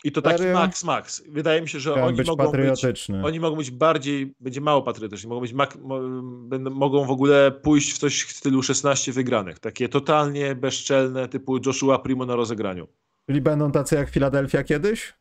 I 0.05 0.11
to 0.11 0.21
taki 0.21 0.37
Serio? 0.37 0.53
max, 0.53 0.83
max. 0.83 1.23
Wydaje 1.27 1.61
mi 1.61 1.69
się, 1.69 1.79
że 1.79 1.91
chciałem 1.91 2.07
oni 2.07 2.17
być 2.17 2.27
mogą 2.27 2.51
być, 2.51 3.07
oni 3.23 3.39
mogą 3.39 3.55
być 3.55 3.71
bardziej, 3.71 4.35
będzie 4.39 4.61
mało 4.61 4.81
patriotyczni, 4.81 5.29
mogą 5.29 5.41
być, 5.41 5.53
mak, 5.53 5.75
mo, 5.75 5.99
będą, 6.47 6.69
mogą 6.69 7.05
w 7.05 7.11
ogóle 7.11 7.51
pójść 7.51 7.93
w 7.93 7.97
coś 7.97 8.23
w 8.23 8.31
stylu 8.31 8.63
16 8.63 9.11
wygranych. 9.11 9.59
Takie 9.59 9.89
totalnie 9.89 10.55
bezczelne, 10.55 11.27
typu 11.27 11.57
Joshua 11.65 11.99
Primo 11.99 12.25
na 12.25 12.35
rozegraniu. 12.35 12.87
Czyli 13.29 13.41
będą 13.41 13.71
tacy 13.71 13.95
jak 13.95 14.09
Philadelphia 14.09 14.63
kiedyś? 14.63 15.13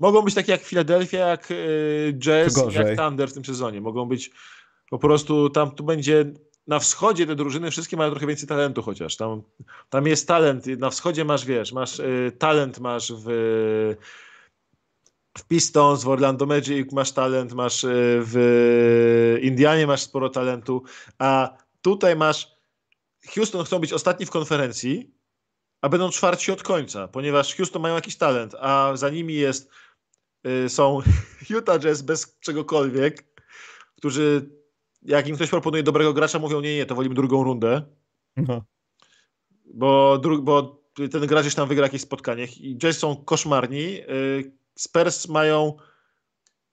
Mogą 0.00 0.22
być 0.22 0.34
takie 0.34 0.52
jak 0.52 0.62
Philadelphia, 0.62 1.18
jak 1.18 1.50
y, 1.50 2.14
Jazz, 2.18 2.74
jak 2.74 2.96
Thunder 2.96 3.28
w 3.30 3.32
tym 3.32 3.44
sezonie. 3.44 3.80
Mogą 3.80 4.06
być 4.06 4.30
po 4.90 4.98
prostu, 4.98 5.50
tam 5.50 5.70
tu 5.70 5.84
będzie, 5.84 6.32
na 6.66 6.78
wschodzie 6.78 7.26
te 7.26 7.34
drużyny 7.34 7.70
wszystkie 7.70 7.96
mają 7.96 8.10
trochę 8.10 8.26
więcej 8.26 8.48
talentu 8.48 8.82
chociaż. 8.82 9.16
Tam, 9.16 9.42
tam 9.90 10.06
jest 10.06 10.28
talent, 10.28 10.66
na 10.66 10.90
wschodzie 10.90 11.24
masz, 11.24 11.44
wiesz, 11.44 11.72
masz 11.72 11.98
y, 11.98 12.32
talent 12.38 12.78
masz 12.78 13.12
w, 13.12 13.24
w 15.38 15.44
Pistons, 15.48 16.04
w 16.04 16.08
Orlando 16.08 16.46
Magic 16.46 16.92
masz 16.92 17.12
talent, 17.12 17.52
masz 17.52 17.84
y, 17.84 17.88
w 18.24 19.38
Indianie 19.42 19.86
masz 19.86 20.02
sporo 20.02 20.28
talentu, 20.28 20.82
a 21.18 21.56
tutaj 21.82 22.16
masz 22.16 22.56
Houston 23.34 23.64
chcą 23.64 23.78
być 23.78 23.92
ostatni 23.92 24.26
w 24.26 24.30
konferencji, 24.30 25.14
a 25.80 25.88
będą 25.88 26.10
czwarci 26.10 26.52
od 26.52 26.62
końca, 26.62 27.08
ponieważ 27.08 27.54
Houston 27.54 27.82
mają 27.82 27.94
jakiś 27.94 28.16
talent, 28.16 28.54
a 28.60 28.92
za 28.94 29.10
nimi 29.10 29.34
jest 29.34 29.70
y, 30.46 30.68
są 30.68 31.00
Utah 31.50 31.80
Jazz 31.80 32.02
bez 32.02 32.38
czegokolwiek, 32.40 33.24
którzy 33.96 34.61
jak 35.02 35.28
im 35.28 35.36
ktoś 35.36 35.50
proponuje 35.50 35.82
dobrego 35.82 36.12
gracza, 36.12 36.38
mówią 36.38 36.60
nie, 36.60 36.76
nie, 36.76 36.86
to 36.86 36.94
wolimy 36.94 37.14
drugą 37.14 37.44
rundę. 37.44 37.82
No. 38.36 38.62
Bo, 39.74 40.18
dru, 40.18 40.42
bo 40.42 40.82
ten 41.12 41.26
gracz 41.26 41.44
już 41.44 41.54
tam 41.54 41.68
wygra 41.68 41.86
jakieś 41.86 42.02
spotkanie. 42.02 42.44
I 42.60 42.76
Jazz 42.76 42.98
są 42.98 43.16
koszmarni. 43.16 44.00
Y, 44.00 44.52
Spurs 44.74 45.28
mają 45.28 45.76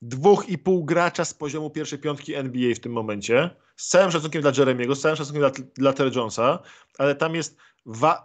dwóch 0.02 0.50
i 0.50 0.58
pół 0.58 0.86
gracza 0.86 1.26
z 1.26 1.34
poziomu 1.34 1.70
pierwszej 1.70 2.00
piątki 2.00 2.36
NBA 2.36 2.76
w 2.76 2.80
tym 2.80 2.92
momencie. 2.92 3.50
Z 3.76 3.88
całym 3.88 4.12
szacunkiem 4.12 4.42
dla 4.42 4.52
Jeremiego, 4.58 4.96
z 4.96 5.02
całym 5.02 5.18
szacunkiem 5.18 5.42
dla, 5.42 5.52
dla 5.76 5.94
Terry 5.94 6.12
Jonesa, 6.16 6.60
ale 6.98 7.16
tam 7.16 7.36
jest 7.36 7.58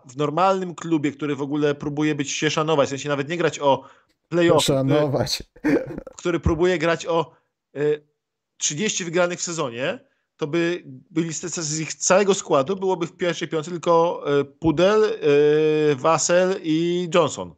w 0.06 0.16
normalnym 0.16 0.74
klubie, 0.74 1.12
który 1.12 1.36
w 1.36 1.42
ogóle 1.42 1.74
próbuje 1.74 2.14
być 2.14 2.30
się 2.30 2.50
szanować, 2.50 2.86
w 2.86 2.90
sensie 2.90 3.08
nawet 3.08 3.28
nie 3.28 3.36
grać 3.36 3.58
o 3.58 3.84
playoff, 4.28 4.64
Szanować. 4.64 5.42
który, 5.60 5.84
który 6.16 6.40
próbuje 6.40 6.78
grać 6.78 7.06
o 7.06 7.32
y, 7.76 8.13
30 8.56 9.04
wygranych 9.04 9.38
w 9.38 9.42
sezonie, 9.42 9.98
to 10.36 10.46
by 10.46 10.82
byli 10.86 11.32
z, 11.32 11.54
z 11.54 11.80
ich 11.80 11.94
całego 11.94 12.34
składu 12.34 12.76
byłoby 12.76 13.06
w 13.06 13.16
pierwszej 13.16 13.48
piątce 13.48 13.70
tylko 13.70 14.24
y, 14.40 14.44
Pudel, 14.44 15.04
y, 15.04 15.96
Vassell 15.96 16.60
i 16.62 17.08
Johnson. 17.14 17.54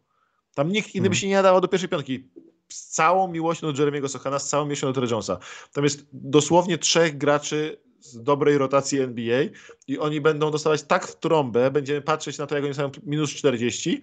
Tam 0.55 0.73
nikt 0.73 0.95
inny 0.95 1.03
by 1.03 1.07
Mhm. 1.07 1.21
się 1.21 1.29
nie 1.29 1.35
nadawał 1.35 1.61
do 1.61 1.69
pierwszej 1.69 1.89
piątki. 1.89 2.31
Z 2.69 2.87
całą 2.87 3.29
miłością 3.29 3.73
do 3.73 3.79
Jeremiego 3.79 4.09
Sochana, 4.09 4.39
z 4.39 4.49
całą 4.49 4.65
miłością 4.65 4.87
do 4.87 4.93
Terry 4.93 5.07
Jonesa. 5.11 5.39
Tam 5.73 5.85
jest 5.85 6.07
dosłownie 6.13 6.79
trzech 6.79 7.19
graczy 7.19 7.81
z 8.01 8.23
dobrej 8.23 8.59
rotacji 8.59 9.01
NBA 9.01 9.43
i 9.89 9.99
oni 9.99 10.21
będą 10.21 10.51
dostawać 10.51 10.83
tak 10.83 11.07
w 11.07 11.17
trąbę, 11.17 11.71
będziemy 11.71 12.01
patrzeć 12.03 12.39
na 12.39 12.47
to, 12.47 12.55
jak 12.55 12.65
oni 12.65 12.75
są 12.75 12.91
minus 13.03 13.31
40 13.31 14.03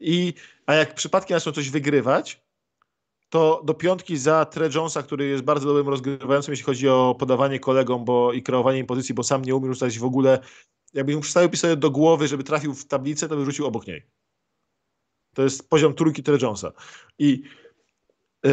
i, 0.00 0.34
a 0.66 0.74
jak 0.74 0.94
przypadkiem 0.94 1.36
zaczną 1.36 1.52
coś 1.52 1.70
wygrywać, 1.70 2.43
to 3.34 3.62
do 3.64 3.74
piątki 3.74 4.16
za 4.16 4.44
Tre 4.44 4.68
Jonesa, 4.74 5.02
który 5.02 5.26
jest 5.26 5.44
bardzo 5.44 5.66
dobrym 5.66 5.88
rozgrywającym, 5.88 6.52
jeśli 6.52 6.64
chodzi 6.64 6.88
o 6.88 7.16
podawanie 7.18 7.60
kolegom 7.60 8.04
bo, 8.04 8.32
i 8.32 8.42
kreowanie 8.42 8.78
im 8.78 8.86
pozycji, 8.86 9.14
bo 9.14 9.22
sam 9.22 9.42
nie 9.42 9.54
umie 9.54 9.68
rzucać 9.68 9.98
w 9.98 10.04
ogóle. 10.04 10.38
Jakby 10.92 11.14
mu 11.14 11.20
przystawił 11.20 11.50
pistolet 11.50 11.78
do 11.78 11.90
głowy, 11.90 12.28
żeby 12.28 12.44
trafił 12.44 12.74
w 12.74 12.86
tablicę, 12.86 13.28
to 13.28 13.36
by 13.36 13.44
rzucił 13.44 13.66
obok 13.66 13.86
niej. 13.86 14.02
To 15.34 15.42
jest 15.42 15.68
poziom 15.68 15.94
trójki 15.94 16.22
Tre 16.22 16.38
Jonesa. 16.42 16.72
I 17.18 17.42
yy, 18.44 18.52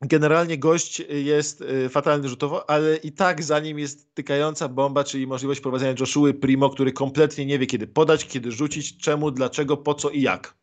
generalnie 0.00 0.58
gość 0.58 1.02
jest 1.08 1.60
yy, 1.60 1.88
fatalny 1.88 2.28
rzutowo, 2.28 2.70
ale 2.70 2.96
i 2.96 3.12
tak 3.12 3.42
za 3.42 3.60
nim 3.60 3.78
jest 3.78 4.14
tykająca 4.14 4.68
bomba, 4.68 5.04
czyli 5.04 5.26
możliwość 5.26 5.60
prowadzenia 5.60 5.94
Joshua 6.00 6.32
Primo, 6.40 6.70
który 6.70 6.92
kompletnie 6.92 7.46
nie 7.46 7.58
wie, 7.58 7.66
kiedy 7.66 7.86
podać, 7.86 8.26
kiedy 8.26 8.52
rzucić, 8.52 8.96
czemu, 8.96 9.30
dlaczego, 9.30 9.76
po 9.76 9.94
co 9.94 10.10
i 10.10 10.22
jak. 10.22 10.61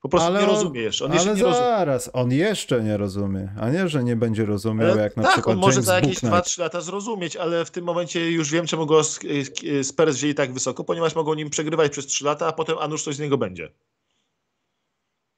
Po 0.00 0.08
prostu 0.08 0.28
Ale 0.28 0.40
nie 0.40 0.46
rozumie 0.46 0.80
jeszcze. 0.80 1.04
On 1.04 1.12
jeszcze 1.12 1.34
nie 1.34 1.42
rozumie. 1.42 1.54
zaraz, 1.54 2.10
on 2.12 2.32
jeszcze 2.32 2.82
nie 2.82 2.96
rozumie, 2.96 3.52
a 3.60 3.70
nie, 3.70 3.88
że 3.88 4.04
nie 4.04 4.16
będzie 4.16 4.44
rozumiał, 4.44 4.90
Ale 4.92 5.02
jak 5.02 5.16
na 5.16 5.22
tak, 5.22 5.32
przykład 5.32 5.54
on 5.54 5.60
może 5.60 5.74
James 5.74 5.86
za 5.86 5.94
jakieś 5.94 6.20
Bouknight. 6.20 6.48
2-3 6.48 6.60
lata 6.60 6.80
zrozumieć, 6.80 7.36
ale 7.36 7.64
w 7.64 7.70
tym 7.70 7.84
momencie 7.84 8.30
już 8.30 8.50
wiem, 8.50 8.66
czemu 8.66 8.86
go 8.86 9.04
Spurs 9.82 10.16
wzięli 10.16 10.34
tak 10.34 10.52
wysoko, 10.52 10.84
ponieważ 10.84 11.14
mogą 11.14 11.34
nim 11.34 11.50
przegrywać 11.50 11.92
przez 11.92 12.06
3 12.06 12.24
lata, 12.24 12.46
a 12.46 12.52
potem 12.52 12.76
a 12.80 12.88
nuż 12.88 13.02
coś 13.02 13.16
z 13.16 13.18
niego 13.18 13.38
będzie. 13.38 13.72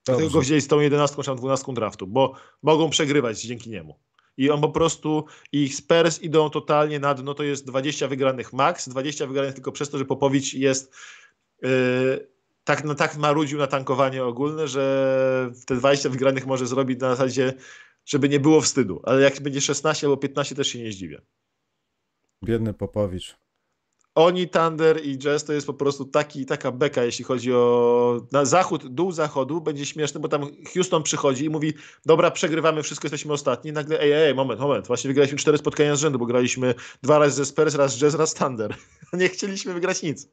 Dlatego 0.06 0.26
Dobrze. 0.26 0.38
go 0.38 0.42
wzięli 0.42 0.60
z 0.60 0.68
tą 0.68 0.80
11 0.80 1.16
czy 1.16 1.26
tam 1.26 1.36
12 1.36 1.74
draftu, 1.74 2.06
bo 2.06 2.34
mogą 2.62 2.90
przegrywać 2.90 3.42
dzięki 3.42 3.70
niemu. 3.70 3.98
I 4.36 4.50
on 4.50 4.60
po 4.60 4.68
prostu, 4.68 5.24
ich 5.52 5.74
Spurs 5.74 6.22
idą 6.22 6.50
totalnie 6.50 7.00
na 7.00 7.14
dno, 7.14 7.34
to 7.34 7.42
jest 7.42 7.66
20 7.66 8.08
wygranych 8.08 8.52
max, 8.52 8.88
20 8.88 9.26
wygranych 9.26 9.54
tylko 9.54 9.72
przez 9.72 9.90
to, 9.90 9.98
że 9.98 10.04
Popowicz 10.04 10.54
jest 10.54 10.94
yy, 11.62 12.28
tak, 12.70 12.84
no, 12.84 12.94
tak 12.94 13.16
marudził 13.16 13.58
na 13.58 13.66
tankowanie 13.66 14.24
ogólne, 14.24 14.68
że 14.68 15.52
te 15.66 15.76
20 15.76 16.08
wygranych 16.08 16.46
może 16.46 16.66
zrobić 16.66 17.00
na 17.00 17.10
zasadzie, 17.10 17.54
żeby 18.06 18.28
nie 18.28 18.40
było 18.40 18.60
wstydu. 18.60 19.00
Ale 19.04 19.20
jak 19.20 19.40
będzie 19.40 19.60
16 19.60 20.06
albo 20.06 20.16
15 20.16 20.54
też 20.54 20.68
się 20.68 20.78
nie 20.78 20.92
zdziwię. 20.92 21.20
Biedny 22.44 22.74
Popowicz. 22.74 23.36
Oni, 24.14 24.48
Thunder 24.48 25.04
i 25.04 25.18
Jazz 25.18 25.44
to 25.44 25.52
jest 25.52 25.66
po 25.66 25.74
prostu 25.74 26.04
taki, 26.04 26.46
taka 26.46 26.72
beka, 26.72 27.04
jeśli 27.04 27.24
chodzi 27.24 27.52
o 27.52 28.26
na 28.32 28.44
zachód, 28.44 28.86
dół 28.86 29.12
zachodu. 29.12 29.60
Będzie 29.60 29.86
śmieszny, 29.86 30.20
bo 30.20 30.28
tam 30.28 30.46
Houston 30.74 31.02
przychodzi 31.02 31.44
i 31.44 31.50
mówi, 31.50 31.74
dobra, 32.06 32.30
przegrywamy, 32.30 32.82
wszystko, 32.82 33.06
jesteśmy 33.06 33.32
ostatni. 33.32 33.72
Nagle, 33.72 34.00
ej, 34.00 34.12
ej, 34.12 34.34
moment, 34.34 34.60
moment, 34.60 34.86
właśnie 34.86 35.08
wygraliśmy 35.08 35.38
cztery 35.38 35.58
spotkania 35.58 35.96
z 35.96 36.00
rzędu, 36.00 36.18
bo 36.18 36.26
graliśmy 36.26 36.74
dwa 37.02 37.18
razy 37.18 37.36
ze 37.36 37.44
Spurs, 37.44 37.74
raz 37.74 37.98
Jazz, 37.98 38.14
raz 38.14 38.34
Thunder. 38.34 38.74
Nie 39.12 39.28
chcieliśmy 39.28 39.74
wygrać 39.74 40.02
nic. 40.02 40.28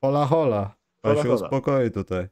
Hola 0.00 0.26
hola. 0.26 0.78
Pan 1.00 1.16
się 1.16 1.22
hola. 1.22 1.34
uspokoi 1.34 1.90
tutaj. 1.90 2.26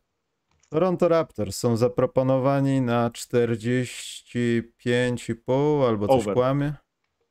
Toronto 0.70 1.08
Raptors 1.08 1.56
są 1.56 1.76
zaproponowani 1.76 2.80
na 2.80 3.10
45,5 3.10 5.88
albo 5.88 6.06
coś 6.08 6.22
Over. 6.22 6.34
kłamie. 6.34 6.74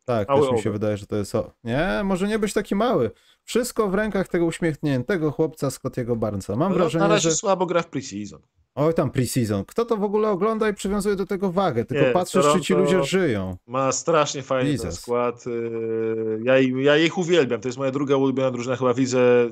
Tak, 0.06 0.30
Mały 0.30 0.42
też 0.42 0.52
mi 0.52 0.58
się 0.62 0.70
over. 0.70 0.80
wydaje, 0.82 0.98
że 0.98 1.06
to 1.08 1.16
jest. 1.16 1.36
O... 1.36 1.52
Nie, 1.64 2.02
może 2.04 2.28
nie 2.28 2.40
być 2.40 2.54
taki 2.54 2.76
mały. 2.76 3.12
Wszystko 3.44 3.88
w 3.90 3.94
rękach 3.94 4.28
tego 4.28 4.46
uśmiechniętego 4.46 5.32
chłopca 5.32 5.72
Scottiego 5.72 6.16
Barnesa. 6.16 6.56
Mam 6.56 6.72
No, 6.72 6.78
wrażenie, 6.78 7.02
na 7.04 7.08
razie 7.08 7.30
że. 7.30 7.36
słabo 7.36 7.66
gra 7.66 7.82
w 7.82 7.88
preseason. 7.88 8.42
Oj, 8.76 8.94
tam 8.94 9.12
preseason. 9.12 9.66
Kto 9.66 9.86
to 9.86 9.98
w 9.98 10.04
ogóle 10.04 10.30
ogląda 10.30 10.70
i 10.70 10.74
przywiązuje 10.74 11.16
do 11.16 11.26
tego 11.26 11.52
wagę? 11.52 11.86
Tylko 11.86 12.06
Nie, 12.06 12.12
patrzysz, 12.12 12.46
czy 12.54 12.62
ci 12.62 12.74
Toronto- 12.74 12.94
ludzie 12.94 13.04
żyją. 13.08 13.58
Ma 13.68 13.92
strasznie 13.92 14.44
fajny 14.44 14.92
skład. 14.92 15.46
Yy, 15.46 16.40
Ja, 16.44 16.60
ja 16.60 16.98
ich 16.98 17.18
uwielbiam. 17.18 17.62
To 17.62 17.68
jest 17.68 17.78
moja 17.78 17.92
druga 17.92 18.16
ulubiona 18.16 18.52
drużyna. 18.52 18.76
Chyba 18.76 18.94
widzę 18.94 19.50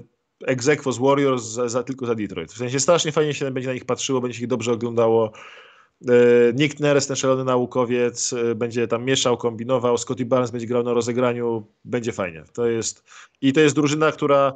Exequo 0.47 0.91
z 0.91 0.97
Warriors 0.97 1.43
za, 1.43 1.69
za, 1.69 1.83
tylko 1.83 2.05
za 2.05 2.15
Detroit. 2.15 2.51
W 2.51 2.57
sensie 2.57 2.79
strasznie 2.79 3.11
fajnie 3.11 3.33
się 3.33 3.51
będzie 3.51 3.67
na 3.69 3.73
nich 3.73 3.85
patrzyło, 3.85 4.21
będzie 4.21 4.37
się 4.37 4.43
ich 4.43 4.49
dobrze 4.49 4.71
oglądało. 4.71 5.31
Yy, 6.01 6.53
Nick 6.55 6.79
Neres, 6.79 7.07
ten 7.07 7.15
szalony 7.15 7.43
naukowiec, 7.43 8.31
yy, 8.31 8.55
będzie 8.55 8.87
tam 8.87 9.05
mieszał, 9.05 9.37
kombinował. 9.37 9.97
Scotty 9.97 10.25
Barnes 10.25 10.51
będzie 10.51 10.67
grał 10.67 10.83
na 10.83 10.93
rozegraniu. 10.93 11.67
Będzie 11.85 12.11
fajnie. 12.11 12.43
To 12.53 12.67
jest... 12.67 13.03
I 13.41 13.53
to 13.53 13.59
jest 13.59 13.75
drużyna, 13.75 14.11
która 14.11 14.53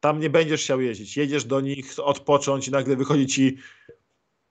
tam 0.00 0.20
nie 0.20 0.30
będziesz 0.30 0.62
chciał 0.62 0.80
jeździć. 0.80 1.16
Jedziesz 1.16 1.44
do 1.44 1.60
nich 1.60 1.94
odpocząć 2.02 2.68
i 2.68 2.70
nagle 2.70 2.96
wychodzi 2.96 3.26
ci 3.26 3.56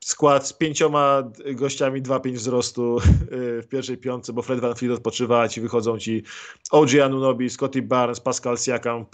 skład 0.10 0.48
z 0.48 0.54
pięcioma 0.54 1.32
gościami 1.56 2.02
2-5 2.04 2.34
wzrostu 2.34 2.98
yy, 3.32 3.62
w 3.64 3.68
pierwszej 3.68 3.98
piątce, 3.98 4.34
bo 4.34 4.42
Fred 4.42 4.60
Van 4.60 4.76
Fleet 4.76 4.94
odpoczywa, 4.94 5.42
a 5.42 5.48
ci 5.48 5.62
wychodzą 5.62 6.00
ci 6.00 6.24
OG 6.72 6.90
Anunobi, 7.04 7.50
Scotty 7.50 7.82
Barnes, 7.82 8.20
Pascal 8.20 8.58
Siakam, 8.58 9.06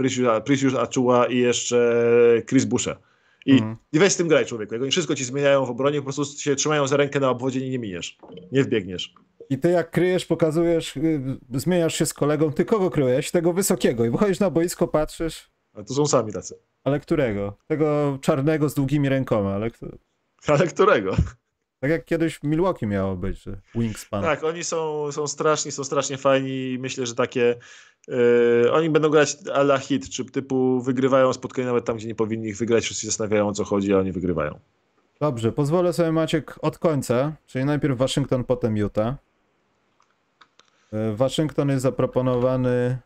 Precious 0.46 0.76
Achua 0.76 1.26
i 1.26 1.38
jeszcze 1.38 2.04
Chris 2.50 2.66
Boucher. 2.66 2.98
I, 3.46 3.52
Mhm. 3.54 3.76
I 3.94 4.00
weź 4.00 4.14
z 4.14 4.18
tym 4.18 4.28
graj, 4.28 4.46
człowieku. 4.46 4.74
Jak 4.74 4.82
oni 4.82 4.92
wszystko 4.92 5.16
ci 5.16 5.24
zmieniają 5.26 5.66
w 5.66 5.70
obronie, 5.70 6.02
po 6.02 6.04
prostu 6.14 6.40
się 6.40 6.56
trzymają 6.56 6.88
za 6.88 6.98
rękę 6.98 7.20
na 7.20 7.30
obwodzie 7.30 7.60
i 7.68 7.70
nie 7.70 7.80
miniesz. 7.80 8.18
Nie 8.52 8.64
wbiegniesz. 8.64 9.14
I 9.50 9.58
ty 9.60 9.70
jak 9.70 9.92
kryjesz, 9.92 10.26
pokazujesz, 10.26 10.98
y, 10.98 11.22
zmieniasz 11.54 11.96
się 11.96 12.06
z 12.06 12.14
kolegą, 12.14 12.54
ty 12.54 12.66
kogo 12.66 12.90
kryjesz? 12.90 13.32
Tego 13.32 13.54
wysokiego. 13.54 14.06
I 14.06 14.10
wychodzisz 14.10 14.40
na 14.40 14.50
boisko, 14.50 14.88
patrzysz, 14.88 15.50
A 15.74 15.84
to 15.84 15.94
są 15.94 16.06
sami 16.06 16.34
tacy. 16.34 16.56
ale 16.84 17.00
którego? 17.00 17.58
Tego 17.68 18.18
czarnego 18.22 18.70
z 18.70 18.74
długimi 18.74 19.10
rękoma, 19.10 19.54
ale 19.54 19.72
kto... 19.72 19.88
Ale 20.54 20.68
którego? 20.68 21.16
Tak 21.80 21.92
jak 21.92 22.06
kiedyś 22.06 22.36
w 22.38 22.44
Milwaukee 22.44 22.88
miało 22.88 23.16
być, 23.16 23.44
że 23.44 23.58
wingspan. 23.76 24.24
Tak, 24.24 24.44
oni 24.44 24.64
są, 24.64 25.12
są 25.12 25.28
straszni, 25.28 25.72
są 25.72 25.84
strasznie 25.84 26.18
fajni 26.18 26.72
i 26.72 26.80
myślę, 26.80 27.06
że 27.06 27.16
takie 27.16 27.56
yy, 28.08 28.72
oni 28.72 28.90
będą 28.90 29.10
grać 29.10 29.38
a 29.54 29.60
la 29.60 29.78
hit, 29.78 30.10
czy 30.10 30.26
typu 30.26 30.82
wygrywają 30.82 31.34
spotkania 31.34 31.68
nawet 31.68 31.86
tam, 31.86 31.98
gdzie 31.98 32.08
nie 32.08 32.16
powinni 32.16 32.48
ich 32.48 32.58
wygrać, 32.58 32.84
wszyscy 32.84 33.02
się 33.02 33.08
zastanawiają 33.08 33.48
o 33.48 33.54
co 33.54 33.64
chodzi, 33.64 33.94
a 33.94 33.98
oni 33.98 34.12
wygrywają. 34.12 34.60
Dobrze, 35.20 35.52
pozwolę 35.52 35.94
sobie 35.94 36.12
Maciek 36.12 36.56
od 36.62 36.78
końca, 36.78 37.36
czyli 37.48 37.66
najpierw 37.66 37.98
Waszyngton, 37.98 38.44
potem 38.44 38.78
Utah. 38.78 39.16
E, 40.94 41.16
Waszyngton 41.16 41.70
jest 41.70 41.84
zaproponowany 41.84 42.98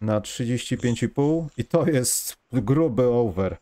na 0.00 0.20
35,5 0.20 1.46
i 1.58 1.64
to 1.64 1.86
jest 1.86 2.36
gruby 2.52 3.06
over. 3.06 3.56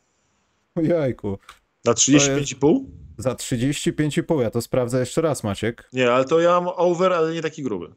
Ojejku, 0.74 1.38
Na 1.84 1.92
35,5? 1.92 2.84
Za 3.22 3.32
35,5 3.32 4.40
ja 4.40 4.50
to 4.50 4.62
sprawdzę 4.62 5.00
jeszcze 5.00 5.20
raz 5.20 5.44
Maciek. 5.44 5.88
Nie, 5.92 6.12
ale 6.12 6.24
to 6.24 6.40
ja 6.40 6.60
mam 6.60 6.74
over, 6.76 7.12
ale 7.12 7.32
nie 7.32 7.42
taki 7.42 7.62
gruby. 7.62 7.94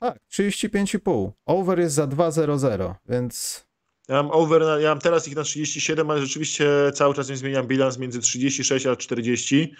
Tak, 0.00 0.18
35,5. 0.32 1.30
Over 1.46 1.80
jest 1.80 1.94
za 1.94 2.06
2,00, 2.06 2.94
więc 3.08 3.64
Ja 4.08 4.22
mam 4.22 4.30
over, 4.30 4.62
na, 4.62 4.78
ja 4.78 4.88
mam 4.88 4.98
teraz 4.98 5.28
ich 5.28 5.36
na 5.36 5.42
37, 5.42 6.10
ale 6.10 6.20
rzeczywiście 6.20 6.66
cały 6.94 7.14
czas 7.14 7.28
nie 7.28 7.36
zmieniam 7.36 7.66
bilans 7.66 7.98
między 7.98 8.20
36 8.20 8.86
a 8.86 8.96
40 8.96 9.74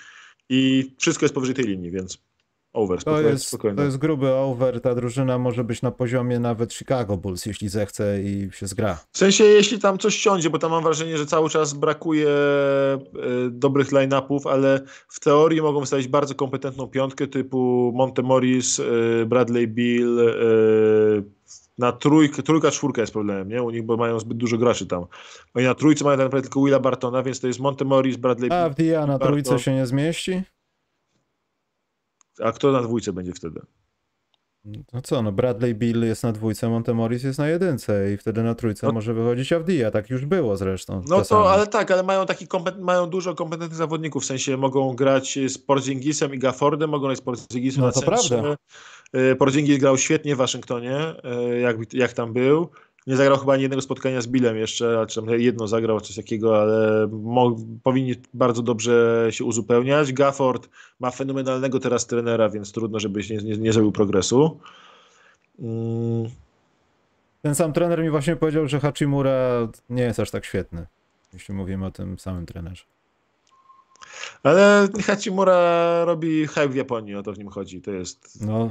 i 0.49 0.91
wszystko 0.99 1.25
jest 1.25 1.35
powyżej 1.35 1.55
tej 1.55 1.65
linii, 1.65 1.91
więc 1.91 2.19
over, 2.75 3.05
to 3.05 3.21
jest, 3.21 3.47
spokojnie. 3.47 3.77
to 3.77 3.83
jest 3.83 3.99
gruby 3.99 4.33
over. 4.33 4.81
Ta 4.81 4.95
drużyna 4.95 5.39
może 5.39 5.65
być 5.65 5.83
na 5.83 5.91
poziomie 5.91 6.39
nawet 6.39 6.75
Chicago 6.75 7.17
Bulls, 7.17 7.47
jeśli 7.47 7.69
zechce 7.69 8.23
i 8.23 8.49
się 8.53 8.67
zgra. 8.67 8.99
W 9.13 9.19
sensie, 9.19 9.45
jeśli 9.45 9.79
tam 9.79 9.99
coś 9.99 10.17
siądzie, 10.17 10.51
bo 10.51 10.59
tam 10.59 10.71
mam 10.71 10.85
wrażenie, 10.85 11.19
że 11.19 11.27
cały 11.27 11.51
czas 11.51 11.73
brakuje 11.73 12.29
e, 12.29 12.99
dobrych 13.51 13.93
line-upów, 13.93 14.47
ale 14.47 14.81
w 15.09 15.21
teorii 15.21 15.63
mogą 15.63 15.81
wystawić 15.81 16.09
bardzo 16.09 16.35
kompetentną 16.35 16.87
piątkę 16.87 17.27
typu 17.27 17.93
Montemoris, 17.95 18.81
e, 18.81 18.85
Bradley 19.27 19.69
Bill, 19.69 20.21
e, 20.21 21.45
na 21.79 21.93
trójkę, 21.93 22.43
trójka, 22.43 22.71
czwórka 22.71 23.01
jest 23.01 23.13
problemem, 23.13 23.49
nie? 23.49 23.63
U 23.63 23.71
nich, 23.71 23.83
bo 23.83 23.97
mają 23.97 24.21
zbyt 24.21 24.39
dużo 24.39 24.59
graczy 24.59 24.87
tam. 24.87 25.07
Oni 25.55 25.67
na 25.67 25.75
trójce 25.75 26.05
mają 26.05 26.17
tak 26.17 26.25
naprawdę 26.25 26.49
tylko 26.49 26.65
Willa 26.65 26.81
Bartona, 26.81 27.23
więc 27.23 27.41
to 27.41 27.47
jest 27.47 27.61
Montemoris, 27.61 28.17
Bradley 28.17 28.51
A 28.53 28.65
Bill. 28.65 28.73
w 28.73 28.77
Dia 28.77 29.07
na 29.07 29.19
trójce 29.19 29.59
się 29.59 29.75
nie 29.75 29.87
zmieści? 29.87 30.43
A 32.43 32.53
kto 32.53 32.73
na 32.73 32.83
dwójce 32.83 33.13
będzie 33.13 33.33
wtedy? 33.33 33.61
No 34.93 35.03
co, 35.03 35.23
no 35.23 35.33
Bradley 35.33 35.75
Bill 35.75 36.03
jest 36.05 36.23
na 36.23 36.33
dwójce, 36.33 36.69
Montemoris 36.69 37.23
jest 37.23 37.39
na 37.39 37.49
jedynce 37.49 38.13
i 38.13 38.17
wtedy 38.17 38.43
na 38.43 38.55
trójce 38.55 38.87
No- 38.87 38.93
może 38.93 39.15
wychodzić 39.15 39.53
Avdia, 39.53 39.91
tak 39.91 40.11
już 40.11 40.27
było 40.27 40.57
zresztą. 40.57 41.03
No 41.09 41.17
czasami. 41.19 41.43
to, 41.43 41.53
ale 41.53 41.67
tak, 41.67 41.91
ale 41.91 42.03
mają 42.03 42.27
taki 42.27 42.47
mają 42.81 43.07
dużo 43.07 43.35
kompetentnych 43.35 43.77
zawodników, 43.79 44.23
w 44.23 44.27
sensie 44.27 44.57
mogą 44.57 44.95
grać 44.95 45.39
z 45.49 45.59
Porzingisem 45.59 46.35
i 46.35 46.39
Gaffordem, 46.39 46.91
mogą 46.91 47.07
grać 47.07 47.19
z 47.19 47.23
Porzingisem 47.23 47.81
No 47.81 47.87
na 47.87 47.93
to 47.93 48.01
centrze. 48.01 48.29
prawda. 48.29 48.57
Y, 49.33 49.37
Porzingis 49.37 49.79
grał 49.79 49.99
świetnie 49.99 50.35
w 50.35 50.39
Waszyngtonie, 50.39 51.15
y, 51.55 51.59
jak, 51.61 51.77
jak 51.95 52.13
tam 52.13 52.33
był. 52.33 52.69
Nie 53.07 53.17
zagrał 53.17 53.39
chyba 53.39 53.53
ani 53.53 53.63
jednego 53.63 53.83
spotkania 53.83 54.21
z 54.21 54.27
Billem 54.27 54.57
jeszcze, 54.57 55.01
a 55.01 55.07
czy 55.07 55.21
tam 55.21 55.41
jedno 55.41 55.69
zagrał, 55.69 56.01
coś 56.01 56.17
takiego, 56.17 56.61
ale 56.63 57.09
powinni 57.83 58.15
bardzo 58.35 58.63
dobrze 58.63 59.27
się 59.31 59.45
uzupełniać. 59.45 60.13
Gafford 60.13 60.69
ma 61.01 61.11
fenomenalnego 61.11 61.81
teraz 61.81 62.07
trenera, 62.07 62.49
więc 62.49 62.73
trudno, 62.73 63.01
żebyś 63.01 63.31
nie, 63.31 63.37
nie, 63.37 63.57
nie 63.57 63.73
zrobił 63.73 63.93
progresu. 63.93 64.61
Mm, 65.59 66.31
Ten 67.43 67.55
sam 67.55 67.73
trener 67.73 68.03
mi 68.03 68.11
właśnie 68.11 68.37
powiedział, 68.37 68.69
że 68.69 68.81
Hachimura 68.81 69.69
nie 69.91 70.03
jest 70.03 70.21
aż 70.21 70.31
tak 70.31 70.45
świetny, 70.45 70.87
jeśli 71.33 71.55
mówimy 71.55 71.87
o 71.87 71.91
tym 71.91 72.19
samym 72.19 72.47
trenerze. 72.47 72.85
ale 74.43 74.89
Hachimura 75.07 76.05
robi 76.05 76.47
hype 76.47 76.69
w 76.69 76.75
Japonii, 76.75 77.15
o 77.15 77.23
to 77.23 77.33
w 77.33 77.39
nim 77.39 77.49
chodzi. 77.49 77.81
To 77.83 77.91
jest 77.91 78.41
No, 78.47 78.71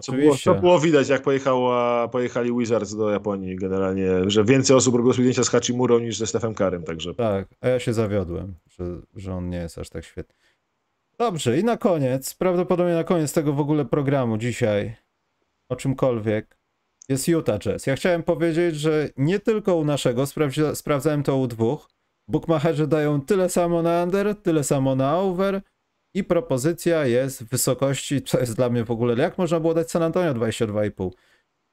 Co 0.00 0.12
było, 0.12 0.36
było 0.60 0.80
widać, 0.80 1.08
jak 1.08 1.22
pojechała, 1.22 2.08
pojechali 2.08 2.58
Wizards 2.58 2.96
do 2.96 3.10
Japonii 3.10 3.56
generalnie, 3.56 4.10
że 4.26 4.44
więcej 4.44 4.76
osób 4.76 4.94
robiło 4.94 5.12
zdjęcia 5.12 5.44
z 5.44 5.48
Hachimurą 5.48 5.98
niż 5.98 6.18
ze 6.18 6.26
Stephem 6.26 6.54
Karem, 6.54 6.82
także 6.82 7.14
Tak, 7.14 7.48
a 7.60 7.68
ja 7.68 7.80
się 7.80 7.92
zawiodłem, 7.92 8.54
że, 8.68 8.84
że 9.16 9.34
on 9.34 9.50
nie 9.50 9.56
jest 9.58 9.78
aż 9.78 9.88
tak 9.90 10.04
świetny. 10.04 10.34
Dobrze, 11.18 11.58
i 11.58 11.64
na 11.64 11.76
koniec, 11.76 12.34
prawdopodobnie 12.34 12.94
na 12.94 13.04
koniec 13.04 13.32
tego 13.32 13.52
w 13.52 13.60
ogóle 13.60 13.84
programu 13.84 14.38
dzisiaj, 14.38 14.96
o 15.68 15.76
czymkolwiek, 15.76 16.56
jest 17.08 17.28
Utah 17.28 17.58
Jazz. 17.58 17.86
Ja 17.86 17.96
chciałem 17.96 18.22
powiedzieć, 18.22 18.76
że 18.76 19.08
nie 19.16 19.40
tylko 19.40 19.76
u 19.76 19.84
naszego, 19.84 20.24
sprawdzi- 20.24 20.74
sprawdzałem 20.74 21.22
to 21.22 21.36
u 21.36 21.46
dwóch, 21.46 21.90
bookmacherzy 22.28 22.86
dają 22.86 23.20
tyle 23.20 23.48
samo 23.48 23.82
na 23.82 24.02
under, 24.02 24.36
tyle 24.36 24.64
samo 24.64 24.94
na 24.94 25.18
over 25.18 25.60
i 26.14 26.24
propozycja 26.24 27.06
jest 27.06 27.42
w 27.44 27.48
wysokości, 27.48 28.22
co 28.22 28.40
jest 28.40 28.56
dla 28.56 28.70
mnie 28.70 28.84
w 28.84 28.90
ogóle, 28.90 29.22
jak 29.22 29.38
można 29.38 29.60
było 29.60 29.74
dać 29.74 29.90
San 29.90 30.02
Antonio 30.02 30.34
22,5. 30.34 31.10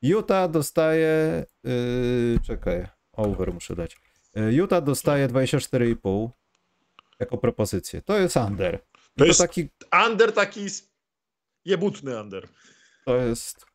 Utah 0.02 0.52
dostaje, 0.52 1.46
yy, 1.64 2.40
czekaj, 2.46 2.88
over 3.14 3.54
muszę 3.54 3.76
dać. 3.76 3.98
Yy, 4.36 4.54
Utah 4.54 4.84
dostaje 4.84 5.28
24,5 5.28 6.30
jako 7.20 7.38
propozycję. 7.38 8.02
To 8.02 8.18
jest 8.20 8.36
under. 8.36 8.80
To 8.80 8.86
to, 9.18 9.26
jest- 9.26 9.40
taki, 9.40 9.70
Under 10.08 10.34
taki 10.34 10.68
jebutny 11.66 12.20
under. 12.22 12.48
to 13.06 13.18
jest... 13.18 13.66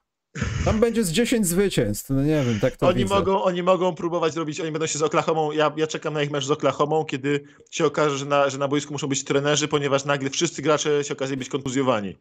Tam 0.65 0.81
będzie 0.81 1.05
z 1.05 1.13
10 1.13 1.47
zwycięstw, 1.47 2.11
no 2.11 2.23
nie 2.23 2.45
wiem, 2.45 2.61
tak 2.61 2.77
to 2.77 2.87
Oni 2.89 2.99
widzę. 3.03 3.15
mogą, 3.15 3.43
oni 3.43 3.63
mogą 3.63 3.95
próbować 3.95 4.37
robić, 4.37 4.61
oni 4.61 4.73
będą 4.73 4.87
się 4.87 4.99
z 4.99 5.03
Oklahomą, 5.03 5.53
ja, 5.53 5.73
ja 5.77 5.87
czekam 5.87 6.15
na 6.15 6.23
ich 6.23 6.31
mecz 6.31 6.45
z 6.45 6.51
Oklahomą, 6.51 7.05
kiedy 7.05 7.45
się 7.71 7.87
okaże, 7.87 8.19
że 8.19 8.25
na, 8.27 8.51
że 8.51 8.59
na 8.59 8.69
boisku 8.69 8.93
muszą 8.93 9.07
być 9.07 9.25
trenerzy, 9.25 9.69
ponieważ 9.69 10.05
nagle 10.05 10.31
wszyscy 10.31 10.63
gracze 10.63 11.05
się 11.05 11.15
okazali 11.15 11.37
być 11.37 11.49
kontuzjowani. 11.49 12.19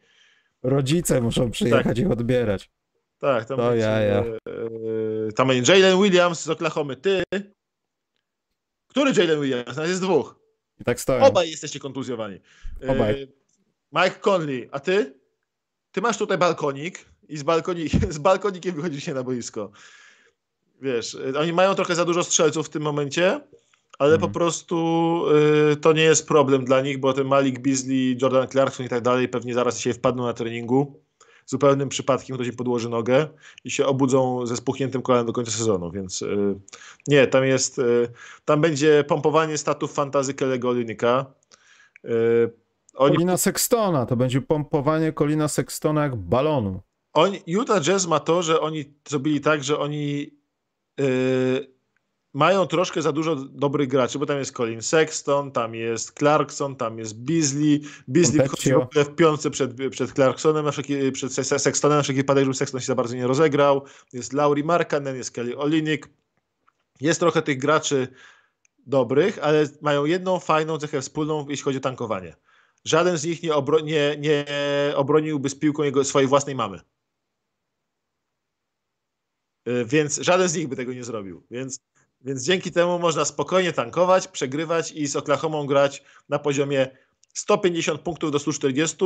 Rodzice 0.63 1.21
muszą 1.21 1.51
przyjechać 1.51 1.99
ich 1.99 2.11
odbierać. 2.11 2.69
Tak, 3.19 3.45
tam 3.45 3.57
To 3.57 3.63
będzie, 3.69 3.85
jaja. 3.85 4.15
e, 4.19 4.23
e, 5.27 5.31
tam 5.35 5.47
będzie 5.47 5.79
Jalen 5.79 6.01
Williams 6.03 6.43
z 6.43 6.49
Oklahomy. 6.49 6.95
Ty? 6.95 7.23
Który 8.87 9.11
Jalen 9.21 9.41
Williams? 9.41 9.77
Nas 9.77 9.87
jest 9.89 10.01
dwóch. 10.01 10.35
I 10.79 10.83
tak 10.83 10.99
stoją. 10.99 11.23
Obaj 11.25 11.49
jesteście 11.51 11.79
kontuzjowani. 11.79 12.39
E, 12.83 12.87
Obaj. 12.91 13.27
Mike 13.91 14.19
Conley, 14.19 14.69
a 14.71 14.79
ty? 14.79 15.13
Ty 15.91 16.01
masz 16.01 16.17
tutaj 16.17 16.37
balkonik 16.37 17.05
i 17.31 17.37
z, 17.37 17.43
balkonik, 17.43 17.91
z 18.13 18.17
balkonikiem 18.17 18.75
wychodzisz 18.75 19.03
się 19.03 19.13
na 19.13 19.23
boisko. 19.23 19.71
Wiesz, 20.81 21.15
e, 21.35 21.39
oni 21.39 21.53
mają 21.53 21.75
trochę 21.75 21.95
za 21.95 22.05
dużo 22.05 22.23
strzelców 22.23 22.65
w 22.67 22.69
tym 22.69 22.83
momencie, 22.83 23.41
ale 23.99 24.13
Mhm. 24.13 24.19
po 24.31 24.39
prostu 24.39 24.75
e, 25.71 25.75
to 25.75 25.93
nie 25.93 26.03
jest 26.03 26.27
problem 26.27 26.65
dla 26.65 26.81
nich, 26.81 26.99
bo 26.99 27.13
ten 27.13 27.27
Malik 27.27 27.59
Beasley, 27.59 28.17
Jordan 28.21 28.47
Clarkson 28.47 28.85
i 28.85 28.89
tak 28.89 29.01
dalej 29.01 29.27
pewnie 29.29 29.53
zaraz 29.53 29.79
się 29.79 29.93
wpadną 29.93 30.25
na 30.25 30.33
treningu. 30.33 31.01
Zupełnym 31.45 31.89
przypadkiem 31.89 32.35
ktoś 32.35 32.47
im 32.47 32.55
podłoży 32.55 32.89
nogę 32.89 33.27
i 33.63 33.71
się 33.71 33.85
obudzą 33.85 34.45
ze 34.45 34.57
spuchniętym 34.57 35.01
kolanem 35.01 35.27
do 35.27 35.33
końca 35.33 35.51
sezonu, 35.51 35.91
więc 35.91 36.21
e, 36.21 36.27
nie, 37.07 37.27
tam 37.27 37.45
jest, 37.45 37.79
e, 37.79 37.83
tam 38.45 38.61
będzie 38.61 39.03
pompowanie 39.07 39.57
statów 39.57 39.93
fantazy 39.93 40.33
Kelego 40.33 40.69
Olynyka. 40.69 41.25
E, 42.05 42.09
Oni, 42.95 43.15
Colina 43.15 43.37
Sextona, 43.37 44.05
to 44.05 44.15
będzie 44.15 44.41
pompowanie 44.41 45.13
Colina 45.13 45.47
Sextona 45.47 46.03
jak 46.03 46.15
balonu. 46.15 46.81
Oni, 47.13 47.39
Utah 47.47 47.81
Jazz 47.81 48.07
ma 48.07 48.19
to, 48.19 48.43
że 48.43 48.61
oni 48.61 48.93
zrobili 49.07 49.41
tak, 49.41 49.63
że 49.63 49.79
oni 49.79 50.31
e, 50.99 51.03
mają 52.33 52.67
troszkę 52.67 53.01
za 53.01 53.11
dużo 53.11 53.35
dobrych 53.35 53.87
graczy, 53.87 54.19
bo 54.19 54.25
tam 54.25 54.37
jest 54.37 54.55
Colin 54.57 54.81
Sexton, 54.81 55.51
tam 55.51 55.75
jest 55.75 56.11
Clarkson, 56.19 56.75
tam 56.75 56.99
jest 56.99 57.23
Beasley. 57.23 57.81
Beasley 58.07 58.41
wychodzi 58.41 58.73
w 58.73 58.77
ogóle 58.77 59.05
w 59.05 59.15
piątce 59.15 59.51
przed, 59.51 59.71
przed 59.91 60.11
Clarksonem, 60.11 60.65
na 60.65 60.71
wszelki, 60.71 61.11
przed 61.11 61.33
Se- 61.33 61.43
Se- 61.43 61.59
Sextonem, 61.59 61.97
na 61.97 62.03
wszelki 62.03 62.21
wypadek, 62.21 62.43
żeby 62.43 62.55
Sexton 62.55 62.81
się 62.81 62.85
za 62.87 62.95
bardzo 62.95 63.15
nie 63.15 63.27
rozegrał. 63.27 63.83
Jest 64.13 64.33
Laurie 64.33 64.63
Markkanen, 64.63 65.15
jest 65.15 65.31
Kelly 65.31 65.57
Olinik. 65.57 66.09
Jest 67.01 67.19
trochę 67.19 67.41
tych 67.41 67.57
graczy 67.57 68.07
dobrych, 68.87 69.39
ale 69.41 69.65
mają 69.81 70.05
jedną 70.05 70.39
fajną 70.39 70.77
cechę 70.77 71.01
wspólną, 71.01 71.45
jeśli 71.49 71.63
chodzi 71.63 71.77
o 71.77 71.81
tankowanie. 71.81 72.35
Żaden 72.85 73.17
z 73.17 73.25
nich 73.25 73.43
nie, 73.43 73.55
obro, 73.55 73.79
nie, 73.79 74.17
nie 74.19 74.45
obroniłby 74.95 75.49
z 75.49 75.55
piłką 75.55 75.83
jego, 75.83 76.03
swojej 76.03 76.27
własnej 76.27 76.55
mamy. 76.55 76.79
Y, 79.67 79.85
Więc 79.85 80.17
żaden 80.17 80.49
z 80.49 80.55
nich 80.55 80.67
by 80.67 80.75
tego 80.75 80.93
nie 80.93 81.03
zrobił. 81.03 81.43
Więc, 81.51 81.79
więc 82.21 82.43
dzięki 82.43 82.71
temu 82.71 82.99
można 82.99 83.25
spokojnie 83.25 83.73
tankować, 83.73 84.27
przegrywać 84.27 84.91
i 84.91 85.07
z 85.07 85.15
Oklahomą 85.15 85.65
grać 85.65 86.03
na 86.29 86.39
poziomie 86.39 86.87
150 87.33 88.01
punktów 88.01 88.31
do 88.31 88.39
140. 88.39 88.97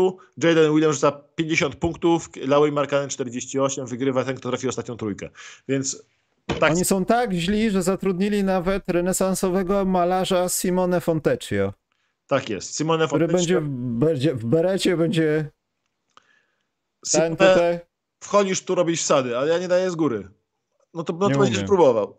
Jaden 0.44 0.74
Williams 0.74 1.00
za 1.00 1.12
50 1.12 1.76
punktów, 1.76 2.30
Laurie 2.48 2.72
Markkanen 2.72 3.10
48, 3.10 3.86
wygrywa 3.86 4.24
ten, 4.24 4.36
kto 4.36 4.50
trafi 4.50 4.68
ostatnią 4.68 4.98
trójkę. 4.98 5.30
Więc 5.68 6.04
tak, 6.60 6.72
Oni 6.72 6.86
są 6.86 7.06
tak 7.06 7.34
źli, 7.34 7.72
że 7.72 7.84
zatrudnili 7.84 8.44
nawet 8.44 8.84
renesansowego 8.88 9.86
malarza 9.86 10.50
Simone 10.50 11.02
Fontecchio, 11.02 11.74
tak 12.28 12.50
jest. 12.50 12.76
Simone 12.78 13.08
który 13.08 13.28
Fontecchio- 13.28 13.32
będzie 13.32 13.62
w, 13.62 13.70
będzie 14.00 14.36
w 14.36 14.46
berecie, 14.46 14.98
będzie 14.98 15.52
Simone, 17.08 17.80
wchodzisz 18.24 18.62
tu, 18.62 18.76
robisz 18.76 19.02
wsady, 19.02 19.38
ale 19.38 19.52
ja 19.52 19.58
nie 19.60 19.68
daję 19.68 19.92
z 19.92 19.96
góry. 19.96 20.28
No 20.96 21.04
to, 21.04 21.14
no 21.14 21.30
to 21.30 21.40
będziesz 21.40 21.64
próbował. 21.64 22.18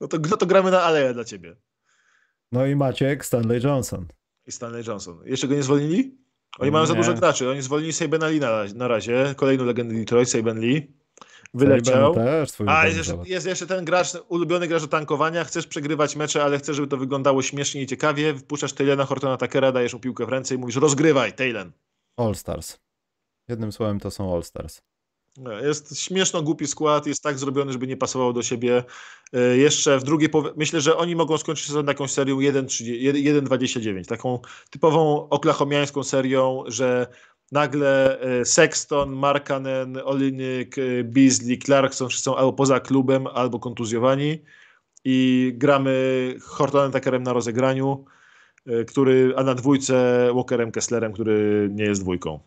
No 0.00 0.08
to, 0.08 0.18
no 0.30 0.36
to 0.36 0.46
gramy 0.46 0.70
na 0.70 0.82
aleję 0.82 1.14
dla 1.14 1.24
ciebie. 1.24 1.56
No 2.52 2.66
i 2.66 2.76
Maciek 2.76 3.24
Stanley 3.24 3.60
Johnson. 3.64 4.06
I 4.46 4.52
Stanley 4.52 4.84
Johnson. 4.86 5.20
Jeszcze 5.24 5.48
go 5.48 5.54
nie 5.54 5.62
zwolnili? 5.62 6.18
Oni 6.58 6.70
mają 6.70 6.86
za 6.86 6.94
dużo 6.94 7.14
graczy. 7.14 7.50
Oni 7.50 7.62
zwolnili 7.62 7.92
Sabena 7.92 8.28
Lee 8.28 8.40
na, 8.40 8.64
na 8.74 8.88
razie. 8.88 9.34
Kolejną 9.36 9.64
legendę 9.64 9.94
Detroit, 9.94 10.30
Saben 10.30 10.60
Lee. 10.60 10.98
Wyleciał. 11.54 12.14
A 12.66 12.86
jest 12.86 12.98
jeszcze, 12.98 13.18
jest 13.26 13.46
jeszcze 13.46 13.66
ten 13.66 13.84
gracz, 13.84 14.08
ulubiony 14.28 14.68
gracz 14.68 14.82
do 14.82 14.88
tankowania. 14.88 15.44
Chcesz 15.44 15.66
przegrywać 15.66 16.16
mecze, 16.16 16.44
ale 16.44 16.58
chcesz, 16.58 16.76
żeby 16.76 16.88
to 16.88 16.96
wyglądało 16.96 17.42
śmiesznie 17.42 17.82
i 17.82 17.86
ciekawie. 17.86 18.34
Wpuszczasz 18.34 18.72
Taylena 18.72 19.04
Hortona 19.04 19.36
Takera, 19.36 19.72
dajesz 19.72 19.94
mu 19.94 20.00
piłkę 20.00 20.26
w 20.26 20.28
ręce 20.28 20.54
i 20.54 20.58
mówisz 20.58 20.76
rozgrywaj, 20.76 21.32
Taylen. 21.32 21.72
All 22.16 22.34
Stars. 22.34 22.78
Jednym 23.48 23.72
słowem 23.72 24.00
to 24.00 24.10
są 24.10 24.34
All 24.34 24.42
Stars. 24.42 24.82
Jest 25.62 26.00
śmieszno 26.00 26.42
głupi 26.42 26.66
skład, 26.66 27.06
jest 27.06 27.22
tak 27.22 27.38
zrobiony, 27.38 27.72
żeby 27.72 27.86
nie 27.86 27.96
pasowało 27.96 28.32
do 28.32 28.42
siebie. 28.42 28.84
E, 29.32 29.56
Jeszcze 29.56 29.98
w 29.98 30.02
drugiej 30.02 30.28
połowie, 30.28 30.50
myślę, 30.56 30.80
że 30.80 30.96
oni 30.96 31.16
mogą 31.16 31.38
skończyć 31.38 31.66
sezon 31.66 31.86
jakąś 31.86 32.10
serią 32.10 32.38
1-30 32.38 33.42
1-29, 33.42 34.06
taką 34.06 34.38
typową 34.70 35.28
oklahomiańską 35.28 36.02
serią, 36.02 36.64
że 36.66 37.06
nagle 37.52 38.20
e, 38.20 38.44
Sexton, 38.44 39.12
Markanen, 39.12 39.98
Olinyk, 40.04 40.78
e, 40.78 41.04
Beasley, 41.04 41.58
Clarkson 41.58 42.10
są 42.10 42.36
albo 42.36 42.52
poza 42.52 42.80
klubem, 42.80 43.26
albo 43.26 43.58
kontuzjowani 43.58 44.38
i 45.04 45.52
gramy 45.56 46.34
Hortonem 46.42 46.92
Takerem 46.92 47.22
na 47.22 47.32
rozegraniu, 47.32 48.04
który, 48.86 49.34
a 49.36 49.42
na 49.42 49.54
dwójce 49.54 50.28
Walkerem 50.34 50.72
Kesslerem, 50.72 51.12
który 51.12 51.68
nie 51.72 51.84
jest 51.84 52.02
dwójką 52.02 52.40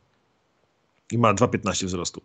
i 1.11 1.17
ma 1.17 1.33
2,15 1.33 1.85
wzrostu. 1.85 2.21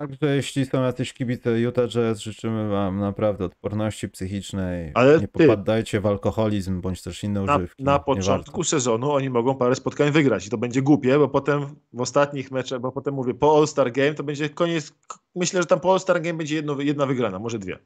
Także 0.00 0.36
jeśli 0.36 0.66
są 0.66 0.82
jacyś 0.82 1.12
kibice 1.12 1.60
Utah 1.60 1.88
Jazz, 1.88 2.18
życzymy 2.18 2.68
wam 2.68 3.00
naprawdę 3.00 3.44
odporności 3.44 4.08
psychicznej. 4.08 4.92
Ale 4.94 5.20
nie 5.20 5.28
ty- 5.28 5.46
popadajcie 5.46 6.00
w 6.00 6.06
alkoholizm 6.06 6.80
bądź 6.80 7.02
też 7.02 7.24
inne 7.24 7.42
na, 7.42 7.56
używki. 7.56 7.84
na 7.84 7.98
początku 7.98 8.64
sezonu 8.64 9.12
oni 9.12 9.30
mogą 9.30 9.54
parę 9.54 9.74
spotkań 9.74 10.10
wygrać 10.10 10.46
i 10.46 10.50
to 10.50 10.58
będzie 10.58 10.82
głupie, 10.82 11.18
bo 11.18 11.28
potem 11.28 11.66
w 11.92 12.00
ostatnich 12.00 12.50
meczach, 12.50 12.80
bo 12.80 12.92
potem 12.92 13.14
mówię, 13.14 13.34
po 13.34 13.58
All-Star 13.58 13.92
Game 13.92 14.14
to 14.14 14.24
będzie 14.24 14.48
koniec, 14.48 14.92
myślę, 15.34 15.62
że 15.62 15.66
tam 15.66 15.80
po 15.80 15.92
All-Star 15.92 16.22
Game 16.22 16.38
będzie 16.38 16.54
jedno, 16.54 16.80
jedna 16.80 17.06
wygrana, 17.06 17.38
może 17.38 17.58
dwie. 17.58 17.78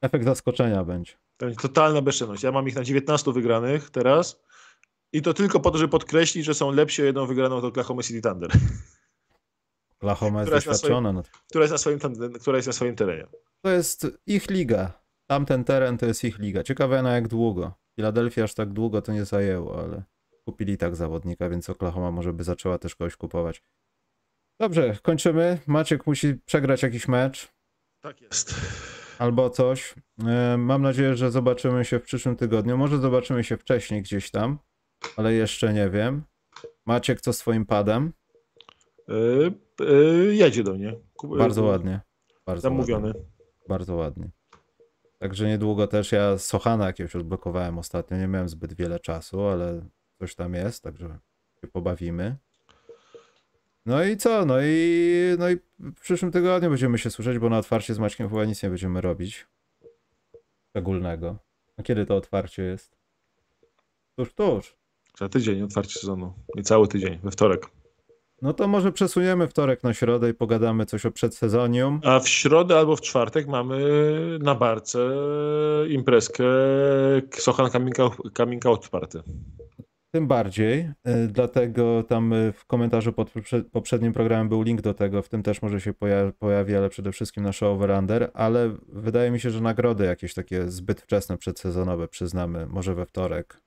Efekt 0.00 0.24
zaskoczenia 0.24 0.84
będzie. 0.84 1.12
To 1.36 1.46
będzie 1.46 1.60
totalna 1.60 2.02
bezczelność. 2.02 2.42
Ja 2.42 2.52
mam 2.52 2.68
ich 2.68 2.74
na 2.74 2.84
19 2.84 3.32
wygranych 3.32 3.90
teraz 3.90 4.42
i 5.12 5.22
to 5.22 5.34
tylko 5.34 5.60
po 5.60 5.70
to, 5.70 5.78
żeby 5.78 5.90
podkreślić, 5.90 6.44
że 6.44 6.54
są 6.54 6.70
lepsi 6.70 7.02
o 7.02 7.04
jedną 7.04 7.26
wygraną 7.26 7.56
od 7.56 7.64
Oklahoma 7.64 8.02
City 8.02 8.22
Thunder. 8.22 8.50
Oklahoma 10.02 10.40
jest 10.40 10.46
Która 10.46 10.56
jest 10.56 10.66
na 10.66 10.72
doświadczona. 10.72 11.12
No, 11.12 11.22
która 11.48 11.62
jest 11.64 11.72
na 11.72 11.78
swoim, 11.78 11.98
tam- 11.98 12.14
która 12.40 12.56
jest 12.56 12.66
na 12.66 12.72
swoim 12.72 12.96
terenie. 12.96 13.26
to 13.64 13.70
jest 13.70 14.06
ich 14.26 14.50
liga. 14.50 14.92
Tamten 15.26 15.64
teren 15.64 15.98
to 15.98 16.06
jest 16.06 16.24
ich 16.24 16.38
liga. 16.38 16.62
Ciekawe 16.62 17.02
na 17.02 17.12
jak 17.12 17.28
długo. 17.28 17.74
Philadelphia 17.96 18.44
aż 18.44 18.54
tak 18.54 18.72
długo 18.72 19.02
to 19.02 19.12
nie 19.12 19.24
zajęło, 19.24 19.82
ale 19.84 20.02
kupili 20.44 20.76
tak 20.78 20.96
zawodnika, 20.96 21.48
więc 21.48 21.70
Oklahoma 21.70 22.10
może 22.10 22.32
by 22.32 22.44
zaczęła 22.44 22.78
też 22.78 22.94
kogoś 22.96 23.16
kupować. 23.16 23.62
Dobrze, 24.60 24.96
kończymy. 25.02 25.58
Maciek 25.66 26.06
musi 26.06 26.34
przegrać 26.34 26.82
jakiś 26.82 27.08
mecz 27.08 27.48
Tak 28.00 28.20
jest. 28.20 28.54
albo 29.18 29.50
coś. 29.50 29.94
E, 30.26 30.56
Mam 30.58 30.82
nadzieję, 30.82 31.16
że 31.16 31.30
zobaczymy 31.30 31.84
się 31.84 31.98
w 31.98 32.02
przyszłym 32.02 32.36
tygodniu. 32.36 32.76
Może 32.78 32.98
zobaczymy 32.98 33.44
się 33.44 33.56
wcześniej 33.56 34.02
gdzieś 34.02 34.30
tam, 34.30 34.58
ale 35.16 35.32
jeszcze 35.34 35.72
nie 35.72 35.90
wiem. 35.90 36.22
Maciek, 36.86 37.20
co 37.20 37.32
z 37.32 37.38
swoim 37.38 37.66
padem? 37.66 38.12
Yy, 39.08 39.52
yy, 39.80 40.34
jedzie 40.34 40.62
do 40.62 40.74
mnie. 40.74 40.96
Ku- 41.14 41.36
Bardzo 41.36 41.62
ładnie. 41.62 42.00
Bardzo 42.46 42.62
Zamówiony. 42.62 43.06
Ładnie. 43.06 43.22
Bardzo 43.68 43.94
ładnie. 43.94 44.30
Także 45.18 45.48
niedługo 45.48 45.86
też 45.86 46.12
ja 46.12 46.38
Sochana 46.38 46.86
jakiegoś 46.86 47.16
odblokowałem 47.16 47.78
ostatnio. 47.78 48.16
Nie 48.16 48.26
miałem 48.26 48.48
zbyt 48.48 48.74
wiele 48.74 49.00
czasu, 49.00 49.40
ale 49.42 49.86
coś 50.18 50.34
tam 50.34 50.54
jest, 50.54 50.82
także 50.82 51.18
się 51.60 51.66
pobawimy. 51.66 52.36
No 53.86 54.04
i 54.04 54.16
co? 54.16 54.44
No 54.46 54.56
i, 54.62 55.12
no 55.38 55.50
i 55.50 55.56
w 55.78 56.00
przyszłym 56.00 56.32
tygodniu 56.32 56.68
będziemy 56.68 56.98
się 56.98 57.10
słyszeć, 57.10 57.38
bo 57.38 57.48
na 57.48 57.58
otwarcie 57.58 57.94
z 57.94 57.98
Maćkiem 57.98 58.28
chyba 58.28 58.44
nic 58.44 58.62
nie 58.62 58.68
będziemy 58.68 59.00
robić. 59.00 59.46
Szczególnego. 60.70 61.36
A 61.76 61.82
kiedy 61.82 62.06
to 62.06 62.16
otwarcie 62.16 62.62
jest? 62.62 62.96
Tuż, 64.16 64.34
tuż. 64.34 64.76
Za 65.18 65.28
tydzień 65.28 65.62
otwarcie 65.62 66.00
sezonu. 66.00 66.32
Niecały 66.56 66.88
tydzień, 66.88 67.18
we 67.22 67.30
wtorek. 67.30 67.66
No 68.42 68.52
to 68.52 68.68
może 68.68 68.92
przesuniemy 68.92 69.48
wtorek 69.48 69.82
na 69.82 69.94
środę 69.94 70.30
i 70.30 70.34
pogadamy 70.34 70.86
coś 70.86 71.06
o 71.06 71.10
przedsezonium. 71.10 72.00
A 72.04 72.20
w 72.20 72.28
środę 72.28 72.78
albo 72.78 72.96
w 72.96 73.00
czwartek 73.00 73.46
mamy 73.48 73.78
na 74.40 74.54
barce 74.54 74.98
imprezkę 75.88 76.44
Sochan 77.32 77.70
Coming 77.70 78.00
Out, 78.00 78.16
coming 78.36 78.66
out 78.66 78.88
Party. 78.88 79.22
Tym 80.14 80.26
bardziej, 80.26 80.78
y, 80.80 81.28
dlatego 81.28 82.02
tam 82.02 82.32
y, 82.32 82.52
w 82.52 82.64
komentarzu 82.66 83.12
pod 83.12 83.30
poprze- 83.30 83.64
poprzednim 83.64 84.12
programem 84.12 84.48
był 84.48 84.62
link 84.62 84.80
do 84.80 84.94
tego, 84.94 85.22
w 85.22 85.28
tym 85.28 85.42
też 85.42 85.62
może 85.62 85.80
się 85.80 85.92
poja- 85.92 86.32
pojawi, 86.38 86.76
ale 86.76 86.88
przede 86.88 87.12
wszystkim 87.12 87.44
nasze 87.44 87.66
over-under, 87.68 88.30
ale 88.34 88.76
wydaje 88.88 89.30
mi 89.30 89.40
się, 89.40 89.50
że 89.50 89.60
nagrody 89.60 90.04
jakieś 90.04 90.34
takie 90.34 90.70
zbyt 90.70 91.00
wczesne 91.00 91.38
przedsezonowe 91.38 92.08
przyznamy, 92.08 92.66
może 92.66 92.94
we 92.94 93.06
wtorek, 93.06 93.60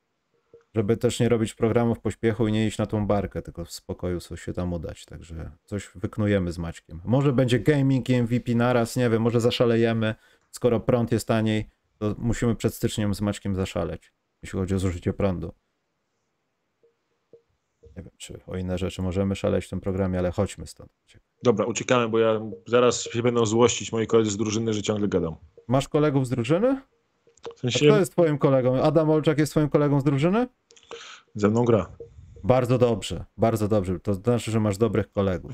żeby 0.76 0.98
też 0.98 1.20
nie 1.20 1.30
robić 1.30 1.54
programów 1.54 2.00
pośpiechu 2.00 2.48
i 2.48 2.52
nie 2.52 2.68
iść 2.68 2.78
na 2.78 2.86
tą 2.86 3.08
barkę, 3.08 3.42
tylko 3.42 3.66
w 3.66 3.72
spokoju 3.72 4.20
coś 4.20 4.42
się 4.42 4.54
tam 4.54 4.74
udać, 4.74 5.06
także 5.06 5.52
coś 5.66 5.90
wyknujemy 5.96 6.52
z 6.52 6.58
Maćkiem. 6.58 7.02
Może 7.06 7.34
będzie 7.34 7.60
gaming 7.60 8.10
i 8.10 8.22
MVP 8.22 8.56
naraz, 8.56 8.96
nie 8.96 9.10
wiem, 9.10 9.22
może 9.22 9.42
zaszalejemy, 9.42 10.16
skoro 10.52 10.80
prąd 10.80 11.12
jest 11.12 11.28
taniej, 11.28 11.70
to 11.98 12.16
musimy 12.18 12.56
przed 12.56 12.74
styczniem 12.74 13.14
z 13.14 13.22
Maćkiem 13.22 13.56
zaszaleć, 13.56 14.14
jeśli 14.44 14.60
chodzi 14.60 14.76
o 14.76 14.80
zużycie 14.80 15.14
prądu. 15.14 15.54
Nie 17.98 18.04
wiem, 18.04 18.12
czy 18.18 18.40
o 18.48 18.58
inne 18.58 18.78
rzeczy 18.78 19.02
możemy 19.02 19.36
szaleć 19.36 19.66
w 19.66 19.70
tym 19.70 19.82
programie, 19.82 20.20
ale 20.20 20.32
chodźmy 20.32 20.68
stąd. 20.68 20.92
Dobra, 21.44 21.66
uciekamy, 21.66 22.10
bo 22.10 22.20
ja 22.20 22.42
zaraz 22.68 23.04
się 23.04 23.24
będą 23.24 23.46
złościć 23.46 23.92
moi 23.92 24.08
koledzy 24.08 24.32
z 24.32 24.38
drużyny, 24.38 24.74
że 24.74 24.82
ciągle 24.82 25.08
gadam. 25.08 25.36
Masz 25.68 25.88
kolegów 25.88 26.28
z 26.28 26.30
drużyny? 26.30 26.82
W 27.46 27.52
A 27.54 27.58
sensie 27.58 27.86
kto 27.86 28.00
jest 28.00 28.12
twoim 28.12 28.38
kolegą? 28.38 28.82
Adam 28.82 29.10
Olczak 29.10 29.38
jest 29.40 29.52
twoim 29.52 29.70
kolegą 29.70 30.02
z 30.02 30.04
drużyny? 30.04 30.48
Ze 31.36 31.50
mną 31.50 31.66
gra. 31.66 31.98
Bardzo 32.44 32.78
dobrze, 32.78 33.26
bardzo 33.38 33.68
dobrze. 33.68 34.00
To 34.00 34.14
znaczy, 34.14 34.52
że 34.52 34.60
masz 34.60 34.78
dobrych 34.78 35.12
kolegów. 35.12 35.54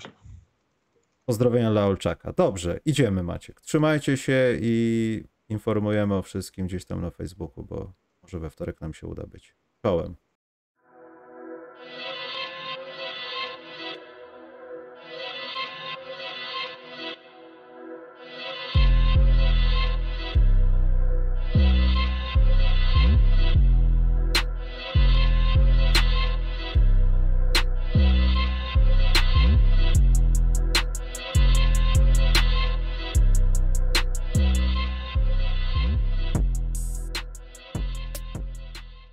Pozdrowienia 1.26 1.72
dla 1.72 1.86
Olczaka. 1.86 2.34
Dobrze, 2.34 2.80
idziemy 2.86 3.24
Maciek. 3.24 3.62
Trzymajcie 3.62 4.18
się 4.18 4.58
i 4.62 5.24
informujemy 5.50 6.16
o 6.16 6.22
wszystkim 6.22 6.68
gdzieś 6.68 6.86
tam 6.86 7.02
na 7.02 7.10
Facebooku, 7.10 7.64
bo 7.64 7.94
może 8.24 8.40
we 8.40 8.50
wtorek 8.50 8.82
nam 8.82 8.94
się 8.94 9.08
uda 9.08 9.28
być. 9.28 9.56
Czołem. 9.82 10.16